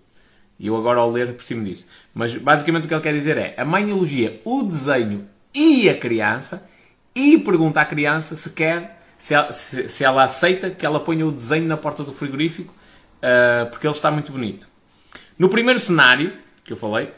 E 0.60 0.68
eu 0.68 0.76
agora 0.76 1.00
ao 1.00 1.10
ler 1.10 1.28
percebo 1.34 1.64
disso. 1.64 1.88
Mas 2.14 2.36
basicamente 2.36 2.86
o 2.86 2.88
que 2.88 2.94
ele 2.94 3.02
quer 3.02 3.14
dizer 3.14 3.38
é: 3.38 3.54
a 3.58 3.64
mãe 3.64 3.90
elogia 3.90 4.42
o 4.44 4.64
desenho 4.64 5.28
e 5.56 5.90
a 5.90 5.98
criança 5.98 6.70
e 7.16 7.38
pergunta 7.38 7.82
à 7.82 7.86
criança 7.86 8.36
se 8.36 8.52
quer, 8.52 9.02
se 9.18 9.34
ela, 9.34 9.52
se, 9.52 9.88
se 9.88 10.04
ela 10.04 10.24
aceita 10.24 10.70
que 10.70 10.86
ela 10.86 11.00
ponha 11.00 11.26
o 11.26 11.32
desenho 11.32 11.66
na 11.66 11.78
porta 11.78 12.04
do 12.04 12.14
frigorífico 12.14 12.74
uh, 13.20 13.70
porque 13.70 13.88
ele 13.88 13.96
está 13.96 14.12
muito 14.12 14.32
bonito. 14.32 14.68
No 15.38 15.50
primeiro 15.50 15.80
cenário 15.80 16.34
que 16.64 16.74
eu 16.74 16.78
falei, 16.78 17.10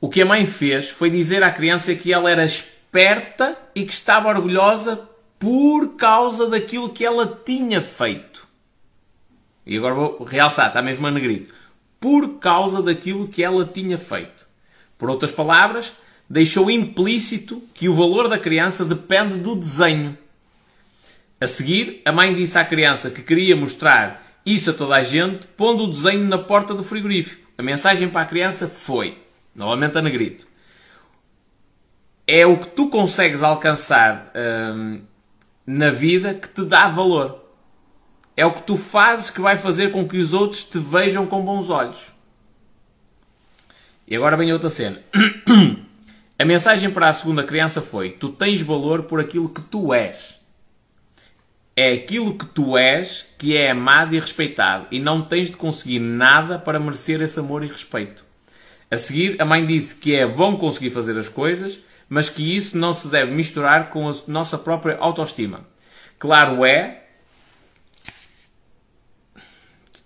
o 0.00 0.08
que 0.08 0.22
a 0.22 0.26
mãe 0.26 0.46
fez 0.46 0.90
foi 0.90 1.10
dizer 1.10 1.42
à 1.42 1.50
criança 1.50 1.94
que 1.94 2.12
ela 2.12 2.30
era 2.30 2.44
esperta 2.44 3.56
e 3.74 3.84
que 3.84 3.92
estava 3.92 4.28
orgulhosa 4.28 5.08
por 5.38 5.96
causa 5.96 6.48
daquilo 6.48 6.90
que 6.90 7.04
ela 7.04 7.40
tinha 7.44 7.80
feito. 7.80 8.27
E 9.68 9.76
agora 9.76 9.94
vou 9.94 10.24
realçar, 10.24 10.68
está 10.68 10.80
mesmo 10.80 11.06
a 11.06 11.10
negrito. 11.10 11.54
Por 12.00 12.38
causa 12.38 12.82
daquilo 12.82 13.28
que 13.28 13.44
ela 13.44 13.66
tinha 13.66 13.98
feito. 13.98 14.46
Por 14.96 15.10
outras 15.10 15.30
palavras, 15.30 15.98
deixou 16.28 16.70
implícito 16.70 17.62
que 17.74 17.86
o 17.86 17.94
valor 17.94 18.28
da 18.28 18.38
criança 18.38 18.82
depende 18.84 19.34
do 19.34 19.54
desenho. 19.54 20.16
A 21.38 21.46
seguir, 21.46 22.00
a 22.04 22.10
mãe 22.10 22.34
disse 22.34 22.58
à 22.58 22.64
criança 22.64 23.10
que 23.10 23.22
queria 23.22 23.54
mostrar 23.54 24.24
isso 24.44 24.70
a 24.70 24.72
toda 24.72 24.96
a 24.96 25.02
gente, 25.02 25.46
pondo 25.48 25.84
o 25.84 25.92
desenho 25.92 26.26
na 26.26 26.38
porta 26.38 26.72
do 26.72 26.82
frigorífico. 26.82 27.46
A 27.58 27.62
mensagem 27.62 28.08
para 28.08 28.22
a 28.22 28.26
criança 28.26 28.66
foi, 28.66 29.18
novamente 29.54 29.98
a 29.98 30.02
negrito, 30.02 30.46
é 32.26 32.46
o 32.46 32.56
que 32.56 32.68
tu 32.68 32.88
consegues 32.88 33.42
alcançar 33.42 34.32
hum, 34.34 35.02
na 35.66 35.90
vida 35.90 36.32
que 36.32 36.48
te 36.48 36.64
dá 36.64 36.88
valor. 36.88 37.47
É 38.38 38.46
o 38.46 38.52
que 38.52 38.62
tu 38.62 38.76
fazes 38.76 39.30
que 39.30 39.40
vai 39.40 39.56
fazer 39.56 39.90
com 39.90 40.06
que 40.06 40.16
os 40.16 40.32
outros 40.32 40.62
te 40.62 40.78
vejam 40.78 41.26
com 41.26 41.44
bons 41.44 41.70
olhos. 41.70 42.12
E 44.06 44.14
agora 44.14 44.36
vem 44.36 44.52
outra 44.52 44.70
cena. 44.70 45.02
A 46.38 46.44
mensagem 46.44 46.88
para 46.88 47.08
a 47.08 47.12
segunda 47.12 47.42
criança 47.42 47.82
foi: 47.82 48.10
Tu 48.10 48.28
tens 48.28 48.62
valor 48.62 49.02
por 49.02 49.18
aquilo 49.18 49.48
que 49.48 49.60
tu 49.60 49.92
és. 49.92 50.38
É 51.74 51.92
aquilo 51.92 52.38
que 52.38 52.46
tu 52.46 52.78
és 52.78 53.26
que 53.36 53.56
é 53.56 53.72
amado 53.72 54.14
e 54.14 54.20
respeitado, 54.20 54.86
e 54.92 55.00
não 55.00 55.20
tens 55.20 55.50
de 55.50 55.56
conseguir 55.56 55.98
nada 55.98 56.60
para 56.60 56.78
merecer 56.78 57.20
esse 57.20 57.40
amor 57.40 57.64
e 57.64 57.66
respeito. 57.66 58.24
A 58.88 58.96
seguir, 58.96 59.42
a 59.42 59.44
mãe 59.44 59.66
disse 59.66 59.96
que 59.96 60.14
é 60.14 60.24
bom 60.24 60.56
conseguir 60.56 60.90
fazer 60.90 61.18
as 61.18 61.28
coisas, 61.28 61.80
mas 62.08 62.30
que 62.30 62.56
isso 62.56 62.78
não 62.78 62.94
se 62.94 63.08
deve 63.08 63.32
misturar 63.32 63.90
com 63.90 64.08
a 64.08 64.14
nossa 64.28 64.56
própria 64.56 64.96
autoestima. 65.00 65.66
Claro 66.20 66.64
é 66.64 67.07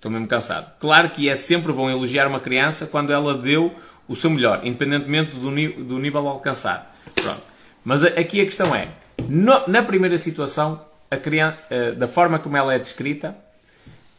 Estou 0.03 0.11
mesmo 0.11 0.27
cansado. 0.27 0.69
Claro 0.81 1.11
que 1.11 1.29
é 1.29 1.37
sempre 1.37 1.73
bom 1.73 1.89
elogiar 1.89 2.27
uma 2.27 2.41
criança 2.41 2.87
quando 2.87 3.13
ela 3.13 3.39
deu 3.39 3.73
o 4.09 4.17
seu 4.17 4.31
melhor, 4.31 4.61
independentemente 4.65 5.37
do, 5.37 5.85
do 5.85 5.99
nível 6.01 6.27
alcançado. 6.27 6.85
Pronto. 7.15 7.41
Mas 7.85 8.03
aqui 8.03 8.41
a 8.41 8.45
questão 8.45 8.75
é, 8.75 8.89
no, 9.29 9.69
na 9.69 9.81
primeira 9.81 10.19
situação, 10.19 10.85
a 11.09 11.17
criança, 11.17 11.69
uh, 11.71 11.95
da 11.95 12.09
forma 12.09 12.41
como 12.41 12.57
ela 12.57 12.75
é 12.75 12.81
descrita 12.81 13.37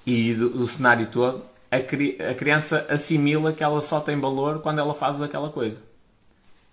e 0.08 0.34
do, 0.34 0.52
do 0.52 0.68
cenário 0.68 1.06
todo, 1.08 1.44
a, 1.70 1.82
cri, 1.82 2.18
a, 2.18 2.34
criança 2.34 2.88
assimila 2.90 3.52
que 3.52 3.62
ela 3.62 3.82
só 3.82 4.00
tem 4.00 4.18
valor 4.18 4.62
quando 4.62 4.80
ela 4.80 4.94
faz 4.94 5.22
aquela 5.22 5.50
coisa. 5.50 5.82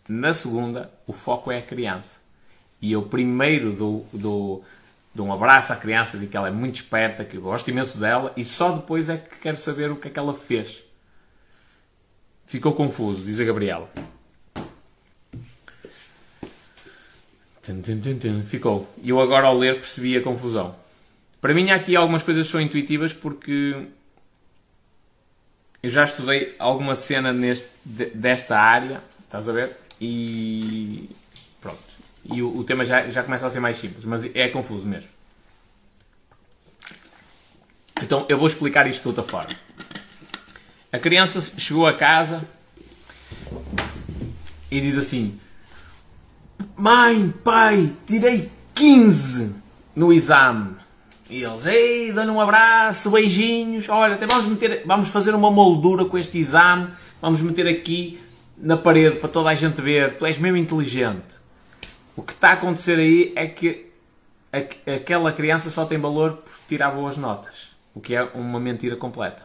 Na 0.08 0.32
segunda, 0.32 0.88
o 1.04 1.12
foco 1.12 1.50
é 1.50 1.58
a 1.58 1.62
criança. 1.62 2.18
E 2.80 2.92
eu 2.92 3.02
primeiro 3.02 3.72
dou, 3.72 4.06
dou, 4.12 4.64
dou 5.14 5.26
um 5.26 5.32
abraço 5.32 5.72
à 5.72 5.76
criança, 5.76 6.18
digo 6.18 6.30
que 6.30 6.36
ela 6.36 6.48
é 6.48 6.52
muito 6.52 6.76
esperta, 6.76 7.24
que 7.24 7.36
eu 7.36 7.42
gosto 7.42 7.68
imenso 7.68 7.98
dela, 7.98 8.32
e 8.36 8.44
só 8.44 8.72
depois 8.72 9.08
é 9.08 9.16
que 9.16 9.38
quero 9.40 9.56
saber 9.56 9.90
o 9.90 9.96
que 9.96 10.08
é 10.08 10.10
que 10.10 10.18
ela 10.18 10.34
fez. 10.34 10.82
Ficou 12.44 12.74
confuso, 12.74 13.24
diz 13.24 13.40
a 13.40 13.44
Gabriela. 13.44 13.88
Ficou. 18.44 18.92
E 19.02 19.10
eu 19.10 19.20
agora 19.20 19.46
ao 19.46 19.56
ler 19.56 19.74
percebi 19.74 20.16
a 20.16 20.22
confusão. 20.22 20.74
Para 21.40 21.54
mim 21.54 21.70
aqui 21.70 21.94
algumas 21.94 22.22
coisas 22.22 22.46
são 22.46 22.60
intuitivas 22.60 23.12
porque 23.12 23.86
eu 25.82 25.90
já 25.90 26.04
estudei 26.04 26.54
alguma 26.58 26.94
cena 26.94 27.32
neste, 27.32 27.70
desta 28.14 28.58
área, 28.58 29.00
estás 29.24 29.48
a 29.48 29.52
ver? 29.52 29.76
E 30.00 31.08
pronto. 31.60 31.99
E 32.24 32.42
o, 32.42 32.58
o, 32.58 32.64
tema 32.64 32.84
já, 32.84 33.08
já 33.10 33.22
começa 33.22 33.46
a 33.46 33.50
ser 33.50 33.60
mais 33.60 33.76
simples, 33.76 34.04
mas 34.04 34.24
é 34.34 34.48
confuso 34.48 34.86
mesmo. 34.86 35.08
Então 38.02 38.26
eu 38.28 38.38
vou 38.38 38.46
explicar 38.46 38.86
isto 38.86 39.02
de 39.02 39.08
outra 39.08 39.24
forma. 39.24 39.54
A 40.92 40.98
criança 40.98 41.40
chegou 41.58 41.86
a 41.86 41.92
casa 41.92 42.42
e 44.70 44.80
diz 44.80 44.98
assim: 44.98 45.38
Mãe, 46.76 47.32
pai, 47.44 47.92
tirei 48.06 48.50
15 48.74 49.54
no 49.94 50.12
exame. 50.12 50.76
E 51.28 51.44
eles, 51.44 51.64
ei, 51.64 52.12
dando 52.12 52.32
um 52.32 52.40
abraço, 52.40 53.10
beijinhos. 53.10 53.88
Olha, 53.88 54.14
até 54.14 54.26
vamos, 54.26 54.46
meter, 54.46 54.82
vamos 54.84 55.10
fazer 55.10 55.34
uma 55.34 55.50
moldura 55.50 56.04
com 56.04 56.18
este 56.18 56.38
exame. 56.38 56.88
Vamos 57.22 57.40
meter 57.40 57.68
aqui 57.68 58.20
na 58.58 58.76
parede 58.76 59.18
para 59.18 59.28
toda 59.28 59.50
a 59.50 59.54
gente 59.54 59.80
ver. 59.80 60.16
Tu 60.16 60.26
és 60.26 60.38
mesmo 60.38 60.56
inteligente. 60.56 61.38
O 62.20 62.22
que 62.22 62.34
está 62.34 62.50
a 62.50 62.52
acontecer 62.52 62.98
aí 62.98 63.32
é 63.34 63.46
que 63.46 63.86
aquela 64.94 65.32
criança 65.32 65.70
só 65.70 65.86
tem 65.86 65.96
valor 65.96 66.32
por 66.32 66.52
tirar 66.68 66.90
boas 66.90 67.16
notas. 67.16 67.70
O 67.94 68.00
que 68.00 68.14
é 68.14 68.22
uma 68.34 68.60
mentira 68.60 68.94
completa. 68.94 69.42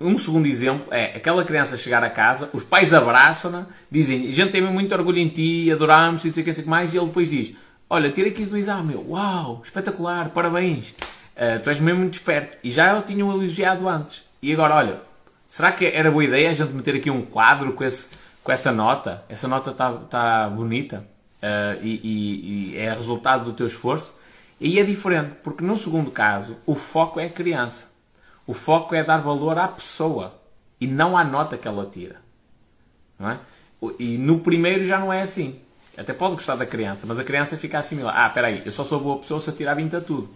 um 0.00 0.16
segundo 0.16 0.46
exemplo 0.46 0.86
é 0.92 1.06
aquela 1.16 1.44
criança 1.44 1.76
chegar 1.76 2.04
a 2.04 2.08
casa, 2.08 2.48
os 2.52 2.62
pais 2.62 2.94
abraçam-na, 2.94 3.66
dizem: 3.90 4.28
A 4.28 4.30
gente 4.30 4.52
tem 4.52 4.62
muito 4.62 4.94
orgulho 4.94 5.18
em 5.18 5.28
ti, 5.28 5.68
adoramos, 5.72 6.22
e 6.22 6.28
não 6.28 6.34
sei 6.34 6.44
o 6.44 6.46
que, 6.46 6.62
mais, 6.62 6.94
e 6.94 6.96
ele 6.96 7.06
depois 7.06 7.30
diz: 7.30 7.56
Olha, 7.90 8.08
tirei 8.08 8.30
15 8.30 8.50
do 8.50 8.56
exame, 8.56 8.94
uau, 8.94 9.60
espetacular, 9.64 10.30
parabéns, 10.30 10.90
uh, 10.90 11.60
tu 11.60 11.70
és 11.70 11.80
mesmo 11.80 12.02
muito 12.02 12.14
esperto. 12.14 12.56
E 12.62 12.70
já 12.70 12.94
eu 12.94 13.02
tinha 13.02 13.26
um 13.26 13.32
elogiado 13.32 13.88
antes. 13.88 14.22
E 14.40 14.52
agora, 14.52 14.76
olha, 14.76 15.00
será 15.48 15.72
que 15.72 15.86
era 15.86 16.08
boa 16.08 16.24
ideia 16.24 16.50
a 16.50 16.54
gente 16.54 16.72
meter 16.72 16.94
aqui 16.94 17.10
um 17.10 17.22
quadro 17.22 17.72
com, 17.72 17.82
esse, 17.82 18.10
com 18.44 18.52
essa 18.52 18.70
nota? 18.70 19.24
Essa 19.28 19.48
nota 19.48 19.72
está 19.72 19.92
tá 19.92 20.48
bonita 20.48 21.12
uh, 21.44 21.80
e, 21.82 22.00
e, 22.02 22.74
e 22.74 22.78
é 22.78 22.90
resultado 22.92 23.44
do 23.44 23.52
teu 23.52 23.66
esforço? 23.66 24.14
E 24.60 24.78
é 24.78 24.84
diferente, 24.84 25.36
porque 25.42 25.62
no 25.62 25.76
segundo 25.76 26.10
caso, 26.10 26.56
o 26.64 26.74
foco 26.74 27.20
é 27.20 27.26
a 27.26 27.30
criança. 27.30 27.92
O 28.46 28.54
foco 28.54 28.94
é 28.94 29.02
dar 29.02 29.18
valor 29.18 29.58
à 29.58 29.68
pessoa 29.68 30.34
e 30.80 30.86
não 30.86 31.16
à 31.16 31.24
nota 31.24 31.56
que 31.56 31.68
ela 31.68 31.86
tira. 31.86 32.16
Não 33.18 33.30
é? 33.30 33.38
E 33.98 34.16
no 34.16 34.40
primeiro 34.40 34.84
já 34.84 34.98
não 34.98 35.12
é 35.12 35.22
assim. 35.22 35.60
Até 35.96 36.12
pode 36.12 36.34
gostar 36.34 36.56
da 36.56 36.66
criança, 36.66 37.06
mas 37.06 37.18
a 37.18 37.24
criança 37.24 37.56
fica 37.56 37.78
assimilar. 37.78 38.14
Ah, 38.16 38.26
espera 38.28 38.48
aí, 38.48 38.62
eu 38.64 38.72
só 38.72 38.84
sou 38.84 39.00
boa 39.00 39.18
pessoa 39.18 39.40
se 39.40 39.48
eu 39.48 39.54
tirar 39.54 39.74
20 39.74 39.96
a 39.96 40.00
tudo. 40.00 40.28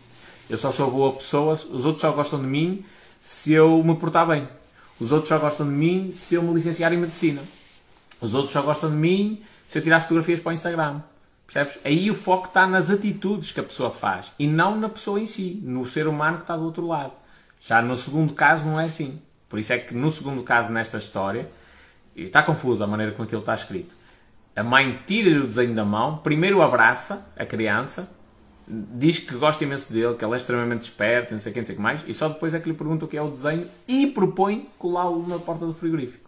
Eu 0.48 0.56
só 0.56 0.70
sou 0.70 0.90
boa 0.90 1.12
pessoa, 1.12 1.54
os 1.54 1.84
outros 1.84 2.00
só 2.00 2.12
gostam 2.12 2.40
de 2.40 2.46
mim 2.46 2.84
se 3.20 3.52
eu 3.52 3.82
me 3.82 3.96
portar 3.96 4.26
bem. 4.26 4.46
Os 5.00 5.12
outros 5.12 5.28
só 5.28 5.38
gostam 5.38 5.66
de 5.66 5.72
mim 5.72 6.10
se 6.12 6.34
eu 6.34 6.42
me 6.42 6.54
licenciar 6.54 6.92
em 6.92 6.96
medicina. 6.96 7.42
Os 8.20 8.34
outros 8.34 8.52
só 8.52 8.62
gostam 8.62 8.90
de 8.90 8.96
mim 8.96 9.42
se 9.68 9.78
eu 9.78 9.82
tirar 9.82 10.00
fotografias 10.00 10.40
para 10.40 10.48
o 10.48 10.52
Instagram. 10.54 11.02
Percebes? 11.46 11.78
Aí 11.84 12.10
o 12.10 12.14
foco 12.14 12.46
está 12.46 12.66
nas 12.66 12.88
atitudes 12.88 13.52
que 13.52 13.60
a 13.60 13.62
pessoa 13.62 13.90
faz 13.90 14.32
e 14.38 14.46
não 14.46 14.74
na 14.78 14.88
pessoa 14.88 15.20
em 15.20 15.26
si, 15.26 15.60
no 15.62 15.84
ser 15.84 16.08
humano 16.08 16.38
que 16.38 16.44
está 16.44 16.56
do 16.56 16.64
outro 16.64 16.86
lado. 16.86 17.12
Já 17.60 17.82
no 17.82 17.94
segundo 17.94 18.32
caso 18.32 18.64
não 18.64 18.80
é 18.80 18.86
assim. 18.86 19.20
Por 19.46 19.58
isso 19.58 19.74
é 19.74 19.78
que 19.78 19.94
no 19.94 20.10
segundo 20.10 20.42
caso 20.42 20.72
nesta 20.72 20.96
história, 20.96 21.46
está 22.16 22.42
confuso 22.42 22.82
a 22.82 22.86
maneira 22.86 23.12
como 23.12 23.24
aquilo 23.24 23.40
está 23.40 23.54
escrito, 23.54 23.94
a 24.56 24.62
mãe 24.62 25.02
tira-lhe 25.06 25.38
o 25.38 25.46
desenho 25.46 25.74
da 25.74 25.84
mão, 25.84 26.16
primeiro 26.16 26.62
abraça 26.62 27.30
a 27.36 27.44
criança, 27.44 28.10
diz 28.66 29.18
que 29.18 29.34
gosta 29.34 29.64
imenso 29.64 29.92
dele, 29.92 30.14
que 30.14 30.24
ele 30.24 30.34
é 30.34 30.36
extremamente 30.36 30.82
esperto, 30.82 31.32
não 31.32 31.40
sei 31.40 31.50
o 31.50 31.54
que, 31.54 31.60
não 31.60 31.66
sei 31.66 31.74
o 31.74 31.76
que 31.76 31.82
mais, 31.82 32.04
e 32.06 32.14
só 32.14 32.28
depois 32.28 32.54
é 32.54 32.60
que 32.60 32.68
lhe 32.68 32.74
pergunta 32.74 33.04
o 33.04 33.08
que 33.08 33.16
é 33.16 33.22
o 33.22 33.30
desenho 33.30 33.68
e 33.86 34.08
propõe 34.08 34.66
colá-lo 34.78 35.26
na 35.28 35.38
porta 35.38 35.66
do 35.66 35.74
frigorífico. 35.74 36.27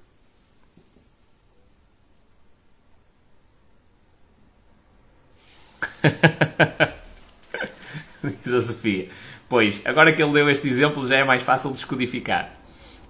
Diz 8.22 8.52
a 8.52 8.60
Sofia. 8.60 9.08
Pois, 9.48 9.82
agora 9.84 10.12
que 10.12 10.22
ele 10.22 10.32
deu 10.32 10.48
este 10.48 10.68
exemplo 10.68 11.06
já 11.06 11.16
é 11.16 11.24
mais 11.24 11.42
fácil 11.42 11.70
de 11.70 11.76
descodificar. 11.76 12.52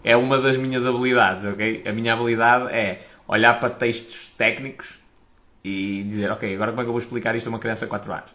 É 0.02 0.16
uma 0.16 0.40
das 0.40 0.56
minhas 0.56 0.86
habilidades, 0.86 1.44
ok? 1.44 1.84
A 1.86 1.92
minha 1.92 2.14
habilidade 2.14 2.72
é 2.72 3.06
olhar 3.28 3.60
para 3.60 3.70
textos 3.70 4.32
técnicos 4.36 4.98
e 5.62 6.02
dizer, 6.04 6.30
ok, 6.30 6.54
agora 6.54 6.70
como 6.70 6.80
é 6.80 6.84
que 6.84 6.88
eu 6.88 6.92
vou 6.92 7.00
explicar 7.00 7.36
isto 7.36 7.48
a 7.48 7.50
uma 7.50 7.58
criança 7.58 7.84
de 7.84 7.90
4 7.90 8.12
anos? 8.12 8.30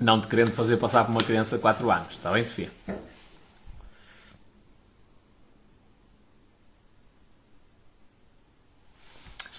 Não 0.00 0.20
te 0.20 0.28
querendo 0.28 0.52
fazer 0.52 0.76
passar 0.76 1.04
por 1.04 1.10
uma 1.10 1.22
criança 1.22 1.56
de 1.56 1.62
4 1.62 1.90
anos, 1.90 2.10
está 2.10 2.30
bem, 2.30 2.44
Sofia? 2.44 2.70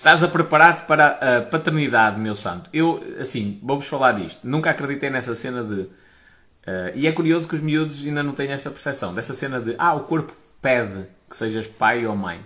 Estás 0.06 0.22
a 0.22 0.28
preparar-te 0.28 0.84
para 0.84 1.18
a 1.40 1.42
paternidade, 1.42 2.22
meu 2.22 2.36
santo. 2.36 2.70
Eu, 2.72 3.04
assim, 3.20 3.60
vou-vos 3.64 3.88
falar 3.88 4.12
disto. 4.12 4.42
Nunca 4.44 4.70
acreditei 4.70 5.10
nessa 5.10 5.34
cena 5.36 5.64
de. 5.64 5.82
Uh, 5.82 5.90
e 6.94 7.08
é 7.08 7.12
curioso 7.12 7.48
que 7.48 7.56
os 7.56 7.62
miúdos 7.62 8.06
ainda 8.06 8.22
não 8.22 8.34
têm 8.34 8.52
esta 8.52 8.70
percepção. 8.70 9.16
Dessa 9.16 9.34
cena 9.34 9.60
de. 9.60 9.74
Ah, 9.80 9.96
o 9.96 10.02
corpo 10.02 10.32
pede 10.62 11.08
que 11.28 11.36
sejas 11.36 11.66
pai 11.66 12.06
ou 12.06 12.16
mãe. 12.16 12.40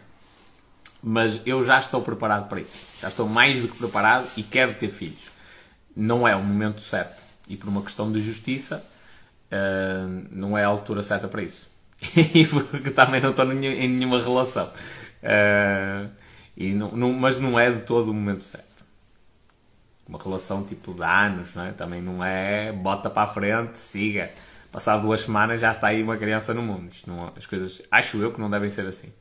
Mas 1.03 1.41
eu 1.45 1.61
já 1.61 1.77
estou 1.77 2.01
preparado 2.01 2.47
para 2.47 2.61
isso. 2.61 3.01
Já 3.01 3.09
estou 3.09 3.27
mais 3.27 3.61
do 3.61 3.67
que 3.67 3.77
preparado 3.77 4.25
e 4.37 4.43
quero 4.43 4.75
ter 4.75 4.87
filhos. 4.87 5.31
Não 5.93 6.25
é 6.25 6.37
o 6.37 6.41
momento 6.41 6.79
certo. 6.79 7.21
E 7.49 7.57
por 7.57 7.67
uma 7.67 7.81
questão 7.81 8.09
de 8.09 8.21
justiça, 8.21 8.81
uh, 9.51 10.27
não 10.31 10.57
é 10.57 10.63
a 10.63 10.67
altura 10.67 11.03
certa 11.03 11.27
para 11.27 11.43
isso. 11.43 11.69
e 12.33 12.47
porque 12.47 12.91
também 12.91 13.19
não 13.19 13.31
estou 13.31 13.51
em 13.51 13.89
nenhuma 13.89 14.23
relação. 14.23 14.71
Uh, 15.21 16.18
e 16.59 16.73
não, 16.73 16.91
não, 16.91 17.13
mas 17.13 17.39
não 17.39 17.57
é 17.57 17.71
de 17.71 17.85
todo 17.85 18.11
o 18.11 18.13
momento 18.13 18.43
certo. 18.43 18.67
Uma 20.05 20.19
relação 20.21 20.65
tipo 20.65 20.93
de 20.93 21.03
anos, 21.03 21.55
não 21.55 21.65
é? 21.65 21.71
também 21.71 22.01
não 22.01 22.23
é 22.23 22.73
bota 22.73 23.09
para 23.09 23.23
a 23.23 23.27
frente, 23.27 23.77
siga. 23.77 24.29
Passado 24.69 25.03
duas 25.03 25.21
semanas 25.21 25.61
já 25.61 25.71
está 25.71 25.87
aí 25.87 26.03
uma 26.03 26.17
criança 26.17 26.53
no 26.53 26.61
mundo. 26.61 26.89
Não, 27.07 27.31
as 27.35 27.45
coisas, 27.45 27.81
acho 27.89 28.17
eu 28.17 28.33
que 28.33 28.41
não 28.41 28.49
devem 28.49 28.69
ser 28.69 28.85
assim. 28.85 29.13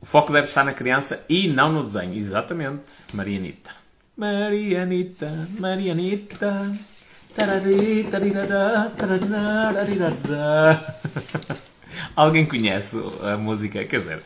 O 0.00 0.06
foco 0.06 0.32
deve 0.32 0.46
estar 0.46 0.64
na 0.64 0.74
criança 0.74 1.24
e 1.28 1.48
não 1.48 1.72
no 1.72 1.82
desenho. 1.82 2.14
Exatamente, 2.14 2.84
Marianita. 3.14 3.70
Marianita, 4.16 5.48
Marianita. 5.58 6.70
Alguém 12.14 12.44
conhece 12.44 12.96
a 13.22 13.36
música? 13.36 13.84
Quer 13.84 14.00
dizer, 14.00 14.22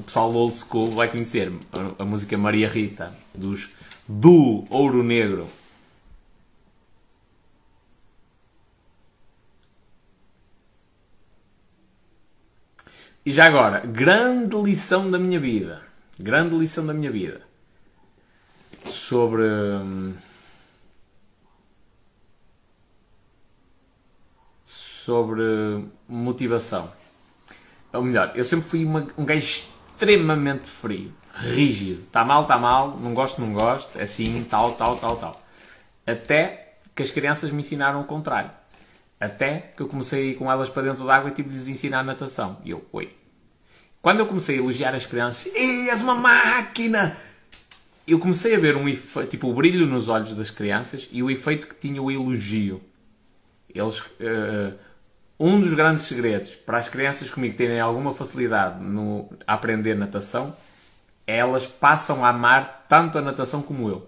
o 0.00 0.02
pessoal 0.02 0.32
do 0.32 0.38
old 0.38 0.56
school 0.56 0.90
vai 0.90 1.08
conhecer 1.08 1.52
a, 1.98 2.02
a 2.02 2.04
música 2.06 2.36
Maria 2.38 2.68
Rita, 2.68 3.14
dos 3.34 3.76
do 4.08 4.64
Ouro 4.70 5.02
Negro. 5.02 5.46
E 13.26 13.30
já 13.30 13.44
agora, 13.44 13.80
grande 13.80 14.56
lição 14.56 15.10
da 15.10 15.18
minha 15.18 15.38
vida. 15.38 15.82
Grande 16.18 16.56
lição 16.56 16.86
da 16.86 16.94
minha 16.94 17.10
vida. 17.10 17.42
Sobre. 18.86 19.42
Hum, 19.42 20.14
sobre 24.64 25.42
motivação. 26.08 26.90
Ou 27.92 28.02
melhor, 28.02 28.32
eu 28.34 28.44
sempre 28.44 28.66
fui 28.66 28.84
uma, 28.84 29.06
um 29.18 29.24
gajo 29.24 29.79
extremamente 30.00 30.66
frio, 30.66 31.12
rígido. 31.34 32.02
Está 32.02 32.24
mal, 32.24 32.42
está 32.42 32.58
mal, 32.58 32.98
não 32.98 33.12
gosto, 33.12 33.40
não 33.40 33.52
gosto, 33.52 34.00
assim, 34.00 34.42
tal, 34.44 34.72
tal, 34.72 34.96
tal, 34.96 35.16
tal. 35.16 35.46
Até 36.06 36.76
que 36.96 37.02
as 37.02 37.10
crianças 37.10 37.50
me 37.50 37.60
ensinaram 37.60 38.00
o 38.00 38.04
contrário. 38.04 38.50
Até 39.20 39.72
que 39.76 39.82
eu 39.82 39.86
comecei 39.86 40.22
a 40.22 40.32
ir 40.32 40.34
com 40.36 40.50
elas 40.50 40.70
para 40.70 40.84
dentro 40.84 41.06
da 41.06 41.16
água 41.16 41.28
e 41.28 41.34
tive 41.34 41.50
de 41.50 41.56
lhes 41.56 41.68
ensinar 41.68 42.02
natação. 42.02 42.58
E 42.64 42.70
eu, 42.70 42.82
oi. 42.92 43.14
Quando 44.00 44.20
eu 44.20 44.26
comecei 44.26 44.56
a 44.56 44.58
elogiar 44.58 44.94
as 44.94 45.04
crianças, 45.04 45.54
Ei, 45.54 45.90
és 45.90 46.02
uma 46.02 46.14
máquina! 46.14 47.14
Eu 48.08 48.18
comecei 48.18 48.56
a 48.56 48.58
ver 48.58 48.76
um 48.76 48.86
tipo 49.28 49.48
o 49.48 49.54
brilho 49.54 49.86
nos 49.86 50.08
olhos 50.08 50.34
das 50.34 50.50
crianças 50.50 51.08
e 51.12 51.22
o 51.22 51.30
efeito 51.30 51.66
que 51.66 51.74
tinha 51.74 52.02
o 52.02 52.10
elogio. 52.10 52.80
Eles, 53.72 54.00
uh, 54.00 54.74
um 55.40 55.58
dos 55.58 55.72
grandes 55.72 56.04
segredos 56.04 56.54
para 56.54 56.76
as 56.76 56.86
crianças 56.86 57.30
comigo 57.30 57.56
terem 57.56 57.80
alguma 57.80 58.12
facilidade 58.12 58.84
no 58.84 59.26
a 59.46 59.54
aprender 59.54 59.94
natação 59.94 60.54
é 61.26 61.38
elas 61.38 61.66
passam 61.66 62.22
a 62.22 62.28
amar 62.28 62.84
tanto 62.86 63.16
a 63.16 63.22
natação 63.22 63.62
como 63.62 63.88
eu. 63.88 64.06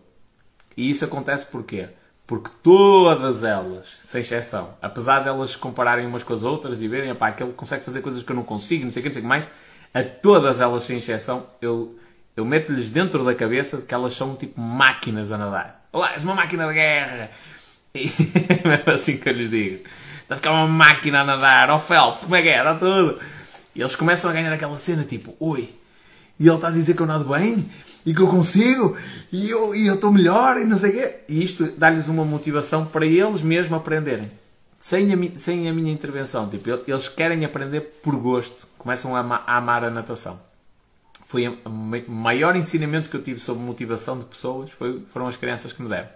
E 0.76 0.90
isso 0.90 1.06
acontece 1.06 1.46
porquê? 1.46 1.88
Porque 2.26 2.50
todas 2.62 3.44
elas, 3.44 3.98
sem 4.04 4.20
exceção, 4.20 4.74
apesar 4.82 5.20
de 5.20 5.28
elas 5.28 5.52
se 5.52 5.58
compararem 5.58 6.06
umas 6.06 6.22
com 6.22 6.34
as 6.34 6.42
outras 6.42 6.82
e 6.82 6.88
verem, 6.88 7.14
pá, 7.14 7.28
aquele 7.28 7.52
consegue 7.52 7.84
fazer 7.84 8.02
coisas 8.02 8.22
que 8.22 8.30
eu 8.30 8.36
não 8.36 8.42
consigo, 8.42 8.84
não 8.84 8.92
sei 8.92 9.00
o 9.00 9.02
que, 9.02 9.08
não 9.08 9.14
sei 9.14 9.20
o 9.20 9.24
que 9.24 9.28
mais, 9.28 9.48
a 9.94 10.02
todas 10.02 10.60
elas, 10.60 10.84
sem 10.84 10.98
exceção, 10.98 11.46
eu, 11.62 11.98
eu 12.36 12.44
meto-lhes 12.44 12.90
dentro 12.90 13.24
da 13.24 13.34
cabeça 13.34 13.82
que 13.82 13.94
elas 13.94 14.14
são 14.14 14.36
tipo 14.36 14.60
máquinas 14.60 15.32
a 15.32 15.38
nadar. 15.38 15.86
Olá, 15.92 16.12
és 16.12 16.24
uma 16.24 16.34
máquina 16.34 16.66
de 16.68 16.74
guerra! 16.74 17.30
E 17.94 18.06
é 18.48 18.66
mesmo 18.66 18.90
assim 18.90 19.18
que 19.18 19.28
eu 19.28 19.34
lhes 19.34 19.50
digo. 19.50 19.84
Está 20.32 20.34
a 20.34 20.36
ficar 20.36 20.52
uma 20.52 20.68
máquina 20.68 21.20
a 21.20 21.24
nadar. 21.24 21.70
Oh, 21.70 21.78
Phelps, 21.78 22.24
como 22.24 22.36
é 22.36 22.42
que 22.42 22.48
é? 22.48 22.58
Está 22.58 22.74
tudo. 22.74 23.18
E 23.74 23.80
eles 23.80 23.96
começam 23.96 24.30
a 24.30 24.32
ganhar 24.32 24.52
aquela 24.52 24.76
cena 24.76 25.04
tipo, 25.04 25.34
oi, 25.38 25.74
e 26.38 26.46
ele 26.46 26.54
está 26.54 26.68
a 26.68 26.70
dizer 26.70 26.94
que 26.94 27.02
eu 27.02 27.06
nado 27.06 27.24
bem 27.24 27.68
e 28.04 28.14
que 28.14 28.20
eu 28.20 28.28
consigo 28.28 28.96
e 29.30 29.50
eu 29.50 29.74
estou 29.74 30.10
melhor 30.10 30.56
e 30.58 30.64
não 30.64 30.76
sei 30.76 30.90
o 30.90 30.92
quê. 30.94 31.14
E 31.28 31.42
isto 31.42 31.72
dá-lhes 31.76 32.08
uma 32.08 32.24
motivação 32.24 32.86
para 32.86 33.04
eles 33.04 33.42
mesmos 33.42 33.76
aprenderem. 33.76 34.30
Sem 34.78 35.12
a, 35.12 35.38
sem 35.38 35.68
a 35.68 35.72
minha 35.72 35.92
intervenção. 35.92 36.48
Tipo, 36.48 36.70
eles 36.86 37.08
querem 37.08 37.44
aprender 37.44 37.80
por 38.02 38.16
gosto. 38.16 38.66
Começam 38.78 39.14
a, 39.14 39.20
a 39.46 39.56
amar 39.56 39.84
a 39.84 39.90
natação. 39.90 40.40
Foi 41.26 41.46
o 41.46 42.10
maior 42.10 42.56
ensinamento 42.56 43.08
que 43.08 43.16
eu 43.16 43.22
tive 43.22 43.38
sobre 43.38 43.62
motivação 43.62 44.18
de 44.18 44.24
pessoas 44.24 44.70
foi, 44.70 45.02
foram 45.06 45.28
as 45.28 45.36
crianças 45.36 45.72
que 45.72 45.82
me 45.82 45.88
deram. 45.88 46.08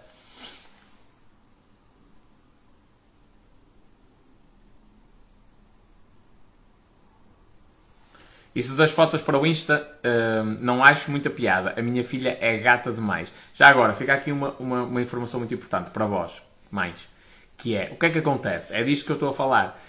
Isso 8.57 8.75
das 8.75 8.89
fotos 8.89 9.21
para 9.21 9.37
o 9.37 9.45
Insta 9.45 9.87
uh, 10.03 10.43
não 10.59 10.83
acho 10.83 11.11
muita 11.11 11.29
piada. 11.29 11.75
A 11.77 11.81
minha 11.83 12.03
filha 12.03 12.35
é 12.41 12.57
gata 12.57 12.91
demais. 12.91 13.31
Já 13.53 13.67
agora, 13.67 13.93
fica 13.93 14.15
aqui 14.15 14.31
uma, 14.31 14.55
uma, 14.57 14.81
uma, 14.81 14.99
informação 14.99 15.39
muito 15.39 15.53
importante 15.53 15.91
para 15.91 16.07
vós, 16.07 16.41
mais. 16.71 17.07
Que 17.55 17.75
é, 17.75 17.91
o 17.93 17.97
que 17.97 18.07
é 18.07 18.09
que 18.09 18.17
acontece? 18.17 18.73
É 18.73 18.83
disto 18.83 19.05
que 19.05 19.11
eu 19.11 19.13
estou 19.13 19.29
a 19.29 19.33
falar. 19.33 19.79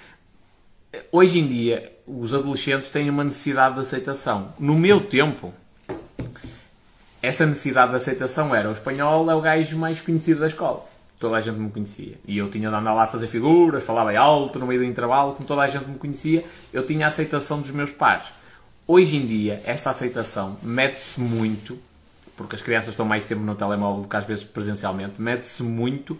hoje 1.10 1.38
em 1.38 1.48
dia, 1.48 1.90
os 2.06 2.34
adolescentes 2.34 2.90
têm 2.90 3.08
uma 3.08 3.24
necessidade 3.24 3.76
de 3.76 3.80
aceitação. 3.80 4.52
No 4.58 4.74
meu 4.74 5.00
tempo, 5.00 5.50
essa 7.22 7.46
necessidade 7.46 7.92
de 7.92 7.96
aceitação 7.96 8.54
era 8.54 8.68
o 8.68 8.72
espanhol 8.72 9.30
é 9.30 9.34
o 9.34 9.40
gajo 9.40 9.78
mais 9.78 10.02
conhecido 10.02 10.40
da 10.40 10.46
escola. 10.46 10.84
Toda 11.18 11.38
a 11.38 11.40
gente 11.40 11.58
me 11.58 11.70
conhecia. 11.70 12.18
E 12.26 12.36
eu 12.36 12.50
tinha 12.50 12.68
de 12.68 12.76
andar 12.76 12.92
lá 12.92 13.04
a 13.04 13.06
fazer 13.06 13.28
figuras, 13.28 13.82
falava 13.82 14.14
alto 14.14 14.58
no 14.58 14.66
meio 14.66 14.80
do 14.80 14.86
intervalo, 14.86 15.32
como 15.32 15.48
toda 15.48 15.62
a 15.62 15.68
gente 15.68 15.88
me 15.88 15.96
conhecia, 15.96 16.44
eu 16.70 16.84
tinha 16.84 17.06
a 17.06 17.08
aceitação 17.08 17.62
dos 17.62 17.70
meus 17.70 17.90
pares. 17.90 18.36
Hoje 18.90 19.16
em 19.18 19.26
dia, 19.26 19.60
essa 19.66 19.90
aceitação 19.90 20.56
mede-se 20.62 21.20
muito, 21.20 21.78
porque 22.34 22.56
as 22.56 22.62
crianças 22.62 22.88
estão 22.88 23.04
mais 23.04 23.26
tempo 23.26 23.42
no 23.42 23.54
telemóvel 23.54 24.00
do 24.00 24.08
que 24.08 24.16
às 24.16 24.24
vezes 24.24 24.44
presencialmente, 24.44 25.20
mede-se 25.20 25.62
muito 25.62 26.18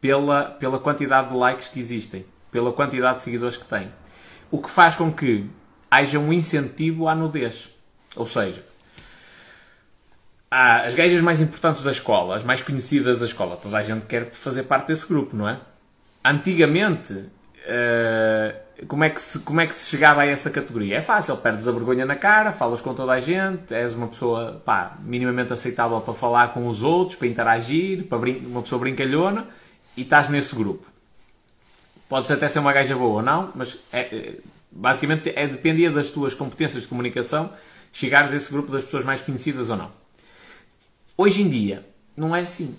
pela, 0.00 0.44
pela 0.44 0.78
quantidade 0.78 1.30
de 1.30 1.34
likes 1.34 1.66
que 1.66 1.80
existem, 1.80 2.24
pela 2.52 2.72
quantidade 2.72 3.16
de 3.16 3.22
seguidores 3.22 3.56
que 3.56 3.64
têm. 3.64 3.90
O 4.48 4.62
que 4.62 4.70
faz 4.70 4.94
com 4.94 5.12
que 5.12 5.50
haja 5.90 6.20
um 6.20 6.32
incentivo 6.32 7.08
à 7.08 7.16
nudez. 7.16 7.70
Ou 8.14 8.24
seja, 8.24 8.64
as 10.48 10.94
gajas 10.94 11.20
mais 11.20 11.40
importantes 11.40 11.82
da 11.82 11.90
escola, 11.90 12.36
as 12.36 12.44
mais 12.44 12.62
conhecidas 12.62 13.18
da 13.18 13.26
escola, 13.26 13.56
toda 13.56 13.76
a 13.76 13.82
gente 13.82 14.06
quer 14.06 14.30
fazer 14.30 14.62
parte 14.62 14.86
desse 14.86 15.04
grupo, 15.08 15.34
não 15.34 15.48
é? 15.48 15.58
Antigamente, 16.24 17.12
uh, 17.12 18.63
como, 18.88 19.04
é 19.04 19.10
que 19.10 19.20
se, 19.20 19.40
como 19.40 19.60
é 19.60 19.66
que 19.66 19.74
se 19.74 19.90
chegava 19.90 20.22
a 20.22 20.26
essa 20.26 20.50
categoria? 20.50 20.96
É 20.96 21.00
fácil, 21.00 21.36
perdes 21.36 21.68
a 21.68 21.72
vergonha 21.72 22.04
na 22.04 22.16
cara, 22.16 22.52
falas 22.52 22.80
com 22.80 22.94
toda 22.94 23.12
a 23.12 23.20
gente, 23.20 23.72
és 23.72 23.94
uma 23.94 24.08
pessoa 24.08 24.60
pá, 24.64 24.96
minimamente 25.00 25.52
aceitável 25.52 26.00
para 26.00 26.14
falar 26.14 26.52
com 26.52 26.66
os 26.66 26.82
outros, 26.82 27.16
para 27.16 27.28
interagir, 27.28 28.04
para 28.04 28.18
uma 28.18 28.62
pessoa 28.62 28.78
brincalhona 28.78 29.46
e 29.96 30.02
estás 30.02 30.28
nesse 30.28 30.54
grupo. 30.54 30.86
Podes 32.08 32.30
até 32.30 32.48
ser 32.48 32.58
uma 32.58 32.72
gaja 32.72 32.96
boa 32.96 33.16
ou 33.16 33.22
não, 33.22 33.50
mas 33.54 33.78
é, 33.92 34.00
é, 34.00 34.34
basicamente 34.70 35.32
é, 35.34 35.46
dependia 35.46 35.90
das 35.90 36.10
tuas 36.10 36.34
competências 36.34 36.82
de 36.82 36.88
comunicação 36.88 37.50
chegares 37.92 38.32
a 38.32 38.36
esse 38.36 38.50
grupo 38.50 38.72
das 38.72 38.82
pessoas 38.82 39.04
mais 39.04 39.22
conhecidas 39.22 39.70
ou 39.70 39.76
não. 39.76 39.90
Hoje 41.16 41.42
em 41.42 41.48
dia, 41.48 41.86
não 42.16 42.34
é 42.34 42.40
assim. 42.40 42.76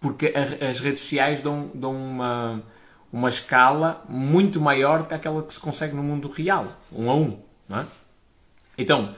Porque 0.00 0.32
as 0.36 0.80
redes 0.80 1.00
sociais 1.00 1.40
dão, 1.40 1.70
dão 1.74 1.94
uma, 1.94 2.62
uma 3.12 3.28
escala 3.28 4.04
muito 4.08 4.60
maior 4.60 5.02
do 5.02 5.08
que 5.08 5.14
aquela 5.14 5.42
que 5.42 5.52
se 5.52 5.60
consegue 5.60 5.94
no 5.94 6.02
mundo 6.02 6.28
real, 6.28 6.66
um 6.92 7.10
a 7.10 7.14
um. 7.14 7.38
É? 7.70 7.84
Então, 8.78 9.14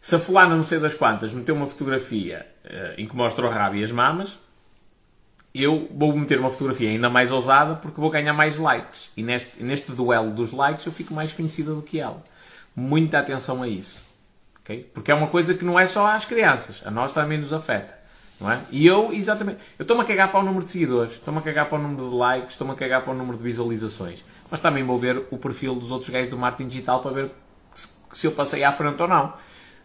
se 0.00 0.14
a 0.14 0.18
fulana 0.18 0.56
não 0.56 0.64
sei 0.64 0.78
das 0.78 0.94
quantas 0.94 1.32
meteu 1.32 1.54
uma 1.54 1.66
fotografia 1.66 2.46
uh, 2.64 3.00
em 3.00 3.06
que 3.06 3.14
mostra 3.14 3.46
o 3.46 3.50
rabo 3.50 3.76
e 3.76 3.84
as 3.84 3.92
mamas, 3.92 4.38
eu 5.54 5.88
vou 5.94 6.16
meter 6.16 6.38
uma 6.38 6.50
fotografia 6.50 6.88
ainda 6.88 7.10
mais 7.10 7.30
ousada 7.30 7.74
porque 7.76 8.00
vou 8.00 8.10
ganhar 8.10 8.32
mais 8.32 8.58
likes. 8.58 9.10
E 9.16 9.22
neste, 9.22 9.62
neste 9.62 9.92
duelo 9.92 10.32
dos 10.32 10.50
likes 10.50 10.86
eu 10.86 10.92
fico 10.92 11.12
mais 11.12 11.32
conhecida 11.32 11.72
do 11.74 11.82
que 11.82 12.00
ela. 12.00 12.22
Muita 12.74 13.18
atenção 13.18 13.62
a 13.62 13.68
isso. 13.68 14.04
Okay? 14.62 14.90
Porque 14.94 15.10
é 15.10 15.14
uma 15.14 15.26
coisa 15.26 15.54
que 15.54 15.64
não 15.64 15.78
é 15.78 15.84
só 15.86 16.06
às 16.06 16.24
crianças, 16.24 16.82
a 16.86 16.90
nós 16.90 17.12
também 17.12 17.38
nos 17.38 17.52
afeta. 17.52 18.01
Não 18.42 18.50
é? 18.50 18.60
E 18.72 18.84
eu, 18.84 19.12
exatamente, 19.12 19.60
eu 19.78 19.84
estou-me 19.84 20.02
a 20.02 20.04
cagar 20.04 20.30
para 20.30 20.40
o 20.40 20.42
número 20.42 20.64
de 20.64 20.70
seguidores, 20.70 21.12
estou-me 21.12 21.38
a 21.38 21.42
cagar 21.42 21.68
para 21.68 21.78
o 21.78 21.82
número 21.82 22.10
de 22.10 22.16
likes, 22.16 22.50
estou-me 22.50 22.72
a 22.72 22.76
cagar 22.76 23.02
para 23.02 23.12
o 23.12 23.16
número 23.16 23.38
de 23.38 23.44
visualizações. 23.44 24.24
Mas 24.50 24.60
também 24.60 24.82
vou 24.82 24.98
ver 24.98 25.22
o 25.30 25.38
perfil 25.38 25.76
dos 25.76 25.92
outros 25.92 26.10
gajos 26.10 26.28
do 26.28 26.36
marketing 26.36 26.68
digital 26.68 27.00
para 27.00 27.12
ver 27.12 27.30
se, 27.70 27.88
se 28.12 28.26
eu 28.26 28.32
passei 28.32 28.64
à 28.64 28.72
frente 28.72 29.00
ou 29.00 29.06
não. 29.06 29.32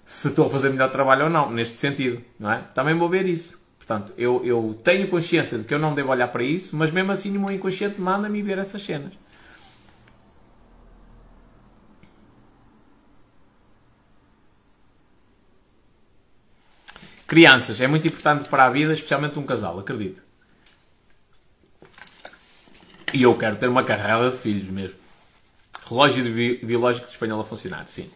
Se 0.03 0.30
estou 0.30 0.47
a 0.47 0.49
fazer 0.49 0.70
melhor 0.70 0.89
trabalho 0.89 1.26
ou 1.26 1.30
não, 1.30 1.51
neste 1.51 1.76
sentido. 1.76 2.20
Não 2.39 2.51
é? 2.51 2.64
Também 2.74 2.97
vou 2.97 3.08
ver 3.08 3.28
isso. 3.28 3.62
Portanto, 3.78 4.12
eu, 4.18 4.43
eu 4.43 4.76
tenho 4.84 5.08
consciência 5.08 5.58
de 5.58 5.64
que 5.64 5.74
eu 5.74 5.80
não 5.80 5.93
devo 5.93 6.12
olhar 6.12 6.28
para 6.30 6.43
isso, 6.43 6.76
mas 6.76 6.91
mesmo 6.91 7.12
assim 7.12 7.38
o 7.38 7.39
meu 7.39 7.51
inconsciente 7.51 8.01
manda-me 8.01 8.41
ver 8.41 8.58
essas 8.58 8.82
cenas. 8.82 9.14
Crianças, 17.28 17.82
é 17.82 17.88
muito 17.88 18.07
importante 18.07 18.47
para 18.47 18.65
a 18.65 18.69
vida, 18.69 18.93
especialmente 18.93 19.38
um 19.38 19.43
casal, 19.43 19.78
acredito. 19.78 20.23
E 23.13 23.21
eu 23.23 23.38
quero 23.38 23.57
ter 23.57 23.67
uma 23.67 23.84
carreira 23.84 24.32
de 24.32 24.38
filhos 24.38 24.69
mesmo. 24.69 24.97
Relógio 25.89 26.23
bi 26.23 26.57
biológico 26.63 27.05
de 27.05 27.11
espanhol 27.11 27.41
a 27.41 27.43
funcionar, 27.43 27.86
sim. 27.88 28.09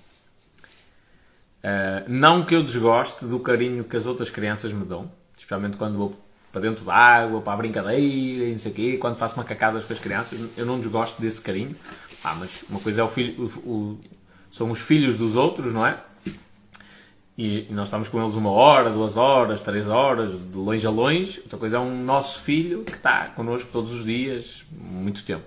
Uh, 1.64 2.08
não 2.08 2.44
que 2.44 2.56
eu 2.56 2.64
desgoste 2.64 3.26
do 3.26 3.40
carinho 3.40 3.84
que 3.84 3.98
as 3.98 4.06
outras 4.06 4.30
crianças 4.30 4.72
me 4.72 4.86
dão, 4.86 5.12
especialmente 5.38 5.78
quando 5.78 5.98
vou 5.98 6.22
para 6.52 6.62
dentro 6.62 6.84
da 6.84 6.94
água, 6.94 7.42
para 7.42 7.54
a 7.54 7.58
brincadeira 7.58 8.00
e 8.00 8.52
não 8.52 8.60
sei 8.60 8.72
o 8.72 8.76
quê, 8.76 8.98
quando 8.98 9.16
faço 9.16 9.38
macacadas 9.38 9.86
com 9.86 9.94
as 9.94 10.00
crianças, 10.00 10.58
eu 10.58 10.66
não 10.66 10.80
desgosto 10.80 11.22
desse 11.22 11.42
carinho. 11.42 11.76
Ah, 12.24 12.36
mas 12.36 12.64
uma 12.70 12.80
coisa 12.80 13.02
é 13.02 13.04
o 13.04 13.08
filho, 13.08 13.44
o, 13.44 13.70
o, 13.70 14.00
são 14.52 14.72
os 14.72 14.80
filhos 14.80 15.18
dos 15.18 15.36
outros, 15.36 15.72
não 15.74 15.86
é? 15.86 15.98
E, 17.44 17.68
nós 17.72 17.88
estamos 17.88 18.08
com 18.08 18.22
eles 18.22 18.36
uma 18.36 18.52
hora, 18.52 18.92
duas 18.92 19.18
horas, 19.18 19.64
três 19.64 19.88
horas, 19.88 20.52
de 20.52 20.56
longe 20.56 20.86
a 20.86 20.92
longe. 20.92 21.40
Outra 21.40 21.58
coisa 21.58 21.78
é 21.78 21.80
um 21.80 22.04
nosso 22.04 22.42
filho 22.42 22.84
que 22.84 22.92
está 22.92 23.30
connosco 23.30 23.72
todos 23.72 23.92
os 23.92 24.06
dias, 24.06 24.64
muito 24.72 25.26
tempo. 25.26 25.44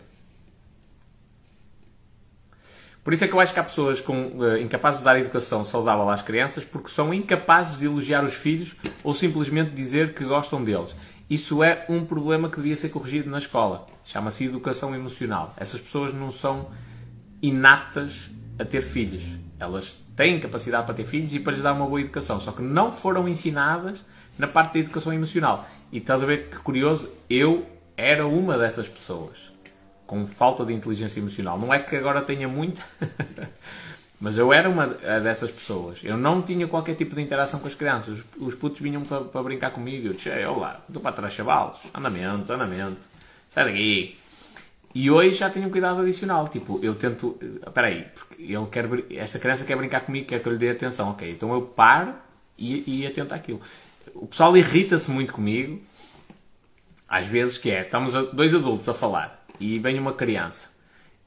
Por 3.05 3.13
isso 3.13 3.23
é 3.23 3.29
que 3.29 3.33
eu 3.33 3.39
acho 3.39 3.55
que 3.55 3.61
há 3.61 3.63
pessoas 3.63 4.01
com, 4.01 4.39
uh, 4.39 4.57
incapazes 4.57 5.01
de 5.01 5.05
dar 5.05 5.21
educação 5.21 5.65
saudável 5.65 6.11
às 6.11 6.21
crianças 6.21 6.65
porque 6.65 6.89
são 6.89 7.15
incapazes 7.15 7.79
de 7.79 7.87
elogiar 7.87 8.25
os 8.25 8.35
filhos 8.35 8.75
ou 9.05 9.15
simplesmente 9.15 9.71
dizer 9.71 10.15
que 10.15 10.25
gostam 10.25 10.65
deles. 10.65 10.97
Isso 11.31 11.63
é 11.63 11.87
um 11.89 12.05
problema 12.05 12.51
que 12.51 12.57
devia 12.57 12.75
ser 12.75 12.89
corrigido 12.89 13.31
na 13.31 13.39
escola. 13.39 13.87
Chama-se 14.05 14.47
educação 14.47 14.93
emocional. 14.97 15.55
Essas 15.57 15.81
pessoas 15.81 16.13
não 16.13 16.33
são 16.33 16.67
inaptas 17.41 18.31
a 18.59 18.65
ter 18.65 18.83
filhos. 18.83 19.44
Elas 19.59 19.99
têm 20.17 20.41
capacidade 20.41 20.85
para 20.85 20.95
ter 20.95 21.05
filhos 21.05 21.33
e 21.33 21.41
para 21.41 21.53
lhes 21.53 21.63
dar 21.63 21.73
uma 21.73 21.87
boa 21.87 22.01
educação, 22.01 22.41
só 22.41 22.53
que 22.53 22.63
não 22.63 22.91
foram 22.91 23.29
ensinadas 23.29 24.05
na 24.39 24.47
parte 24.49 24.75
da 24.75 24.81
educação 24.81 25.13
emocional. 25.13 25.69
E 25.93 25.99
estás 25.99 26.23
a 26.23 26.27
ver 26.27 26.49
que 26.49 26.57
curioso, 26.59 27.09
eu 27.31 27.65
era 27.97 28.27
uma 28.27 28.59
dessas 28.59 28.89
pessoas 28.89 29.53
com 30.07 30.27
falta 30.27 30.65
de 30.65 30.73
inteligência 30.73 31.21
emocional. 31.21 31.59
Não 31.59 31.73
é 31.73 31.79
que 31.79 31.97
agora 31.97 32.21
tenha 32.21 32.49
muita, 32.49 32.83
mas 34.21 34.37
eu 34.37 34.53
era 34.53 34.69
uma 34.69 34.87
dessas 34.87 35.51
pessoas. 35.51 36.01
Eu 36.05 36.17
não 36.17 36.43
tinha 36.43 36.67
qualquer 36.67 36.95
tipo 36.95 37.15
de 37.15 37.23
interação 37.23 37.61
com 37.61 37.69
as 37.69 37.75
crianças. 37.75 38.25
Os 38.37 38.55
putos 38.55 38.81
vinham 38.81 39.03
para, 39.03 39.23
para 39.23 39.43
brincar 39.43 39.71
comigo. 39.71 40.09
Eu 40.09 40.13
disse: 40.13 40.31
Olá, 40.45 40.81
estou 40.87 41.03
para 41.03 41.13
trás, 41.13 41.33
chavalos. 41.33 41.79
Andamento, 41.95 42.53
andamento. 42.53 43.09
Sai 43.49 43.65
daqui. 43.65 44.19
E 44.95 45.11
hoje 45.11 45.37
já 45.37 45.51
tenho 45.51 45.67
um 45.67 45.71
cuidado 45.71 46.01
adicional. 46.01 46.47
Tipo, 46.47 46.79
eu 46.83 46.95
tento. 46.95 47.37
Espera 47.67 47.89
aí, 47.89 48.07
porque 48.15 48.43
ele 48.43 48.67
quer. 48.71 48.89
Esta 49.11 49.39
criança 49.39 49.65
quer 49.65 49.77
brincar 49.77 50.01
comigo, 50.01 50.27
quer 50.27 50.41
que 50.41 50.49
eu 50.49 50.53
lhe 50.53 50.59
dê 50.59 50.71
atenção. 50.71 51.11
Ok, 51.11 51.29
então 51.29 51.53
eu 51.53 51.63
paro 51.63 52.15
e, 52.57 53.01
e 53.03 53.07
atento 53.07 53.35
àquilo. 53.35 53.61
O 54.15 54.27
pessoal 54.27 54.57
irrita-se 54.57 55.11
muito 55.11 55.33
comigo. 55.33 55.83
Às 57.09 57.27
vezes 57.27 57.59
que 57.59 57.71
é, 57.71 57.83
estamos 57.83 58.13
dois 58.33 58.55
adultos 58.55 58.89
a 58.89 58.95
falar 58.95 59.45
e 59.61 59.79
vem 59.79 59.99
uma 59.99 60.13
criança. 60.13 60.75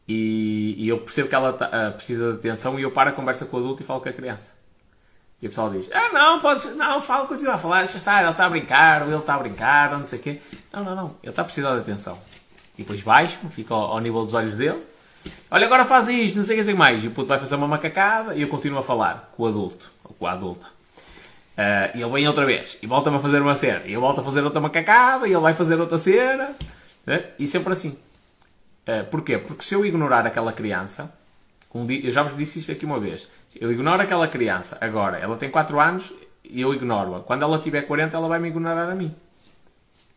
E, 0.07 0.75
e 0.77 0.87
eu 0.87 0.99
percebo 0.99 1.27
que 1.27 1.35
ela 1.35 1.51
uh, 1.51 1.93
precisa 1.93 2.33
de 2.33 2.39
atenção 2.39 2.79
e 2.79 2.83
eu 2.83 2.91
paro 2.91 3.09
a 3.09 3.13
conversa 3.13 3.45
com 3.45 3.57
o 3.57 3.59
adulto 3.59 3.83
e 3.83 3.85
falo 3.85 3.99
com 3.99 4.07
a 4.07 4.13
criança. 4.13 4.53
E 5.41 5.45
o 5.45 5.49
pessoal 5.49 5.69
diz: 5.69 5.89
Ah, 5.91 6.09
não, 6.13 6.39
podes, 6.39 6.73
não, 6.75 7.01
fala, 7.01 7.27
continua 7.27 7.55
a 7.55 7.57
falar, 7.57 7.79
deixa 7.79 7.97
estar, 7.97 8.21
ele 8.21 8.31
está 8.31 8.45
a 8.45 8.49
brincar, 8.49 9.01
ou 9.03 9.09
ele 9.09 9.17
está 9.17 9.35
a 9.35 9.39
brincar, 9.39 9.93
ou 9.93 9.99
não 9.99 10.07
sei 10.07 10.19
o 10.19 10.21
quê. 10.21 10.41
Não, 10.71 10.83
não, 10.83 10.95
não, 10.95 11.05
ele 11.21 11.29
está 11.29 11.41
a 11.41 11.45
precisar 11.45 11.75
de 11.75 11.81
atenção. 11.81 12.17
E 12.77 12.83
depois 12.83 13.01
baixo, 13.01 13.39
fico 13.49 13.73
ao, 13.73 13.93
ao, 13.93 13.99
nível 13.99 14.23
dos 14.23 14.33
olhos 14.33 14.55
dele. 14.55 14.81
Olha, 15.49 15.65
agora 15.65 15.83
faz 15.83 16.07
isto, 16.09 16.37
não 16.37 16.45
sei 16.45 16.61
o 16.61 16.65
que 16.65 16.73
mais. 16.73 17.03
E 17.03 17.07
o 17.07 17.11
puto 17.11 17.27
vai 17.27 17.39
fazer 17.39 17.55
uma 17.55 17.67
macacada 17.67 18.35
e 18.35 18.41
eu 18.41 18.47
continuo 18.47 18.79
a 18.79 18.83
falar 18.83 19.31
com 19.35 19.43
o 19.43 19.47
adulto, 19.47 19.91
ou 20.03 20.13
com 20.13 20.27
a 20.27 20.31
adulta. 20.31 20.65
Uh, 21.57 21.97
e 21.97 22.01
ele 22.03 22.11
vem 22.11 22.27
outra 22.27 22.45
vez 22.45 22.77
e 22.83 22.87
volta-me 22.87 23.17
a 23.17 23.19
fazer 23.19 23.41
uma 23.41 23.55
cena. 23.55 23.81
E 23.85 23.93
eu 23.93 23.99
volto 23.99 24.21
a 24.21 24.23
fazer 24.23 24.43
outra 24.43 24.61
macacada 24.61 25.27
e 25.27 25.31
ele 25.31 25.41
vai 25.41 25.55
fazer 25.55 25.79
outra 25.79 25.97
cena. 25.97 26.49
Uh, 27.07 27.23
e 27.39 27.47
sempre 27.47 27.73
assim. 27.73 27.97
Uh, 28.87 29.03
porquê? 29.09 29.39
Porque 29.39 29.63
se 29.63 29.73
eu 29.73 29.83
ignorar 29.83 30.25
aquela 30.27 30.53
criança, 30.53 31.11
um 31.73 31.85
dia, 31.85 32.05
eu 32.05 32.11
já 32.11 32.21
vos 32.21 32.37
disse 32.37 32.59
isto 32.59 32.71
aqui 32.71 32.85
uma 32.85 32.99
vez. 32.99 33.27
Eu 33.59 33.71
ignoro 33.71 34.01
aquela 34.01 34.27
criança 34.27 34.77
agora, 34.79 35.17
ela 35.17 35.35
tem 35.35 35.49
4 35.49 35.79
anos 35.79 36.13
e 36.43 36.61
eu 36.61 36.73
ignoro-a. 36.73 37.21
Quando 37.21 37.41
ela 37.41 37.57
tiver 37.59 37.81
40, 37.81 38.15
ela 38.15 38.27
vai 38.27 38.39
me 38.39 38.49
ignorar 38.49 38.89
a 38.89 38.95
mim. 38.95 39.13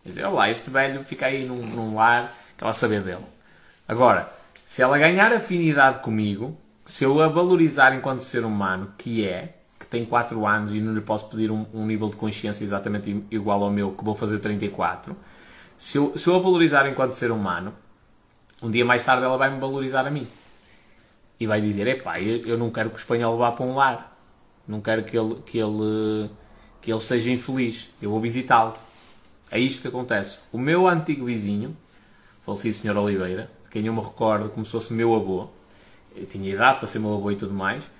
Quer 0.02 0.08
dizer, 0.08 0.24
olá, 0.24 0.50
este 0.50 0.70
velho 0.70 1.02
fica 1.04 1.26
aí 1.26 1.44
num, 1.44 1.56
num 1.56 1.94
lar 1.94 2.32
ela 2.60 2.74
saber 2.74 3.02
dele. 3.02 3.24
Agora, 3.88 4.30
se 4.64 4.82
ela 4.82 4.98
ganhar 4.98 5.32
afinidade 5.32 6.00
comigo, 6.00 6.56
se 6.84 7.04
eu 7.04 7.20
a 7.20 7.28
valorizar 7.28 7.94
enquanto 7.94 8.20
ser 8.20 8.44
humano, 8.44 8.92
que 8.98 9.26
é, 9.26 9.56
que 9.78 9.86
tem 9.86 10.04
4 10.04 10.46
anos 10.46 10.74
e 10.74 10.80
não 10.80 10.94
lhe 10.94 11.00
posso 11.00 11.28
pedir 11.28 11.50
um, 11.50 11.66
um, 11.72 11.86
nível 11.86 12.08
de 12.08 12.16
consciência 12.16 12.62
exatamente 12.62 13.24
igual 13.30 13.62
ao 13.62 13.70
meu, 13.70 13.92
que 13.92 14.04
vou 14.04 14.14
fazer 14.14 14.38
34, 14.38 15.16
se 15.76 15.96
eu, 15.96 16.16
se 16.16 16.28
eu 16.28 16.36
a 16.36 16.38
valorizar 16.38 16.86
enquanto 16.86 17.12
ser 17.12 17.30
humano, 17.30 17.72
um 18.62 18.70
dia 18.70 18.84
mais 18.84 19.04
tarde 19.04 19.24
ela 19.24 19.38
vai 19.38 19.50
me 19.50 19.58
valorizar 19.58 20.06
a 20.06 20.10
mim. 20.10 20.26
E 21.38 21.46
vai 21.46 21.60
dizer, 21.60 21.86
epá, 21.86 22.20
eu, 22.20 22.46
eu 22.46 22.58
não 22.58 22.70
quero 22.70 22.90
que 22.90 22.96
o 22.96 22.98
espanhol 22.98 23.38
vá 23.38 23.50
para 23.50 23.64
um 23.64 23.74
lar. 23.74 24.14
Não 24.68 24.80
quero 24.80 25.02
que 25.02 25.16
ele, 25.16 25.36
que 25.46 25.58
ele, 25.58 26.30
que 26.82 26.92
ele 26.92 26.98
esteja 26.98 27.30
infeliz. 27.30 27.88
Eu 28.02 28.10
vou 28.10 28.20
visitá-lo. 28.20 28.74
É 29.50 29.58
isto 29.58 29.80
que 29.80 29.88
acontece. 29.88 30.38
O 30.52 30.58
meu 30.58 30.86
antigo 30.86 31.24
vizinho, 31.24 31.74
falecido 32.40 32.74
Sr. 32.74 32.96
Oliveira, 32.96 33.50
quem 33.70 33.86
eu 33.86 33.92
me 33.92 34.00
recordo 34.00 34.48
como 34.48 34.64
se 34.64 34.72
fosse 34.72 34.92
meu 34.92 35.14
avô, 35.14 35.48
eu 36.16 36.26
tinha 36.26 36.52
idade 36.52 36.78
para 36.78 36.88
ser 36.88 36.98
meu 36.98 37.14
avô 37.14 37.30
e 37.30 37.36
tudo 37.36 37.54
mais, 37.54 37.90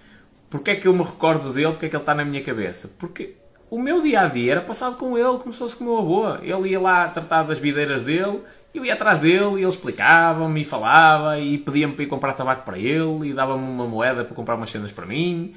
porque 0.49 0.73
é 0.73 0.77
que 0.77 0.89
eu 0.89 0.93
me 0.93 1.03
recordo 1.03 1.53
dele, 1.53 1.71
porque 1.71 1.87
é 1.87 1.89
que 1.89 1.97
ele 1.97 2.03
está 2.03 2.15
na 2.15 2.25
minha 2.25 2.43
cabeça? 2.43 2.93
Porque 2.99 3.37
o 3.71 3.81
meu 3.81 4.03
dia 4.03 4.23
a 4.23 4.27
dia 4.27 4.53
era 4.53 4.61
passado 4.61 4.97
com 4.97 5.17
ele, 5.17 5.39
como 5.39 5.53
se 5.53 5.61
fosse 5.61 5.77
com 5.77 5.85
o 5.85 5.87
meu 5.87 5.99
avô. 5.99 6.35
Ele 6.43 6.71
ia 6.71 6.81
lá 6.81 7.07
tratar 7.07 7.45
das 7.45 7.61
videiras 7.61 8.03
dele, 8.03 8.41
eu 8.75 8.85
ia 8.85 8.95
atrás 8.95 9.21
dele 9.21 9.55
e 9.55 9.59
ele 9.61 9.69
explicava-me 9.69 10.63
e 10.63 10.65
falava 10.65 11.39
e 11.39 11.59
pedia-me 11.59 11.95
para 11.95 12.03
ir 12.03 12.09
comprar 12.09 12.33
tabaco 12.33 12.65
para 12.65 12.79
ele 12.79 13.29
e 13.29 13.33
dava-me 13.33 13.63
uma 13.63 13.87
moeda 13.87 14.25
para 14.25 14.35
comprar 14.35 14.57
umas 14.57 14.71
cenas 14.71 14.91
para 14.91 15.07
mim. 15.07 15.55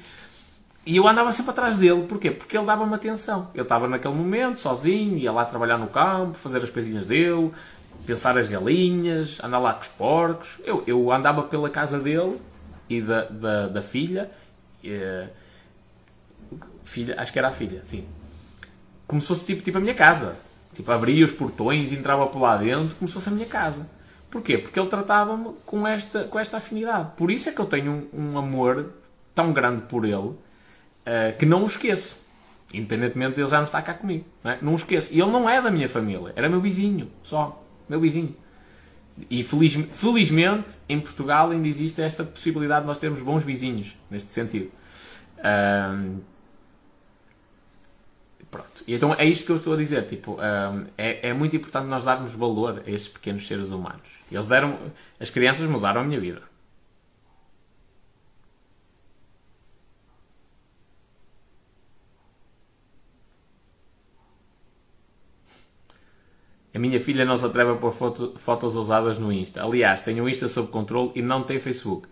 E 0.86 0.96
eu 0.96 1.08
andava 1.08 1.32
sempre 1.32 1.50
atrás 1.50 1.78
dele, 1.78 2.04
porquê? 2.06 2.30
Porque 2.30 2.56
ele 2.56 2.66
dava-me 2.66 2.94
atenção. 2.94 3.48
Eu 3.54 3.62
estava 3.62 3.88
naquele 3.88 4.14
momento, 4.14 4.60
sozinho, 4.60 5.16
ia 5.16 5.32
lá 5.32 5.44
trabalhar 5.44 5.78
no 5.78 5.86
campo, 5.86 6.34
fazer 6.34 6.62
as 6.62 6.70
coisinhas 6.70 7.06
dele, 7.06 7.50
pensar 8.06 8.36
as 8.38 8.48
galinhas, 8.48 9.42
andar 9.42 9.58
lá 9.58 9.74
com 9.74 9.82
os 9.82 9.88
porcos. 9.88 10.60
Eu, 10.64 10.84
eu 10.86 11.10
andava 11.12 11.42
pela 11.42 11.70
casa 11.70 11.98
dele 11.98 12.40
e 12.88 13.00
da, 13.00 13.24
da, 13.24 13.68
da 13.68 13.82
filha, 13.82 14.30
e, 14.82 15.26
filha, 16.84 17.14
acho 17.18 17.32
que 17.32 17.38
era 17.38 17.48
a 17.48 17.52
filha, 17.52 17.80
sim. 17.82 18.06
Como 19.06 19.20
se 19.20 19.28
fosse 19.28 19.46
tipo, 19.46 19.62
tipo 19.62 19.78
a 19.78 19.80
minha 19.80 19.94
casa. 19.94 20.36
Tipo, 20.72 20.90
abria 20.90 21.24
os 21.24 21.32
portões 21.32 21.92
entrava 21.92 22.26
por 22.26 22.40
lá 22.40 22.56
dentro 22.56 22.96
como 22.96 23.08
se 23.08 23.14
fosse 23.14 23.28
a 23.28 23.32
minha 23.32 23.46
casa. 23.46 23.88
Porquê? 24.30 24.58
Porque 24.58 24.78
ele 24.78 24.88
tratava-me 24.88 25.54
com 25.64 25.86
esta, 25.86 26.24
com 26.24 26.38
esta 26.38 26.56
afinidade. 26.56 27.12
Por 27.16 27.30
isso 27.30 27.48
é 27.48 27.52
que 27.52 27.60
eu 27.60 27.66
tenho 27.66 28.08
um, 28.12 28.32
um 28.32 28.38
amor 28.38 28.92
tão 29.34 29.52
grande 29.52 29.82
por 29.82 30.04
ele 30.04 30.16
uh, 30.16 30.36
que 31.38 31.46
não 31.46 31.62
o 31.62 31.66
esqueço. 31.66 32.24
Independentemente 32.72 33.36
de 33.36 33.42
ele 33.42 33.48
já 33.48 33.58
não 33.58 33.64
estar 33.64 33.82
cá 33.82 33.94
comigo. 33.94 34.24
Não, 34.42 34.50
é? 34.50 34.58
não 34.60 34.72
o 34.72 34.76
esqueço. 34.76 35.14
E 35.14 35.20
ele 35.20 35.30
não 35.30 35.48
é 35.48 35.62
da 35.62 35.70
minha 35.70 35.88
família. 35.88 36.32
Era 36.34 36.48
meu 36.48 36.60
vizinho, 36.60 37.08
só. 37.22 37.63
Meu 37.88 38.00
vizinho. 38.00 38.34
E 39.30 39.44
feliz, 39.44 39.74
felizmente, 39.92 40.76
em 40.88 40.98
Portugal 40.98 41.50
ainda 41.50 41.68
existe 41.68 42.02
esta 42.02 42.24
possibilidade 42.24 42.80
de 42.80 42.86
nós 42.88 42.98
termos 42.98 43.22
bons 43.22 43.44
vizinhos, 43.44 43.94
neste 44.10 44.32
sentido. 44.32 44.70
Um, 45.38 46.20
pronto. 48.50 48.84
E 48.86 48.94
então 48.94 49.14
é 49.14 49.24
isto 49.24 49.46
que 49.46 49.52
eu 49.52 49.56
estou 49.56 49.74
a 49.74 49.76
dizer. 49.76 50.06
Tipo, 50.06 50.32
um, 50.32 50.86
é, 50.98 51.28
é 51.28 51.32
muito 51.32 51.54
importante 51.54 51.86
nós 51.86 52.04
darmos 52.04 52.34
valor 52.34 52.82
a 52.84 52.90
estes 52.90 53.12
pequenos 53.12 53.46
seres 53.46 53.70
humanos. 53.70 54.08
Eles 54.30 54.48
deram. 54.48 54.78
As 55.20 55.30
crianças 55.30 55.68
mudaram 55.68 56.00
a 56.00 56.04
minha 56.04 56.20
vida. 56.20 56.42
A 66.74 66.78
minha 66.78 66.98
filha 66.98 67.24
não 67.24 67.38
se 67.38 67.46
atreve 67.46 67.70
a 67.70 67.76
pôr 67.76 67.92
foto, 67.92 68.34
fotos 68.36 68.74
ousadas 68.74 69.16
no 69.16 69.32
Insta. 69.32 69.62
Aliás, 69.62 70.02
tem 70.02 70.20
o 70.20 70.28
Insta 70.28 70.48
sob 70.48 70.68
controle 70.68 71.12
e 71.14 71.22
não 71.22 71.44
tem 71.44 71.60
Facebook. 71.60 72.08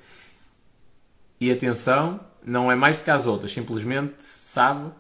E 1.41 1.51
atenção, 1.51 2.21
não 2.45 2.71
é 2.71 2.77
mais 2.77 3.01
que 3.01 3.11
as 3.11 3.27
outras. 3.27 3.53
Simplesmente 3.53 4.23
sabe 4.23 4.93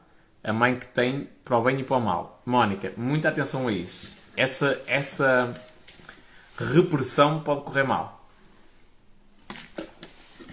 a 0.42 0.52
mãe 0.52 0.76
que 0.76 0.86
tem 0.86 1.28
para 1.44 1.56
o 1.56 1.62
bem 1.62 1.78
e 1.78 1.84
para 1.84 1.96
o 1.96 2.00
mal. 2.00 2.42
Mónica, 2.44 2.92
muita 2.96 3.28
atenção 3.28 3.68
a 3.68 3.72
isso. 3.72 4.16
Essa, 4.36 4.82
essa 4.88 5.54
repressão 6.58 7.38
pode 7.38 7.62
correr 7.62 7.84
mal. 7.84 8.20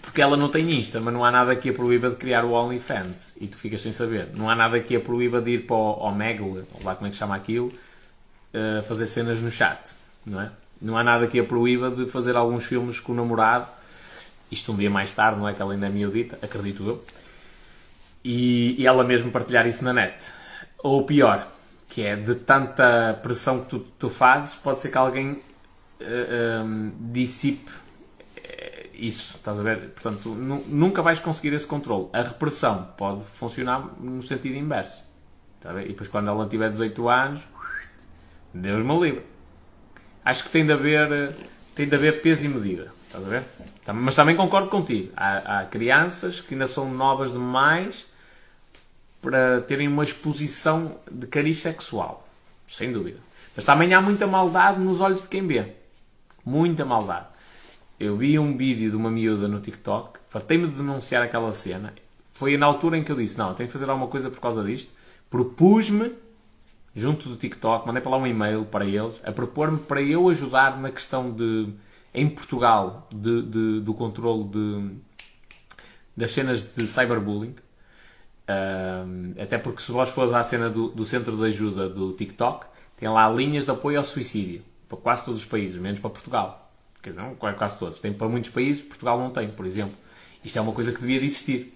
Porque 0.04 0.22
ela 0.22 0.38
não 0.38 0.50
tem 0.50 0.70
Insta, 0.72 1.00
mas 1.00 1.12
não 1.12 1.26
há 1.26 1.32
nada 1.32 1.56
que 1.56 1.70
a 1.70 1.74
proíba 1.74 2.12
de 2.12 2.18
criar 2.18 2.46
o 2.46 2.52
OnlyFans. 2.52 3.38
E 3.42 3.48
tu 3.48 3.58
ficas 3.58 3.82
sem 3.82 3.92
saber. 3.92 4.30
Não 4.36 4.48
há 4.48 4.56
nada 4.56 4.80
que 4.80 4.96
a 4.96 5.00
proíba 5.00 5.42
de 5.42 5.52
ir 5.52 5.66
para 5.66 5.76
o 5.76 6.00
Omegle, 6.00 6.64
ou 6.74 6.84
lá 6.84 6.94
como 6.96 7.08
é 7.08 7.10
que 7.10 7.16
chama 7.16 7.36
aquilo, 7.36 7.74
uh, 8.54 8.84
fazer 8.84 9.08
cenas 9.08 9.42
no 9.42 9.52
chat, 9.52 9.94
não 10.26 10.42
é? 10.42 10.52
Não 10.82 10.98
há 10.98 11.04
nada 11.04 11.28
que 11.28 11.40
a 11.40 11.44
proíba 11.44 11.92
de 11.92 12.08
fazer 12.08 12.36
alguns 12.36 12.66
filmes 12.66 13.00
com 13.00 13.12
o 13.12 13.16
namorado, 13.16 13.68
isto 14.52 14.72
um 14.72 14.78
dia 14.78 14.90
mais 14.90 15.12
tarde, 15.14 15.40
não 15.40 15.48
é? 15.48 15.54
Que 15.54 15.62
ela 15.62 15.74
ainda 15.74 15.88
é 15.88 15.90
miudita, 15.90 16.40
acredito 16.42 16.88
eu, 16.88 17.06
e, 18.24 18.76
e 18.82 18.88
ela 18.88 19.04
mesmo 19.04 19.32
partilhar 19.32 19.68
isso 19.68 19.84
na 19.84 19.94
net. 19.94 20.24
Ou 20.80 21.06
pior, 21.06 21.46
que 21.90 22.04
é 22.04 22.16
de 22.16 22.36
tanta 22.36 23.20
pressão 23.22 23.62
que 23.62 23.70
tu, 23.70 23.80
tu 23.80 24.10
fazes, 24.10 24.56
pode 24.56 24.82
ser 24.82 24.90
que 24.90 24.98
alguém 24.98 25.32
uh, 25.32 25.42
eh, 26.00 26.62
um, 26.64 26.88
ehm, 26.88 27.12
dissipe 27.12 27.72
eh, 28.38 28.90
isso, 28.94 29.38
estás 29.38 29.60
a 29.60 29.64
ver? 29.64 29.90
Portanto, 29.90 30.30
nunca 30.30 31.02
vais 31.02 31.20
conseguir 31.20 31.54
esse 31.54 31.68
controle. 31.68 32.08
A 32.14 32.22
repressão 32.22 32.90
pode 32.98 33.24
funcionar 33.24 33.96
no 34.00 34.22
sentido 34.22 34.56
inverso. 34.56 35.04
Está 35.58 35.72
a 35.72 35.74
ver? 35.74 35.86
E 35.86 35.90
depois, 35.90 36.08
quando 36.08 36.30
ela 36.30 36.48
tiver 36.48 36.70
18 36.70 37.10
anos, 37.10 37.48
Deus 38.54 38.86
me 38.86 39.00
livre. 39.00 39.24
Acho 40.24 40.44
que 40.44 40.50
tem 40.50 40.66
de 40.66 40.74
haver, 40.74 41.34
tem 41.76 41.88
de 41.88 41.96
haver 41.96 42.22
peso 42.22 42.46
e 42.46 42.50
medida. 42.50 42.92
Estás 43.06 43.26
a 43.26 43.28
ver? 43.28 43.44
Mas 43.94 44.16
também 44.16 44.36
concordo 44.36 44.70
contigo. 44.70 45.12
Há, 45.16 45.60
há 45.60 45.66
crianças 45.66 46.42
que 46.42 46.54
ainda 46.54 46.68
são 46.68 46.92
novas 46.92 47.34
demais 47.34 48.08
para 49.22 49.62
terem 49.62 49.88
uma 49.88 50.04
exposição 50.04 50.98
de 51.12 51.28
cariz 51.28 51.58
sexual. 51.58 52.28
Sem 52.68 52.92
dúvida. 52.92 53.18
Mas 53.56 53.66
também 53.66 53.94
há 53.94 54.02
muita 54.02 54.28
maldade 54.28 54.80
nos 54.80 55.02
olhos 55.02 55.24
de 55.24 55.28
quem 55.28 55.46
vê. 55.46 55.74
Muita 56.46 56.86
maldade. 56.86 57.26
Eu 58.00 58.16
vi 58.16 58.40
um 58.40 58.56
vídeo 58.56 58.92
de 58.92 58.96
uma 58.96 59.12
miúda 59.12 59.48
no 59.48 59.60
TikTok, 59.60 60.20
fartei-me 60.30 60.68
de 60.68 60.76
denunciar 60.76 61.22
aquela 61.22 61.52
cena. 61.52 61.94
Foi 62.32 62.56
na 62.56 62.66
altura 62.66 62.98
em 62.98 63.04
que 63.04 63.12
eu 63.12 63.16
disse: 63.16 63.38
Não, 63.38 63.54
tenho 63.54 63.68
que 63.68 63.74
fazer 63.74 63.90
alguma 63.90 64.08
coisa 64.08 64.30
por 64.30 64.40
causa 64.40 64.64
disto. 64.64 64.92
Propus-me 65.30 66.14
junto 67.00 67.30
do 67.30 67.36
TikTok, 67.36 67.88
mandei 67.88 68.02
para 68.02 68.12
lá 68.12 68.18
um 68.18 68.28
e-mail 68.28 68.66
para 68.66 68.86
eles 68.86 69.22
a 69.24 69.32
propor-me 69.32 69.80
para 69.80 70.02
eu 70.02 70.30
ajudar 70.30 70.80
na 70.80 70.92
questão 70.92 71.32
de, 71.32 71.70
em 72.14 72.30
Portugal, 72.30 73.08
de, 73.12 73.42
de 73.44 73.80
do 73.80 73.94
controle 73.94 74.44
de, 74.46 74.92
das 76.16 76.32
cenas 76.32 76.76
de 76.76 76.86
cyberbullying. 76.86 77.56
Uh, 78.50 79.42
até 79.42 79.58
porque 79.58 79.82
se 79.82 79.92
vós 79.92 80.10
fores 80.10 80.34
à 80.34 80.44
cena 80.44 80.70
do, 80.70 80.90
do 80.90 81.06
centro 81.06 81.38
de 81.38 81.46
ajuda 81.46 81.88
do 81.88 82.14
TikTok, 82.14 82.66
tem 82.98 83.08
lá 83.08 83.30
linhas 83.30 83.66
de 83.66 83.72
apoio 83.72 83.98
ao 83.98 84.04
suicídio 84.04 84.64
para 84.88 84.98
quase 84.98 85.24
todos 85.24 85.42
os 85.42 85.48
países, 85.48 85.80
menos 85.80 86.00
para 86.00 86.10
Portugal. 86.10 86.70
Quer 87.02 87.12
dizer, 87.12 87.22
não 87.22 87.36
quase 87.36 87.78
todos. 87.78 88.00
Tem 88.00 88.12
para 88.12 88.28
muitos 88.28 88.50
países, 88.50 88.82
Portugal 88.82 89.18
não 89.18 89.30
tem, 89.30 89.48
por 89.50 89.66
exemplo. 89.66 89.96
Isto 90.44 90.58
é 90.58 90.62
uma 90.62 90.74
coisa 90.74 90.92
que 90.92 91.00
devia 91.00 91.20
de 91.20 91.28
existir. 91.28 91.74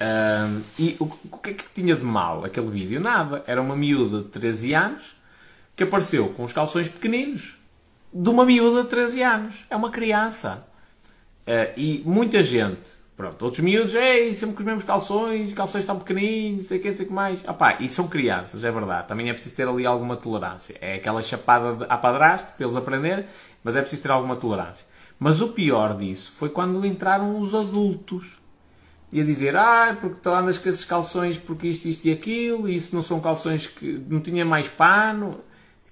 Um, 0.00 0.62
e 0.78 0.96
o, 1.00 1.04
o, 1.04 1.38
que 1.38 1.50
é 1.50 1.54
que 1.54 1.64
tinha 1.74 1.96
de 1.96 2.04
mal 2.04 2.44
aquele 2.44 2.70
vídeo? 2.70 3.00
Nada. 3.00 3.42
Era 3.46 3.60
uma 3.60 3.74
miúda 3.74 4.22
de 4.22 4.28
13 4.28 4.74
anos 4.74 5.16
que 5.76 5.82
apareceu 5.82 6.28
com 6.30 6.44
os 6.44 6.52
calções 6.52 6.88
pequeninos 6.88 7.56
de 8.12 8.28
uma 8.28 8.44
miúda 8.44 8.82
de 8.82 8.88
13 8.88 9.22
anos. 9.22 9.64
É 9.68 9.76
uma 9.76 9.90
criança. 9.90 10.66
Uh, 11.46 11.72
e 11.76 12.02
muita 12.04 12.42
gente, 12.42 12.96
pronto, 13.16 13.42
outros 13.44 13.62
miúdos, 13.62 13.94
ei, 13.94 14.34
sempre 14.34 14.54
com 14.54 14.60
os 14.60 14.66
mesmos 14.66 14.84
calções, 14.84 15.52
calções 15.52 15.86
tão 15.86 15.98
pequeninos, 15.98 16.66
sei 16.66 16.78
o 16.78 16.82
que, 16.82 16.94
sei 16.94 17.06
o 17.06 17.08
que 17.08 17.14
mais. 17.14 17.46
Opá, 17.48 17.78
e 17.80 17.88
são 17.88 18.06
crianças, 18.06 18.62
é 18.64 18.70
verdade. 18.70 19.08
Também 19.08 19.30
é 19.30 19.32
preciso 19.32 19.56
ter 19.56 19.66
ali 19.66 19.86
alguma 19.86 20.16
tolerância. 20.16 20.76
É 20.80 20.94
aquela 20.94 21.22
chapada 21.22 21.74
de, 21.74 21.86
a 21.88 21.96
padrasto 21.96 22.56
para 22.56 22.66
eles 22.66 22.76
aprenderem, 22.76 23.24
mas 23.64 23.76
é 23.76 23.80
preciso 23.80 24.02
ter 24.02 24.10
alguma 24.10 24.36
tolerância. 24.36 24.86
Mas 25.18 25.40
o 25.40 25.48
pior 25.48 25.96
disso 25.96 26.32
foi 26.32 26.50
quando 26.50 26.84
entraram 26.86 27.40
os 27.40 27.54
adultos 27.54 28.38
e 29.10 29.20
a 29.20 29.24
dizer, 29.24 29.56
ah, 29.56 29.96
porque 30.00 30.20
tu 30.20 30.28
andas 30.30 30.58
com 30.58 30.68
esses 30.68 30.84
calções 30.84 31.38
porque 31.38 31.68
isto, 31.68 31.86
isto 31.86 32.06
e 32.06 32.12
aquilo, 32.12 32.68
e 32.68 32.74
isso 32.74 32.94
não 32.94 33.02
são 33.02 33.20
calções 33.20 33.66
que 33.66 34.02
não 34.08 34.20
tinha 34.20 34.44
mais 34.44 34.68
pano. 34.68 35.40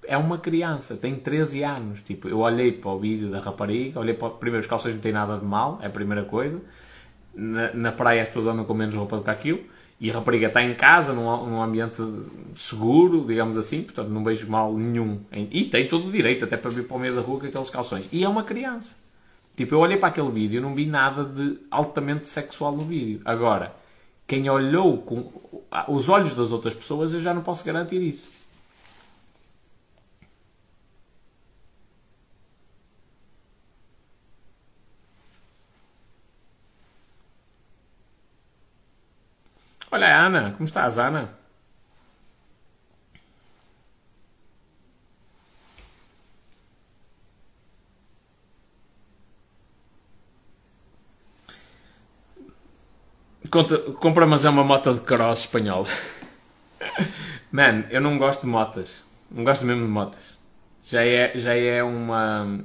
É 0.06 0.16
uma 0.16 0.38
criança, 0.38 0.96
tem 0.96 1.16
13 1.16 1.62
anos. 1.64 2.02
Tipo, 2.02 2.28
eu 2.28 2.38
olhei 2.40 2.72
para 2.72 2.90
o 2.90 2.98
vídeo 2.98 3.30
da 3.30 3.40
rapariga, 3.40 3.98
olhei 3.98 4.14
para 4.14 4.30
primeiro 4.30 4.60
os 4.60 4.68
calções 4.68 4.94
não 4.94 5.00
têm 5.00 5.12
nada 5.12 5.38
de 5.38 5.44
mal, 5.44 5.78
é 5.82 5.86
a 5.86 5.90
primeira 5.90 6.24
coisa. 6.24 6.60
Na, 7.34 7.72
na 7.72 7.92
praia 7.92 8.22
as 8.22 8.28
pessoas 8.28 8.46
andam 8.46 8.64
com 8.64 8.74
menos 8.74 8.94
roupa 8.94 9.16
do 9.16 9.22
que 9.22 9.30
aquilo. 9.30 9.60
E 9.98 10.10
a 10.10 10.14
rapariga 10.14 10.48
está 10.48 10.62
em 10.62 10.74
casa, 10.74 11.14
num, 11.14 11.24
num 11.46 11.62
ambiente 11.62 12.02
seguro, 12.54 13.24
digamos 13.26 13.56
assim, 13.56 13.82
portanto 13.82 14.08
não 14.08 14.22
vejo 14.22 14.48
mal 14.50 14.76
nenhum. 14.76 15.22
E 15.32 15.64
tem 15.64 15.88
todo 15.88 16.08
o 16.08 16.12
direito 16.12 16.44
até 16.44 16.56
para 16.58 16.70
vir 16.70 16.86
para 16.86 16.96
o 16.96 17.00
meio 17.00 17.14
da 17.14 17.22
rua 17.22 17.40
com 17.40 17.46
aqueles 17.46 17.70
calções. 17.70 18.08
E 18.12 18.22
é 18.22 18.28
uma 18.28 18.44
criança. 18.44 19.05
Tipo, 19.56 19.74
eu 19.74 19.80
olhei 19.80 19.96
para 19.96 20.08
aquele 20.10 20.30
vídeo 20.30 20.58
e 20.58 20.60
não 20.60 20.74
vi 20.74 20.86
nada 20.86 21.24
de 21.24 21.58
altamente 21.70 22.28
sexual 22.28 22.76
no 22.76 22.84
vídeo. 22.84 23.22
Agora, 23.24 23.74
quem 24.26 24.48
olhou 24.50 24.98
com 24.98 25.32
os 25.88 26.08
olhos 26.08 26.34
das 26.34 26.52
outras 26.52 26.74
pessoas, 26.74 27.14
eu 27.14 27.20
já 27.20 27.32
não 27.34 27.42
posso 27.42 27.64
garantir 27.64 28.02
isso. 28.02 28.28
Olha, 39.90 40.26
Ana, 40.26 40.52
como 40.52 40.64
estás, 40.64 40.98
Ana? 40.98 41.45
Compra, 54.00 54.26
mas 54.26 54.44
é 54.44 54.50
uma 54.50 54.64
moto 54.64 54.94
de 54.94 55.00
cross 55.00 55.40
espanhol. 55.40 55.86
Man, 57.50 57.84
eu 57.90 58.00
não 58.00 58.18
gosto 58.18 58.42
de 58.42 58.48
motas. 58.48 59.02
Não 59.30 59.44
gosto 59.44 59.64
mesmo 59.64 59.82
de 59.82 59.88
motas. 59.90 60.38
Já 60.88 61.04
é, 61.04 61.32
já 61.36 61.54
é 61.54 61.82
uma. 61.82 62.64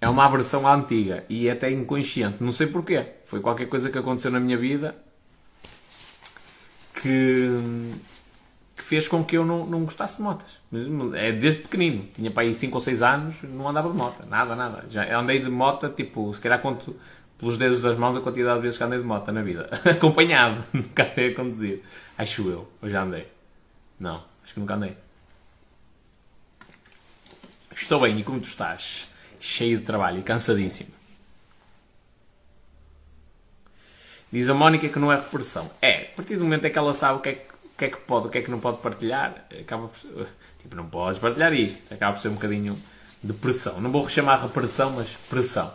é 0.00 0.08
uma 0.08 0.24
aversão 0.24 0.66
antiga 0.66 1.24
e 1.28 1.50
até 1.50 1.70
inconsciente. 1.70 2.42
Não 2.42 2.52
sei 2.52 2.66
porquê. 2.66 3.06
Foi 3.24 3.40
qualquer 3.40 3.66
coisa 3.66 3.90
que 3.90 3.98
aconteceu 3.98 4.30
na 4.30 4.40
minha 4.40 4.56
vida 4.56 4.96
que, 7.00 7.92
que 8.76 8.82
fez 8.82 9.08
com 9.08 9.24
que 9.24 9.36
eu 9.36 9.44
não, 9.44 9.66
não 9.66 9.84
gostasse 9.84 10.18
de 10.18 10.22
motas. 10.22 10.60
É 11.14 11.32
desde 11.32 11.62
pequenino. 11.62 12.06
Tinha 12.14 12.30
para 12.30 12.42
aí 12.42 12.54
5 12.54 12.74
ou 12.74 12.80
6 12.80 13.02
anos, 13.02 13.42
não 13.42 13.68
andava 13.68 13.90
de 13.90 13.96
moto. 13.96 14.26
Nada, 14.28 14.54
nada. 14.54 14.84
Já 14.90 15.18
andei 15.18 15.40
de 15.40 15.50
moto, 15.50 15.88
tipo, 15.90 16.32
se 16.32 16.40
calhar 16.40 16.60
conto 16.60 16.96
pelos 17.40 17.56
dedos 17.56 17.80
das 17.80 17.96
mãos 17.96 18.16
a 18.16 18.20
quantidade 18.20 18.56
de 18.56 18.62
vezes 18.62 18.76
que 18.76 18.84
andei 18.84 18.98
de 18.98 19.04
moto 19.04 19.32
na 19.32 19.42
vida. 19.42 19.68
Acompanhado. 19.90 20.62
Nunca 20.72 21.10
andei 21.10 21.32
a 21.32 21.34
conduzir. 21.34 21.82
Acho 22.18 22.48
eu. 22.50 22.70
Eu 22.82 22.88
já 22.88 23.02
andei. 23.02 23.26
Não, 23.98 24.22
acho 24.44 24.54
que 24.54 24.60
nunca 24.60 24.74
andei. 24.74 24.96
Estou 27.74 28.00
bem, 28.00 28.18
e 28.18 28.24
como 28.24 28.40
tu 28.40 28.46
estás? 28.46 29.08
Cheio 29.38 29.78
de 29.78 29.84
trabalho 29.84 30.20
e 30.20 30.22
cansadíssimo. 30.22 30.90
Diz 34.32 34.48
a 34.48 34.54
Mónica 34.54 34.88
que 34.88 34.98
não 34.98 35.12
é 35.12 35.16
repressão. 35.16 35.70
É, 35.82 36.10
a 36.12 36.16
partir 36.16 36.36
do 36.36 36.44
momento 36.44 36.64
em 36.64 36.70
que 36.70 36.78
ela 36.78 36.94
sabe 36.94 37.18
o 37.18 37.20
que 37.20 37.28
é 37.28 37.32
que, 37.34 37.52
o 37.52 37.76
que, 37.76 37.84
é 37.84 37.88
que 37.88 37.96
pode, 37.98 38.28
o 38.28 38.30
que 38.30 38.38
é 38.38 38.42
que 38.42 38.50
não 38.50 38.60
pode 38.60 38.78
partilhar, 38.78 39.44
acaba 39.60 39.88
por, 39.88 39.98
tipo, 40.60 40.76
não 40.76 40.86
podes 40.86 41.18
partilhar 41.18 41.52
isto. 41.52 41.92
Acaba 41.92 42.14
por 42.14 42.20
ser 42.20 42.28
um 42.28 42.34
bocadinho 42.34 42.80
de 43.22 43.32
pressão. 43.34 43.80
Não 43.80 43.90
vou 43.90 44.08
chamar 44.08 44.42
repressão, 44.42 44.92
mas 44.92 45.10
pressão. 45.28 45.72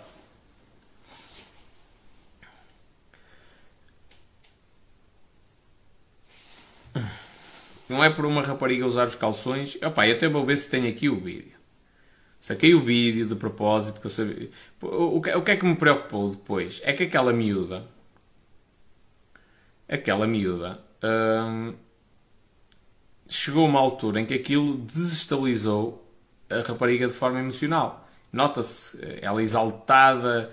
Não 7.90 8.04
é 8.04 8.10
por 8.10 8.26
uma 8.26 8.42
rapariga 8.42 8.86
usar 8.86 9.06
os 9.06 9.16
calções. 9.16 9.78
Opa, 9.82 10.08
eu 10.08 10.16
até 10.16 10.28
vou 10.28 10.46
ver 10.46 10.58
se 10.58 10.70
tenho 10.70 10.90
aqui 10.90 11.08
o 11.08 11.20
vídeo. 11.20 11.56
Saquei 12.40 12.74
o 12.74 12.84
vídeo 12.84 13.28
de 13.28 13.36
propósito. 13.36 14.00
Que 14.00 14.08
eu 14.08 14.12
sabia. 14.12 14.50
O, 14.82 15.22
que, 15.22 15.32
o 15.32 15.42
que 15.44 15.52
é 15.52 15.56
que 15.56 15.66
me 15.66 15.76
preocupou 15.76 16.32
depois? 16.32 16.82
É 16.84 16.94
que 16.94 17.04
aquela 17.04 17.32
miúda. 17.32 17.86
Aquela 19.88 20.28
miúda. 20.28 20.80
Hum, 21.04 21.76
chegou 23.28 23.66
uma 23.66 23.80
altura 23.80 24.22
em 24.22 24.26
que 24.26 24.34
aquilo 24.34 24.78
desestabilizou 24.78 26.04
a 26.50 26.62
rapariga 26.68 27.08
de 27.08 27.14
forma 27.14 27.40
emocional. 27.40 28.08
Nota-se 28.34 29.00
ela 29.22 29.42
exaltada. 29.44 30.52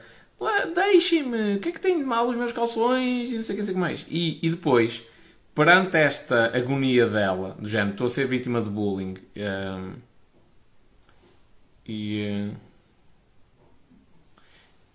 Deixem-me, 0.74 1.56
o 1.56 1.60
que 1.60 1.68
é 1.68 1.72
que 1.72 1.80
tem 1.80 1.98
de 1.98 2.04
mal 2.04 2.28
os 2.28 2.36
meus 2.36 2.52
calções? 2.52 3.30
E 3.30 3.36
não 3.36 3.42
sei 3.42 3.54
o 3.54 3.56
que, 3.56 3.60
não 3.60 3.66
sei 3.66 3.72
o 3.72 3.76
que 3.76 3.80
mais. 3.80 4.06
E, 4.10 4.38
e 4.42 4.50
depois 4.50 5.06
perante 5.54 5.96
esta 5.96 6.56
agonia 6.56 7.06
dela, 7.06 7.56
do 7.58 7.68
género, 7.68 7.92
estou 7.92 8.06
a 8.06 8.10
ser 8.10 8.26
vítima 8.26 8.60
de 8.60 8.70
bullying 8.70 9.14
um, 9.36 9.94
e, 11.86 12.50
uh, 12.50 12.56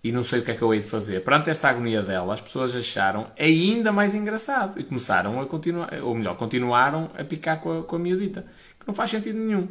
e 0.02 0.12
não 0.12 0.24
sei 0.24 0.40
o 0.40 0.44
que 0.44 0.50
é 0.50 0.54
que 0.54 0.62
eu 0.62 0.72
hei 0.74 0.80
de 0.80 0.86
fazer. 0.86 1.22
Perante 1.22 1.50
esta 1.50 1.68
agonia 1.68 2.02
dela, 2.02 2.34
as 2.34 2.40
pessoas 2.40 2.74
acharam 2.74 3.30
ainda 3.38 3.92
mais 3.92 4.14
engraçado 4.14 4.80
e 4.80 4.84
começaram 4.84 5.40
a 5.40 5.46
continuar, 5.46 5.92
ou 6.02 6.14
melhor, 6.14 6.36
continuaram 6.36 7.10
a 7.16 7.24
picar 7.24 7.60
com 7.60 7.80
a, 7.80 7.84
com 7.84 7.96
a 7.96 7.98
miudita, 7.98 8.42
que 8.78 8.86
não 8.86 8.94
faz 8.94 9.10
sentido 9.10 9.38
nenhum. 9.38 9.68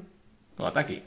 Ó, 0.58 0.68
está 0.68 0.80
aqui. 0.80 1.04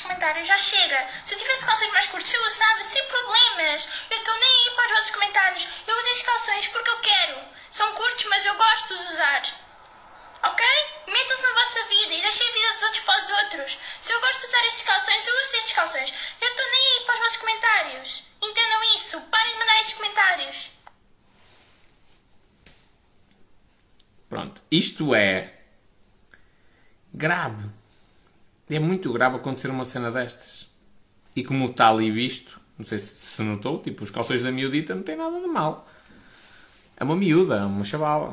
Comentários, 0.00 0.48
já 0.48 0.58
chega. 0.58 1.08
Se 1.24 1.34
eu 1.34 1.38
tivesse 1.38 1.66
calções 1.66 1.92
mais 1.92 2.06
curtos, 2.06 2.32
eu 2.32 2.46
usava 2.46 2.82
sem 2.84 3.04
problemas. 3.06 3.88
Eu 4.10 4.18
estou 4.18 4.34
nem 4.34 4.48
aí 4.48 4.74
para 4.74 4.86
os 4.86 4.92
vossos 4.92 5.10
comentários. 5.10 5.68
Eu 5.86 5.98
uso 5.98 6.08
as 6.12 6.22
calções 6.22 6.68
porque 6.68 6.90
eu 6.90 6.98
quero. 6.98 7.40
São 7.70 7.92
curtos, 7.94 8.24
mas 8.26 8.46
eu 8.46 8.54
gosto 8.54 8.96
de 8.96 9.04
usar. 9.04 9.42
Ok? 10.42 10.66
Metam-se 11.06 11.42
na 11.42 11.52
vossa 11.52 11.84
vida 11.84 12.14
e 12.14 12.22
deixem 12.22 12.48
a 12.48 12.52
vida 12.52 12.72
dos 12.72 12.82
outros 12.82 13.04
para 13.04 13.20
os 13.20 13.28
outros. 13.30 13.78
Se 14.00 14.12
eu 14.12 14.20
gosto 14.20 14.40
de 14.40 14.46
usar 14.46 14.66
estes 14.66 14.82
calções, 14.82 15.26
eu 15.26 15.34
uso 15.34 15.56
estes 15.56 15.72
calções. 15.72 16.14
Eu 16.40 16.48
estou 16.48 16.66
nem 16.66 16.98
aí 16.98 17.04
para 17.04 17.14
os 17.14 17.20
vossos 17.20 17.36
comentários. 17.36 18.22
Entendam 18.42 18.82
isso. 18.94 19.20
Parem 19.22 19.52
de 19.52 19.58
mandar 19.58 19.80
estes 19.80 19.94
comentários. 19.94 20.70
Pronto. 24.28 24.62
Isto 24.70 25.14
é 25.14 25.52
grave 27.12 27.75
é 28.68 28.78
muito 28.78 29.12
grave 29.12 29.36
acontecer 29.36 29.68
uma 29.68 29.84
cena 29.84 30.10
destas. 30.10 30.68
E 31.34 31.44
como 31.44 31.66
está 31.66 31.88
ali 31.88 32.10
visto, 32.10 32.60
não 32.78 32.84
sei 32.84 32.98
se 32.98 33.14
se 33.14 33.42
notou, 33.42 33.80
tipo, 33.80 34.02
os 34.02 34.10
calções 34.10 34.42
da 34.42 34.50
miudita 34.50 34.94
não 34.94 35.02
tem 35.02 35.16
nada 35.16 35.40
de 35.40 35.46
mal. 35.46 35.86
É 36.96 37.04
uma 37.04 37.14
miúda, 37.14 37.56
é 37.56 37.64
uma 37.64 37.84
chavala. 37.84 38.32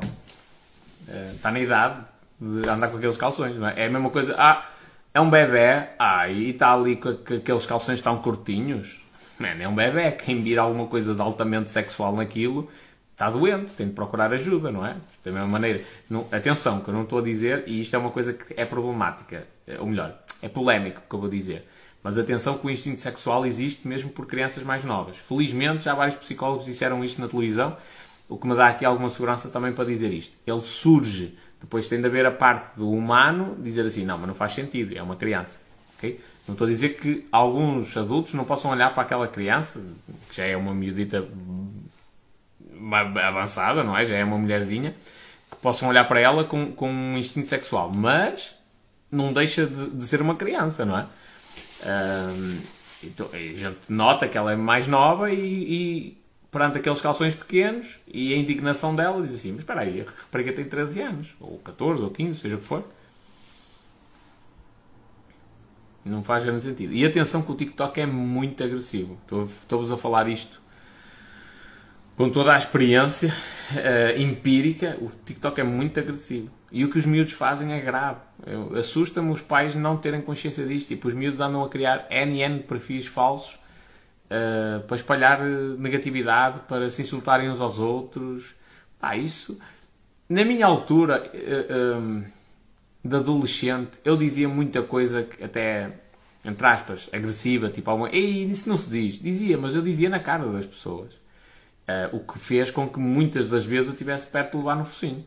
É, 1.07 1.31
está 1.33 1.51
na 1.51 1.59
idade 1.59 2.01
de 2.39 2.67
andar 2.67 2.89
com 2.89 2.97
aqueles 2.97 3.17
calções. 3.17 3.55
É? 3.61 3.83
é? 3.83 3.85
a 3.87 3.89
mesma 3.89 4.09
coisa. 4.09 4.35
Ah, 4.37 4.65
é 5.13 5.19
um 5.19 5.29
bebê. 5.29 5.89
Ah, 5.99 6.29
e 6.29 6.49
está 6.49 6.73
ali 6.73 6.95
com, 6.95 7.09
aqueles 7.09 7.65
calções 7.65 8.01
tão 8.01 8.17
curtinhos. 8.19 9.01
Man, 9.37 9.59
é 9.59 9.67
um 9.67 9.75
bebê. 9.75 10.11
Quem 10.11 10.41
vira 10.41 10.61
alguma 10.61 10.87
coisa 10.87 11.13
de 11.13 11.21
altamente 11.21 11.69
sexual 11.69 12.15
naquilo 12.15 12.69
está 13.13 13.29
doente, 13.29 13.73
tem 13.73 13.87
de 13.87 13.93
procurar 13.93 14.33
ajuda, 14.33 14.71
não 14.71 14.85
é? 14.85 14.95
Da 15.23 15.31
mesma 15.31 15.47
maneira. 15.47 15.81
Não, 16.09 16.27
atenção, 16.31 16.81
que 16.81 16.89
eu 16.89 16.93
não 16.93 17.03
estou 17.03 17.19
a 17.19 17.21
dizer, 17.21 17.63
e 17.67 17.81
isto 17.81 17.95
é 17.95 17.99
uma 17.99 18.09
coisa 18.09 18.33
que 18.33 18.53
é 18.57 18.65
problemática, 18.65 19.47
eh, 19.67 19.77
ou 19.79 19.85
melhor, 19.85 20.17
é 20.43 20.49
polémico 20.49 21.01
o 21.03 21.09
que 21.09 21.15
eu 21.15 21.19
vou 21.19 21.29
dizer. 21.29 21.67
Mas 22.03 22.17
atenção 22.17 22.57
que 22.57 22.67
o 22.67 22.69
instinto 22.69 22.99
sexual 22.99 23.45
existe 23.45 23.87
mesmo 23.87 24.09
por 24.09 24.27
crianças 24.27 24.61
mais 24.63 24.83
novas. 24.83 25.15
Felizmente, 25.17 25.85
já 25.85 25.95
vários 25.95 26.17
psicólogos 26.17 26.65
disseram 26.65 27.03
isto 27.03 27.21
na 27.21 27.29
televisão, 27.29 27.75
o 28.27 28.37
que 28.37 28.45
me 28.45 28.55
dá 28.55 28.67
aqui 28.67 28.83
alguma 28.83 29.09
segurança 29.09 29.49
também 29.49 29.71
para 29.71 29.85
dizer 29.85 30.11
isto. 30.13 30.37
Ele 30.45 30.59
surge, 30.59 31.37
depois 31.61 31.87
tem 31.87 32.01
de 32.01 32.07
haver 32.07 32.25
a 32.25 32.31
parte 32.31 32.75
do 32.75 32.91
humano 32.91 33.55
dizer 33.59 33.85
assim, 33.85 34.03
não, 34.03 34.17
mas 34.17 34.27
não 34.27 34.35
faz 34.35 34.51
sentido, 34.51 34.95
é 34.97 35.01
uma 35.01 35.15
criança. 35.15 35.61
Okay? 35.97 36.19
Não 36.45 36.53
estou 36.53 36.67
a 36.67 36.69
dizer 36.69 36.97
que 36.97 37.25
alguns 37.31 37.95
adultos 37.95 38.33
não 38.33 38.43
possam 38.43 38.71
olhar 38.71 38.93
para 38.93 39.03
aquela 39.03 39.27
criança, 39.29 39.81
que 40.29 40.35
já 40.35 40.43
é 40.43 40.57
uma 40.57 40.73
miudita 40.73 41.25
avançada, 43.25 43.81
não 43.81 43.97
é? 43.97 44.05
Já 44.05 44.17
é 44.17 44.25
uma 44.25 44.37
mulherzinha, 44.37 44.93
que 45.49 45.55
possam 45.61 45.87
olhar 45.87 46.05
para 46.05 46.19
ela 46.19 46.43
com, 46.43 46.73
com 46.73 46.91
um 46.91 47.17
instinto 47.17 47.47
sexual, 47.47 47.93
mas 47.95 48.61
não 49.13 49.31
deixa 49.31 49.65
de, 49.65 49.91
de 49.91 50.05
ser 50.05 50.21
uma 50.21 50.35
criança, 50.35 50.85
não 50.85 50.97
é? 50.97 51.05
Um, 51.85 52.61
então, 53.03 53.29
a 53.31 53.37
gente 53.37 53.77
nota 53.89 54.27
que 54.27 54.37
ela 54.37 54.51
é 54.53 54.55
mais 54.55 54.87
nova 54.87 55.31
e, 55.31 55.37
e, 55.37 56.17
perante 56.49 56.77
aqueles 56.77 57.01
calções 57.01 57.35
pequenos 57.35 57.99
e 58.07 58.33
a 58.33 58.37
indignação 58.37 58.95
dela 58.95 59.21
diz 59.21 59.35
assim, 59.35 59.51
mas 59.51 59.59
espera 59.59 59.81
aí, 59.81 60.01
a 60.01 60.05
rapariga 60.05 60.53
tem 60.53 60.65
13 60.65 61.01
anos, 61.01 61.35
ou 61.39 61.59
14, 61.59 62.03
ou 62.03 62.09
15, 62.09 62.39
seja 62.39 62.55
o 62.55 62.59
que 62.59 62.65
for. 62.65 62.83
Não 66.05 66.21
faz 66.21 66.43
grande 66.43 66.63
sentido. 66.63 66.93
E 66.93 67.05
atenção 67.05 67.41
que 67.41 67.51
o 67.51 67.55
TikTok 67.55 67.99
é 68.01 68.05
muito 68.05 68.61
agressivo. 68.63 69.17
Estou-vos 69.47 69.91
a 69.91 69.97
falar 69.97 70.27
isto 70.27 70.61
com 72.15 72.29
toda 72.29 72.53
a 72.53 72.57
experiência 72.57 73.33
uh, 73.71 74.21
empírica, 74.21 74.97
o 75.01 75.11
TikTok 75.25 75.59
é 75.59 75.63
muito 75.63 75.99
agressivo. 75.99 76.49
E 76.73 76.83
o 76.83 76.89
que 76.89 76.97
os 76.97 77.05
miúdos 77.05 77.33
fazem 77.33 77.71
é 77.71 77.79
grave. 77.79 78.19
Assusta-me 78.79 79.31
os 79.31 79.41
pais 79.41 79.75
não 79.75 79.95
terem 79.95 80.23
consciência 80.23 80.65
disto. 80.65 80.87
Tipo, 80.87 81.07
os 81.07 81.13
miúdos 81.13 81.39
andam 81.39 81.63
a 81.63 81.69
criar 81.69 82.07
NN 82.09 82.63
perfis 82.67 83.05
falsos 83.05 83.59
uh, 84.25 84.81
para 84.87 84.95
espalhar 84.95 85.39
negatividade, 85.77 86.61
para 86.67 86.89
se 86.89 87.03
insultarem 87.03 87.47
uns 87.47 87.61
aos 87.61 87.77
outros. 87.77 88.55
Pá, 88.99 89.15
isso. 89.15 89.59
Na 90.27 90.43
minha 90.43 90.65
altura 90.65 91.21
uh, 91.31 91.99
um, 91.99 92.25
de 93.05 93.15
adolescente, 93.17 93.99
eu 94.03 94.17
dizia 94.17 94.49
muita 94.49 94.81
coisa 94.81 95.21
que 95.21 95.43
até, 95.43 95.91
entre 96.43 96.65
aspas, 96.65 97.07
agressiva, 97.13 97.69
tipo, 97.69 97.91
alguma... 97.91 98.09
Ei, 98.09 98.45
isso 98.45 98.67
não 98.67 98.77
se 98.77 98.89
diz. 98.89 99.21
Dizia, 99.21 99.59
mas 99.59 99.75
eu 99.75 99.83
dizia 99.83 100.09
na 100.09 100.19
cara 100.19 100.47
das 100.47 100.65
pessoas. 100.65 101.13
Uh, 101.87 102.15
o 102.15 102.19
que 102.21 102.39
fez 102.39 102.71
com 102.71 102.89
que 102.89 102.97
muitas 102.97 103.47
das 103.47 103.63
vezes 103.63 103.89
eu 103.89 103.93
estivesse 103.93 104.31
perto 104.31 104.53
de 104.53 104.57
levar 104.57 104.75
no 104.75 104.85
focinho. 104.85 105.23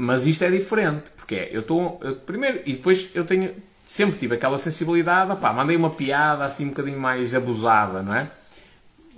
Mas 0.00 0.26
isto 0.26 0.44
é 0.44 0.50
diferente, 0.50 1.10
porque 1.16 1.34
é, 1.34 1.48
eu 1.52 1.60
estou. 1.60 2.00
Primeiro, 2.24 2.62
e 2.64 2.74
depois 2.74 3.10
eu 3.16 3.24
tenho. 3.24 3.52
Sempre 3.84 4.16
tive 4.18 4.36
aquela 4.36 4.58
sensibilidade, 4.58 5.32
opá, 5.32 5.52
mandei 5.52 5.74
uma 5.74 5.90
piada 5.90 6.44
assim 6.44 6.66
um 6.66 6.68
bocadinho 6.68 7.00
mais 7.00 7.34
abusada, 7.34 8.02
não 8.02 8.14
é? 8.14 8.30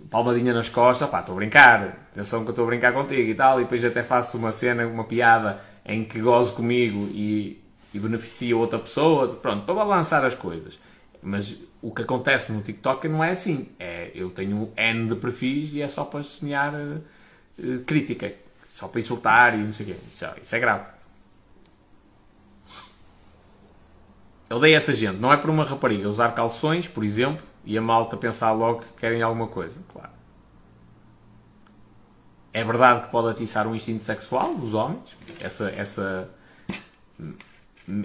Palmadinha 0.08 0.54
nas 0.54 0.68
costas, 0.68 1.06
opá, 1.08 1.20
estou 1.20 1.34
a 1.34 1.36
brincar, 1.36 2.08
atenção 2.12 2.44
que 2.44 2.50
estou 2.50 2.64
a 2.64 2.68
brincar 2.68 2.92
contigo 2.92 3.28
e 3.28 3.34
tal, 3.34 3.60
e 3.60 3.64
depois 3.64 3.84
até 3.84 4.02
faço 4.02 4.38
uma 4.38 4.52
cena, 4.52 4.86
uma 4.86 5.04
piada 5.04 5.60
em 5.84 6.04
que 6.04 6.20
gozo 6.20 6.54
comigo 6.54 7.10
e, 7.12 7.60
e 7.92 7.98
beneficio 7.98 8.58
outra 8.58 8.78
pessoa, 8.78 9.28
pronto, 9.34 9.60
estou 9.60 9.78
a 9.78 9.84
lançar 9.84 10.24
as 10.24 10.36
coisas. 10.36 10.78
Mas 11.22 11.60
o 11.82 11.92
que 11.92 12.02
acontece 12.02 12.52
no 12.52 12.62
TikTok 12.62 13.08
não 13.08 13.22
é 13.22 13.30
assim. 13.30 13.68
É, 13.78 14.10
eu 14.14 14.30
tenho 14.30 14.72
N 14.76 15.08
de 15.08 15.16
perfis 15.16 15.74
e 15.74 15.82
é 15.82 15.88
só 15.88 16.04
para 16.04 16.22
semear 16.22 16.72
uh, 16.74 17.84
crítica. 17.86 18.32
Só 18.70 18.86
para 18.86 19.00
insultar 19.00 19.54
e 19.54 19.58
não 19.58 19.72
sei 19.72 19.86
o 19.86 19.88
quê. 19.88 19.96
Isso, 20.10 20.24
é, 20.24 20.34
isso 20.40 20.56
é 20.56 20.58
grave. 20.60 20.88
Eu 24.48 24.60
dei 24.60 24.74
essa 24.74 24.94
gente. 24.94 25.18
Não 25.18 25.32
é 25.32 25.36
por 25.36 25.50
uma 25.50 25.64
rapariga 25.64 26.08
usar 26.08 26.32
calções, 26.34 26.86
por 26.86 27.04
exemplo, 27.04 27.44
e 27.64 27.76
a 27.76 27.82
malta 27.82 28.16
pensar 28.16 28.52
logo 28.52 28.80
que 28.80 28.92
querem 29.00 29.20
alguma 29.22 29.48
coisa. 29.48 29.80
Claro. 29.92 30.10
É 32.52 32.64
verdade 32.64 33.06
que 33.06 33.10
pode 33.10 33.28
atiçar 33.28 33.66
um 33.66 33.74
instinto 33.74 34.04
sexual 34.04 34.54
dos 34.54 34.72
homens. 34.72 35.16
Essa, 35.40 35.70
essa 35.70 36.30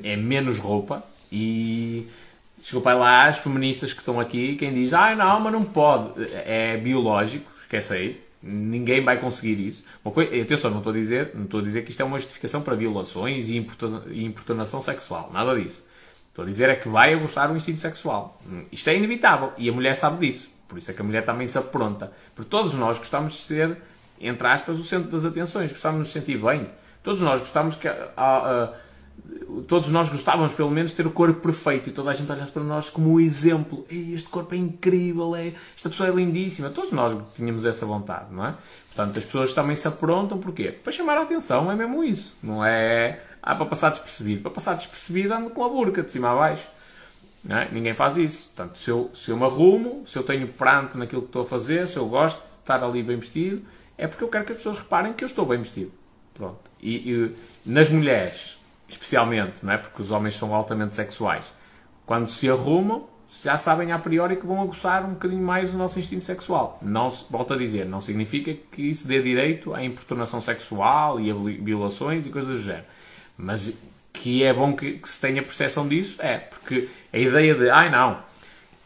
é 0.04 0.16
menos 0.16 0.58
roupa 0.58 1.04
e 1.32 2.10
desculpa 2.58 2.94
lá 2.94 3.28
as 3.28 3.38
feministas 3.38 3.94
que 3.94 4.00
estão 4.00 4.20
aqui, 4.20 4.56
quem 4.56 4.74
diz, 4.74 4.94
ah 4.94 5.16
não, 5.16 5.40
mas 5.40 5.54
não 5.54 5.64
pode, 5.64 6.14
é 6.34 6.76
biológico, 6.78 7.52
esquece 7.62 7.94
aí, 7.94 8.25
ninguém 8.46 9.04
vai 9.04 9.20
conseguir 9.20 9.60
isso. 9.60 9.86
Uma 10.04 10.14
coisa, 10.14 10.40
atenção, 10.40 10.70
não 10.70 10.78
estou 10.78 10.94
a 10.94 10.96
dizer, 10.96 11.32
não 11.34 11.46
estou 11.46 11.60
a 11.60 11.64
dizer 11.64 11.84
que 11.84 11.90
isto 11.90 12.02
é 12.02 12.06
uma 12.06 12.20
justificação 12.20 12.62
para 12.62 12.76
violações 12.76 13.50
e 13.50 13.58
importunação 13.58 14.82
sexual, 14.82 15.32
nada 15.34 15.60
disso. 15.60 15.84
Estou 16.30 16.44
a 16.44 16.48
dizer 16.48 16.70
é 16.70 16.76
que 16.76 16.88
vai 16.88 17.14
aguçar 17.14 17.52
o 17.52 17.56
instinto 17.56 17.82
sexual. 17.82 18.40
Isto 18.72 18.90
é 18.90 18.98
inevitável 18.98 19.54
e 19.58 19.70
a 19.70 19.72
mulher 19.72 19.96
sabe 19.96 20.28
disso. 20.28 20.52
Por 20.68 20.78
isso 20.78 20.92
é 20.92 20.94
que 20.94 21.02
a 21.02 21.04
mulher 21.04 21.24
também 21.24 21.48
se 21.48 21.58
apronta. 21.58 22.12
Porque 22.36 22.50
todos 22.50 22.74
nós 22.74 22.98
gostamos 22.98 23.34
de 23.34 23.40
ser, 23.40 23.78
entre 24.20 24.48
aspas, 24.48 24.78
o 24.78 24.84
centro 24.84 25.10
das 25.10 25.26
atenções, 25.26 25.72
gostamos 25.72 25.96
de 25.96 26.00
nos 26.00 26.10
sentir 26.10 26.38
bem. 26.38 26.68
Todos 27.02 27.22
nós 27.22 27.40
gostamos 27.40 27.76
que. 27.76 27.88
Uh, 27.88 27.92
uh, 27.92 28.85
todos 29.68 29.90
nós 29.90 30.10
gostávamos, 30.10 30.54
pelo 30.54 30.70
menos, 30.70 30.92
de 30.92 30.98
ter 30.98 31.08
o 31.08 31.12
corpo 31.12 31.42
perfeito 31.42 31.90
e 31.90 31.92
toda 31.92 32.12
a 32.12 32.14
gente 32.14 32.32
olhasse 32.32 32.52
para 32.52 32.64
nós 32.64 32.90
como 32.90 33.14
um 33.14 33.20
exemplo. 33.20 33.86
Este 33.90 34.30
corpo 34.30 34.54
é 34.54 34.58
incrível, 34.58 35.36
é, 35.36 35.54
esta 35.76 35.90
pessoa 35.90 36.10
é 36.10 36.12
lindíssima. 36.12 36.70
Todos 36.70 36.92
nós 36.92 37.18
tínhamos 37.36 37.66
essa 37.66 37.86
vontade, 37.86 38.34
não 38.34 38.46
é? 38.46 38.54
Portanto, 38.94 39.18
as 39.18 39.26
pessoas 39.26 39.54
também 39.54 39.76
se 39.76 39.88
aprontam, 39.88 40.38
porquê? 40.38 40.72
Para 40.72 40.92
chamar 40.92 41.18
a 41.18 41.24
atenção, 41.24 41.72
é 41.72 41.76
mesmo 41.76 42.04
isso. 42.04 42.36
Não 42.42 42.64
é 42.64 43.20
ah, 43.42 43.56
para 43.56 43.66
passar 43.66 43.90
despercebido. 43.92 44.42
Para 44.42 44.52
passar 44.52 44.74
despercebido 44.76 45.34
ando 45.34 45.50
com 45.50 45.64
a 45.64 45.70
burca 45.70 46.02
de 46.02 46.12
cima 46.12 46.32
a 46.32 46.36
baixo. 46.36 46.68
É? 47.48 47.72
Ninguém 47.72 47.94
faz 47.94 48.18
isso. 48.18 48.52
Portanto, 48.56 48.78
se 48.78 48.90
eu, 48.90 49.12
se 49.14 49.30
eu 49.30 49.38
me 49.38 49.44
arrumo, 49.44 50.04
se 50.06 50.18
eu 50.18 50.24
tenho 50.24 50.48
pranto 50.48 50.98
naquilo 50.98 51.22
que 51.22 51.28
estou 51.28 51.44
a 51.44 51.46
fazer, 51.46 51.88
se 51.88 51.98
eu 51.98 52.08
gosto 52.08 52.40
de 52.40 52.60
estar 52.60 52.84
ali 52.84 53.04
bem 53.04 53.18
vestido, 53.18 53.64
é 53.98 54.08
porque 54.08 54.24
eu 54.24 54.30
quero 54.30 54.46
que 54.46 54.52
as 54.54 54.58
pessoas 54.58 54.78
reparem 54.78 55.14
que 55.14 55.24
eu 55.24 55.28
estou 55.28 55.46
bem 55.46 55.60
vestido. 55.60 55.92
Pronto. 56.34 56.60
E, 56.82 57.12
e 57.12 57.36
nas 57.66 57.90
mulheres, 57.90 58.58
especialmente, 58.88 59.66
não 59.66 59.74
é? 59.74 59.78
porque 59.78 60.02
os 60.02 60.12
homens 60.12 60.36
são 60.36 60.54
altamente 60.54 60.96
sexuais, 60.96 61.46
quando 62.06 62.28
se 62.28 62.50
arrumam, 62.50 63.08
já 63.44 63.58
sabem 63.58 63.92
a 63.92 64.00
priori 64.00 64.36
que 64.36 64.46
vão 64.46 64.62
aguçar 64.62 65.04
um 65.04 65.14
bocadinho 65.14 65.42
mais 65.42 65.74
o 65.74 65.78
nosso 65.78 66.00
instinto 66.00 66.24
sexual. 66.24 66.78
Não, 66.82 67.10
volto 67.30 67.54
a 67.54 67.58
dizer, 67.58 67.86
não 67.86 68.00
significa 68.00 68.54
que 68.72 68.84
isso 68.84 69.08
dê 69.08 69.22
direito 69.22 69.74
à 69.74 69.84
importunação 69.84 70.40
sexual 70.40 71.20
e 71.20 71.32
a 71.32 71.34
violações 71.34 72.26
e 72.26 72.30
coisas 72.30 72.52
do 72.52 72.62
género. 72.62 72.86
Mas 73.38 73.74
que 74.14 74.44
é 74.44 74.54
bom 74.54 74.76
que, 74.76 74.94
que 74.94 75.10
se 75.10 75.20
tenha 75.20 75.42
percepção 75.42 75.88
disso, 75.88 76.22
é, 76.22 76.38
porque 76.38 76.88
a 77.12 77.18
ideia 77.18 77.56
de, 77.56 77.70
ai 77.70 77.90
não, 77.90 78.20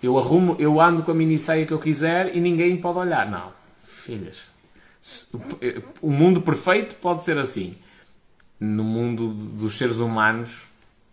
eu 0.02 0.18
arrumo, 0.18 0.56
eu 0.58 0.80
ando 0.80 1.04
com 1.04 1.12
a 1.12 1.14
mini 1.14 1.38
saia 1.38 1.66
que 1.66 1.74
eu 1.74 1.80
quiser 1.80 2.36
e 2.36 2.40
ninguém 2.40 2.78
pode 2.78 3.00
olhar. 3.00 3.30
Não, 3.30 3.52
filhas, 3.84 4.48
o 6.02 6.10
mundo 6.10 6.42
perfeito 6.42 6.96
pode 6.96 7.24
ser 7.24 7.38
assim. 7.38 7.74
No 8.60 8.84
mundo 8.84 9.30
dos 9.34 9.78
seres 9.78 9.98
humanos 9.98 10.68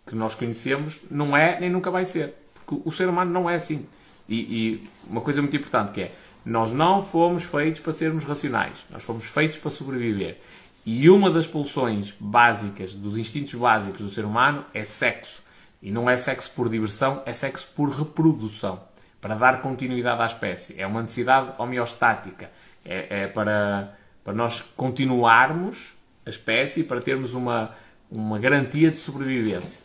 que 0.05 0.15
nós 0.15 0.35
conhecemos, 0.35 0.99
não 1.09 1.35
é 1.35 1.59
nem 1.59 1.69
nunca 1.69 1.89
vai 1.91 2.05
ser. 2.05 2.33
Porque 2.53 2.81
o 2.83 2.91
ser 2.91 3.07
humano 3.07 3.31
não 3.31 3.49
é 3.49 3.55
assim. 3.55 3.87
E, 4.27 4.35
e 4.35 4.87
uma 5.09 5.21
coisa 5.21 5.41
muito 5.41 5.55
importante 5.55 5.91
que 5.91 6.01
é, 6.01 6.11
nós 6.45 6.71
não 6.71 7.03
fomos 7.03 7.43
feitos 7.43 7.81
para 7.81 7.91
sermos 7.91 8.23
racionais, 8.23 8.85
nós 8.89 9.03
fomos 9.03 9.25
feitos 9.25 9.57
para 9.57 9.69
sobreviver. 9.69 10.39
E 10.85 11.09
uma 11.09 11.29
das 11.29 11.45
pulsões 11.45 12.13
básicas, 12.17 12.93
dos 12.93 13.17
instintos 13.17 13.55
básicos 13.55 13.99
do 13.99 14.09
ser 14.09 14.23
humano 14.23 14.63
é 14.73 14.85
sexo. 14.85 15.43
E 15.81 15.91
não 15.91 16.09
é 16.09 16.15
sexo 16.15 16.51
por 16.55 16.69
diversão, 16.69 17.21
é 17.25 17.33
sexo 17.33 17.67
por 17.75 17.89
reprodução. 17.89 18.81
Para 19.19 19.35
dar 19.35 19.61
continuidade 19.61 20.21
à 20.21 20.25
espécie. 20.25 20.79
É 20.79 20.87
uma 20.87 21.01
necessidade 21.01 21.51
homeostática. 21.57 22.49
É, 22.85 23.23
é 23.23 23.27
para, 23.27 23.93
para 24.23 24.33
nós 24.33 24.61
continuarmos 24.61 25.96
a 26.27 26.29
espécie, 26.29 26.83
para 26.83 26.99
termos 26.99 27.33
uma, 27.33 27.71
uma 28.11 28.37
garantia 28.37 28.91
de 28.91 28.97
sobrevivência. 28.97 29.79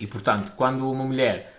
E 0.00 0.06
portanto, 0.06 0.52
quando 0.56 0.90
uma 0.90 1.04
mulher 1.04 1.54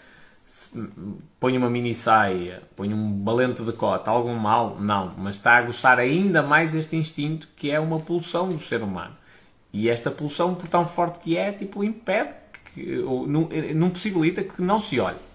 põe 1.39 1.55
uma 1.55 1.69
mini 1.69 1.93
saia, 1.93 2.63
põe 2.75 2.91
um 2.91 3.23
valente 3.23 3.63
de 3.63 3.71
cota, 3.71 4.09
algum 4.09 4.33
mal? 4.35 4.79
Não, 4.79 5.13
mas 5.17 5.35
está 5.35 5.51
a 5.53 5.57
aguçar 5.57 5.99
ainda 5.99 6.41
mais 6.41 6.73
este 6.73 6.95
instinto 6.95 7.47
que 7.55 7.69
é 7.69 7.79
uma 7.79 7.99
pulsão 7.99 8.49
do 8.49 8.59
ser 8.59 8.81
humano. 8.81 9.15
E 9.71 9.87
esta 9.87 10.09
pulsão, 10.09 10.55
por 10.55 10.67
tão 10.67 10.87
forte 10.87 11.19
que 11.19 11.37
é, 11.37 11.51
tipo, 11.51 11.83
impede, 11.83 12.33
que, 12.73 12.97
ou 12.99 13.27
não, 13.27 13.47
não 13.75 13.91
possibilita 13.91 14.43
que 14.43 14.63
não 14.63 14.79
se 14.79 14.99
olhe. 14.99 15.28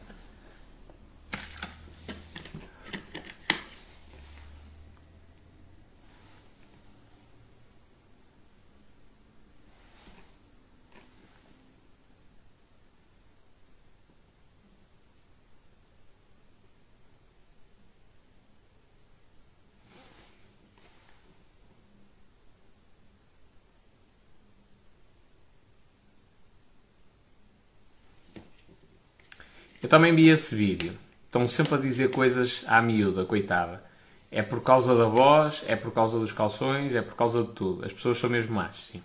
Eu 29.85 29.89
também 29.90 30.16
vi 30.16 30.31
esse 30.31 30.55
vídeo. 30.55 30.94
Estão 31.27 31.47
sempre 31.47 31.74
a 31.74 31.77
dizer 31.77 32.11
coisas 32.11 32.65
à 32.69 32.81
miúda, 32.81 33.27
coitada. 33.27 33.85
É 34.31 34.43
por 34.43 34.62
causa 34.62 34.97
da 34.97 35.05
voz, 35.05 35.62
é 35.66 35.77
por 35.77 35.93
causa 35.93 36.19
dos 36.19 36.32
calções, 36.32 36.94
é 36.94 37.02
por 37.02 37.15
causa 37.15 37.43
de 37.43 37.52
tudo. 37.52 37.85
As 37.85 37.93
pessoas 37.93 38.16
são 38.16 38.31
mesmo 38.31 38.55
más, 38.55 38.74
sim. 38.78 39.02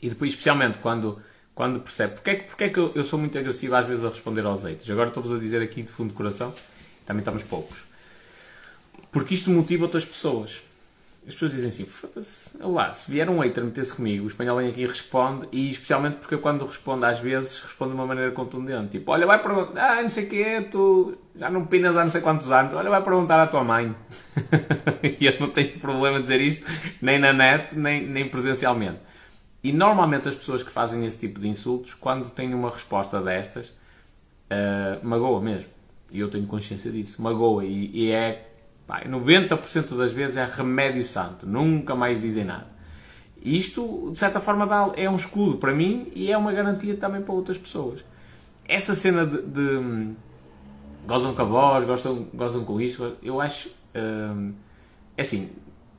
E 0.00 0.08
depois, 0.08 0.30
especialmente 0.30 0.78
quando, 0.78 1.20
quando 1.56 1.80
percebe. 1.80 2.14
Porquê, 2.14 2.36
porquê 2.36 2.64
é 2.64 2.68
que 2.68 2.78
eu, 2.78 2.92
eu 2.94 3.04
sou 3.04 3.18
muito 3.18 3.36
agressivo 3.36 3.74
às 3.74 3.84
vezes 3.84 4.04
a 4.04 4.10
responder 4.10 4.46
aos 4.46 4.62
haters? 4.62 4.88
Agora 4.88 5.08
estou-vos 5.08 5.32
a 5.32 5.38
dizer 5.40 5.60
aqui 5.60 5.82
de 5.82 5.88
fundo 5.88 6.10
de 6.10 6.14
coração, 6.14 6.54
também 7.04 7.22
estamos 7.22 7.42
poucos. 7.42 7.82
Porque 9.10 9.34
isto 9.34 9.50
motiva 9.50 9.82
outras 9.82 10.04
pessoas 10.04 10.62
as 11.26 11.32
pessoas 11.32 11.52
dizem 11.52 11.68
assim, 11.68 11.84
foda-se, 11.86 12.58
lá, 12.62 12.92
se 12.92 13.10
vier 13.10 13.30
um 13.30 13.38
hater 13.38 13.64
meter-se 13.64 13.94
comigo, 13.94 14.24
o 14.24 14.26
espanhol 14.26 14.58
vem 14.58 14.68
aqui 14.68 14.82
e 14.82 14.86
responde, 14.86 15.48
e 15.50 15.70
especialmente 15.70 16.16
porque 16.16 16.34
eu 16.34 16.38
quando 16.38 16.66
respondo 16.66 17.06
às 17.06 17.18
vezes, 17.18 17.60
respondo 17.60 17.92
de 17.92 17.96
uma 17.96 18.06
maneira 18.06 18.30
contundente, 18.32 18.98
tipo, 18.98 19.10
olha, 19.10 19.26
vai 19.26 19.42
perguntar, 19.42 19.98
ah, 19.98 20.02
não 20.02 20.10
sei 20.10 20.24
o 20.24 20.28
que 20.28 20.60
tu 20.70 21.16
já 21.34 21.48
não 21.48 21.64
pinas 21.64 21.96
há 21.96 22.02
não 22.02 22.10
sei 22.10 22.20
quantos 22.20 22.50
anos, 22.50 22.74
olha, 22.74 22.90
vai 22.90 23.02
perguntar 23.02 23.42
à 23.42 23.46
tua 23.46 23.64
mãe. 23.64 23.94
e 25.18 25.24
eu 25.24 25.40
não 25.40 25.48
tenho 25.48 25.78
problema 25.78 26.18
de 26.18 26.24
dizer 26.24 26.40
isto, 26.42 26.70
nem 27.00 27.18
na 27.18 27.32
net, 27.32 27.74
nem, 27.74 28.06
nem 28.06 28.28
presencialmente. 28.28 29.00
E 29.62 29.72
normalmente 29.72 30.28
as 30.28 30.34
pessoas 30.34 30.62
que 30.62 30.70
fazem 30.70 31.06
esse 31.06 31.18
tipo 31.18 31.40
de 31.40 31.48
insultos, 31.48 31.94
quando 31.94 32.28
têm 32.30 32.52
uma 32.52 32.70
resposta 32.70 33.18
destas, 33.22 33.68
uh, 33.70 35.02
magoa 35.02 35.40
mesmo. 35.40 35.70
E 36.12 36.20
eu 36.20 36.28
tenho 36.28 36.46
consciência 36.46 36.92
disso, 36.92 37.22
magoa, 37.22 37.64
e, 37.64 37.90
e 37.94 38.10
é 38.10 38.53
Pai, 38.86 39.06
90% 39.08 39.96
das 39.96 40.12
vezes 40.12 40.36
é 40.36 40.44
remédio 40.44 41.02
santo, 41.02 41.46
nunca 41.46 41.94
mais 41.94 42.20
dizem 42.20 42.44
nada. 42.44 42.66
Isto, 43.40 44.10
de 44.10 44.18
certa 44.18 44.40
forma, 44.40 44.92
é 44.96 45.08
um 45.08 45.16
escudo 45.16 45.58
para 45.58 45.74
mim 45.74 46.10
e 46.14 46.30
é 46.30 46.36
uma 46.36 46.52
garantia 46.52 46.96
também 46.96 47.22
para 47.22 47.34
outras 47.34 47.58
pessoas. 47.58 48.04
Essa 48.66 48.94
cena 48.94 49.26
de. 49.26 49.42
de 49.42 50.14
gozam 51.06 51.34
com 51.34 51.42
a 51.42 51.44
voz, 51.44 51.84
gostam, 51.84 52.26
gozam 52.32 52.64
com 52.64 52.80
isto, 52.80 53.16
eu 53.22 53.40
acho. 53.40 53.70
Hum, 53.94 54.46
é 55.16 55.22
assim, 55.22 55.50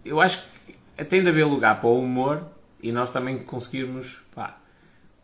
eu 0.04 0.20
acho 0.20 0.44
que 0.98 1.06
tem 1.06 1.22
de 1.22 1.30
haver 1.30 1.46
lugar 1.46 1.80
para 1.80 1.88
o 1.88 2.00
humor 2.00 2.44
e 2.82 2.92
nós 2.92 3.12
também 3.12 3.38
conseguirmos. 3.40 4.24
Pá, 4.34 4.58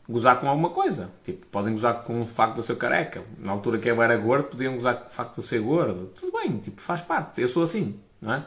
gozar 0.08 0.40
com 0.40 0.50
alguma 0.50 0.70
coisa. 0.70 1.10
Tipo, 1.24 1.46
podem 1.48 1.74
gozar 1.74 2.04
com 2.04 2.22
o 2.22 2.26
facto 2.26 2.54
de 2.54 2.60
eu 2.60 2.64
ser 2.64 2.78
careca. 2.78 3.24
Na 3.38 3.52
altura 3.52 3.80
que 3.80 3.90
eu 3.90 4.02
era 4.02 4.18
gordo, 4.18 4.50
podiam 4.50 4.76
gozar 4.76 4.98
com 4.98 5.08
o 5.08 5.10
facto 5.10 5.34
de 5.34 5.40
eu 5.40 5.44
ser 5.44 5.62
gordo. 5.62 6.12
Tudo 6.20 6.38
bem, 6.40 6.58
tipo, 6.58 6.82
faz 6.82 7.02
parte. 7.02 7.42
Eu 7.42 7.48
sou 7.48 7.64
assim, 7.64 8.00
não 8.22 8.34
é? 8.34 8.46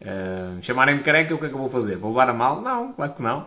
Uh, 0.00 0.62
Chamarem-me 0.62 1.02
careca, 1.02 1.34
o 1.34 1.38
que 1.38 1.46
é 1.46 1.48
que 1.48 1.54
eu 1.54 1.58
vou 1.58 1.68
fazer? 1.68 1.96
Vou 1.96 2.10
levar 2.10 2.28
a 2.28 2.34
mal? 2.34 2.60
Não, 2.60 2.92
claro 2.92 3.14
que 3.14 3.22
não. 3.22 3.46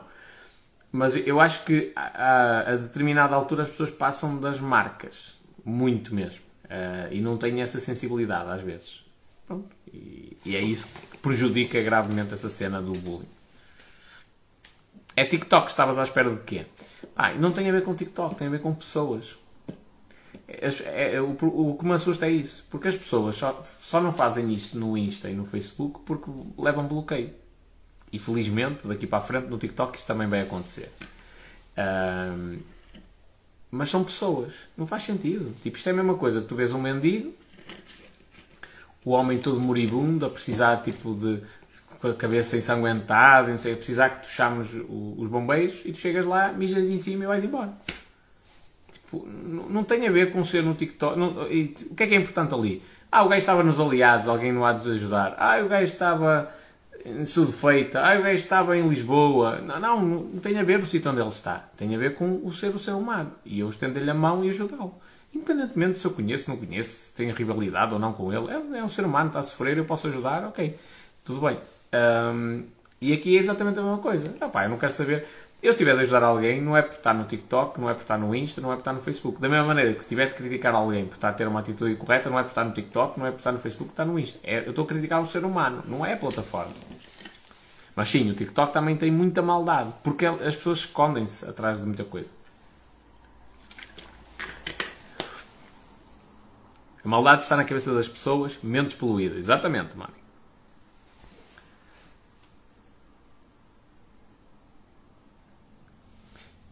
Mas 0.92 1.16
eu 1.28 1.40
acho 1.40 1.66
que 1.66 1.92
a, 1.96 2.62
a 2.62 2.76
determinada 2.76 3.36
altura 3.36 3.64
as 3.64 3.70
pessoas 3.70 3.92
passam 3.92 4.40
das 4.40 4.60
marcas. 4.60 5.38
Muito 5.64 6.16
mesmo. 6.16 6.42
Uh, 6.66 7.12
e 7.12 7.22
não 7.22 7.38
têm 7.38 7.62
essa 7.62 7.80
sensibilidade 7.80 8.50
às 8.50 8.62
vezes. 8.62 9.06
Pronto. 9.46 9.70
E, 9.94 10.38
e 10.46 10.56
é 10.56 10.62
isso 10.62 10.88
que 11.12 11.18
prejudica 11.18 11.82
gravemente 11.82 12.34
essa 12.34 12.50
cena 12.50 12.82
do 12.82 12.94
bullying. 12.94 13.28
É 15.16 15.26
TikTok, 15.26 15.70
estavas 15.70 15.98
à 15.98 16.04
espera 16.04 16.30
de 16.30 16.42
quê? 16.44 16.66
Ah, 17.16 17.34
não 17.34 17.52
tem 17.52 17.70
a 17.70 17.72
ver 17.72 17.84
com 17.84 17.96
TikTok, 17.96 18.36
tem 18.36 18.48
a 18.48 18.52
ver 18.52 18.62
com 18.62 18.74
pessoas. 18.74 19.38
É, 20.48 21.16
é, 21.16 21.22
o, 21.22 21.36
o, 21.42 21.78
que 21.78 21.86
me 21.86 21.94
assusta 21.94 22.26
é 22.26 22.32
isso, 22.32 22.68
porque 22.72 22.88
as 22.88 22.96
pessoas 22.96 23.36
só, 23.36 23.62
só 23.62 24.00
não 24.00 24.14
fazem 24.14 24.54
isto 24.54 24.78
no 24.78 24.98
Insta 24.98 25.30
e 25.30 25.34
no 25.34 25.46
Facebook 25.46 26.02
porque 26.06 26.32
levam 26.58 26.88
bloqueio. 26.88 27.32
E 28.12 28.18
felizmente, 28.18 28.88
daqui 28.88 29.06
para 29.06 29.18
a 29.18 29.22
frente, 29.22 29.48
no 29.48 29.58
TikTok, 29.58 29.98
isso 29.98 30.08
também 30.08 30.28
vai 30.28 30.42
acontecer. 30.42 30.90
Um, 31.78 32.60
mas 33.70 33.90
são 33.90 34.04
pessoas, 34.04 34.54
não 34.78 34.88
faz 34.88 35.04
sentido. 35.04 35.54
Tipo, 35.62 35.78
isto 35.78 35.88
é 35.88 35.92
a 35.92 35.96
mesma 35.96 36.16
coisa 36.16 36.42
tu 36.42 36.56
vês 36.56 36.72
um 36.72 36.82
mendigo, 36.82 37.34
o 39.04 39.12
homem 39.12 39.38
todo 39.40 39.60
moribundo, 39.60 40.26
a 40.26 40.30
precisar 40.30 40.78
tipo 40.78 41.14
de 41.14 41.42
com 42.00 42.10
a 42.10 42.14
cabeça 42.14 42.58
ensanguentada, 42.58 43.50
não 43.50 43.58
sei, 43.58 43.76
precisar 43.76 44.10
que 44.10 44.28
tu 44.28 44.32
chames 44.32 44.74
os 44.74 45.30
bombeiros 45.30 45.84
e 45.86 45.92
tu 45.92 45.98
chegas 45.98 46.26
lá, 46.26 46.52
mijas 46.52 46.84
em 46.84 46.98
cima 46.98 47.24
e 47.24 47.28
vais 47.28 47.44
embora. 47.44 47.72
Tipo, 48.92 49.26
não 49.26 49.84
tem 49.84 50.08
a 50.08 50.12
ver 50.12 50.32
com 50.32 50.44
ser 50.44 50.64
no 50.64 50.74
TikTok. 50.74 51.18
Não, 51.18 51.50
e, 51.50 51.76
o 51.90 51.96
que 51.96 52.04
é 52.04 52.08
que 52.08 52.14
é 52.14 52.18
importante 52.18 52.54
ali? 52.54 52.84
Ah, 53.12 53.24
o 53.24 53.30
gajo 53.30 53.40
estava 53.40 53.64
nos 53.64 53.80
aliados, 53.80 54.28
alguém 54.28 54.52
não 54.52 54.66
há 54.66 54.74
de 54.74 54.90
ajudar. 54.92 55.36
Ah, 55.40 55.60
o 55.64 55.68
gajo 55.68 55.86
estava 55.86 56.52
em 57.06 57.26
Sudfeita. 57.26 58.02
Ah, 58.02 58.20
o 58.20 58.24
gajo 58.24 58.36
estava 58.36 58.78
em 58.78 58.88
Lisboa. 58.88 59.62
Não, 59.62 59.80
não, 59.80 60.06
não 60.06 60.40
tem 60.42 60.60
a 60.60 60.64
ver 60.64 60.80
o 60.80 60.86
sítio 60.86 61.10
onde 61.10 61.22
ele 61.22 61.30
está. 61.30 61.70
Tem 61.78 61.96
a 61.96 61.98
ver 61.98 62.16
com 62.16 62.42
o 62.44 62.52
ser 62.52 62.76
o 62.76 62.80
ser 62.80 62.92
humano. 62.92 63.32
E 63.46 63.60
eu 63.60 63.70
estendo-lhe 63.70 64.10
a 64.10 64.14
mão 64.14 64.44
e 64.44 64.50
ajudá-lo. 64.50 64.94
Independentemente 65.34 66.00
se 66.00 66.06
eu 66.06 66.12
conheço, 66.12 66.50
não 66.50 66.58
conheço, 66.58 66.90
se 66.90 67.16
tem 67.16 67.32
rivalidade 67.32 67.94
ou 67.94 68.00
não 68.00 68.12
com 68.12 68.32
ele. 68.34 68.52
É, 68.52 68.80
é 68.80 68.84
um 68.84 68.90
ser 68.90 69.06
humano, 69.06 69.30
está 69.30 69.40
a 69.40 69.44
sofrer, 69.44 69.78
eu 69.78 69.86
posso 69.86 70.08
ajudar, 70.08 70.44
ok. 70.44 70.78
Tudo 71.24 71.42
bem. 71.42 71.58
Um, 71.94 72.66
e 73.00 73.14
aqui 73.14 73.36
é 73.36 73.40
exatamente 73.40 73.80
a 73.80 73.82
mesma 73.82 74.00
coisa. 74.00 74.36
Ah, 74.42 74.48
pá, 74.48 74.66
eu 74.66 74.70
não 74.70 74.78
quero 74.78 74.92
saber. 74.92 75.26
Eu 75.62 75.72
se 75.72 75.80
tiver 75.80 75.96
de 75.96 76.02
ajudar 76.02 76.24
alguém, 76.24 76.62
não 76.62 76.78
é 76.78 76.84
por 76.84 76.94
estar 76.94 77.14
no 77.14 77.26
TikTok, 77.26 77.80
não 77.82 77.90
é 77.90 77.94
por 77.94 78.02
estar 78.02 78.18
no 78.18 78.34
Insta, 78.36 78.62
não 78.62 78.72
é 78.72 78.76
por 78.76 78.82
estar 78.82 78.94
no 78.94 79.02
Facebook. 79.02 79.42
Da 79.42 79.50
mesma 79.50 79.66
maneira 79.66 79.92
que 79.94 80.04
se 80.04 80.10
tiver 80.10 80.28
de 80.28 80.36
criticar 80.36 80.76
alguém 80.76 81.06
por 81.06 81.16
estar 81.16 81.30
a 81.30 81.34
ter 81.34 81.48
uma 81.48 81.60
atitude 81.62 81.94
incorreta, 81.94 82.30
não 82.30 82.38
é 82.38 82.44
por 82.44 82.50
estar 82.50 82.64
no 82.64 82.72
TikTok, 82.72 83.20
não 83.20 83.26
é 83.26 83.32
por 83.32 83.38
estar 83.38 83.52
no 83.52 83.60
Facebook, 83.60 83.92
está 83.92 84.06
no 84.06 84.20
Insta. 84.20 84.40
É, 84.44 84.60
eu 84.60 84.70
estou 84.70 84.86
a 84.86 84.88
criticar 84.88 85.20
o 85.20 85.26
ser 85.26 85.44
humano, 85.44 85.84
não 85.88 86.06
é 86.06 86.14
a 86.14 86.18
plataforma. 86.18 86.74
Mas 87.96 88.10
sim, 88.10 88.30
o 88.30 88.36
TikTok 88.36 88.72
também 88.72 88.96
tem 88.96 89.10
muita 89.10 89.42
maldade, 89.42 89.92
porque 90.04 90.28
as 90.28 90.56
pessoas 90.56 90.80
escondem-se 90.80 91.50
atrás 91.50 91.80
de 91.80 91.86
muita 91.86 92.04
coisa. 92.04 92.30
A 97.04 97.08
maldade 97.08 97.42
está 97.42 97.56
na 97.56 97.64
cabeça 97.64 97.94
das 97.94 98.08
pessoas, 98.08 98.60
menos 98.62 98.94
poluída. 98.94 99.40
Exatamente, 99.40 99.98
mano. 99.98 100.14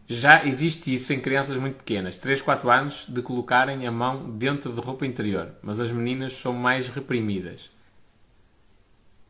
Já 0.08 0.44
existe 0.44 0.94
isso 0.94 1.12
em 1.12 1.20
crianças 1.20 1.56
muito 1.56 1.78
pequenas, 1.78 2.16
3, 2.16 2.40
4 2.40 2.70
anos, 2.70 3.06
de 3.08 3.20
colocarem 3.22 3.84
a 3.86 3.90
mão 3.90 4.30
dentro 4.30 4.72
de 4.72 4.80
roupa 4.80 5.04
interior, 5.04 5.52
mas 5.60 5.80
as 5.80 5.90
meninas 5.90 6.34
são 6.34 6.52
mais 6.52 6.88
reprimidas. 6.88 7.70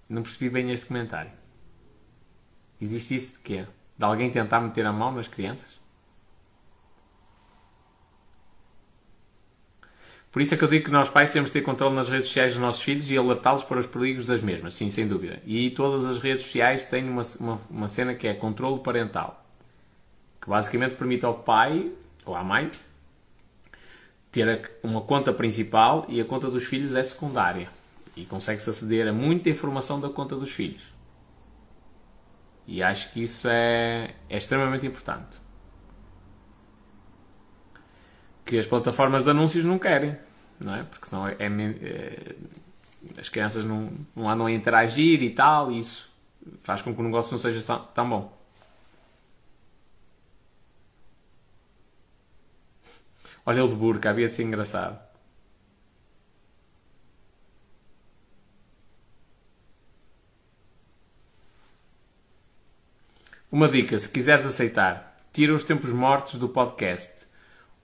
Não 0.06 0.22
percebi 0.22 0.50
bem 0.50 0.70
este 0.70 0.86
comentário. 0.86 1.30
Existe 2.78 3.14
isso 3.14 3.38
de 3.38 3.42
quê? 3.42 3.64
De 3.96 4.04
alguém 4.04 4.30
tentar 4.30 4.60
meter 4.60 4.84
a 4.84 4.92
mão 4.92 5.12
nas 5.12 5.26
crianças? 5.26 5.76
Por 10.30 10.42
isso 10.42 10.52
é 10.52 10.58
que 10.58 10.64
eu 10.64 10.68
digo 10.68 10.84
que 10.84 10.90
nós 10.90 11.08
pais 11.08 11.32
temos 11.32 11.48
de 11.48 11.54
ter 11.54 11.62
controle 11.62 11.94
nas 11.94 12.10
redes 12.10 12.26
sociais 12.26 12.52
dos 12.52 12.60
nossos 12.60 12.82
filhos 12.82 13.10
e 13.10 13.16
alertá-los 13.16 13.64
para 13.64 13.80
os 13.80 13.86
perigos 13.86 14.26
das 14.26 14.42
mesmas, 14.42 14.74
sim, 14.74 14.90
sem 14.90 15.08
dúvida. 15.08 15.40
E 15.46 15.70
todas 15.70 16.04
as 16.04 16.18
redes 16.18 16.44
sociais 16.44 16.84
têm 16.84 17.08
uma, 17.08 17.22
uma, 17.40 17.60
uma 17.70 17.88
cena 17.88 18.14
que 18.14 18.28
é 18.28 18.34
controle 18.34 18.80
parental 18.80 19.45
que 20.46 20.50
basicamente 20.50 20.94
permite 20.94 21.26
ao 21.26 21.34
pai 21.34 21.90
ou 22.24 22.36
à 22.36 22.44
mãe 22.44 22.70
ter 24.30 24.78
uma 24.80 25.00
conta 25.00 25.32
principal 25.32 26.06
e 26.08 26.20
a 26.20 26.24
conta 26.24 26.48
dos 26.48 26.64
filhos 26.64 26.94
é 26.94 27.02
secundária. 27.02 27.68
E 28.16 28.24
consegue-se 28.24 28.70
aceder 28.70 29.08
a 29.08 29.12
muita 29.12 29.50
informação 29.50 29.98
da 29.98 30.08
conta 30.08 30.36
dos 30.36 30.52
filhos. 30.52 30.84
E 32.64 32.80
acho 32.80 33.12
que 33.12 33.24
isso 33.24 33.48
é, 33.48 34.14
é 34.28 34.36
extremamente 34.36 34.86
importante. 34.86 35.38
Que 38.44 38.60
as 38.60 38.68
plataformas 38.68 39.24
de 39.24 39.30
anúncios 39.30 39.64
não 39.64 39.80
querem, 39.80 40.16
não 40.60 40.76
é? 40.76 40.84
Porque 40.84 41.06
senão 41.06 41.26
é, 41.26 41.36
é, 41.40 41.46
é 41.46 43.20
as 43.20 43.28
crianças 43.28 43.64
não, 43.64 43.92
não 44.14 44.30
andam 44.30 44.46
a 44.46 44.52
interagir 44.52 45.22
e 45.22 45.30
tal, 45.30 45.72
e 45.72 45.80
isso 45.80 46.12
faz 46.62 46.82
com 46.82 46.94
que 46.94 47.00
o 47.00 47.04
negócio 47.04 47.32
não 47.32 47.40
seja 47.40 47.60
tão 47.92 48.08
bom. 48.08 48.35
Olha 53.46 53.60
ele 53.60 53.68
de 53.68 53.76
burca, 53.76 54.10
havia 54.10 54.26
de 54.26 54.34
ser 54.34 54.42
engraçado. 54.42 54.98
Uma 63.50 63.68
dica, 63.68 63.96
se 63.98 64.08
quiseres 64.08 64.44
aceitar, 64.44 65.16
tira 65.32 65.54
os 65.54 65.62
tempos 65.62 65.92
mortos 65.92 66.34
do 66.34 66.48
podcast. 66.48 67.24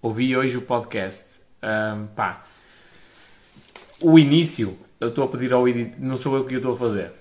Ouvi 0.02 0.36
hoje 0.36 0.56
o 0.56 0.62
podcast. 0.62 1.40
Um, 1.62 2.08
pá. 2.08 2.44
O 4.00 4.18
início, 4.18 4.76
eu 5.00 5.08
estou 5.08 5.24
a 5.24 5.28
pedir 5.28 5.52
ao 5.52 5.68
editor, 5.68 6.00
não 6.00 6.18
sou 6.18 6.36
eu 6.36 6.44
que 6.44 6.56
estou 6.56 6.74
a 6.74 6.76
fazer. 6.76 7.12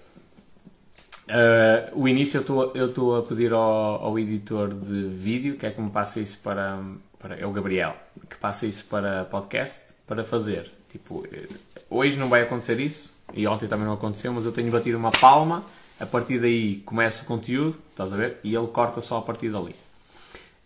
Uh, 1.29 2.01
o 2.01 2.07
início 2.07 2.43
eu 2.73 2.87
estou 2.87 3.15
a 3.15 3.21
pedir 3.21 3.53
ao, 3.53 4.03
ao 4.03 4.17
editor 4.17 4.73
de 4.73 5.07
vídeo, 5.09 5.57
que 5.57 5.67
é 5.67 5.69
que 5.69 5.79
me 5.79 5.91
passa 5.91 6.19
isso 6.19 6.39
para, 6.39 6.81
para, 7.21 7.35
é 7.35 7.45
o 7.45 7.51
Gabriel, 7.51 7.95
que 8.29 8.35
passa 8.37 8.65
isso 8.65 8.85
para 8.85 9.25
podcast, 9.25 9.93
para 10.07 10.23
fazer. 10.23 10.69
Tipo, 10.89 11.25
eh, 11.31 11.47
hoje 11.89 12.17
não 12.17 12.27
vai 12.27 12.41
acontecer 12.41 12.79
isso, 12.79 13.13
e 13.33 13.47
ontem 13.47 13.67
também 13.67 13.85
não 13.85 13.93
aconteceu, 13.93 14.33
mas 14.33 14.45
eu 14.45 14.51
tenho 14.51 14.71
batido 14.71 14.97
uma 14.97 15.11
palma, 15.11 15.63
a 15.99 16.05
partir 16.05 16.39
daí 16.39 16.77
começa 16.85 17.23
o 17.23 17.25
conteúdo, 17.25 17.77
estás 17.91 18.11
a 18.11 18.17
ver? 18.17 18.39
E 18.43 18.53
ele 18.53 18.67
corta 18.67 19.01
só 19.01 19.19
a 19.19 19.21
partir 19.21 19.49
dali. 19.49 19.75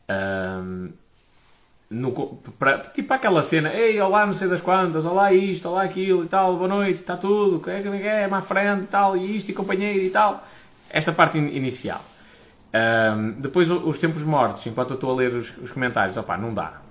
Um, 0.09 0.89
no, 1.89 2.11
para, 2.57 2.79
tipo 2.79 3.13
aquela 3.13 3.43
cena, 3.43 3.71
ei, 3.71 3.99
olá, 3.99 4.25
não 4.25 4.33
sei 4.33 4.47
das 4.47 4.61
quantas, 4.61 5.05
olá 5.05 5.31
isto, 5.33 5.69
olá 5.69 5.83
aquilo 5.83 6.23
e 6.23 6.27
tal, 6.27 6.55
boa 6.57 6.67
noite, 6.67 7.01
está 7.01 7.15
tudo, 7.15 7.69
é 7.69 7.81
que 7.81 7.87
é, 7.87 8.23
é, 8.23 8.27
má 8.27 8.41
frente 8.41 8.85
e 8.85 8.87
tal, 8.87 9.15
e 9.15 9.35
isto, 9.35 9.49
e 9.49 9.53
companheiro 9.53 10.03
e 10.03 10.09
tal. 10.09 10.43
Esta 10.89 11.11
parte 11.11 11.37
in, 11.37 11.47
inicial. 11.47 12.01
Um, 12.75 13.31
depois 13.39 13.71
os 13.71 13.97
tempos 13.97 14.23
mortos, 14.23 14.65
enquanto 14.67 14.89
eu 14.91 14.95
estou 14.95 15.11
a 15.11 15.15
ler 15.15 15.33
os, 15.33 15.57
os 15.57 15.71
comentários, 15.71 16.17
opá, 16.17 16.37
não 16.37 16.53
dá. 16.53 16.81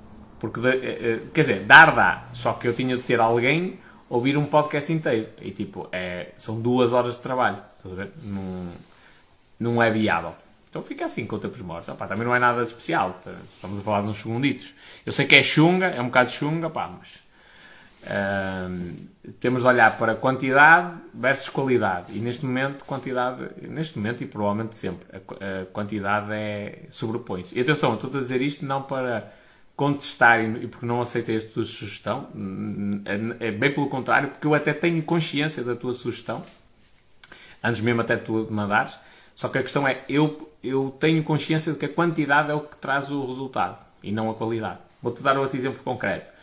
Porque, 0.40 0.58
de, 0.60 0.68
uh, 0.68 1.30
quer 1.30 1.42
dizer, 1.42 1.64
dar 1.64 1.94
dá, 1.94 2.24
só 2.32 2.54
que 2.54 2.66
eu 2.66 2.72
tinha 2.72 2.96
de 2.96 3.02
ter 3.02 3.20
alguém 3.20 3.78
ouvir 4.08 4.36
um 4.36 4.46
podcast 4.46 4.92
inteiro. 4.92 5.28
E 5.42 5.50
tipo, 5.50 5.88
é, 5.92 6.32
são 6.38 6.60
duas 6.60 6.92
horas 6.92 7.16
de 7.16 7.22
trabalho, 7.22 7.58
estás 7.76 7.92
a 7.92 7.96
ver? 8.02 8.12
Não, 8.22 8.72
não 9.60 9.82
é 9.82 9.90
viável. 9.90 10.34
Então 10.70 10.82
fica 10.82 11.04
assim 11.04 11.26
com 11.26 11.38
tempos 11.38 11.60
mortos. 11.60 11.88
Opá, 11.88 12.06
também 12.06 12.24
não 12.24 12.34
é 12.34 12.38
nada 12.38 12.62
de 12.62 12.68
especial, 12.68 13.20
tá, 13.22 13.30
estamos 13.42 13.78
a 13.78 13.82
falar 13.82 14.02
de 14.02 14.08
uns 14.08 14.18
segunditos. 14.18 14.74
Eu 15.04 15.12
sei 15.12 15.26
que 15.26 15.34
é 15.34 15.42
chunga, 15.42 15.86
é 15.86 16.00
um 16.00 16.06
bocado 16.06 16.30
chunga, 16.30 16.70
pá, 16.70 16.88
mas 16.88 17.22
temos 19.40 19.62
de 19.62 19.68
olhar 19.68 19.96
para 19.96 20.14
quantidade 20.14 20.94
versus 21.12 21.48
qualidade. 21.48 22.16
E 22.16 22.18
neste 22.18 22.44
momento, 22.44 22.84
quantidade, 22.84 23.48
neste 23.62 23.98
momento 23.98 24.22
e 24.22 24.26
provavelmente 24.26 24.76
sempre, 24.76 25.06
a, 25.16 25.64
quantidade 25.72 26.32
é 26.32 26.82
sobrepõe-se. 26.90 27.56
E 27.56 27.60
atenção, 27.60 27.94
estou 27.94 28.10
a 28.10 28.20
dizer 28.20 28.42
isto 28.42 28.64
não 28.64 28.82
para 28.82 29.32
contestar 29.74 30.40
e 30.40 30.68
porque 30.68 30.86
não 30.86 31.00
aceitei 31.00 31.38
a 31.38 31.40
tua 31.40 31.64
sugestão, 31.64 32.28
é, 33.40 33.48
é 33.48 33.50
bem 33.50 33.72
pelo 33.72 33.88
contrário, 33.88 34.28
porque 34.28 34.46
eu 34.46 34.54
até 34.54 34.72
tenho 34.72 35.02
consciência 35.02 35.64
da 35.64 35.74
tua 35.74 35.94
sugestão, 35.94 36.42
antes 37.62 37.80
mesmo 37.80 38.02
até 38.02 38.16
tu 38.16 38.46
mandares, 38.50 38.98
só 39.34 39.48
que 39.48 39.58
a 39.58 39.62
questão 39.62 39.88
é, 39.88 39.98
eu, 40.08 40.52
eu 40.62 40.94
tenho 41.00 41.24
consciência 41.24 41.72
de 41.72 41.78
que 41.78 41.86
a 41.86 41.88
quantidade 41.88 42.50
é 42.50 42.54
o 42.54 42.60
que 42.60 42.76
traz 42.76 43.10
o 43.10 43.26
resultado 43.26 43.84
e 44.02 44.12
não 44.12 44.30
a 44.30 44.34
qualidade. 44.34 44.78
Vou-te 45.02 45.22
dar 45.22 45.36
outro 45.38 45.56
exemplo 45.56 45.82
concreto 45.82 46.33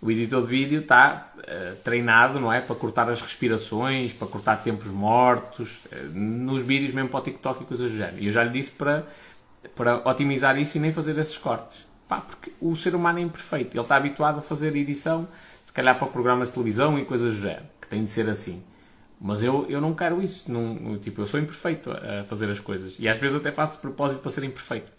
o 0.00 0.10
editor 0.10 0.42
de 0.42 0.48
vídeo 0.48 0.80
está 0.80 1.32
uh, 1.36 1.76
treinado, 1.82 2.38
não 2.38 2.52
é? 2.52 2.60
Para 2.60 2.76
cortar 2.76 3.10
as 3.10 3.20
respirações, 3.20 4.12
para 4.12 4.28
cortar 4.28 4.56
tempos 4.56 4.88
mortos, 4.88 5.86
uh, 5.86 5.96
nos 6.14 6.62
vídeos 6.62 6.92
mesmo 6.92 7.10
para 7.10 7.18
o 7.18 7.22
TikTok 7.22 7.62
e 7.62 7.66
coisas 7.66 7.90
do 7.90 7.96
género. 7.96 8.18
E 8.20 8.26
eu 8.26 8.32
já 8.32 8.44
lhe 8.44 8.50
disse 8.50 8.70
para, 8.70 9.06
para 9.74 10.08
otimizar 10.08 10.58
isso 10.58 10.76
e 10.76 10.80
nem 10.80 10.92
fazer 10.92 11.18
esses 11.18 11.36
cortes. 11.36 11.86
Pá, 12.08 12.20
porque 12.20 12.52
o 12.60 12.74
ser 12.76 12.94
humano 12.94 13.18
é 13.18 13.22
imperfeito. 13.22 13.76
Ele 13.76 13.82
está 13.82 13.96
habituado 13.96 14.38
a 14.38 14.42
fazer 14.42 14.74
edição, 14.76 15.28
se 15.64 15.72
calhar 15.72 15.98
para 15.98 16.06
programas 16.06 16.48
de 16.48 16.54
televisão 16.54 16.98
e 16.98 17.04
coisas 17.04 17.34
do 17.34 17.40
género, 17.40 17.64
que 17.80 17.88
tem 17.88 18.04
de 18.04 18.10
ser 18.10 18.28
assim. 18.30 18.62
Mas 19.20 19.42
eu, 19.42 19.66
eu 19.68 19.80
não 19.80 19.94
quero 19.94 20.22
isso. 20.22 20.50
Não, 20.50 20.96
tipo, 20.98 21.20
eu 21.20 21.26
sou 21.26 21.40
imperfeito 21.40 21.90
a 21.90 22.24
fazer 22.24 22.48
as 22.50 22.60
coisas. 22.60 22.94
E 23.00 23.08
às 23.08 23.18
vezes 23.18 23.36
até 23.36 23.50
faço 23.50 23.74
de 23.74 23.82
propósito 23.82 24.20
para 24.20 24.30
ser 24.30 24.44
imperfeito. 24.44 24.90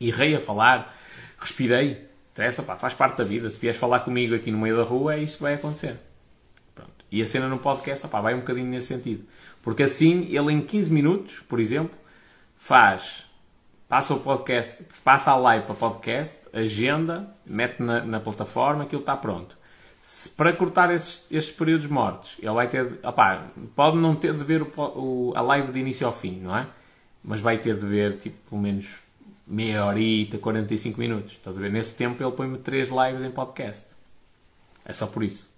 Errei 0.00 0.34
a 0.36 0.40
falar, 0.40 0.96
respirei, 1.38 2.06
Interessa, 2.34 2.64
pá, 2.64 2.74
faz 2.74 2.92
parte 2.94 3.16
da 3.16 3.22
vida. 3.22 3.48
Se 3.48 3.60
vieres 3.60 3.78
falar 3.78 4.00
comigo 4.00 4.34
aqui 4.34 4.50
no 4.50 4.58
meio 4.58 4.76
da 4.76 4.82
rua, 4.82 5.14
é 5.14 5.22
isso 5.22 5.36
que 5.36 5.44
vai 5.44 5.54
acontecer. 5.54 5.96
Pronto. 6.74 6.90
E 7.08 7.22
a 7.22 7.26
cena 7.26 7.48
no 7.48 7.58
podcast, 7.58 8.08
pá, 8.08 8.20
vai 8.20 8.34
um 8.34 8.40
bocadinho 8.40 8.66
nesse 8.66 8.88
sentido. 8.88 9.24
Porque 9.62 9.84
assim, 9.84 10.26
ele 10.36 10.52
em 10.52 10.60
15 10.60 10.92
minutos, 10.92 11.38
por 11.48 11.60
exemplo, 11.60 11.96
faz, 12.56 13.26
passa 13.88 14.14
o 14.14 14.18
podcast, 14.18 14.84
passa 15.04 15.30
a 15.30 15.36
live 15.36 15.64
para 15.64 15.76
podcast, 15.76 16.48
agenda, 16.52 17.32
mete 17.46 17.80
na, 17.80 18.04
na 18.04 18.18
plataforma, 18.18 18.82
aquilo 18.82 19.02
está 19.02 19.16
pronto. 19.16 19.56
Se, 20.02 20.30
para 20.30 20.52
cortar 20.52 20.92
esses, 20.92 21.30
esses 21.30 21.52
períodos 21.52 21.86
mortos, 21.86 22.36
ele 22.40 22.52
vai 22.52 22.66
ter, 22.66 22.98
pode 23.76 23.96
não 23.96 24.16
ter 24.16 24.34
de 24.34 24.42
ver 24.42 24.60
o, 24.60 24.66
o, 24.76 25.32
a 25.36 25.40
live 25.40 25.70
de 25.70 25.78
início 25.78 26.04
ao 26.04 26.12
fim, 26.12 26.40
não 26.40 26.56
é? 26.56 26.66
Mas 27.22 27.38
vai 27.38 27.58
ter 27.58 27.78
de 27.78 27.86
ver, 27.86 28.18
tipo, 28.18 28.36
pelo 28.50 28.60
menos 28.60 29.04
meia 29.46 29.84
horita, 29.84 30.38
45 30.38 30.98
minutos. 30.98 31.32
Estás 31.32 31.58
a 31.58 31.60
ver? 31.60 31.70
Nesse 31.70 31.96
tempo 31.96 32.22
ele 32.22 32.32
põe-me 32.32 32.58
3 32.58 32.88
lives 32.90 33.22
em 33.22 33.30
podcast. 33.30 33.94
É 34.84 34.92
só 34.92 35.06
por 35.06 35.22
isso. 35.22 35.54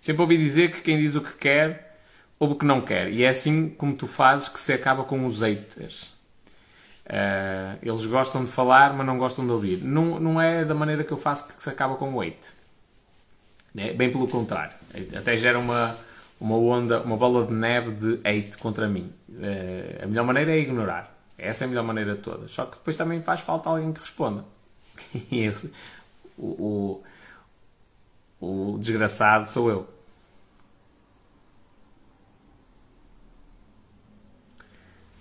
Sempre 0.00 0.22
ouvi 0.22 0.38
dizer 0.38 0.70
que 0.70 0.80
quem 0.80 0.96
diz 0.96 1.14
o 1.16 1.20
que 1.20 1.34
quer 1.34 1.98
ou 2.38 2.52
o 2.52 2.54
que 2.56 2.64
não 2.64 2.80
quer. 2.80 3.10
E 3.12 3.24
é 3.24 3.28
assim 3.28 3.68
como 3.68 3.94
tu 3.94 4.06
fazes 4.06 4.48
que 4.48 4.58
se 4.58 4.72
acaba 4.72 5.04
com 5.04 5.26
os 5.26 5.42
haters. 5.42 6.14
Uh, 7.04 7.78
eles 7.82 8.06
gostam 8.06 8.44
de 8.44 8.50
falar, 8.50 8.94
mas 8.94 9.06
não 9.06 9.18
gostam 9.18 9.44
de 9.44 9.52
ouvir. 9.52 9.82
Não, 9.82 10.18
não 10.20 10.40
é 10.40 10.64
da 10.64 10.74
maneira 10.74 11.04
que 11.04 11.12
eu 11.12 11.16
faço 11.16 11.48
que 11.48 11.62
se 11.62 11.68
acaba 11.68 11.96
com 11.96 12.14
o 12.14 12.22
hate. 12.22 12.57
É 13.78 13.92
bem 13.92 14.10
pelo 14.10 14.26
contrário. 14.28 14.72
Até 15.16 15.36
gera 15.36 15.58
uma, 15.58 15.96
uma 16.40 16.56
onda, 16.56 17.00
uma 17.02 17.16
bola 17.16 17.46
de 17.46 17.52
neve 17.52 17.92
de 17.92 18.20
hate 18.24 18.58
contra 18.58 18.88
mim. 18.88 19.12
Uh, 19.28 20.04
a 20.04 20.06
melhor 20.06 20.24
maneira 20.24 20.52
é 20.52 20.58
ignorar. 20.58 21.16
Essa 21.36 21.64
é 21.64 21.66
a 21.66 21.68
melhor 21.68 21.84
maneira 21.84 22.14
de 22.14 22.20
todas. 22.20 22.50
Só 22.50 22.66
que 22.66 22.78
depois 22.78 22.96
também 22.96 23.22
faz 23.22 23.40
falta 23.40 23.68
alguém 23.68 23.92
que 23.92 24.00
responda. 24.00 24.44
E 25.30 25.44
esse, 25.44 25.72
o, 26.36 27.00
o, 28.40 28.74
o 28.74 28.78
desgraçado 28.78 29.48
sou 29.48 29.70
eu. 29.70 29.88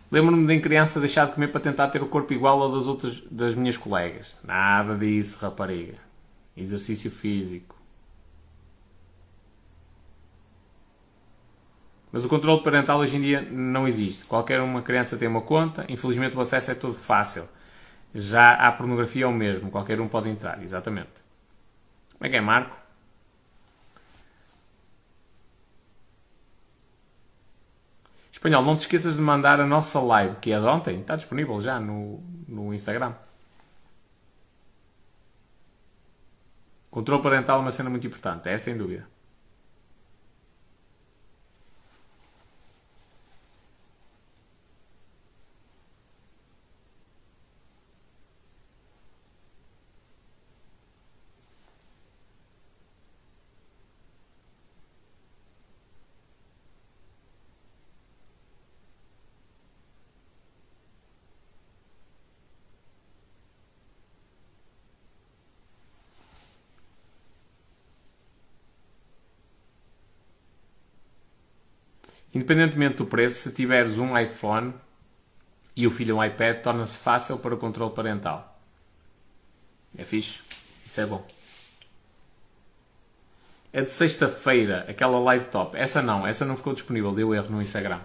Lembro-me 0.10 0.48
de 0.48 0.54
em 0.54 0.62
criança 0.62 1.00
deixar 1.00 1.26
de 1.28 1.34
comer 1.34 1.50
para 1.50 1.60
tentar 1.60 1.90
ter 1.90 2.02
o 2.02 2.08
corpo 2.08 2.32
igual 2.34 2.62
ao 2.62 2.72
das 2.72 2.88
outras 2.88 3.22
das 3.30 3.56
minhas 3.56 3.78
colegas. 3.78 4.38
Nada 4.44 4.96
disso, 4.96 5.38
rapariga. 5.40 6.00
Exercício 6.56 7.12
físico. 7.12 7.77
Mas 12.12 12.24
o 12.24 12.30
controle 12.30 12.64
parental 12.64 13.00
hoje 13.00 13.18
em 13.18 13.22
dia 13.22 13.42
não 13.42 13.88
existe. 13.88 14.26
Qualquer 14.26 14.62
uma 14.62 14.82
criança 14.82 15.18
tem 15.18 15.28
uma 15.28 15.42
conta, 15.42 15.86
infelizmente 15.90 16.36
o 16.36 16.42
acesso 16.42 16.72
é 16.72 16.76
todo 16.76 16.94
fácil. 16.94 17.48
Já 18.16 18.54
a 18.54 18.72
pornografia 18.72 19.26
é 19.26 19.28
o 19.28 19.34
mesmo, 19.34 19.70
qualquer 19.70 20.00
um 20.00 20.08
pode 20.08 20.30
entrar, 20.30 20.64
exatamente. 20.64 21.22
Como 22.14 22.26
é 22.26 22.30
que 22.30 22.38
é, 22.38 22.42
Marco? 22.42 22.76
Espanhol, 28.32 28.64
não 28.64 28.76
te 28.76 28.82
esqueças 28.82 29.16
de 29.16 29.22
mandar 29.22 29.60
a 29.60 29.66
nossa 29.66 30.00
live, 30.00 30.36
que 30.38 30.52
é 30.52 30.60
de 30.60 30.66
ontem, 30.66 31.02
está 31.02 31.16
disponível 31.16 31.60
já 31.60 31.80
no, 31.80 32.20
no 32.48 32.74
Instagram. 32.74 33.14
Controle 36.90 37.22
parental 37.22 37.60
é 37.60 37.62
uma 37.62 37.72
cena 37.72 37.90
muito 37.90 38.08
importante, 38.08 38.48
é 38.48 38.58
sem 38.58 38.78
dúvida. 38.78 39.08
Independentemente 72.38 72.97
do 72.97 73.05
preço, 73.07 73.49
se 73.49 73.55
tiveres 73.55 73.97
um 73.97 74.15
iPhone 74.15 74.72
e 75.76 75.88
o 75.88 75.91
filho 75.91 76.18
um 76.18 76.23
iPad, 76.23 76.61
torna-se 76.61 76.95
fácil 76.95 77.39
para 77.39 77.55
o 77.55 77.57
controle 77.57 77.95
parental. 77.95 78.55
É 79.97 80.03
fixe. 80.03 80.41
Isso 80.85 81.01
é 81.01 81.07
bom. 81.07 81.26
É 83.73 83.81
de 83.81 83.89
sexta-feira, 83.89 84.85
aquela 84.88 85.18
laptop. 85.18 85.76
Essa 85.76 85.99
não, 86.03 86.27
essa 86.27 86.45
não 86.45 86.55
ficou 86.55 86.76
disponível. 86.76 87.11
Deu 87.11 87.34
erro 87.34 87.49
no 87.49 87.59
Instagram. 87.59 88.01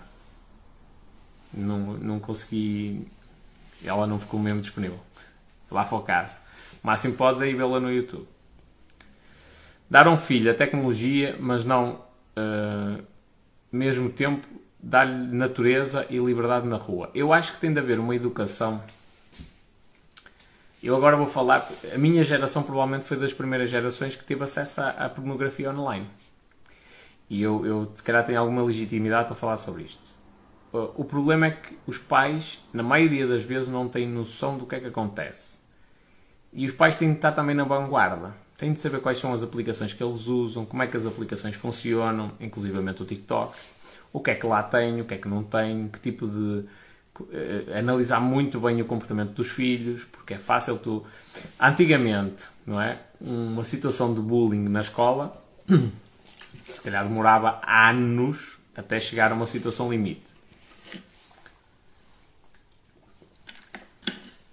Não, 1.52 1.78
não 1.98 2.18
consegui. 2.18 3.06
Ela 3.84 4.06
não 4.06 4.18
ficou 4.18 4.40
mesmo 4.40 4.62
disponível. 4.62 4.98
Lá 5.70 5.84
foi 5.84 5.98
o 5.98 6.02
caso. 6.02 6.40
Máximo 6.82 7.16
podes 7.16 7.42
é 7.42 7.48
ir 7.48 7.54
vê-la 7.54 7.78
no 7.78 7.92
YouTube. 7.92 8.26
Dar 9.90 10.08
um 10.08 10.16
filho 10.16 10.50
a 10.50 10.54
tecnologia, 10.54 11.36
mas 11.38 11.66
não 11.66 12.02
uh, 12.34 13.11
mesmo 13.72 14.10
tempo, 14.10 14.46
dar-lhe 14.78 15.26
natureza 15.28 16.06
e 16.10 16.18
liberdade 16.18 16.66
na 16.66 16.76
rua. 16.76 17.10
Eu 17.14 17.32
acho 17.32 17.54
que 17.54 17.60
tem 17.60 17.72
de 17.72 17.78
haver 17.78 17.98
uma 17.98 18.14
educação. 18.14 18.82
Eu 20.82 20.96
agora 20.96 21.16
vou 21.16 21.26
falar. 21.26 21.66
A 21.94 21.98
minha 21.98 22.24
geração 22.24 22.62
provavelmente 22.62 23.04
foi 23.06 23.16
das 23.16 23.32
primeiras 23.32 23.70
gerações 23.70 24.16
que 24.16 24.24
teve 24.24 24.42
acesso 24.42 24.80
à, 24.80 25.08
pornografia 25.08 25.70
online. 25.70 26.08
E 27.30 27.40
eu, 27.40 27.64
eu, 27.64 27.90
se 27.94 28.02
calhar, 28.02 28.24
tenho 28.26 28.40
alguma 28.40 28.62
legitimidade 28.62 29.26
para 29.26 29.36
falar 29.36 29.56
sobre 29.56 29.84
isto. 29.84 30.02
O 30.72 31.04
problema 31.04 31.46
é 31.46 31.50
que 31.52 31.78
os 31.86 31.98
pais, 31.98 32.64
na 32.72 32.82
maioria 32.82 33.26
das 33.26 33.44
vezes, 33.44 33.68
não 33.68 33.88
têm 33.88 34.08
noção 34.08 34.58
do 34.58 34.66
que 34.66 34.74
é 34.74 34.80
que 34.80 34.86
acontece. 34.86 35.60
E 36.52 36.66
os 36.66 36.72
pais 36.72 36.98
têm 36.98 37.10
de 37.10 37.16
estar 37.16 37.32
também 37.32 37.54
na 37.54 37.64
vanguarda. 37.64 38.34
Têm 38.58 38.72
de 38.72 38.78
saber 38.78 39.00
quais 39.00 39.18
são 39.18 39.32
as 39.32 39.42
aplicações 39.42 39.92
que 39.92 40.02
eles 40.02 40.26
usam, 40.26 40.64
como 40.64 40.82
é 40.82 40.86
que 40.86 40.96
as 40.96 41.06
aplicações 41.06 41.56
funcionam, 41.56 42.32
inclusivamente 42.40 43.02
o 43.02 43.04
TikTok, 43.04 43.56
o 44.12 44.20
que 44.20 44.30
é 44.30 44.34
que 44.34 44.46
lá 44.46 44.62
tem, 44.62 45.00
o 45.00 45.04
que 45.04 45.14
é 45.14 45.18
que 45.18 45.28
não 45.28 45.42
tem, 45.42 45.88
que 45.88 45.98
tipo 46.00 46.28
de. 46.28 46.64
Uh, 47.20 47.76
analisar 47.78 48.20
muito 48.20 48.58
bem 48.58 48.80
o 48.80 48.86
comportamento 48.86 49.32
dos 49.32 49.50
filhos, 49.50 50.04
porque 50.04 50.34
é 50.34 50.38
fácil 50.38 50.78
tu. 50.78 51.04
Antigamente, 51.60 52.44
não 52.66 52.80
é? 52.80 53.00
Uma 53.20 53.64
situação 53.64 54.14
de 54.14 54.20
bullying 54.20 54.68
na 54.68 54.80
escola, 54.80 55.32
se 56.64 56.80
calhar 56.82 57.06
demorava 57.06 57.60
anos 57.66 58.58
até 58.74 58.98
chegar 58.98 59.30
a 59.30 59.34
uma 59.34 59.46
situação 59.46 59.90
limite. 59.90 60.32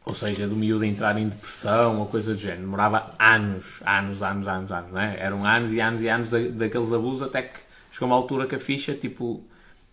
Ou 0.09 0.15
seja, 0.15 0.47
do 0.47 0.55
miúdo 0.55 0.83
entrar 0.83 1.15
em 1.19 1.29
depressão 1.29 1.99
ou 1.99 2.07
coisa 2.07 2.33
do 2.33 2.39
género. 2.39 2.61
Demorava 2.61 3.11
anos, 3.19 3.79
anos, 3.85 4.23
anos, 4.23 4.47
anos, 4.47 4.71
anos, 4.71 4.91
não 4.91 4.99
é? 4.99 5.19
Eram 5.19 5.45
anos 5.45 5.71
e 5.71 5.79
anos 5.79 6.01
e 6.01 6.09
anos 6.09 6.29
daqueles 6.31 6.91
abusos 6.91 7.21
até 7.21 7.43
que 7.43 7.59
chegou 7.91 8.09
uma 8.09 8.15
altura 8.15 8.47
que 8.47 8.55
a 8.55 8.59
ficha, 8.59 8.95
tipo, 8.95 9.43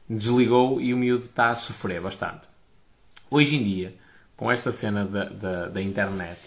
desligou 0.09 0.81
e 0.81 0.95
o 0.95 0.97
miúdo 0.97 1.27
está 1.27 1.51
a 1.51 1.55
sofrer 1.55 2.01
bastante. 2.01 2.49
Hoje 3.31 3.57
em 3.57 3.63
dia, 3.63 3.95
com 4.35 4.51
esta 4.51 4.73
cena 4.73 5.05
da, 5.05 5.25
da, 5.25 5.69
da 5.69 5.83
internet, 5.83 6.41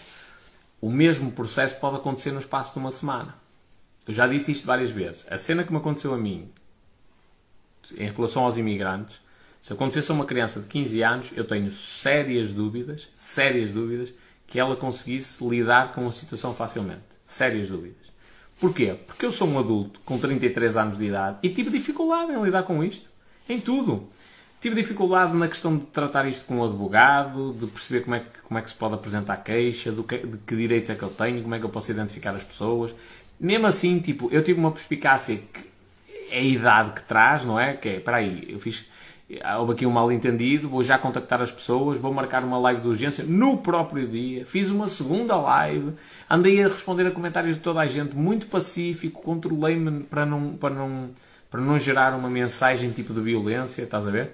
o 0.80 0.90
mesmo 0.90 1.30
processo 1.30 1.78
pode 1.78 1.94
acontecer 1.94 2.32
no 2.32 2.40
espaço 2.40 2.72
de 2.72 2.80
uma 2.80 2.90
semana. 2.90 3.36
Eu 4.04 4.12
já 4.12 4.26
disse 4.26 4.50
isto 4.50 4.66
várias 4.66 4.90
vezes. 4.90 5.26
A 5.30 5.38
cena 5.38 5.62
que 5.62 5.70
me 5.70 5.78
aconteceu 5.78 6.12
a 6.12 6.18
mim, 6.18 6.50
em 7.96 8.10
relação 8.10 8.42
aos 8.42 8.58
imigrantes, 8.58 9.20
se 9.60 9.72
acontecesse 9.72 10.10
a 10.10 10.14
uma 10.14 10.24
criança 10.24 10.60
de 10.60 10.68
15 10.68 11.02
anos, 11.02 11.32
eu 11.36 11.44
tenho 11.44 11.70
sérias 11.70 12.50
dúvidas, 12.52 13.10
sérias 13.14 13.70
dúvidas, 13.72 14.14
que 14.46 14.58
ela 14.58 14.74
conseguisse 14.74 15.46
lidar 15.46 15.92
com 15.92 16.06
a 16.06 16.12
situação 16.12 16.54
facilmente. 16.54 17.02
Sérias 17.22 17.68
dúvidas. 17.68 18.10
Porquê? 18.58 18.96
Porque 19.06 19.24
eu 19.24 19.32
sou 19.32 19.48
um 19.48 19.58
adulto 19.58 20.00
com 20.04 20.18
33 20.18 20.76
anos 20.76 20.98
de 20.98 21.04
idade 21.04 21.38
e 21.42 21.48
tive 21.48 21.70
dificuldade 21.70 22.32
em 22.32 22.42
lidar 22.42 22.62
com 22.62 22.82
isto. 22.82 23.08
Em 23.48 23.60
tudo. 23.60 24.08
Tive 24.60 24.74
dificuldade 24.74 25.34
na 25.34 25.48
questão 25.48 25.78
de 25.78 25.86
tratar 25.86 26.28
isto 26.28 26.44
com 26.44 26.58
um 26.58 26.64
advogado, 26.64 27.54
de 27.58 27.66
perceber 27.66 28.00
como 28.00 28.16
é, 28.16 28.20
que, 28.20 28.40
como 28.42 28.58
é 28.58 28.62
que 28.62 28.68
se 28.68 28.74
pode 28.74 28.94
apresentar 28.94 29.38
queixa, 29.38 29.90
do 29.90 30.04
que, 30.04 30.18
de 30.18 30.36
que 30.36 30.56
direitos 30.56 30.90
é 30.90 30.94
que 30.94 31.02
eu 31.02 31.08
tenho, 31.08 31.42
como 31.42 31.54
é 31.54 31.58
que 31.58 31.64
eu 31.64 31.70
posso 31.70 31.90
identificar 31.90 32.34
as 32.34 32.44
pessoas. 32.44 32.94
Mesmo 33.38 33.66
assim, 33.66 33.98
tipo, 34.00 34.28
eu 34.30 34.44
tive 34.44 34.58
uma 34.58 34.70
perspicácia 34.70 35.36
que 35.36 35.70
é 36.30 36.38
a 36.38 36.42
idade 36.42 36.92
que 36.92 37.02
traz, 37.08 37.44
não 37.44 37.58
é? 37.58 37.72
Que 37.72 37.88
é, 37.88 37.96
espera 37.96 38.18
aí, 38.18 38.46
eu 38.48 38.60
fiz 38.60 38.89
houve 39.58 39.72
aqui 39.72 39.86
um 39.86 39.90
mal 39.90 40.10
entendido, 40.10 40.68
vou 40.68 40.82
já 40.82 40.98
contactar 40.98 41.40
as 41.40 41.52
pessoas, 41.52 41.98
vou 41.98 42.12
marcar 42.12 42.42
uma 42.42 42.58
live 42.58 42.80
de 42.80 42.88
urgência 42.88 43.24
no 43.24 43.58
próprio 43.58 44.08
dia, 44.08 44.44
fiz 44.44 44.70
uma 44.70 44.88
segunda 44.88 45.36
live, 45.36 45.92
andei 46.28 46.62
a 46.62 46.66
responder 46.66 47.06
a 47.06 47.10
comentários 47.10 47.56
de 47.56 47.60
toda 47.60 47.80
a 47.80 47.86
gente, 47.86 48.16
muito 48.16 48.46
pacífico, 48.48 49.22
controlei-me 49.22 50.04
para 50.04 50.26
não, 50.26 50.56
para, 50.56 50.74
não, 50.74 51.10
para 51.48 51.60
não 51.60 51.78
gerar 51.78 52.14
uma 52.14 52.28
mensagem 52.28 52.90
tipo 52.90 53.14
de 53.14 53.20
violência, 53.20 53.82
estás 53.82 54.06
a 54.06 54.10
ver? 54.10 54.32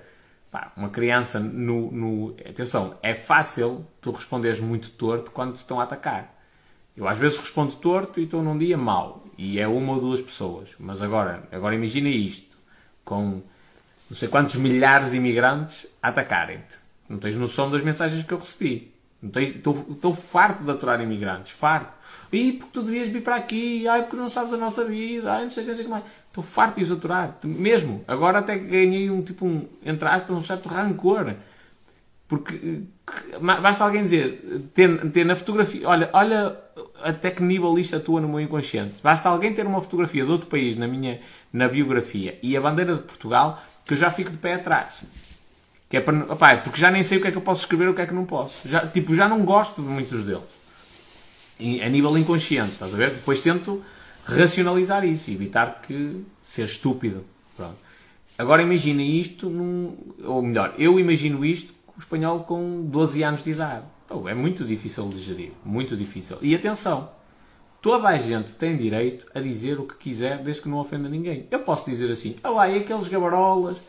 Pá, 0.50 0.72
uma 0.76 0.88
criança 0.88 1.40
no, 1.40 1.90
no... 1.90 2.36
Atenção, 2.48 2.96
é 3.02 3.14
fácil 3.14 3.84
tu 4.00 4.12
responderes 4.12 4.60
muito 4.60 4.90
torto 4.90 5.30
quando 5.30 5.52
te 5.52 5.56
estão 5.56 5.80
a 5.80 5.82
atacar. 5.82 6.34
Eu 6.96 7.06
às 7.06 7.18
vezes 7.18 7.38
respondo 7.38 7.74
torto 7.74 8.20
e 8.20 8.24
estou 8.24 8.42
num 8.42 8.56
dia 8.56 8.78
mau. 8.78 9.26
E 9.36 9.60
é 9.60 9.68
uma 9.68 9.92
ou 9.92 10.00
duas 10.00 10.22
pessoas. 10.22 10.74
Mas 10.78 11.02
agora, 11.02 11.46
agora 11.52 11.74
imagina 11.74 12.08
isto. 12.08 12.56
Com 13.04 13.42
não 14.10 14.16
sei 14.16 14.28
quantos 14.28 14.56
milhares 14.56 15.10
de 15.10 15.16
imigrantes 15.16 15.88
atacarem-te. 16.02 16.76
Não 17.08 17.18
tens 17.18 17.34
noção 17.34 17.70
das 17.70 17.82
mensagens 17.82 18.24
que 18.24 18.32
eu 18.32 18.38
recebi. 18.38 18.92
Estou 19.22 20.14
farto 20.14 20.64
de 20.64 20.70
aturar 20.70 21.00
imigrantes, 21.00 21.50
farto. 21.52 21.96
E 22.32 22.52
porque 22.52 22.72
tu 22.72 22.82
devias 22.82 23.08
vir 23.08 23.22
para 23.22 23.36
aqui, 23.36 23.86
ai 23.88 24.02
porque 24.02 24.16
não 24.16 24.28
sabes 24.28 24.52
a 24.52 24.56
nossa 24.56 24.84
vida, 24.84 25.32
ai 25.32 25.44
não 25.44 25.50
sei 25.50 25.64
o 25.64 25.66
que, 25.66 25.74
sei 25.74 25.84
que 25.84 25.90
mais. 25.90 26.04
Estou 26.28 26.44
farto 26.44 26.76
de 26.76 26.84
os 26.84 26.90
aturar, 26.90 27.36
mesmo. 27.44 28.04
Agora 28.06 28.40
até 28.40 28.56
ganhei 28.56 29.10
um 29.10 29.22
tipo, 29.22 29.46
um, 29.46 29.66
entre 29.84 30.06
aspas, 30.08 30.36
um 30.36 30.42
certo 30.42 30.68
rancor. 30.68 31.34
Porque 32.28 32.82
basta 33.40 33.84
alguém 33.84 34.02
dizer, 34.02 34.68
ter, 34.74 35.10
ter 35.12 35.24
na 35.24 35.36
fotografia, 35.36 35.88
olha, 35.88 36.10
olha 36.12 36.56
até 37.02 37.30
que 37.30 37.42
nível 37.42 37.78
isto 37.78 37.96
atua 37.96 38.20
no 38.20 38.28
meu 38.28 38.40
inconsciente. 38.40 39.00
Basta 39.02 39.28
alguém 39.28 39.54
ter 39.54 39.64
uma 39.66 39.80
fotografia 39.80 40.24
de 40.24 40.30
outro 40.30 40.48
país 40.48 40.76
na 40.76 40.88
minha 40.88 41.20
na 41.52 41.68
biografia 41.68 42.38
e 42.42 42.56
a 42.56 42.60
bandeira 42.60 42.96
de 42.96 43.02
Portugal 43.02 43.62
que 43.86 43.94
eu 43.94 43.96
já 43.96 44.10
fico 44.10 44.30
de 44.30 44.38
pé 44.38 44.54
atrás. 44.54 45.04
Que 45.88 45.98
é 45.98 46.00
para, 46.00 46.32
opá, 46.32 46.52
é 46.52 46.56
porque 46.56 46.80
já 46.80 46.90
nem 46.90 47.02
sei 47.02 47.18
o 47.18 47.20
que 47.20 47.28
é 47.28 47.30
que 47.30 47.36
eu 47.38 47.42
posso 47.42 47.62
escrever 47.62 47.88
o 47.88 47.94
que 47.94 48.02
é 48.02 48.06
que 48.06 48.14
não 48.14 48.26
posso. 48.26 48.68
Já, 48.68 48.86
tipo, 48.86 49.14
já 49.14 49.28
não 49.28 49.44
gosto 49.44 49.80
de 49.80 49.88
muitos 49.88 50.24
deles. 50.24 50.42
E, 51.58 51.80
a 51.80 51.88
nível 51.88 52.18
inconsciente, 52.18 52.72
estás 52.72 52.92
a 52.92 52.96
ver? 52.96 53.10
Depois 53.10 53.40
tento 53.40 53.82
racionalizar 54.24 55.04
isso 55.04 55.30
e 55.30 55.34
evitar 55.34 55.80
que 55.86 56.24
ser 56.42 56.64
estúpido. 56.64 57.24
Pronto. 57.56 57.76
Agora 58.36 58.62
imagina 58.62 59.00
isto 59.02 59.48
num. 59.48 59.96
Ou 60.24 60.42
melhor, 60.42 60.74
eu 60.76 60.98
imagino 60.98 61.44
isto 61.44 61.72
com 61.86 61.94
o 61.96 61.98
espanhol 61.98 62.40
com 62.40 62.82
12 62.82 63.22
anos 63.22 63.44
de 63.44 63.52
idade. 63.52 63.84
É 64.28 64.34
muito 64.34 64.64
difícil 64.64 65.08
de 65.08 65.22
gerir. 65.22 65.52
Muito 65.64 65.96
difícil. 65.96 66.36
E 66.42 66.54
atenção, 66.54 67.08
toda 67.86 68.08
a 68.08 68.18
gente 68.18 68.52
tem 68.54 68.76
direito 68.76 69.26
a 69.32 69.38
dizer 69.38 69.78
o 69.78 69.86
que 69.86 69.94
quiser 69.94 70.42
desde 70.42 70.62
que 70.62 70.68
não 70.68 70.78
ofenda 70.78 71.08
ninguém. 71.08 71.46
Eu 71.52 71.60
posso 71.60 71.88
dizer 71.88 72.10
assim, 72.10 72.34
ah 72.42 72.50
lá, 72.50 72.64
aqueles 72.64 73.06
gabarolas 73.06 73.80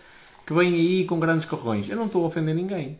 que 0.46 0.54
vêm 0.54 0.72
aí 0.72 1.06
com 1.06 1.20
grandes 1.20 1.48
carrões. 1.48 1.90
Eu 1.90 1.98
não 1.98 2.06
estou 2.06 2.24
a 2.24 2.28
ofender 2.28 2.54
ninguém. 2.54 3.00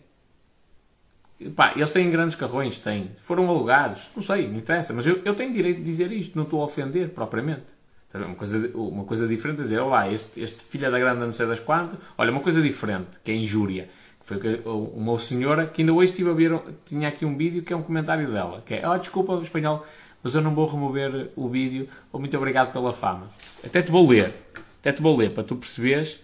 Pá, 1.56 1.74
eles 1.76 1.92
têm 1.92 2.10
grandes 2.10 2.36
carrões, 2.36 2.80
têm. 2.80 3.12
Foram 3.20 3.48
alugados, 3.48 4.10
não 4.16 4.24
sei, 4.24 4.48
não 4.48 4.58
interessa. 4.58 4.92
Mas 4.92 5.06
eu, 5.06 5.22
eu 5.24 5.36
tenho 5.36 5.54
direito 5.54 5.78
de 5.78 5.84
dizer 5.84 6.12
isto, 6.12 6.36
não 6.36 6.46
estou 6.46 6.62
a 6.62 6.66
ofender 6.66 7.10
propriamente. 7.10 7.78
Uma 8.16 8.34
coisa, 8.34 8.72
uma 8.74 9.04
coisa 9.04 9.28
diferente 9.28 9.60
é 9.60 9.64
dizer, 9.66 9.80
olá, 9.80 10.12
este, 10.12 10.42
este 10.42 10.64
filho 10.64 10.90
da 10.90 10.98
grande 10.98 11.20
não 11.20 11.32
sei 11.32 11.46
das 11.46 11.60
quantas. 11.60 12.00
Olha, 12.18 12.32
uma 12.32 12.42
coisa 12.42 12.60
diferente, 12.60 13.20
que 13.24 13.30
é 13.30 13.36
injúria. 13.36 13.88
Foi 14.20 14.40
uma 14.66 15.16
senhora 15.20 15.68
que 15.68 15.84
ainda 15.84 15.94
hoje 15.94 16.10
estive 16.10 16.32
a 16.32 16.34
ver, 16.34 16.60
tinha 16.86 17.08
aqui 17.08 17.24
um 17.24 17.38
vídeo 17.38 17.62
que 17.62 17.72
é 17.72 17.76
um 17.76 17.84
comentário 17.84 18.30
dela, 18.30 18.62
que 18.66 18.74
é, 18.74 18.90
oh, 18.90 18.98
desculpa 18.98 19.40
espanhol, 19.42 19.86
mas 20.24 20.36
eu 20.36 20.42
não 20.42 20.54
vou 20.54 20.68
remover 20.68 21.32
o 21.36 21.50
vídeo, 21.50 21.88
ou 22.12 22.20
muito 22.20 22.36
obrigado 22.38 22.72
pela 22.72 22.94
fama. 22.94 23.28
Até 23.66 23.82
te 23.82 23.92
vou 23.92 24.08
ler, 24.08 24.34
até 24.80 24.92
te 24.92 25.02
vou 25.02 25.16
ler, 25.16 25.32
para 25.32 25.44
tu 25.44 25.56
perceberes. 25.56 26.20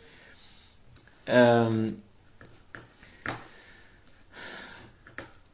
Um, 1.28 1.94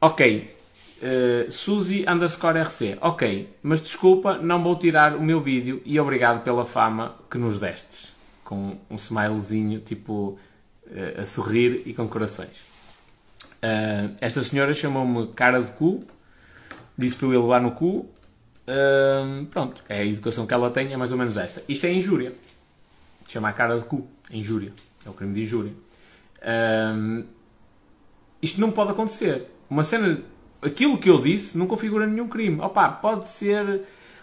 ok, 0.00 0.60
Uh, 1.00 1.50
Suzy 1.50 2.04
underscore 2.06 2.60
RC. 2.60 2.98
Ok, 3.00 3.48
mas 3.62 3.80
desculpa, 3.80 4.36
não 4.36 4.62
vou 4.62 4.76
tirar 4.76 5.16
o 5.16 5.22
meu 5.22 5.40
vídeo 5.40 5.80
e 5.86 5.98
obrigado 5.98 6.42
pela 6.42 6.66
fama 6.66 7.16
que 7.30 7.38
nos 7.38 7.58
destes. 7.58 8.14
Com 8.44 8.76
um 8.90 8.96
smilezinho, 8.96 9.80
tipo, 9.80 10.38
uh, 10.86 11.20
a 11.20 11.24
sorrir 11.24 11.82
e 11.86 11.94
com 11.94 12.06
corações. 12.06 12.68
Uh, 13.64 14.14
esta 14.20 14.42
senhora 14.42 14.74
chamou-me 14.74 15.28
cara 15.28 15.62
de 15.62 15.70
cu, 15.72 16.00
disse 16.98 17.16
para 17.16 17.28
eu 17.28 17.32
ir 17.32 17.38
levar 17.38 17.62
no 17.62 17.72
cu. 17.72 18.06
Pronto, 19.50 19.82
é 19.88 20.00
a 20.00 20.06
educação 20.06 20.46
que 20.46 20.54
ela 20.54 20.70
tem, 20.70 20.92
é 20.92 20.96
mais 20.96 21.12
ou 21.12 21.18
menos 21.18 21.36
esta. 21.36 21.62
Isto 21.68 21.86
é 21.86 21.92
injúria. 21.92 22.32
Chamar 23.28 23.52
cara 23.52 23.78
de 23.78 23.84
cu, 23.84 24.06
é 24.30 24.36
injúria. 24.36 24.72
É 25.04 25.10
o 25.10 25.12
crime 25.12 25.34
de 25.34 25.42
injúria. 25.42 25.72
isto 28.42 28.60
não 28.60 28.70
pode 28.70 28.90
acontecer. 28.92 29.46
Uma 29.68 29.84
cena 29.84 30.20
aquilo 30.62 30.98
que 30.98 31.08
eu 31.08 31.20
disse 31.20 31.56
não 31.56 31.66
configura 31.66 32.06
nenhum 32.06 32.28
crime. 32.28 32.60
Opa, 32.60 32.88
pode 32.88 33.28
ser 33.28 33.82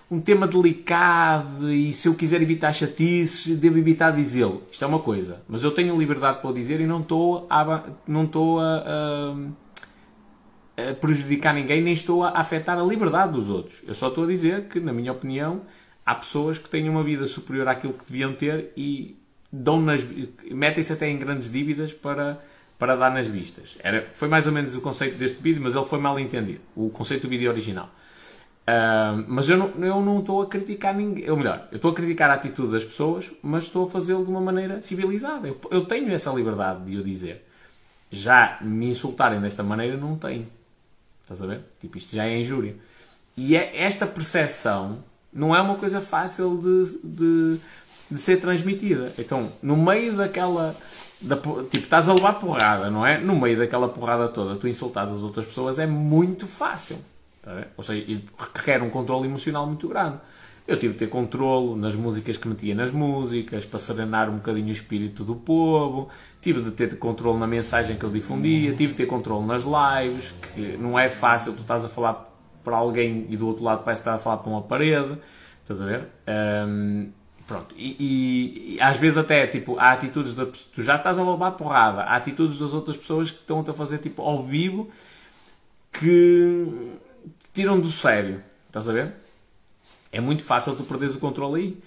um 0.09 0.21
tema 0.21 0.47
delicado 0.47 1.71
e 1.71 1.91
se 1.91 2.07
eu 2.07 2.15
quiser 2.15 2.41
evitar 2.41 2.71
chatices, 2.71 3.57
devo 3.57 3.77
evitar 3.77 4.11
dizê-lo. 4.11 4.63
Isto 4.71 4.85
é 4.85 4.87
uma 4.87 4.99
coisa. 4.99 5.41
Mas 5.47 5.63
eu 5.63 5.71
tenho 5.71 5.97
liberdade 5.97 6.39
para 6.39 6.49
o 6.49 6.53
dizer 6.53 6.79
e 6.79 6.87
não 6.87 7.01
estou 7.01 7.45
a, 7.49 7.83
não 8.07 8.23
estou 8.23 8.59
a, 8.59 8.63
a, 8.63 9.35
a, 10.77 10.93
prejudicar 10.93 11.53
ninguém, 11.53 11.81
nem 11.81 11.93
estou 11.93 12.23
a 12.23 12.29
afetar 12.39 12.77
a 12.77 12.83
liberdade 12.83 13.33
dos 13.33 13.49
outros. 13.49 13.81
Eu 13.87 13.95
só 13.95 14.09
estou 14.09 14.23
a 14.23 14.27
dizer 14.27 14.65
que, 14.65 14.79
na 14.79 14.93
minha 14.93 15.11
opinião, 15.11 15.61
há 16.05 16.15
pessoas 16.15 16.57
que 16.57 16.69
têm 16.69 16.87
uma 16.87 17.03
vida 17.03 17.27
superior 17.27 17.67
àquilo 17.67 17.93
que 17.93 18.05
deviam 18.05 18.33
ter 18.33 18.71
e 18.77 19.17
dão 19.51 19.83
metem-se 20.51 20.93
até 20.93 21.09
em 21.09 21.17
grandes 21.17 21.51
dívidas 21.51 21.93
para 21.93 22.37
para 22.77 22.95
dar 22.95 23.11
nas 23.11 23.27
vistas. 23.27 23.77
Era, 23.83 24.01
foi 24.01 24.27
mais 24.27 24.45
ou 24.45 24.53
menos 24.53 24.75
o 24.75 24.81
conceito 24.81 25.17
deste 25.17 25.41
vídeo, 25.41 25.61
mas 25.61 25.75
ele 25.75 25.85
foi 25.85 25.99
mal 25.99 26.19
entendido. 26.19 26.61
O 26.75 26.89
conceito 26.89 27.23
do 27.23 27.29
vídeo 27.29 27.49
original. 27.49 27.89
Uh, 28.67 29.23
mas 29.27 29.49
eu 29.49 29.57
não, 29.57 29.69
eu 29.83 30.01
não 30.01 30.19
estou 30.19 30.41
a 30.41 30.47
criticar 30.47 30.93
ninguém. 30.93 31.29
Ou 31.29 31.37
melhor, 31.37 31.67
eu 31.71 31.77
estou 31.77 31.91
a 31.91 31.93
criticar 31.95 32.29
a 32.29 32.33
atitude 32.33 32.71
das 32.71 32.83
pessoas, 32.83 33.33
mas 33.41 33.63
estou 33.63 33.87
a 33.87 33.89
fazê-lo 33.89 34.23
de 34.23 34.29
uma 34.29 34.41
maneira 34.41 34.81
civilizada. 34.81 35.47
Eu, 35.47 35.59
eu, 35.71 35.85
tenho 35.85 36.11
essa 36.11 36.31
liberdade 36.31 36.85
de 36.85 36.97
o 36.97 37.03
dizer. 37.03 37.45
Já 38.11 38.59
me 38.61 38.89
insultarem 38.89 39.39
desta 39.39 39.63
maneira, 39.63 39.97
não 39.97 40.17
tenho. 40.17 40.45
Estás 41.27 41.41
a 41.41 41.45
ver? 41.45 41.59
Tipo, 41.81 41.97
isto 41.97 42.15
já 42.15 42.25
é 42.25 42.39
injúria. 42.39 42.73
E 43.35 43.53
é, 43.53 43.83
esta 43.83 44.07
percepção 44.07 45.03
não 45.33 45.53
é 45.53 45.61
uma 45.61 45.75
coisa 45.75 45.99
fácil 45.99 46.57
de, 46.57 46.99
de, 47.03 47.59
de 48.09 48.17
ser 48.17 48.37
transmitida. 48.37 49.11
Então, 49.19 49.51
no 49.61 49.75
meio 49.75 50.15
daquela 50.15 50.73
da, 51.19 51.35
tipo, 51.35 51.77
estás 51.77 52.07
a 52.07 52.13
levar 52.13 52.39
porrada, 52.39 52.89
não 52.89 53.05
é? 53.05 53.17
No 53.17 53.35
meio 53.35 53.57
daquela 53.57 53.89
porrada 53.89 54.29
toda, 54.29 54.55
tu 54.55 54.69
insultas 54.69 55.11
as 55.11 55.21
outras 55.21 55.47
pessoas 55.47 55.79
é 55.79 55.85
muito 55.85 56.47
fácil. 56.47 56.97
Tá 57.41 57.65
Ou 57.75 57.83
seja, 57.83 58.21
requer 58.55 58.81
um 58.81 58.89
controle 58.89 59.27
emocional 59.27 59.67
muito 59.67 59.85
grande. 59.89 60.19
Eu 60.67 60.77
tive 60.77 60.93
de 60.93 60.99
ter 60.99 61.07
controle 61.07 61.79
nas 61.79 61.95
músicas 61.95 62.35
que 62.35 62.47
metia 62.47 62.75
nas 62.75 62.91
músicas, 62.91 63.65
para 63.65 63.79
serenar 63.79 64.29
um 64.29 64.35
bocadinho 64.35 64.67
o 64.67 64.71
espírito 64.71 65.23
do 65.23 65.35
povo. 65.35 66.09
Tive 66.41 66.61
de 66.61 66.71
ter 66.71 66.97
controle 66.99 67.39
na 67.39 67.47
mensagem 67.47 67.95
que 67.97 68.03
eu 68.03 68.09
difundia. 68.09 68.75
Tive 68.75 68.91
de 68.91 68.97
ter 68.97 69.05
controle 69.05 69.45
nas 69.45 69.63
lives, 69.63 70.35
que 70.53 70.77
não 70.77 70.99
é 70.99 71.07
fácil. 71.07 71.53
Tu 71.53 71.61
estás 71.61 71.85
a 71.85 71.89
falar 71.89 72.25
para 72.63 72.75
alguém 72.75 73.25
e 73.29 73.37
do 73.37 73.47
outro 73.47 73.63
lado 73.63 73.83
parece 73.83 74.01
estás 74.01 74.19
a 74.19 74.23
falar 74.23 74.37
para 74.37 74.49
uma 74.51 74.61
parede. 74.61 75.17
Estás 75.63 75.81
a 75.81 75.85
ver? 75.85 76.07
Um, 76.67 77.11
Pronto, 77.47 77.73
e, 77.77 77.95
e, 77.97 78.75
e, 78.75 78.81
às 78.81 78.97
vezes 78.97 79.17
até, 79.17 79.47
tipo, 79.47 79.79
há 79.79 79.93
atitudes 79.93 80.35
da 80.35 80.45
tu 80.45 80.83
já 80.83 80.97
estás 80.97 81.17
a 81.17 81.23
levar 81.23 81.51
porrada, 81.51 82.01
há 82.01 82.17
atitudes 82.17 82.59
das 82.59 82.73
outras 82.73 82.97
pessoas 82.97 83.31
que 83.31 83.39
estão 83.39 83.61
a 83.65 83.73
fazer, 83.73 83.99
tipo, 83.99 84.21
ao 84.21 84.43
vivo, 84.43 84.89
que 85.93 86.97
te 87.39 87.49
tiram 87.53 87.79
do 87.79 87.87
sério, 87.87 88.41
estás 88.67 88.89
a 88.89 88.91
ver? 88.91 89.13
É 90.11 90.19
muito 90.19 90.43
fácil 90.43 90.75
tu 90.75 90.83
perderes 90.83 91.15
o 91.15 91.19
controle 91.19 91.61
aí. 91.61 91.77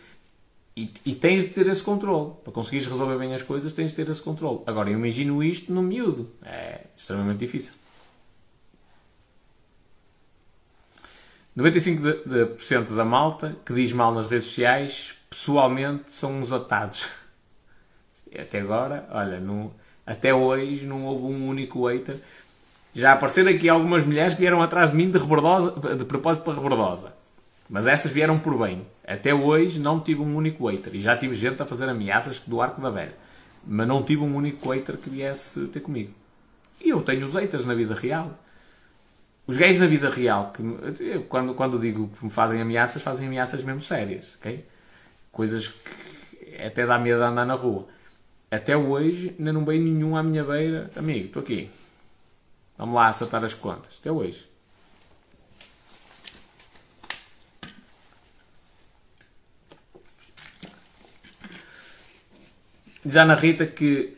E, 0.77 0.91
e, 1.05 1.15
tens 1.15 1.45
de 1.45 1.51
ter 1.51 1.67
esse 1.67 1.83
controle. 1.83 2.33
Para 2.45 2.53
conseguires 2.53 2.87
resolver 2.87 3.19
bem 3.19 3.35
as 3.35 3.43
coisas, 3.43 3.73
tens 3.73 3.91
de 3.91 3.97
ter 3.97 4.09
esse 4.11 4.23
controle. 4.23 4.61
Agora, 4.67 4.89
eu 4.89 4.99
imagino 4.99 5.43
isto 5.43 5.73
no 5.73 5.83
miúdo. 5.83 6.31
É 6.45 6.83
extremamente 6.97 7.39
difícil. 7.39 7.75
95% 11.57 12.95
da 12.95 13.05
malta 13.05 13.57
que 13.67 13.75
diz 13.75 13.93
mal 13.93 14.15
nas 14.15 14.29
redes 14.29 14.47
sociais 14.47 15.17
pessoalmente 15.29 16.13
são 16.13 16.39
uns 16.39 16.53
otados. 16.53 17.09
Até 18.39 18.61
agora, 18.61 19.09
olha, 19.11 19.41
até 20.07 20.35
hoje 20.35 20.87
não 20.87 21.05
houve 21.05 21.25
um 21.25 21.49
único 21.49 21.87
hater. 21.87 22.17
Já 22.95 23.13
apareceram 23.13 23.51
aqui 23.51 23.69
algumas 23.69 24.05
mulheres 24.05 24.35
que 24.35 24.41
vieram 24.41 24.63
atrás 24.63 24.91
de 24.91 24.97
mim 24.97 25.11
de, 25.11 25.19
de 25.19 26.05
propósito 26.05 26.45
para 26.45 26.55
rebordosa. 26.55 27.15
Mas 27.71 27.87
essas 27.87 28.11
vieram 28.11 28.39
por 28.41 28.59
bem. 28.59 28.85
Até 29.07 29.33
hoje 29.33 29.79
não 29.79 30.01
tive 30.01 30.21
um 30.21 30.35
único 30.35 30.69
hater. 30.69 30.95
E 30.95 31.01
já 31.01 31.17
tive 31.17 31.35
gente 31.35 31.63
a 31.63 31.65
fazer 31.65 31.89
ameaças 31.89 32.41
do 32.41 32.61
arco 32.61 32.81
da 32.81 32.91
velha. 32.91 33.15
Mas 33.65 33.87
não 33.87 34.03
tive 34.03 34.23
um 34.23 34.35
único 34.35 34.71
hater 34.71 34.97
que 34.97 35.09
viesse 35.09 35.69
ter 35.69 35.79
comigo. 35.79 36.13
E 36.81 36.89
eu 36.89 37.01
tenho 37.01 37.25
os 37.25 37.35
haters 37.35 37.65
na 37.65 37.75
vida 37.75 37.95
real. 37.95 38.37
Os 39.47 39.57
gays 39.57 39.79
na 39.79 39.87
vida 39.87 40.11
real, 40.11 40.53
que, 40.53 40.63
eu, 41.03 41.25
quando, 41.25 41.55
quando 41.55 41.79
digo 41.79 42.09
que 42.09 42.25
me 42.25 42.31
fazem 42.31 42.61
ameaças, 42.61 43.03
fazem 43.03 43.27
ameaças 43.27 43.65
mesmo 43.65 43.81
sérias. 43.81 44.37
ok? 44.39 44.65
Coisas 45.31 45.69
que 45.69 46.63
até 46.63 46.87
dá 46.87 46.99
medo 46.99 47.19
de 47.19 47.25
andar 47.25 47.47
na 47.47 47.55
rua. 47.55 47.87
Até 48.51 48.77
hoje 48.77 49.35
ainda 49.39 49.53
não 49.53 49.65
veio 49.65 49.83
nenhum 49.83 50.17
à 50.17 50.23
minha 50.23 50.45
beira. 50.45 50.91
Amigo, 50.97 51.27
estou 51.27 51.43
aqui. 51.43 51.71
Vamos 52.77 52.95
lá 52.95 53.09
acertar 53.09 53.45
as 53.45 53.55
contas. 53.55 53.99
Até 54.01 54.11
hoje. 54.11 54.50
Diz 63.05 63.17
a 63.17 63.23
Ana 63.23 63.35
Rita 63.35 63.67
que 63.67 64.17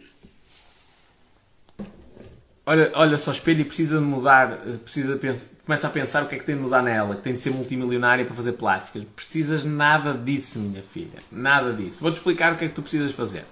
olha, 2.67 2.91
olha 2.95 3.19
só, 3.19 3.33
espelho 3.33 3.61
e 3.61 3.65
precisa 3.65 3.99
de 3.99 4.05
mudar, 4.05 4.57
precisa 4.83 5.17
pensar, 5.17 5.57
começa 5.65 5.87
a 5.87 5.91
pensar 5.91 6.23
o 6.25 6.29
que 6.29 6.35
é 6.35 6.39
que 6.39 6.45
tem 6.45 6.57
de 6.57 6.63
mudar 6.63 6.83
nela, 6.83 7.15
que 7.17 7.23
tem 7.23 7.35
de 7.35 7.41
ser 7.41 7.51
multimilionária 7.51 8.25
para 8.25 8.35
fazer 8.35 8.53
plásticas. 8.53 9.05
Precisas 9.15 9.65
nada 9.65 10.15
disso, 10.15 10.59
minha 10.59 10.83
filha. 10.83 11.19
Nada 11.31 11.73
disso. 11.73 12.01
Vou-te 12.01 12.17
explicar 12.17 12.53
o 12.53 12.57
que 12.57 12.65
é 12.65 12.69
que 12.69 12.75
tu 12.75 12.83
precisas 12.83 13.15
fazer. 13.15 13.45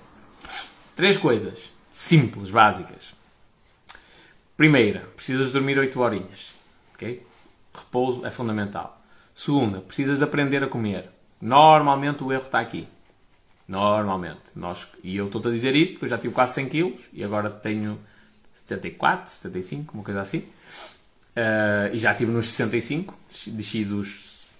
Três 0.96 1.16
coisas 1.16 1.70
simples, 1.90 2.50
básicas. 2.50 3.14
Primeira, 4.56 5.00
precisas 5.16 5.52
dormir 5.52 5.78
8 5.78 5.98
horinhas. 6.00 6.54
ok? 6.94 7.26
Repouso 7.72 8.26
é 8.26 8.30
fundamental. 8.30 9.00
Segunda, 9.34 9.80
precisas 9.80 10.18
de 10.18 10.24
aprender 10.24 10.62
a 10.62 10.66
comer. 10.66 11.08
Normalmente 11.40 12.22
o 12.22 12.32
erro 12.32 12.42
está 12.42 12.60
aqui. 12.60 12.86
Normalmente. 13.70 14.40
Nós, 14.56 14.96
e 15.04 15.16
eu 15.16 15.26
estou-te 15.26 15.46
a 15.46 15.50
dizer 15.52 15.76
isto 15.76 15.92
porque 15.92 16.06
eu 16.06 16.10
já 16.10 16.18
tive 16.18 16.34
quase 16.34 16.54
100 16.54 16.68
kg 16.70 16.96
e 17.12 17.22
agora 17.22 17.48
tenho 17.48 18.00
74, 18.52 19.30
75, 19.30 19.94
uma 19.94 20.02
coisa 20.02 20.20
assim. 20.20 20.38
Uh, 20.38 21.94
e 21.94 21.98
já 21.98 22.10
estive 22.10 22.32
nos 22.32 22.46
65, 22.46 23.16
desci 23.46 23.84
dos 23.84 24.50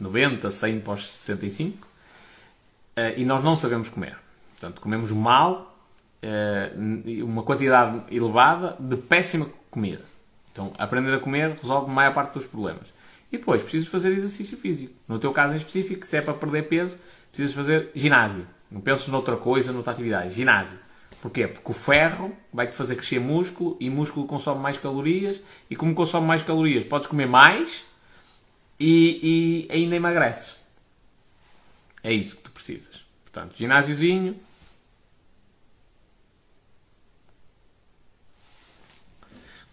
90, 0.00 0.50
100 0.50 0.80
para 0.80 0.94
os 0.94 1.08
65. 1.08 1.86
Uh, 1.86 3.16
e 3.16 3.24
nós 3.24 3.44
não 3.44 3.56
sabemos 3.56 3.88
comer. 3.88 4.18
Portanto, 4.58 4.80
comemos 4.80 5.12
mal, 5.12 5.78
uh, 6.24 7.24
uma 7.24 7.44
quantidade 7.44 8.12
elevada 8.12 8.76
de 8.80 8.96
péssima 8.96 9.46
comida. 9.70 10.02
Então, 10.50 10.72
aprender 10.78 11.14
a 11.14 11.20
comer 11.20 11.56
resolve 11.62 11.88
a 11.88 11.94
maior 11.94 12.12
parte 12.12 12.34
dos 12.34 12.46
problemas. 12.46 12.88
E 13.30 13.38
depois, 13.38 13.62
precisas 13.62 13.86
fazer 13.86 14.10
exercício 14.10 14.58
físico. 14.58 14.92
No 15.06 15.20
teu 15.20 15.32
caso 15.32 15.54
em 15.54 15.58
específico, 15.58 16.04
se 16.04 16.16
é 16.16 16.20
para 16.20 16.34
perder 16.34 16.62
peso, 16.68 16.96
precisas 17.36 17.54
fazer 17.54 17.90
ginásio. 17.94 18.46
Não 18.70 18.80
penses 18.80 19.08
noutra 19.08 19.36
coisa, 19.36 19.72
noutra 19.72 19.92
atividade. 19.92 20.34
Ginásio. 20.34 20.78
Porquê? 21.20 21.46
Porque 21.46 21.70
o 21.70 21.74
ferro 21.74 22.34
vai-te 22.52 22.74
fazer 22.74 22.96
crescer 22.96 23.20
músculo 23.20 23.76
e 23.78 23.90
músculo 23.90 24.26
consome 24.26 24.60
mais 24.60 24.78
calorias 24.78 25.40
e 25.70 25.76
como 25.76 25.94
consome 25.94 26.26
mais 26.26 26.42
calorias 26.42 26.84
podes 26.84 27.06
comer 27.06 27.26
mais 27.26 27.86
e, 28.78 29.66
e 29.70 29.72
ainda 29.72 29.96
emagreces. 29.96 30.56
É 32.02 32.12
isso 32.12 32.36
que 32.36 32.42
tu 32.42 32.50
precisas. 32.50 33.04
Portanto, 33.24 33.56
ginásiozinho, 33.56 34.36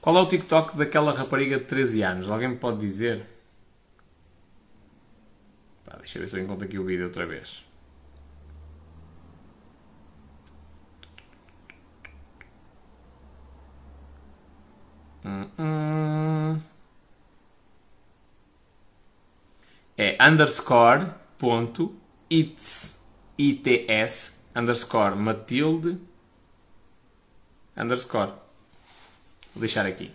Qual 0.03 0.17
é 0.17 0.21
o 0.21 0.25
TikTok 0.25 0.75
daquela 0.75 1.13
rapariga 1.13 1.57
de 1.57 1.63
13 1.63 2.01
anos? 2.03 2.29
Alguém 2.29 2.49
me 2.49 2.57
pode 2.57 2.77
dizer? 2.77 3.25
Deixa 6.03 6.17
eu 6.17 6.21
ver 6.21 6.27
se 6.27 6.37
eu 6.37 6.43
encontro 6.43 6.65
aqui 6.65 6.77
o 6.77 6.83
vídeo 6.83 7.05
outra 7.05 7.25
vez. 7.25 7.65
Hum, 15.23 15.49
hum. 15.57 16.61
É 19.97 20.17
underscore 20.27 21.09
ponto 21.37 21.95
its 22.29 23.01
its 23.37 24.43
underscore 24.53 25.15
Matilde 25.15 26.01
underscore 27.77 28.33
Vou 29.53 29.61
deixar 29.61 29.85
aqui. 29.85 30.11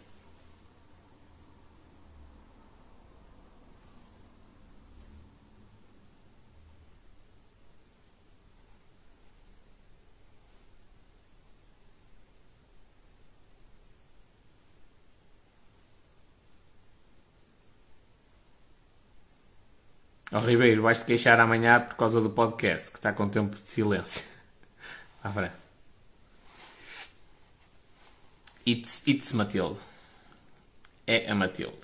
Ó 20.30 20.38
oh, 20.38 20.40
Ribeiro, 20.40 20.82
vais-te 20.82 21.06
queixar 21.06 21.40
amanhã 21.40 21.80
por 21.80 21.96
causa 21.96 22.20
do 22.20 22.28
podcast, 22.28 22.90
que 22.90 22.98
está 22.98 23.14
com 23.14 23.28
tempo 23.28 23.56
de 23.56 23.68
silêncio. 23.68 24.26
À 25.24 25.30
frente. 25.30 25.55
It's, 28.66 29.06
it's 29.06 29.32
Matilde. 29.32 29.80
É 31.06 31.30
a 31.30 31.34
Matilde. 31.34 31.78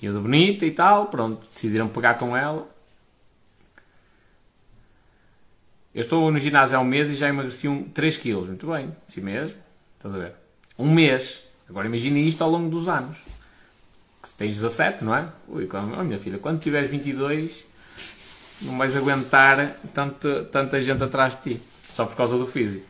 E 0.00 0.04
eu 0.04 0.12
de 0.12 0.18
bonita 0.18 0.66
e 0.66 0.70
tal, 0.72 1.06
pronto, 1.06 1.46
decidiram 1.46 1.88
pegar 1.88 2.14
com 2.14 2.36
ela. 2.36 2.68
Eu 5.94 6.02
estou 6.02 6.30
no 6.30 6.38
ginásio 6.38 6.76
há 6.76 6.80
um 6.80 6.84
mês 6.84 7.08
e 7.08 7.14
já 7.14 7.28
emagreci 7.28 7.66
um 7.66 7.88
3 7.88 8.18
kg. 8.18 8.34
Muito 8.48 8.66
bem, 8.66 8.94
assim 9.08 9.22
mesmo. 9.22 9.56
Estás 9.96 10.14
a 10.14 10.18
ver? 10.18 10.34
Um 10.78 10.92
mês. 10.92 11.44
Agora 11.66 11.86
imagine 11.86 12.28
isto 12.28 12.44
ao 12.44 12.50
longo 12.50 12.68
dos 12.68 12.86
anos. 12.86 13.35
Se 14.26 14.36
tens 14.36 14.56
17, 14.56 15.04
não 15.04 15.14
é? 15.14 15.28
Ui, 15.46 15.68
oh, 15.72 16.02
minha 16.02 16.18
filha, 16.18 16.36
quando 16.36 16.58
tiveres 16.58 16.90
22, 16.90 17.64
não 18.62 18.76
vais 18.76 18.96
aguentar 18.96 19.76
tanta, 19.94 20.44
tanta 20.46 20.80
gente 20.80 21.02
atrás 21.02 21.36
de 21.36 21.54
ti. 21.54 21.62
Só 21.80 22.04
por 22.04 22.16
causa 22.16 22.36
do 22.36 22.46
físico. 22.46 22.84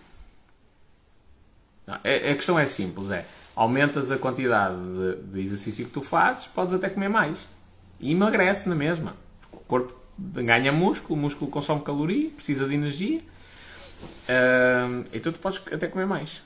Não, 1.86 1.98
é, 2.02 2.30
a, 2.30 2.34
questão 2.34 2.58
é 2.58 2.64
simples, 2.64 3.10
é 3.10 3.24
aumentas 3.54 4.10
a 4.10 4.16
quantidade 4.16 4.76
de, 4.76 5.32
de, 5.32 5.40
exercício 5.40 5.84
que 5.84 5.90
tu 5.90 6.00
fazes, 6.00 6.46
podes 6.46 6.72
até 6.72 6.88
comer 6.88 7.08
mais. 7.08 7.46
E 8.00 8.12
emagrece 8.12 8.68
na 8.68 8.74
mesma. 8.74 9.14
O 9.52 9.58
corpo 9.58 9.94
ganha 10.18 10.72
músculo, 10.72 11.18
o 11.18 11.22
músculo 11.22 11.50
consome 11.50 11.82
caloria, 11.82 12.30
precisa 12.30 12.66
de 12.66 12.74
energia. 12.74 13.20
Uh, 13.20 15.04
então 15.12 15.30
tu 15.32 15.38
podes 15.38 15.60
até 15.70 15.86
comer 15.86 16.06
mais. 16.06 16.42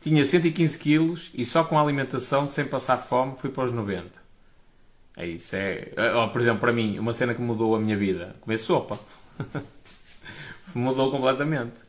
Tinha 0.00 0.24
115 0.24 0.78
quilos 0.78 1.30
e 1.34 1.44
só 1.44 1.64
com 1.64 1.78
a 1.78 1.82
alimentação, 1.82 2.46
sem 2.46 2.64
passar 2.64 2.98
fome, 2.98 3.36
fui 3.36 3.50
para 3.50 3.64
os 3.64 3.72
90. 3.72 4.26
É 5.16 5.26
isso, 5.26 5.56
é. 5.56 5.92
Oh, 6.14 6.28
por 6.28 6.40
exemplo, 6.40 6.60
para 6.60 6.72
mim, 6.72 6.98
uma 6.98 7.12
cena 7.12 7.34
que 7.34 7.40
mudou 7.40 7.74
a 7.74 7.80
minha 7.80 7.96
vida: 7.96 8.36
comer 8.40 8.58
sopa. 8.58 8.98
mudou 10.74 11.10
completamente. 11.10 11.86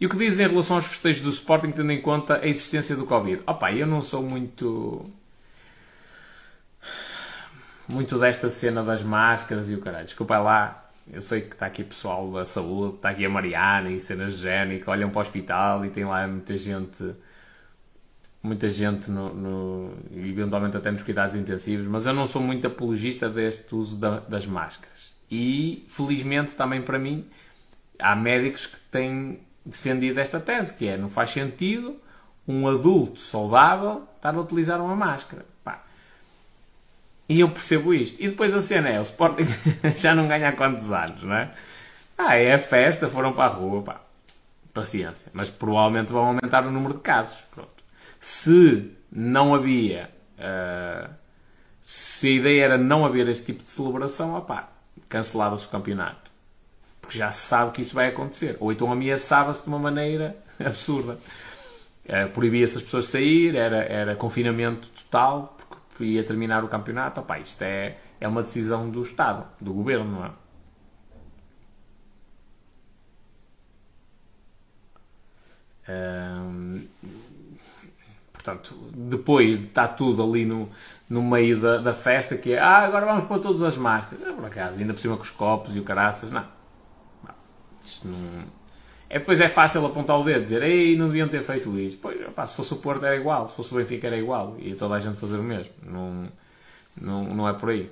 E 0.00 0.06
o 0.06 0.08
que 0.08 0.16
dizem 0.16 0.46
em 0.46 0.48
relação 0.48 0.74
aos 0.74 0.86
festejos 0.86 1.22
do 1.22 1.30
Sporting, 1.30 1.70
tendo 1.70 1.92
em 1.92 2.02
conta 2.02 2.38
a 2.38 2.46
existência 2.48 2.96
do 2.96 3.06
Covid? 3.06 3.40
Opa, 3.46 3.72
eu 3.72 3.86
não 3.86 4.02
sou 4.02 4.20
muito. 4.20 5.04
Muito 7.88 8.18
desta 8.18 8.50
cena 8.50 8.82
das 8.82 9.04
máscaras 9.04 9.70
e 9.70 9.76
o 9.76 9.80
caralho. 9.80 10.06
Desculpa 10.06 10.38
lá, 10.38 10.81
eu 11.10 11.20
sei 11.20 11.40
que 11.42 11.54
está 11.54 11.66
aqui 11.66 11.82
pessoal 11.82 12.30
da 12.32 12.46
saúde, 12.46 12.96
está 12.96 13.10
aqui 13.10 13.24
a 13.24 13.30
Mariana 13.30 13.90
e 13.90 14.00
cenas 14.00 14.36
de 14.36 14.42
género, 14.42 14.82
olham 14.86 15.10
para 15.10 15.18
o 15.18 15.22
hospital 15.22 15.84
e 15.84 15.90
tem 15.90 16.04
lá 16.04 16.26
muita 16.26 16.56
gente 16.56 17.14
muita 18.42 18.68
gente 18.68 19.08
no, 19.10 19.32
no, 19.32 19.96
eventualmente 20.12 20.76
até 20.76 20.90
nos 20.90 21.02
cuidados 21.02 21.36
intensivos, 21.36 21.86
mas 21.86 22.06
eu 22.06 22.12
não 22.12 22.26
sou 22.26 22.42
muito 22.42 22.66
apologista 22.66 23.28
deste 23.28 23.72
uso 23.74 23.96
da, 23.96 24.18
das 24.18 24.46
máscaras. 24.46 25.12
E 25.30 25.86
felizmente 25.88 26.54
também 26.56 26.82
para 26.82 26.98
mim 26.98 27.24
há 27.98 28.16
médicos 28.16 28.66
que 28.66 28.80
têm 28.90 29.38
defendido 29.64 30.18
esta 30.18 30.40
tese, 30.40 30.76
que 30.76 30.88
é 30.88 30.96
não 30.96 31.08
faz 31.08 31.30
sentido 31.30 31.96
um 32.46 32.66
adulto 32.66 33.20
saudável 33.20 34.08
estar 34.16 34.34
a 34.34 34.40
utilizar 34.40 34.80
uma 34.80 34.96
máscara. 34.96 35.46
E 37.28 37.40
eu 37.40 37.50
percebo 37.50 37.94
isto. 37.94 38.20
E 38.22 38.28
depois 38.28 38.52
a 38.54 38.60
cena 38.60 38.88
é, 38.88 38.98
o 39.00 39.02
Sporting 39.02 39.46
já 39.96 40.14
não 40.14 40.28
ganha 40.28 40.48
há 40.48 40.52
quantos 40.52 40.92
anos, 40.92 41.22
não 41.22 41.34
é? 41.34 41.50
Ah, 42.18 42.36
é 42.36 42.54
a 42.54 42.58
festa, 42.58 43.08
foram 43.08 43.32
para 43.32 43.44
a 43.52 43.54
rua, 43.54 43.82
pá. 43.82 44.00
Paciência. 44.74 45.30
Mas 45.34 45.50
provavelmente 45.50 46.12
vão 46.12 46.24
aumentar 46.24 46.66
o 46.66 46.70
número 46.70 46.94
de 46.94 47.00
casos. 47.00 47.44
Pronto 47.54 47.82
se 48.22 48.92
não 49.10 49.52
havia. 49.52 50.08
Uh, 50.38 51.12
se 51.82 52.28
a 52.28 52.30
ideia 52.30 52.64
era 52.66 52.78
não 52.78 53.04
haver 53.04 53.28
esse 53.28 53.44
tipo 53.44 53.64
de 53.64 53.68
celebração, 53.68 54.36
opá, 54.36 54.70
cancelava-se 55.08 55.66
o 55.66 55.68
campeonato. 55.68 56.30
Porque 57.00 57.18
já 57.18 57.32
se 57.32 57.48
sabe 57.48 57.72
que 57.72 57.82
isso 57.82 57.96
vai 57.96 58.06
acontecer. 58.06 58.56
Ou 58.60 58.70
então 58.70 58.92
ameaçava-se 58.92 59.64
de 59.64 59.68
uma 59.68 59.78
maneira 59.80 60.36
absurda. 60.64 61.18
Uh, 62.04 62.30
Proibia-se 62.32 62.78
as 62.78 62.84
pessoas 62.84 63.06
sair, 63.06 63.56
era, 63.56 63.78
era 63.78 64.14
confinamento 64.14 64.88
total, 64.90 65.56
porque 66.02 66.04
ia 66.04 66.24
terminar 66.24 66.64
o 66.64 66.68
campeonato. 66.68 67.20
Opá, 67.20 67.38
isto 67.38 67.62
é, 67.62 67.96
é 68.20 68.26
uma 68.26 68.42
decisão 68.42 68.90
do 68.90 69.02
Estado, 69.02 69.46
do 69.60 69.72
governo, 69.72 70.10
não 70.10 70.24
é? 70.24 70.32
Um, 75.88 76.86
Portanto, 78.32 78.74
depois 78.92 79.56
de 79.58 79.66
estar 79.66 79.88
tudo 79.88 80.20
ali 80.20 80.44
no, 80.44 80.68
no 81.08 81.22
meio 81.22 81.60
da, 81.60 81.78
da 81.78 81.94
festa, 81.94 82.36
que 82.36 82.54
é, 82.54 82.58
ah, 82.58 82.78
agora 82.78 83.06
vamos 83.06 83.24
pôr 83.24 83.38
todas 83.38 83.62
as 83.62 83.76
máscaras. 83.76 84.26
Não, 84.26 84.34
por 84.34 84.46
acaso, 84.46 84.80
ainda 84.80 84.92
por 84.92 85.00
cima 85.00 85.16
com 85.16 85.22
os 85.22 85.30
copos 85.30 85.76
e 85.76 85.78
o 85.78 85.84
caraças, 85.84 86.32
não. 86.32 86.44
não 87.22 87.34
isto 87.84 88.08
não... 88.08 88.61
É, 89.12 89.18
depois 89.18 89.40
é 89.42 89.48
fácil 89.48 89.84
apontar 89.84 90.18
o 90.18 90.24
dedo 90.24 90.42
dizer, 90.42 90.62
ei, 90.62 90.96
não 90.96 91.08
deviam 91.08 91.28
ter 91.28 91.42
feito 91.42 91.78
isso. 91.78 91.98
Pois, 92.00 92.18
opa, 92.26 92.46
se 92.46 92.56
fosse 92.56 92.72
o 92.72 92.78
Porto 92.78 93.04
era 93.04 93.14
igual, 93.14 93.46
se 93.46 93.54
fosse 93.54 93.74
o 93.74 93.76
Benfica 93.76 94.06
era 94.06 94.16
igual. 94.16 94.56
E 94.58 94.74
toda 94.74 94.94
a 94.94 95.00
gente 95.00 95.18
fazer 95.20 95.36
o 95.38 95.42
mesmo. 95.42 95.74
Não, 95.82 96.32
não, 96.98 97.24
não 97.34 97.48
é 97.48 97.52
por 97.52 97.68
aí. 97.70 97.90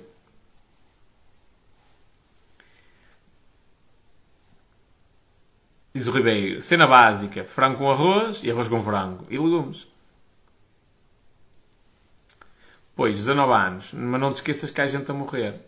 Diz 5.93 6.07
o 6.07 6.11
Ribeiro, 6.11 6.59
cena 6.61 6.87
básica, 6.87 7.43
frango 7.43 7.77
com 7.77 7.91
arroz 7.91 8.41
e 8.43 8.49
arroz 8.49 8.67
com 8.67 8.81
frango. 8.81 9.25
E 9.29 9.37
legumes. 9.37 9.87
Pois, 12.95 13.15
19 13.15 13.53
anos, 13.53 13.93
mas 13.93 14.19
não 14.21 14.31
te 14.33 14.37
esqueças 14.37 14.71
que 14.71 14.81
há 14.81 14.87
gente 14.87 15.09
a 15.11 15.13
morrer. 15.13 15.61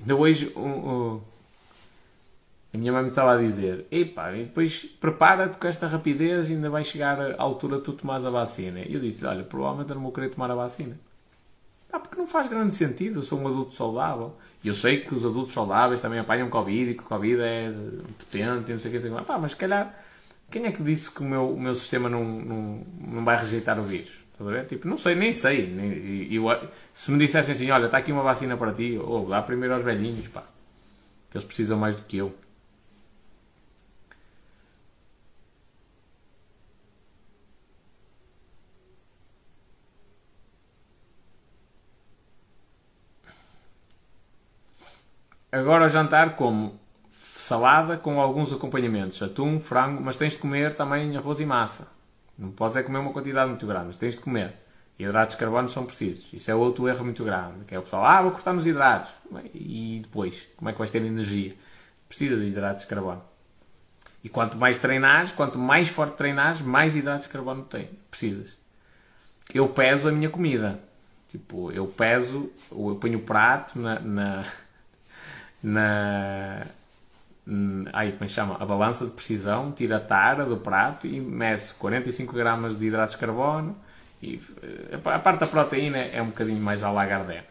Ainda 0.00 0.16
hoje 0.16 0.50
a 2.72 2.76
minha 2.76 2.92
mãe 2.92 3.02
me 3.02 3.08
estava 3.08 3.34
a 3.34 3.38
dizer: 3.38 3.86
Epá, 3.90 4.32
e 4.36 4.44
depois 4.44 4.84
prepara-te 4.84 5.56
com 5.56 5.66
esta 5.66 5.86
rapidez, 5.86 6.50
ainda 6.50 6.68
vai 6.68 6.84
chegar 6.84 7.18
à 7.20 7.42
altura 7.42 7.78
de 7.78 7.84
tu 7.84 7.92
tomares 7.92 8.24
a 8.24 8.30
vacina. 8.30 8.80
E 8.80 8.94
eu 8.94 9.00
disse: 9.00 9.24
Olha, 9.24 9.42
provavelmente 9.42 9.90
eu 9.90 9.96
não 9.96 10.02
vou 10.02 10.12
querer 10.12 10.30
tomar 10.30 10.50
a 10.50 10.54
vacina. 10.54 10.98
Ah, 11.90 11.98
porque 11.98 12.16
não 12.16 12.26
faz 12.26 12.48
grande 12.48 12.74
sentido. 12.74 13.20
Eu 13.20 13.22
sou 13.22 13.40
um 13.40 13.48
adulto 13.48 13.72
saudável. 13.72 14.34
E 14.62 14.68
eu 14.68 14.74
sei 14.74 15.00
que 15.00 15.14
os 15.14 15.24
adultos 15.24 15.54
saudáveis 15.54 16.02
também 16.02 16.18
apanham 16.18 16.50
Covid 16.50 16.90
e 16.90 16.94
que 16.94 17.02
Covid 17.02 17.40
é 17.40 17.72
potente 18.18 18.70
e 18.70 18.72
não 18.74 18.78
sei 18.78 18.90
o 18.90 18.94
que. 18.94 19.00
Sei 19.00 19.10
o 19.10 19.16
que. 19.16 19.24
Pá, 19.24 19.38
mas 19.38 19.52
se 19.52 19.56
calhar, 19.56 19.98
quem 20.50 20.66
é 20.66 20.72
que 20.72 20.82
disse 20.82 21.10
que 21.10 21.22
o 21.22 21.24
meu, 21.24 21.50
o 21.54 21.58
meu 21.58 21.74
sistema 21.74 22.10
não, 22.10 22.22
não, 22.22 22.86
não 23.00 23.24
vai 23.24 23.38
rejeitar 23.38 23.78
o 23.78 23.82
vírus? 23.82 24.18
A? 24.38 24.64
Tipo, 24.64 24.86
não 24.86 24.98
sei, 24.98 25.14
nem 25.14 25.32
sei. 25.32 25.66
Nem, 25.66 26.32
eu, 26.32 26.44
se 26.92 27.10
me 27.10 27.18
dissessem 27.18 27.54
assim, 27.54 27.70
olha, 27.70 27.86
está 27.86 27.98
aqui 27.98 28.12
uma 28.12 28.22
vacina 28.22 28.56
para 28.56 28.72
ti, 28.72 28.98
ou 29.02 29.24
oh, 29.24 29.28
dá 29.28 29.42
primeiro 29.42 29.74
aos 29.74 29.82
velhinhos, 29.82 30.28
pá. 30.28 30.44
Que 31.30 31.38
eles 31.38 31.44
precisam 31.44 31.78
mais 31.78 31.96
do 31.96 32.02
que 32.02 32.18
eu. 32.18 32.32
Agora 45.50 45.84
ao 45.84 45.90
jantar 45.90 46.36
como 46.36 46.78
salada 47.10 47.96
com 47.96 48.20
alguns 48.20 48.52
acompanhamentos, 48.52 49.22
atum, 49.22 49.58
frango, 49.58 50.02
mas 50.02 50.18
tens 50.18 50.34
de 50.34 50.38
comer 50.38 50.74
também 50.74 51.16
arroz 51.16 51.40
e 51.40 51.46
massa. 51.46 51.92
Não 52.36 52.50
podes 52.50 52.76
é 52.76 52.82
comer 52.82 52.98
uma 52.98 53.12
quantidade 53.12 53.48
muito 53.48 53.66
grande, 53.66 53.86
mas 53.86 53.98
tens 53.98 54.14
de 54.14 54.20
comer. 54.20 54.52
Hidratos 54.98 55.36
de 55.36 55.40
carbono 55.40 55.68
são 55.68 55.86
precisos. 55.86 56.32
Isso 56.32 56.50
é 56.50 56.54
outro 56.54 56.86
erro 56.88 57.04
muito 57.04 57.24
grande, 57.24 57.64
que 57.64 57.74
é 57.74 57.78
o 57.78 57.82
pessoal, 57.82 58.04
ah, 58.04 58.20
vou 58.20 58.32
cortar 58.32 58.52
nos 58.52 58.66
hidratos. 58.66 59.12
E 59.54 60.00
depois, 60.02 60.48
como 60.56 60.68
é 60.68 60.72
que 60.72 60.78
vais 60.78 60.90
ter 60.90 61.02
energia? 61.02 61.54
Precisas 62.08 62.40
de 62.40 62.48
hidratos 62.48 62.82
de 62.82 62.88
carbono. 62.88 63.22
E 64.22 64.28
quanto 64.28 64.58
mais 64.58 64.80
treinares, 64.80 65.32
quanto 65.32 65.58
mais 65.58 65.88
forte 65.88 66.16
treinares, 66.16 66.60
mais 66.60 66.94
hidratos 66.94 67.26
de 67.26 67.32
carbono 67.32 67.62
tem. 67.64 67.88
precisas. 68.10 68.58
Eu 69.54 69.68
peso 69.68 70.08
a 70.08 70.12
minha 70.12 70.28
comida. 70.28 70.78
Tipo, 71.30 71.70
eu 71.72 71.86
peso, 71.86 72.50
eu 72.70 72.98
ponho 73.00 73.18
o 73.18 73.22
prato 73.22 73.78
na, 73.78 74.00
na 74.00 74.44
na. 75.62 76.66
Como 77.44 77.88
é 77.88 78.28
chama? 78.28 78.56
A 78.60 78.66
balança 78.66 79.06
de 79.06 79.12
precisão, 79.12 79.72
tira 79.72 79.96
a 79.96 80.00
tara 80.00 80.44
do 80.44 80.58
prato 80.58 81.06
e 81.06 81.18
mece 81.18 81.74
45 81.74 82.34
gramas 82.34 82.78
de 82.78 82.86
hidratos 82.86 83.14
de 83.14 83.20
carbono. 83.20 83.76
E 84.22 84.40
eh, 84.62 84.98
a 85.04 85.18
parte 85.18 85.40
da 85.40 85.46
proteína 85.46 85.98
é 85.98 86.20
um 86.20 86.26
bocadinho 86.26 86.60
mais 86.60 86.82
à 86.82 86.90
lagardé. 86.90 87.44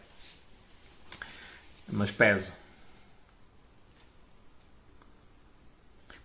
Mas 1.90 2.10
peso. 2.10 2.52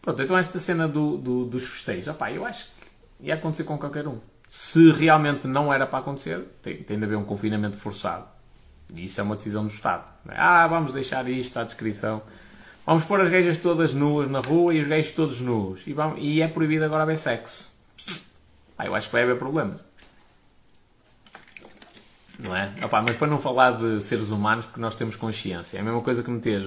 Pronto, 0.01 0.21
então 0.21 0.37
esta 0.37 0.59
cena 0.59 0.87
do, 0.87 1.17
do, 1.17 1.45
dos 1.45 1.65
festejos, 1.65 2.09
opá, 2.09 2.29
eu 2.29 2.45
acho 2.45 2.67
que 2.67 3.27
ia 3.27 3.35
acontecer 3.35 3.63
com 3.63 3.77
qualquer 3.77 4.05
um. 4.05 4.19
Se 4.45 4.91
realmente 4.91 5.47
não 5.47 5.73
era 5.73 5.87
para 5.87 5.99
acontecer, 5.99 6.41
tem, 6.61 6.83
tem 6.83 6.99
de 6.99 7.05
haver 7.05 7.15
um 7.15 7.23
confinamento 7.23 7.77
forçado. 7.77 8.27
Isso 8.95 9.19
é 9.19 9.23
uma 9.23 9.35
decisão 9.35 9.63
do 9.63 9.71
Estado. 9.71 10.11
É? 10.29 10.35
Ah, 10.37 10.67
vamos 10.67 10.93
deixar 10.93 11.27
isto 11.27 11.57
à 11.57 11.63
descrição. 11.63 12.21
Vamos 12.85 13.05
pôr 13.05 13.21
as 13.21 13.29
gajas 13.29 13.57
todas 13.57 13.93
nuas 13.93 14.27
na 14.27 14.39
rua 14.39 14.73
e 14.73 14.81
os 14.81 14.87
gays 14.87 15.11
todos 15.11 15.39
nus. 15.41 15.87
E, 15.87 15.93
vamos, 15.93 16.19
e 16.21 16.41
é 16.41 16.47
proibido 16.47 16.83
agora 16.85 17.03
haver 17.03 17.17
sexo. 17.17 17.71
Ah, 18.77 18.85
eu 18.85 18.93
acho 18.93 19.07
que 19.07 19.13
vai 19.13 19.23
haver 19.23 19.37
problemas. 19.37 19.79
Não 22.39 22.55
é? 22.55 22.71
Opa, 22.83 23.01
mas 23.01 23.15
para 23.15 23.27
não 23.27 23.39
falar 23.39 23.71
de 23.71 24.01
seres 24.01 24.29
humanos, 24.29 24.65
porque 24.65 24.81
nós 24.81 24.95
temos 24.95 25.15
consciência. 25.15 25.77
É 25.77 25.81
a 25.81 25.83
mesma 25.83 26.01
coisa 26.01 26.23
que 26.23 26.29
meter 26.29 26.61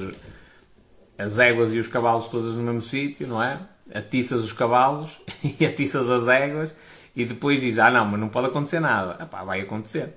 as 1.18 1.38
éguas 1.38 1.74
e 1.74 1.78
os 1.78 1.88
cavalos 1.88 2.28
todas 2.28 2.54
no 2.54 2.62
mesmo 2.62 2.80
sítio, 2.80 3.26
não 3.26 3.42
é? 3.42 3.60
Atiças 3.94 4.42
os 4.42 4.52
cavalos 4.52 5.20
e 5.60 5.66
atiças 5.66 6.08
as 6.08 6.28
éguas 6.28 6.74
e 7.14 7.24
depois 7.24 7.60
dizes, 7.60 7.78
ah 7.78 7.90
não, 7.90 8.04
mas 8.06 8.20
não 8.20 8.28
pode 8.28 8.48
acontecer 8.48 8.80
nada. 8.80 9.22
Epá, 9.22 9.42
vai 9.44 9.60
acontecer. 9.60 10.14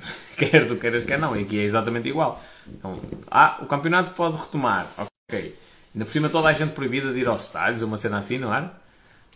quer 0.36 0.66
tu 0.66 0.76
queiras, 0.76 1.04
quer 1.04 1.18
não. 1.18 1.36
E 1.36 1.42
aqui 1.42 1.58
é 1.58 1.62
exatamente 1.62 2.08
igual. 2.08 2.40
Então, 2.66 3.00
ah, 3.30 3.58
o 3.62 3.66
campeonato 3.66 4.12
pode 4.12 4.36
retomar. 4.36 4.86
Ok. 4.96 5.56
Ainda 5.94 6.04
por 6.04 6.12
cima 6.12 6.28
toda 6.28 6.48
a 6.48 6.52
gente 6.52 6.72
proibida 6.72 7.12
de 7.12 7.20
ir 7.20 7.26
aos 7.26 7.44
estádios, 7.44 7.82
uma 7.82 7.98
cena 7.98 8.18
assim, 8.18 8.38
não 8.38 8.54
é? 8.54 8.70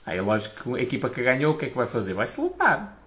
Aí 0.05 0.19
é 0.19 0.23
lógico 0.23 0.75
que 0.75 0.81
a 0.81 0.83
equipa 0.83 1.09
que 1.09 1.23
ganhou, 1.23 1.55
o 1.55 1.59
que 1.59 1.67
é 1.67 1.71
que 1.71 1.77
vai 1.77 1.87
fazer? 1.87 2.15
Vai 2.15 2.27
celebrar. 2.27 2.99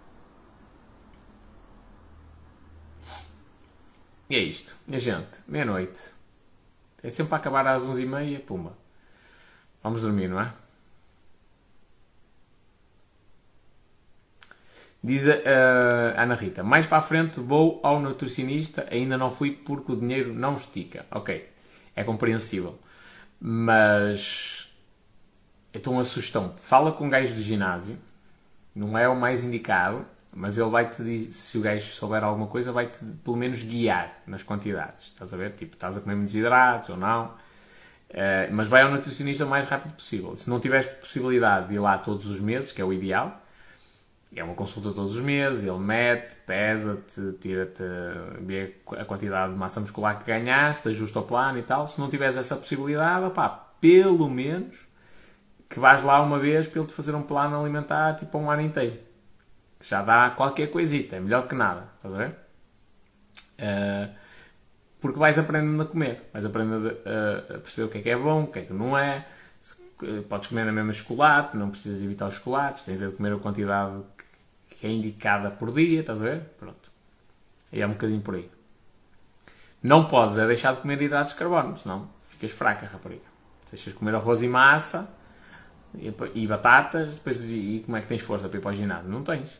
E 4.30 4.36
é 4.36 4.40
isto. 4.40 4.76
Minha 4.88 5.00
gente, 5.00 5.38
meia-noite. 5.48 6.14
É 7.04 7.10
sempre 7.10 7.30
para 7.30 7.38
acabar 7.38 7.68
às 7.68 7.84
11h30, 7.84 8.40
pumba. 8.42 8.74
Vamos 9.84 10.02
dormir, 10.02 10.28
não 10.28 10.42
é? 10.42 10.52
Diz 15.06 15.28
a 15.28 16.20
Ana 16.20 16.34
Rita, 16.34 16.64
mais 16.64 16.88
para 16.88 16.98
a 16.98 17.02
frente 17.02 17.40
vou 17.40 17.80
ao 17.84 18.00
nutricionista, 18.00 18.88
ainda 18.90 19.16
não 19.20 19.30
fui 19.30 19.52
porque 19.52 19.92
o 19.92 19.96
dinheiro 19.96 20.34
não 20.34 20.56
estica. 20.56 21.06
Ok, 21.12 21.48
é 21.96 22.04
compreensível. 22.04 22.80
Mas, 23.40 24.76
então 25.72 26.00
a 26.00 26.04
sugestão, 26.04 26.56
fala 26.58 26.92
com 26.92 27.06
o 27.06 27.10
gajo 27.12 27.36
do 27.36 27.40
ginásio, 27.40 28.00
não 28.74 28.98
é 28.98 29.08
o 29.08 29.16
mais 29.16 29.44
indicado, 29.44 30.04
mas 30.34 30.58
ele 30.58 30.72
vai-te 30.72 31.04
dizer, 31.04 31.32
se 31.32 31.56
o 31.60 31.62
gajo 31.62 31.86
souber 31.86 32.24
alguma 32.24 32.48
coisa, 32.48 32.72
vai-te 32.72 33.06
pelo 33.24 33.38
menos 33.38 33.62
guiar 33.62 34.12
nas 34.26 34.42
quantidades. 34.42 35.10
Estás 35.10 35.32
a 35.32 35.38
ver? 35.38 35.52
Tipo, 35.52 35.76
estás 35.76 35.98
a 35.98 36.02
comer 36.02 36.16
muitos 36.16 36.34
hidratos 36.34 36.90
ou 36.90 36.98
não. 36.98 37.28
Uh, 38.10 38.50
mas 38.52 38.68
vai 38.68 38.82
ao 38.82 38.90
nutricionista 38.90 39.46
o 39.46 39.48
mais 39.48 39.68
rápido 39.68 39.94
possível. 39.94 40.36
Se 40.36 40.50
não 40.50 40.60
tiveres 40.60 40.88
possibilidade 40.88 41.68
de 41.68 41.76
ir 41.76 41.80
lá 41.80 41.96
todos 42.00 42.26
os 42.26 42.40
meses, 42.40 42.72
que 42.72 42.82
é 42.82 42.86
o 42.86 42.92
ideal, 42.92 43.45
é 44.36 44.44
uma 44.44 44.54
consulta 44.54 44.92
todos 44.92 45.16
os 45.16 45.22
meses, 45.24 45.64
ele 45.64 45.80
mete, 45.80 46.36
pesa-te, 46.46 47.34
tira-te, 47.40 47.84
vê 48.42 48.76
a 48.98 49.06
quantidade 49.06 49.54
de 49.54 49.58
massa 49.58 49.80
muscular 49.80 50.20
que 50.20 50.26
ganhaste, 50.26 50.90
ajusta 50.90 51.20
o 51.20 51.24
plano 51.24 51.58
e 51.58 51.64
tal. 51.64 51.88
Se 51.88 52.00
não 52.00 52.10
tiveres 52.10 52.36
essa 52.36 52.56
possibilidade, 52.56 53.26
opá, 53.26 53.50
pelo 53.80 54.30
menos 54.30 54.88
que 55.70 55.80
vais 55.80 56.04
lá 56.04 56.22
uma 56.22 56.38
vez 56.38 56.68
para 56.68 56.80
ele 56.80 56.88
te 56.88 56.94
fazer 56.94 57.16
um 57.16 57.24
plano 57.24 57.60
alimentar 57.60 58.16
tipo 58.16 58.38
um 58.38 58.52
ano 58.52 58.62
inteiro. 58.62 58.98
Que 59.80 59.88
já 59.88 60.02
dá 60.02 60.30
qualquer 60.30 60.68
coisita, 60.68 61.16
é 61.16 61.20
melhor 61.20 61.48
que 61.48 61.56
nada, 61.56 61.90
estás 61.98 62.14
a 62.14 62.18
ver? 62.18 62.36
Uh, 63.58 64.14
porque 65.00 65.20
vais 65.20 65.38
aprendendo 65.38 65.82
a 65.82 65.86
comer, 65.86 66.30
vais 66.34 66.46
aprendendo 66.46 66.88
a, 66.88 67.56
a, 67.56 67.58
perceber 67.60 67.88
o 67.88 67.90
que 67.90 68.00
é 68.00 68.02
que 68.02 68.10
é 68.10 68.18
bom, 68.18 68.44
o 68.44 68.48
que 68.48 68.60
é 68.60 68.62
que 68.64 68.74
não 68.74 68.98
é. 68.98 69.26
Podes 70.28 70.50
comer 70.50 70.66
na 70.66 70.74
mesma 70.74 70.92
chocolate, 70.92 71.56
não 71.56 71.70
precisas 71.70 72.04
evitar 72.04 72.28
os 72.28 72.36
chocolates, 72.36 72.82
tens 72.82 73.00
de 73.00 73.10
comer 73.12 73.34
a 73.34 73.38
quantidade 73.38 74.02
que 74.80 74.88
é 74.88 74.90
indicada 74.90 75.52
por 75.52 75.74
dia, 75.74 76.02
estás 76.02 76.22
a 76.22 76.26
ver? 76.26 76.42
Pronto. 76.58 76.92
E 77.72 77.82
é 77.82 77.88
um 77.88 77.92
bocadinho 77.92 78.22
por 78.22 78.36
aí. 78.36 78.50
Não 79.82 80.08
podes 80.08 80.38
é 80.38 80.48
deixar 80.48 80.74
de 80.74 80.82
comer 80.82 81.02
hidratos 81.02 81.34
de 81.34 81.40
carbono, 81.40 81.78
senão 81.78 82.10
ficas 82.28 82.52
fraca, 82.52 82.88
rapariga. 82.88 83.26
Deixas 83.70 83.94
de 83.94 84.00
comer 84.00 84.16
arroz 84.16 84.42
e 84.42 84.48
massa 84.48 85.14
e, 85.94 86.14
e 86.34 86.48
batatas, 86.48 87.16
depois 87.16 87.50
e, 87.50 87.78
e, 87.78 87.84
como 87.86 87.98
é 87.98 88.02
que 88.02 88.08
tens 88.08 88.22
força 88.22 88.48
para 88.48 88.58
ir 88.58 88.62
para 88.62 88.72
o 88.72 88.76
ginásio? 88.76 89.12
Não 89.12 89.24
tens. 89.24 89.60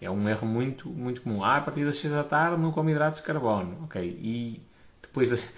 É 0.00 0.10
um 0.10 0.28
erro 0.28 0.46
muito, 0.46 0.88
muito 0.88 1.22
comum. 1.22 1.42
Ah, 1.42 1.56
a 1.56 1.60
partir 1.60 1.84
das 1.84 1.96
6 1.96 2.12
da 2.12 2.24
tarde 2.24 2.60
não 2.60 2.72
come 2.72 2.92
hidratos 2.92 3.20
de 3.20 3.26
carbono. 3.26 3.84
Ok. 3.84 4.02
E 4.20 4.62
depois 5.02 5.30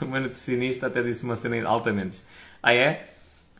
o 0.00 0.06
meu 0.06 0.20
nutricionista 0.20 0.86
até 0.86 1.02
disse 1.02 1.24
uma 1.24 1.36
cena 1.36 1.66
altamente. 1.66 2.24
Ah 2.62 2.74
é? 2.74 3.08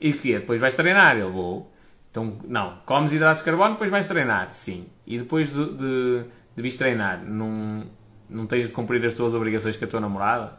E 0.01 0.12
que 0.12 0.35
é? 0.35 0.40
Depois 0.40 0.60
vais 0.60 0.74
treinar. 0.74 1.16
Ele 1.16 1.31
vou. 1.31 1.73
Então, 2.10 2.38
não, 2.44 2.78
comes 2.86 3.12
hidratos 3.12 3.40
de 3.40 3.44
carbono, 3.44 3.72
depois 3.72 3.90
vais 3.90 4.08
treinar, 4.08 4.50
sim. 4.50 4.88
E 5.06 5.18
depois 5.18 5.52
de, 5.52 5.76
de, 5.76 6.24
de 6.56 6.78
treinar, 6.78 7.22
não, 7.24 7.86
não 8.28 8.46
tens 8.46 8.68
de 8.68 8.72
cumprir 8.72 9.04
as 9.04 9.14
tuas 9.14 9.34
obrigações 9.34 9.76
com 9.76 9.84
a 9.84 9.88
tua 9.88 10.00
namorada? 10.00 10.58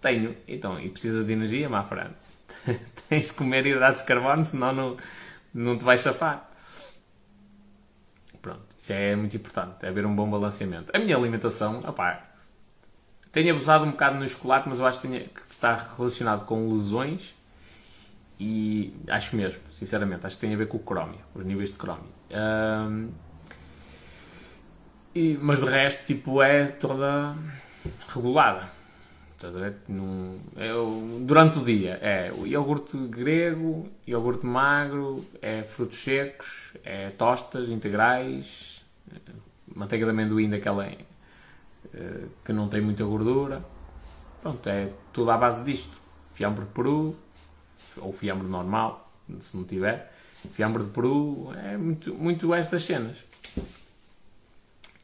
Tenho. 0.00 0.34
Então, 0.48 0.80
e 0.80 0.88
precisas 0.88 1.26
de 1.26 1.32
energia, 1.32 1.68
má 1.68 1.82
frente. 1.84 2.14
tens 3.08 3.28
de 3.28 3.32
comer 3.34 3.66
hidratos 3.66 4.02
de 4.02 4.08
carbono, 4.08 4.44
senão 4.44 4.72
não, 4.72 4.96
não 5.52 5.76
te 5.76 5.84
vais 5.84 6.00
safar. 6.00 6.48
Pronto, 8.40 8.64
isso 8.78 8.92
é 8.92 9.14
muito 9.16 9.36
importante, 9.36 9.84
é 9.84 9.88
haver 9.88 10.06
um 10.06 10.14
bom 10.14 10.30
balanceamento. 10.30 10.90
A 10.94 10.98
minha 10.98 11.16
alimentação, 11.16 11.80
opá, 11.80 12.24
tenho 13.32 13.54
abusado 13.54 13.84
um 13.84 13.90
bocado 13.90 14.18
no 14.18 14.26
chocolate, 14.26 14.66
mas 14.66 14.78
eu 14.78 14.86
acho 14.86 15.00
que, 15.00 15.08
tenho, 15.08 15.28
que 15.28 15.40
está 15.50 15.74
relacionado 15.98 16.46
com 16.46 16.72
lesões 16.72 17.34
e 18.38 18.94
acho 19.08 19.36
mesmo, 19.36 19.60
sinceramente, 19.70 20.26
acho 20.26 20.36
que 20.36 20.42
tem 20.42 20.54
a 20.54 20.58
ver 20.58 20.68
com 20.68 20.76
o 20.76 20.80
crómio, 20.80 21.20
os 21.34 21.44
níveis 21.44 21.72
de 21.72 21.76
crómio. 21.76 22.04
Um, 22.30 23.10
e, 25.14 25.38
mas 25.40 25.60
de 25.60 25.66
resto, 25.66 26.06
tipo, 26.06 26.42
é 26.42 26.66
toda 26.66 27.34
regulada. 28.14 28.68
Num, 29.88 30.38
é, 30.56 30.72
durante 31.20 31.58
o 31.58 31.64
dia 31.64 31.98
é 32.02 32.32
o 32.32 32.46
iogurte 32.46 32.96
grego, 33.08 33.88
iogurte 34.06 34.46
magro, 34.46 35.24
é 35.42 35.62
frutos 35.62 35.98
secos, 35.98 36.72
é 36.82 37.10
tostas 37.10 37.68
integrais, 37.68 38.82
manteiga 39.74 40.06
de 40.06 40.10
amendoim 40.10 40.48
daquela 40.48 40.86
eh, 40.86 42.24
que 42.44 42.52
não 42.52 42.68
tem 42.68 42.80
muita 42.80 43.04
gordura. 43.04 43.64
Pronto, 44.40 44.66
é 44.68 44.90
tudo 45.12 45.30
à 45.30 45.36
base 45.36 45.64
disto. 45.64 46.00
Fiambre 46.34 46.64
peru, 46.66 47.16
ou 47.98 48.12
fiambre 48.12 48.46
normal, 48.46 49.12
se 49.40 49.56
não 49.56 49.64
tiver. 49.64 50.12
Fiambre 50.50 50.84
de 50.84 50.90
peru, 50.90 51.52
é 51.54 51.76
muito, 51.76 52.14
muito 52.14 52.54
estas 52.54 52.84
cenas. 52.84 53.24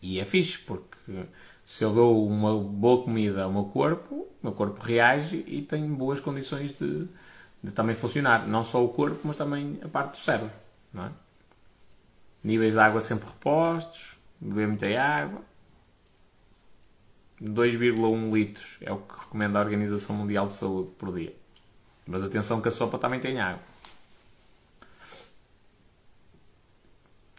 E 0.01 0.19
é 0.19 0.25
fixe, 0.25 0.59
porque 0.59 1.27
Se 1.65 1.85
eu 1.85 1.95
dou 1.95 2.27
uma 2.27 2.59
boa 2.59 3.05
comida 3.05 3.45
ao 3.45 3.53
meu 3.53 3.65
corpo, 3.65 4.15
o 4.15 4.37
meu 4.43 4.53
corpo 4.53 4.83
reage 4.83 5.45
e 5.47 5.63
tem 5.63 5.87
boas 5.95 6.21
condições 6.21 6.77
de, 6.77 7.09
de 7.63 7.71
também 7.73 7.95
funcionar. 7.95 8.47
Não 8.49 8.65
só 8.65 8.85
o 8.85 8.89
corpo, 8.89 9.21
mas 9.25 9.37
também 9.37 9.79
a 9.83 9.89
parte 9.89 10.13
do 10.13 10.17
cérebro. 10.17 10.51
É? 10.97 11.09
Níveis 12.45 12.73
de 12.73 12.81
água 12.81 13.01
sempre 13.01 13.29
repostos, 13.29 14.17
beber 14.41 14.67
muita 14.67 14.87
água. 15.01 15.41
2,1 17.41 18.33
litros 18.33 18.77
é 18.81 18.93
o 18.93 18.99
que 18.99 19.15
recomenda 19.19 19.59
a 19.59 19.63
Organização 19.63 20.17
Mundial 20.17 20.47
de 20.47 20.53
Saúde 20.53 20.91
por 20.99 21.15
dia. 21.15 21.35
Mas 22.07 22.23
atenção 22.23 22.61
que 22.61 22.69
a 22.69 22.73
sopa 22.73 22.99
também 22.99 23.21
tem 23.21 23.41
água. 23.41 23.63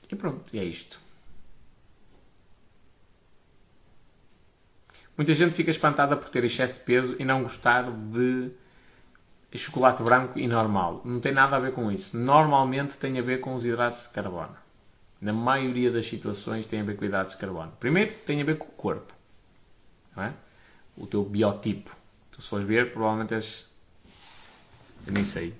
E 0.09 0.15
pronto, 0.15 0.49
é 0.53 0.63
isto. 0.63 0.99
Muita 5.17 5.33
gente 5.33 5.53
fica 5.53 5.69
espantada 5.69 6.17
por 6.17 6.29
ter 6.29 6.43
excesso 6.43 6.79
de 6.79 6.85
peso 6.85 7.15
e 7.19 7.25
não 7.25 7.43
gostar 7.43 7.85
de 7.91 8.51
chocolate 9.55 10.01
branco 10.01 10.39
e 10.39 10.47
normal. 10.47 11.01
Não 11.05 11.19
tem 11.19 11.31
nada 11.31 11.55
a 11.55 11.59
ver 11.59 11.73
com 11.73 11.91
isso. 11.91 12.17
Normalmente 12.17 12.97
tem 12.97 13.19
a 13.19 13.21
ver 13.21 13.39
com 13.39 13.53
os 13.55 13.63
hidratos 13.63 14.03
de 14.03 14.09
carbono. 14.09 14.55
Na 15.21 15.31
maioria 15.31 15.91
das 15.91 16.07
situações 16.07 16.65
tem 16.65 16.81
a 16.81 16.83
ver 16.83 16.97
com 16.97 17.05
hidratos 17.05 17.35
de 17.35 17.39
carbono. 17.39 17.71
Primeiro, 17.79 18.11
tem 18.25 18.41
a 18.41 18.43
ver 18.43 18.57
com 18.57 18.65
o 18.65 18.71
corpo. 18.71 19.13
É? 20.17 20.31
O 20.97 21.07
teu 21.07 21.23
biotipo. 21.23 21.95
Tu 22.31 22.41
se 22.41 22.49
fores 22.49 22.67
ver, 22.67 22.91
provavelmente 22.91 23.33
és. 23.33 23.65
Eu 25.05 25.13
nem 25.13 25.25
sei. 25.25 25.53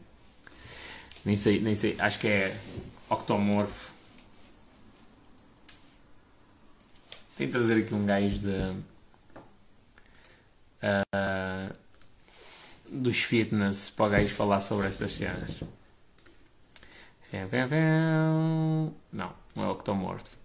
Nem 1.26 1.38
sei, 1.38 1.60
nem 1.62 1.76
sei. 1.76 1.96
Acho 2.00 2.20
que 2.20 2.28
é 2.28 2.58
octomorfo. 3.10 3.94
Tenho 7.38 7.50
de 7.50 7.58
trazer 7.58 7.84
aqui 7.84 7.94
um 7.94 8.06
gajo 8.06 8.40
de. 8.40 8.84
Uh, 10.84 11.74
dos 12.90 13.24
fitness 13.24 13.90
para 13.90 14.06
o 14.06 14.10
gajo 14.10 14.34
falar 14.34 14.62
sobre 14.62 14.88
estas 14.88 15.14
cenas. 15.14 15.62
Não, 19.12 19.34
não 19.56 19.66
é 19.66 19.68
octomorfo. 19.70 20.38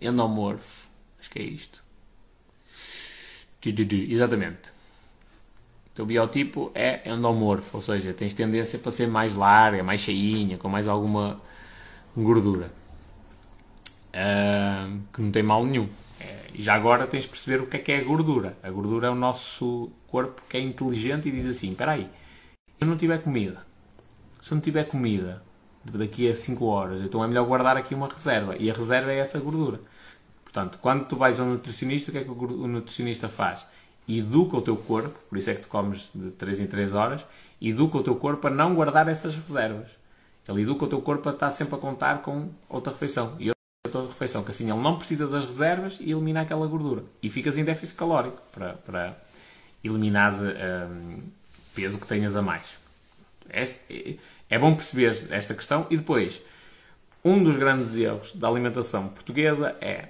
Endomorfo. 0.00 0.88
Acho 1.20 1.30
que 1.30 1.38
é 1.40 1.42
isto. 1.42 1.84
Exatamente. 3.62 4.72
O 5.98 6.06
teu 6.06 6.06
biotipo 6.06 6.70
é 6.76 7.10
endomorfo, 7.10 7.76
ou 7.76 7.82
seja, 7.82 8.14
tens 8.14 8.32
tendência 8.32 8.78
para 8.78 8.92
ser 8.92 9.08
mais 9.08 9.34
larga, 9.34 9.82
mais 9.82 10.00
cheinha, 10.00 10.56
com 10.56 10.68
mais 10.68 10.86
alguma 10.86 11.40
gordura. 12.16 12.70
Uh, 14.10 15.00
que 15.12 15.20
não 15.20 15.32
tem 15.32 15.42
mal 15.42 15.64
nenhum. 15.66 15.88
É, 16.20 16.50
e 16.54 16.62
já 16.62 16.74
agora 16.74 17.04
tens 17.04 17.24
de 17.24 17.30
perceber 17.30 17.60
o 17.62 17.66
que 17.66 17.78
é 17.78 17.80
que 17.80 17.90
é 17.90 17.98
a 17.98 18.04
gordura. 18.04 18.56
A 18.62 18.70
gordura 18.70 19.08
é 19.08 19.10
o 19.10 19.16
nosso 19.16 19.90
corpo 20.06 20.40
que 20.48 20.56
é 20.56 20.60
inteligente 20.60 21.28
e 21.28 21.32
diz 21.32 21.46
assim: 21.46 21.70
espera 21.70 21.90
aí, 21.90 22.04
se 22.04 22.84
eu 22.84 22.86
não 22.86 22.96
tiver 22.96 23.20
comida, 23.20 23.66
se 24.40 24.52
eu 24.52 24.54
não 24.54 24.62
tiver 24.62 24.84
comida 24.84 25.42
daqui 25.84 26.30
a 26.30 26.34
5 26.36 26.64
horas, 26.64 27.02
então 27.02 27.24
é 27.24 27.26
melhor 27.26 27.44
guardar 27.44 27.76
aqui 27.76 27.92
uma 27.92 28.06
reserva. 28.06 28.54
E 28.56 28.70
a 28.70 28.72
reserva 28.72 29.10
é 29.10 29.18
essa 29.18 29.40
gordura. 29.40 29.80
Portanto, 30.44 30.78
quando 30.80 31.06
tu 31.06 31.16
vais 31.16 31.40
ao 31.40 31.46
nutricionista, 31.46 32.12
o 32.12 32.12
que 32.12 32.18
é 32.18 32.22
que 32.22 32.30
o 32.30 32.68
nutricionista 32.68 33.28
faz? 33.28 33.66
Educa 34.08 34.56
o 34.56 34.62
teu 34.62 34.76
corpo, 34.76 35.18
por 35.28 35.36
isso 35.36 35.50
é 35.50 35.54
que 35.54 35.62
tu 35.62 35.68
comes 35.68 36.10
de 36.14 36.30
3 36.30 36.60
em 36.60 36.66
3 36.66 36.94
horas, 36.94 37.26
educa 37.60 37.98
o 37.98 38.02
teu 38.02 38.16
corpo 38.16 38.46
a 38.46 38.50
não 38.50 38.74
guardar 38.74 39.06
essas 39.08 39.36
reservas. 39.36 39.90
Ele 40.48 40.62
educa 40.62 40.86
o 40.86 40.88
teu 40.88 41.02
corpo 41.02 41.28
a 41.28 41.32
estar 41.32 41.50
sempre 41.50 41.74
a 41.74 41.78
contar 41.78 42.22
com 42.22 42.48
outra 42.70 42.92
refeição. 42.92 43.36
E 43.38 43.52
outra 43.84 44.02
refeição, 44.02 44.42
que 44.42 44.50
assim 44.50 44.70
ele 44.70 44.80
não 44.80 44.96
precisa 44.96 45.26
das 45.26 45.44
reservas 45.44 45.98
e 46.00 46.10
elimina 46.10 46.40
aquela 46.40 46.66
gordura. 46.66 47.02
E 47.22 47.28
ficas 47.28 47.58
em 47.58 47.64
déficit 47.64 47.98
calórico 47.98 48.40
para, 48.50 48.72
para 48.74 49.16
eliminar 49.84 50.32
um, 50.32 51.22
peso 51.74 51.98
que 51.98 52.06
tenhas 52.06 52.34
a 52.34 52.42
mais. 52.42 52.78
Este, 53.50 54.18
é 54.48 54.58
bom 54.58 54.74
perceber 54.74 55.14
esta 55.30 55.54
questão. 55.54 55.86
E 55.90 55.96
depois, 55.96 56.42
um 57.24 57.42
dos 57.42 57.56
grandes 57.56 57.94
erros 57.96 58.34
da 58.34 58.48
alimentação 58.48 59.08
portuguesa 59.08 59.76
é 59.80 60.08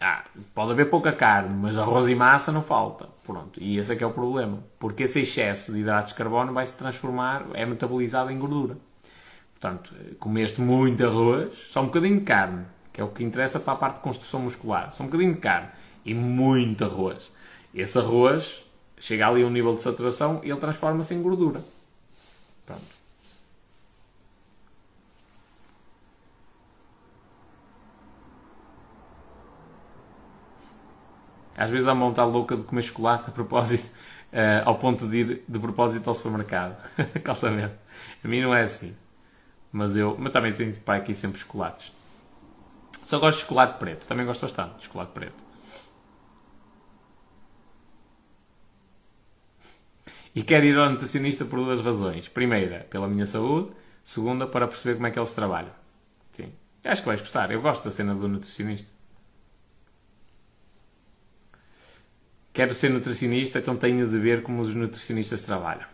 ah, 0.00 0.24
pode 0.54 0.72
haver 0.72 0.90
pouca 0.90 1.12
carne, 1.12 1.54
mas 1.54 1.78
arroz 1.78 2.08
e 2.08 2.14
massa 2.14 2.52
não 2.52 2.62
falta. 2.62 3.08
Pronto, 3.24 3.58
e 3.62 3.78
esse 3.78 3.92
é 3.92 3.96
que 3.96 4.04
é 4.04 4.06
o 4.06 4.12
problema. 4.12 4.62
Porque 4.78 5.04
esse 5.04 5.20
excesso 5.20 5.72
de 5.72 5.80
hidratos 5.80 6.12
de 6.12 6.18
carbono 6.18 6.52
vai 6.52 6.66
se 6.66 6.76
transformar, 6.76 7.46
é 7.54 7.64
metabolizado 7.64 8.30
em 8.30 8.38
gordura. 8.38 8.76
Portanto, 9.52 9.94
comeste 10.18 10.60
muito 10.60 11.04
arroz, 11.04 11.56
só 11.56 11.80
um 11.80 11.86
bocadinho 11.86 12.18
de 12.18 12.24
carne, 12.26 12.66
que 12.92 13.00
é 13.00 13.04
o 13.04 13.08
que 13.08 13.24
interessa 13.24 13.58
para 13.58 13.72
a 13.72 13.76
parte 13.76 13.96
de 13.96 14.02
construção 14.02 14.40
muscular. 14.40 14.92
Só 14.92 15.02
um 15.02 15.06
bocadinho 15.06 15.32
de 15.34 15.40
carne 15.40 15.68
e 16.04 16.14
muito 16.14 16.84
arroz. 16.84 17.32
Esse 17.74 17.98
arroz 17.98 18.66
chega 18.98 19.26
ali 19.26 19.42
a 19.42 19.46
um 19.46 19.50
nível 19.50 19.74
de 19.74 19.82
saturação 19.82 20.40
e 20.44 20.50
ele 20.50 20.60
transforma-se 20.60 21.14
em 21.14 21.22
gordura. 21.22 21.62
Pronto. 22.66 23.05
Às 31.56 31.70
vezes 31.70 31.88
há 31.88 31.92
uma 31.92 32.06
vontade 32.06 32.30
louca 32.30 32.56
de 32.56 32.64
comer 32.64 32.82
chocolate 32.82 33.24
a 33.28 33.32
propósito, 33.32 33.86
uh, 34.32 34.62
ao 34.68 34.76
ponto 34.76 35.08
de 35.08 35.16
ir 35.16 35.44
de 35.48 35.58
propósito 35.58 36.08
ao 36.08 36.14
supermercado. 36.14 36.76
Claramente. 37.24 37.74
A 38.22 38.28
mim 38.28 38.42
não 38.42 38.54
é 38.54 38.62
assim. 38.62 38.94
Mas 39.72 39.96
eu 39.96 40.16
mas 40.18 40.32
também 40.32 40.52
tenho 40.52 40.74
para 40.80 40.96
aqui 40.98 41.14
sempre 41.14 41.38
chocolates. 41.38 41.92
Só 43.02 43.18
gosto 43.18 43.38
de 43.38 43.42
chocolate 43.44 43.78
preto. 43.78 44.06
Também 44.06 44.26
gosto 44.26 44.42
bastante 44.42 44.76
de 44.78 44.84
chocolate 44.84 45.12
preto. 45.12 45.46
E 50.34 50.42
quero 50.42 50.66
ir 50.66 50.76
ao 50.76 50.90
nutricionista 50.90 51.46
por 51.46 51.58
duas 51.60 51.80
razões. 51.80 52.28
Primeira, 52.28 52.86
pela 52.90 53.08
minha 53.08 53.26
saúde. 53.26 53.70
Segunda, 54.02 54.46
para 54.46 54.68
perceber 54.68 54.96
como 54.96 55.06
é 55.06 55.10
que 55.10 55.18
eles 55.18 55.32
trabalham. 55.32 55.72
Sim. 56.30 56.52
Acho 56.84 57.02
que 57.02 57.08
vais 57.08 57.20
gostar. 57.20 57.50
Eu 57.50 57.62
gosto 57.62 57.84
da 57.84 57.90
cena 57.90 58.14
do 58.14 58.28
nutricionista. 58.28 58.95
Quero 62.56 62.74
ser 62.74 62.88
nutricionista, 62.88 63.58
então 63.58 63.76
tenho 63.76 64.08
de 64.08 64.18
ver 64.18 64.42
como 64.42 64.62
os 64.62 64.74
nutricionistas 64.74 65.42
trabalham. 65.42 65.84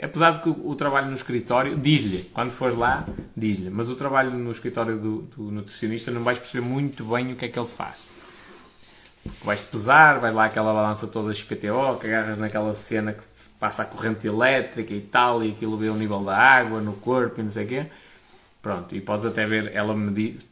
Apesar 0.00 0.32
de 0.32 0.42
que 0.42 0.50
o, 0.50 0.74
trabalho 0.74 1.06
no 1.06 1.16
escritório, 1.16 1.78
diz-lhe, 1.78 2.24
quando 2.34 2.50
for 2.50 2.76
lá, 2.76 3.06
diz-lhe, 3.34 3.70
mas 3.70 3.88
o 3.88 3.94
trabalho 3.94 4.32
no 4.32 4.50
escritório 4.50 4.98
do, 4.98 5.22
do, 5.22 5.44
nutricionista 5.50 6.10
não 6.10 6.22
vais 6.22 6.38
perceber 6.38 6.66
muito 6.66 7.04
bem 7.04 7.32
o 7.32 7.36
que 7.36 7.46
é 7.46 7.48
que 7.48 7.58
ele 7.58 7.68
faz. 7.68 7.94
Vais-te 9.44 9.70
pesar, 9.70 10.20
vai 10.20 10.30
lá 10.30 10.44
aquela 10.44 10.74
balança 10.74 11.06
toda 11.06 11.32
XPTO, 11.32 11.98
que 11.98 12.06
agarras 12.06 12.38
naquela 12.38 12.74
cena 12.74 13.14
que 13.14 13.22
passa 13.58 13.82
a 13.82 13.86
corrente 13.86 14.26
elétrica 14.26 14.92
e 14.92 15.00
tal, 15.00 15.42
e 15.42 15.52
aquilo 15.52 15.78
vê 15.78 15.88
o 15.88 15.94
nível 15.94 16.22
da 16.22 16.36
água 16.36 16.82
no 16.82 16.92
corpo 16.94 17.40
e 17.40 17.44
não 17.44 17.50
sei 17.50 17.64
o 17.64 17.68
quê. 17.68 17.86
Pronto, 18.60 18.94
e 18.94 19.00
podes 19.00 19.24
até 19.24 19.46
ver 19.46 19.72
ela 19.74 19.94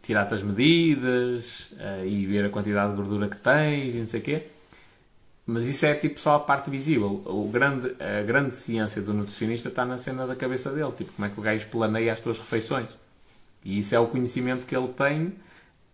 tirar-te 0.03 0.33
as 0.33 0.43
medidas 0.43 1.73
uh, 1.73 2.07
e 2.07 2.25
ver 2.25 2.47
a 2.47 2.49
quantidade 2.49 2.93
de 2.93 2.97
gordura 2.97 3.29
que 3.29 3.37
tens 3.37 3.95
e 3.95 3.99
não 3.99 4.07
sei 4.07 4.21
o 4.21 4.23
quê. 4.23 4.43
Mas 5.45 5.67
isso 5.67 5.85
é 5.85 5.95
tipo 5.95 6.19
só 6.21 6.37
a 6.37 6.41
parte 6.41 6.71
visível. 6.71 7.23
O 7.27 7.49
grande, 7.49 7.97
a 8.01 8.23
grande 8.23 8.55
ciência 8.55 9.03
do 9.03 9.13
nutricionista 9.13 9.69
está 9.69 9.85
na 9.85 9.99
cena 9.99 10.27
da 10.27 10.37
cabeça 10.37 10.71
dele. 10.71 10.93
Tipo, 10.93 11.13
como 11.13 11.27
é 11.27 11.31
que 11.31 11.41
o 11.41 11.43
gajo 11.43 11.67
planeia 11.69 12.13
as 12.13 12.21
tuas 12.21 12.39
refeições. 12.39 12.89
E 13.65 13.79
isso 13.79 13.95
é 13.95 13.99
o 13.99 14.07
conhecimento 14.07 14.67
que 14.67 14.77
ele 14.77 14.89
tem 14.89 15.35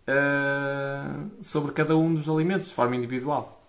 uh, 0.07 1.29
sobre 1.41 1.71
cada 1.71 1.95
um 1.97 2.13
dos 2.13 2.29
alimentos, 2.29 2.67
de 2.67 2.73
forma 2.73 2.95
individual. 2.95 3.59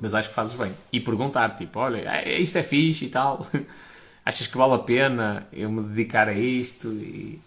Mas 0.00 0.14
acho 0.14 0.28
que 0.28 0.34
fazes 0.34 0.56
bem. 0.56 0.72
E 0.92 1.00
perguntar, 1.00 1.56
tipo, 1.56 1.78
olha, 1.80 1.98
é, 1.98 2.40
isto 2.40 2.58
é 2.58 2.62
fixe 2.62 3.06
e 3.06 3.08
tal. 3.08 3.46
Achas 4.24 4.46
que 4.46 4.56
vale 4.56 4.74
a 4.74 4.78
pena 4.78 5.48
eu 5.52 5.70
me 5.70 5.82
dedicar 5.82 6.28
a 6.28 6.34
isto 6.34 6.88
e, 6.92 7.40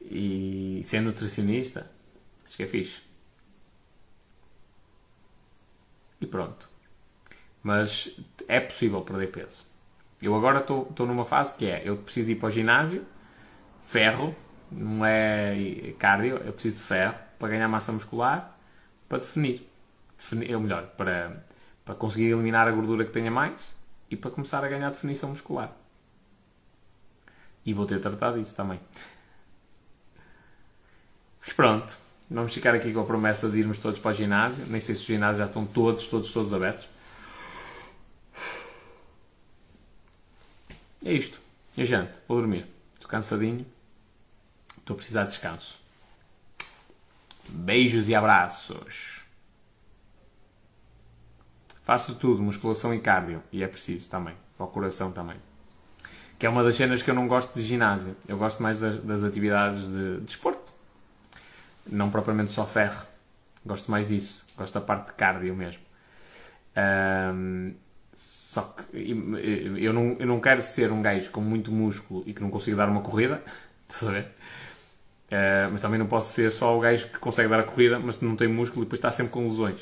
e 0.00 0.80
ser 0.84 1.00
nutricionista? 1.00 1.88
Acho 2.46 2.56
que 2.56 2.62
é 2.62 2.66
fixe. 2.66 3.03
E 6.24 6.26
pronto. 6.26 6.68
Mas 7.62 8.18
é 8.48 8.60
possível 8.60 9.02
perder 9.02 9.30
peso. 9.30 9.66
Eu 10.20 10.34
agora 10.34 10.60
estou 10.60 11.06
numa 11.06 11.24
fase 11.24 11.56
que 11.56 11.66
é, 11.66 11.82
eu 11.84 11.98
preciso 11.98 12.30
ir 12.30 12.36
para 12.36 12.48
o 12.48 12.50
ginásio, 12.50 13.06
ferro, 13.78 14.34
não 14.70 15.04
é 15.04 15.94
cardio, 15.98 16.36
eu 16.38 16.52
preciso 16.52 16.78
de 16.78 16.84
ferro 16.84 17.14
para 17.38 17.48
ganhar 17.48 17.68
massa 17.68 17.92
muscular, 17.92 18.56
para 19.08 19.18
definir. 19.18 19.68
definir 20.16 20.54
ou 20.54 20.60
melhor, 20.60 20.86
para, 20.96 21.44
para 21.84 21.94
conseguir 21.94 22.30
eliminar 22.30 22.66
a 22.66 22.72
gordura 22.72 23.04
que 23.04 23.12
tenha 23.12 23.30
mais 23.30 23.60
e 24.10 24.16
para 24.16 24.30
começar 24.30 24.64
a 24.64 24.68
ganhar 24.68 24.90
definição 24.90 25.30
muscular. 25.30 25.72
E 27.66 27.72
vou 27.72 27.86
ter 27.86 28.00
tratado 28.00 28.38
disso 28.38 28.56
também. 28.56 28.80
Mas 31.40 31.52
pronto. 31.54 32.03
Vamos 32.30 32.54
ficar 32.54 32.74
aqui 32.74 32.92
com 32.92 33.00
a 33.00 33.04
promessa 33.04 33.48
de 33.48 33.58
irmos 33.58 33.78
todos 33.78 33.98
para 33.98 34.10
o 34.10 34.14
ginásio. 34.14 34.66
Nem 34.66 34.80
sei 34.80 34.94
se 34.94 35.02
os 35.02 35.06
ginásios 35.06 35.38
já 35.38 35.44
estão 35.46 35.66
todos, 35.66 36.06
todos, 36.08 36.32
todos 36.32 36.54
abertos. 36.54 36.88
É 41.04 41.12
isto. 41.12 41.38
E 41.76 41.84
gente, 41.84 42.12
vou 42.26 42.38
dormir. 42.38 42.64
Estou 42.94 43.08
cansadinho. 43.08 43.66
Estou 44.78 44.94
a 44.94 44.96
precisar 44.96 45.24
de 45.24 45.30
descanso. 45.30 45.78
Beijos 47.48 48.08
e 48.08 48.14
abraços. 48.14 49.24
Faço 51.82 52.14
tudo, 52.14 52.42
musculação 52.42 52.94
e 52.94 53.00
cardio. 53.00 53.42
E 53.52 53.62
é 53.62 53.68
preciso 53.68 54.08
também. 54.08 54.34
Para 54.56 54.64
o 54.64 54.68
coração 54.70 55.12
também. 55.12 55.36
Que 56.38 56.46
é 56.46 56.48
uma 56.48 56.64
das 56.64 56.76
cenas 56.76 57.02
que 57.02 57.10
eu 57.10 57.14
não 57.14 57.28
gosto 57.28 57.54
de 57.54 57.62
ginásio. 57.62 58.16
Eu 58.26 58.38
gosto 58.38 58.62
mais 58.62 58.78
das, 58.78 59.02
das 59.04 59.22
atividades 59.22 59.86
de 59.86 60.20
desporto. 60.20 60.63
De 60.63 60.63
não 61.86 62.10
propriamente 62.10 62.52
só 62.52 62.66
ferro. 62.66 63.06
Gosto 63.64 63.90
mais 63.90 64.08
disso. 64.08 64.44
Gosto 64.56 64.74
da 64.74 64.80
parte 64.80 65.06
de 65.06 65.12
cardio 65.14 65.54
mesmo. 65.54 65.82
Um, 66.76 67.74
só 68.12 68.62
que 68.62 69.10
eu 69.76 69.92
não, 69.92 70.12
eu 70.12 70.26
não 70.26 70.40
quero 70.40 70.62
ser 70.62 70.92
um 70.92 71.02
gajo 71.02 71.30
com 71.30 71.40
muito 71.40 71.72
músculo 71.72 72.22
e 72.26 72.32
que 72.32 72.40
não 72.40 72.50
consiga 72.50 72.76
dar 72.76 72.88
uma 72.88 73.00
corrida. 73.00 73.42
Uh, 75.24 75.66
mas 75.72 75.80
também 75.80 75.98
não 75.98 76.06
posso 76.06 76.32
ser 76.32 76.52
só 76.52 76.76
o 76.76 76.80
gajo 76.80 77.08
que 77.08 77.18
consegue 77.18 77.48
dar 77.48 77.58
a 77.58 77.64
corrida, 77.64 77.98
mas 77.98 78.20
não 78.20 78.36
tem 78.36 78.46
músculo 78.46 78.82
e 78.82 78.84
depois 78.84 78.98
está 78.98 79.10
sempre 79.10 79.32
com 79.32 79.48
lesões. 79.48 79.80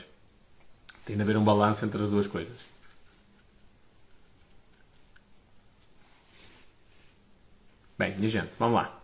Tem 1.05 1.15
de 1.15 1.23
haver 1.23 1.37
um 1.37 1.45
balanço 1.45 1.85
entre 1.85 2.03
as 2.03 2.09
duas 2.09 2.27
coisas. 2.27 2.57
Bem, 7.99 8.17
minha 8.17 8.29
gente, 8.29 8.51
vamos 8.59 8.77
lá. 8.77 9.02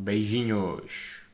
Beijinhos. 0.00 1.29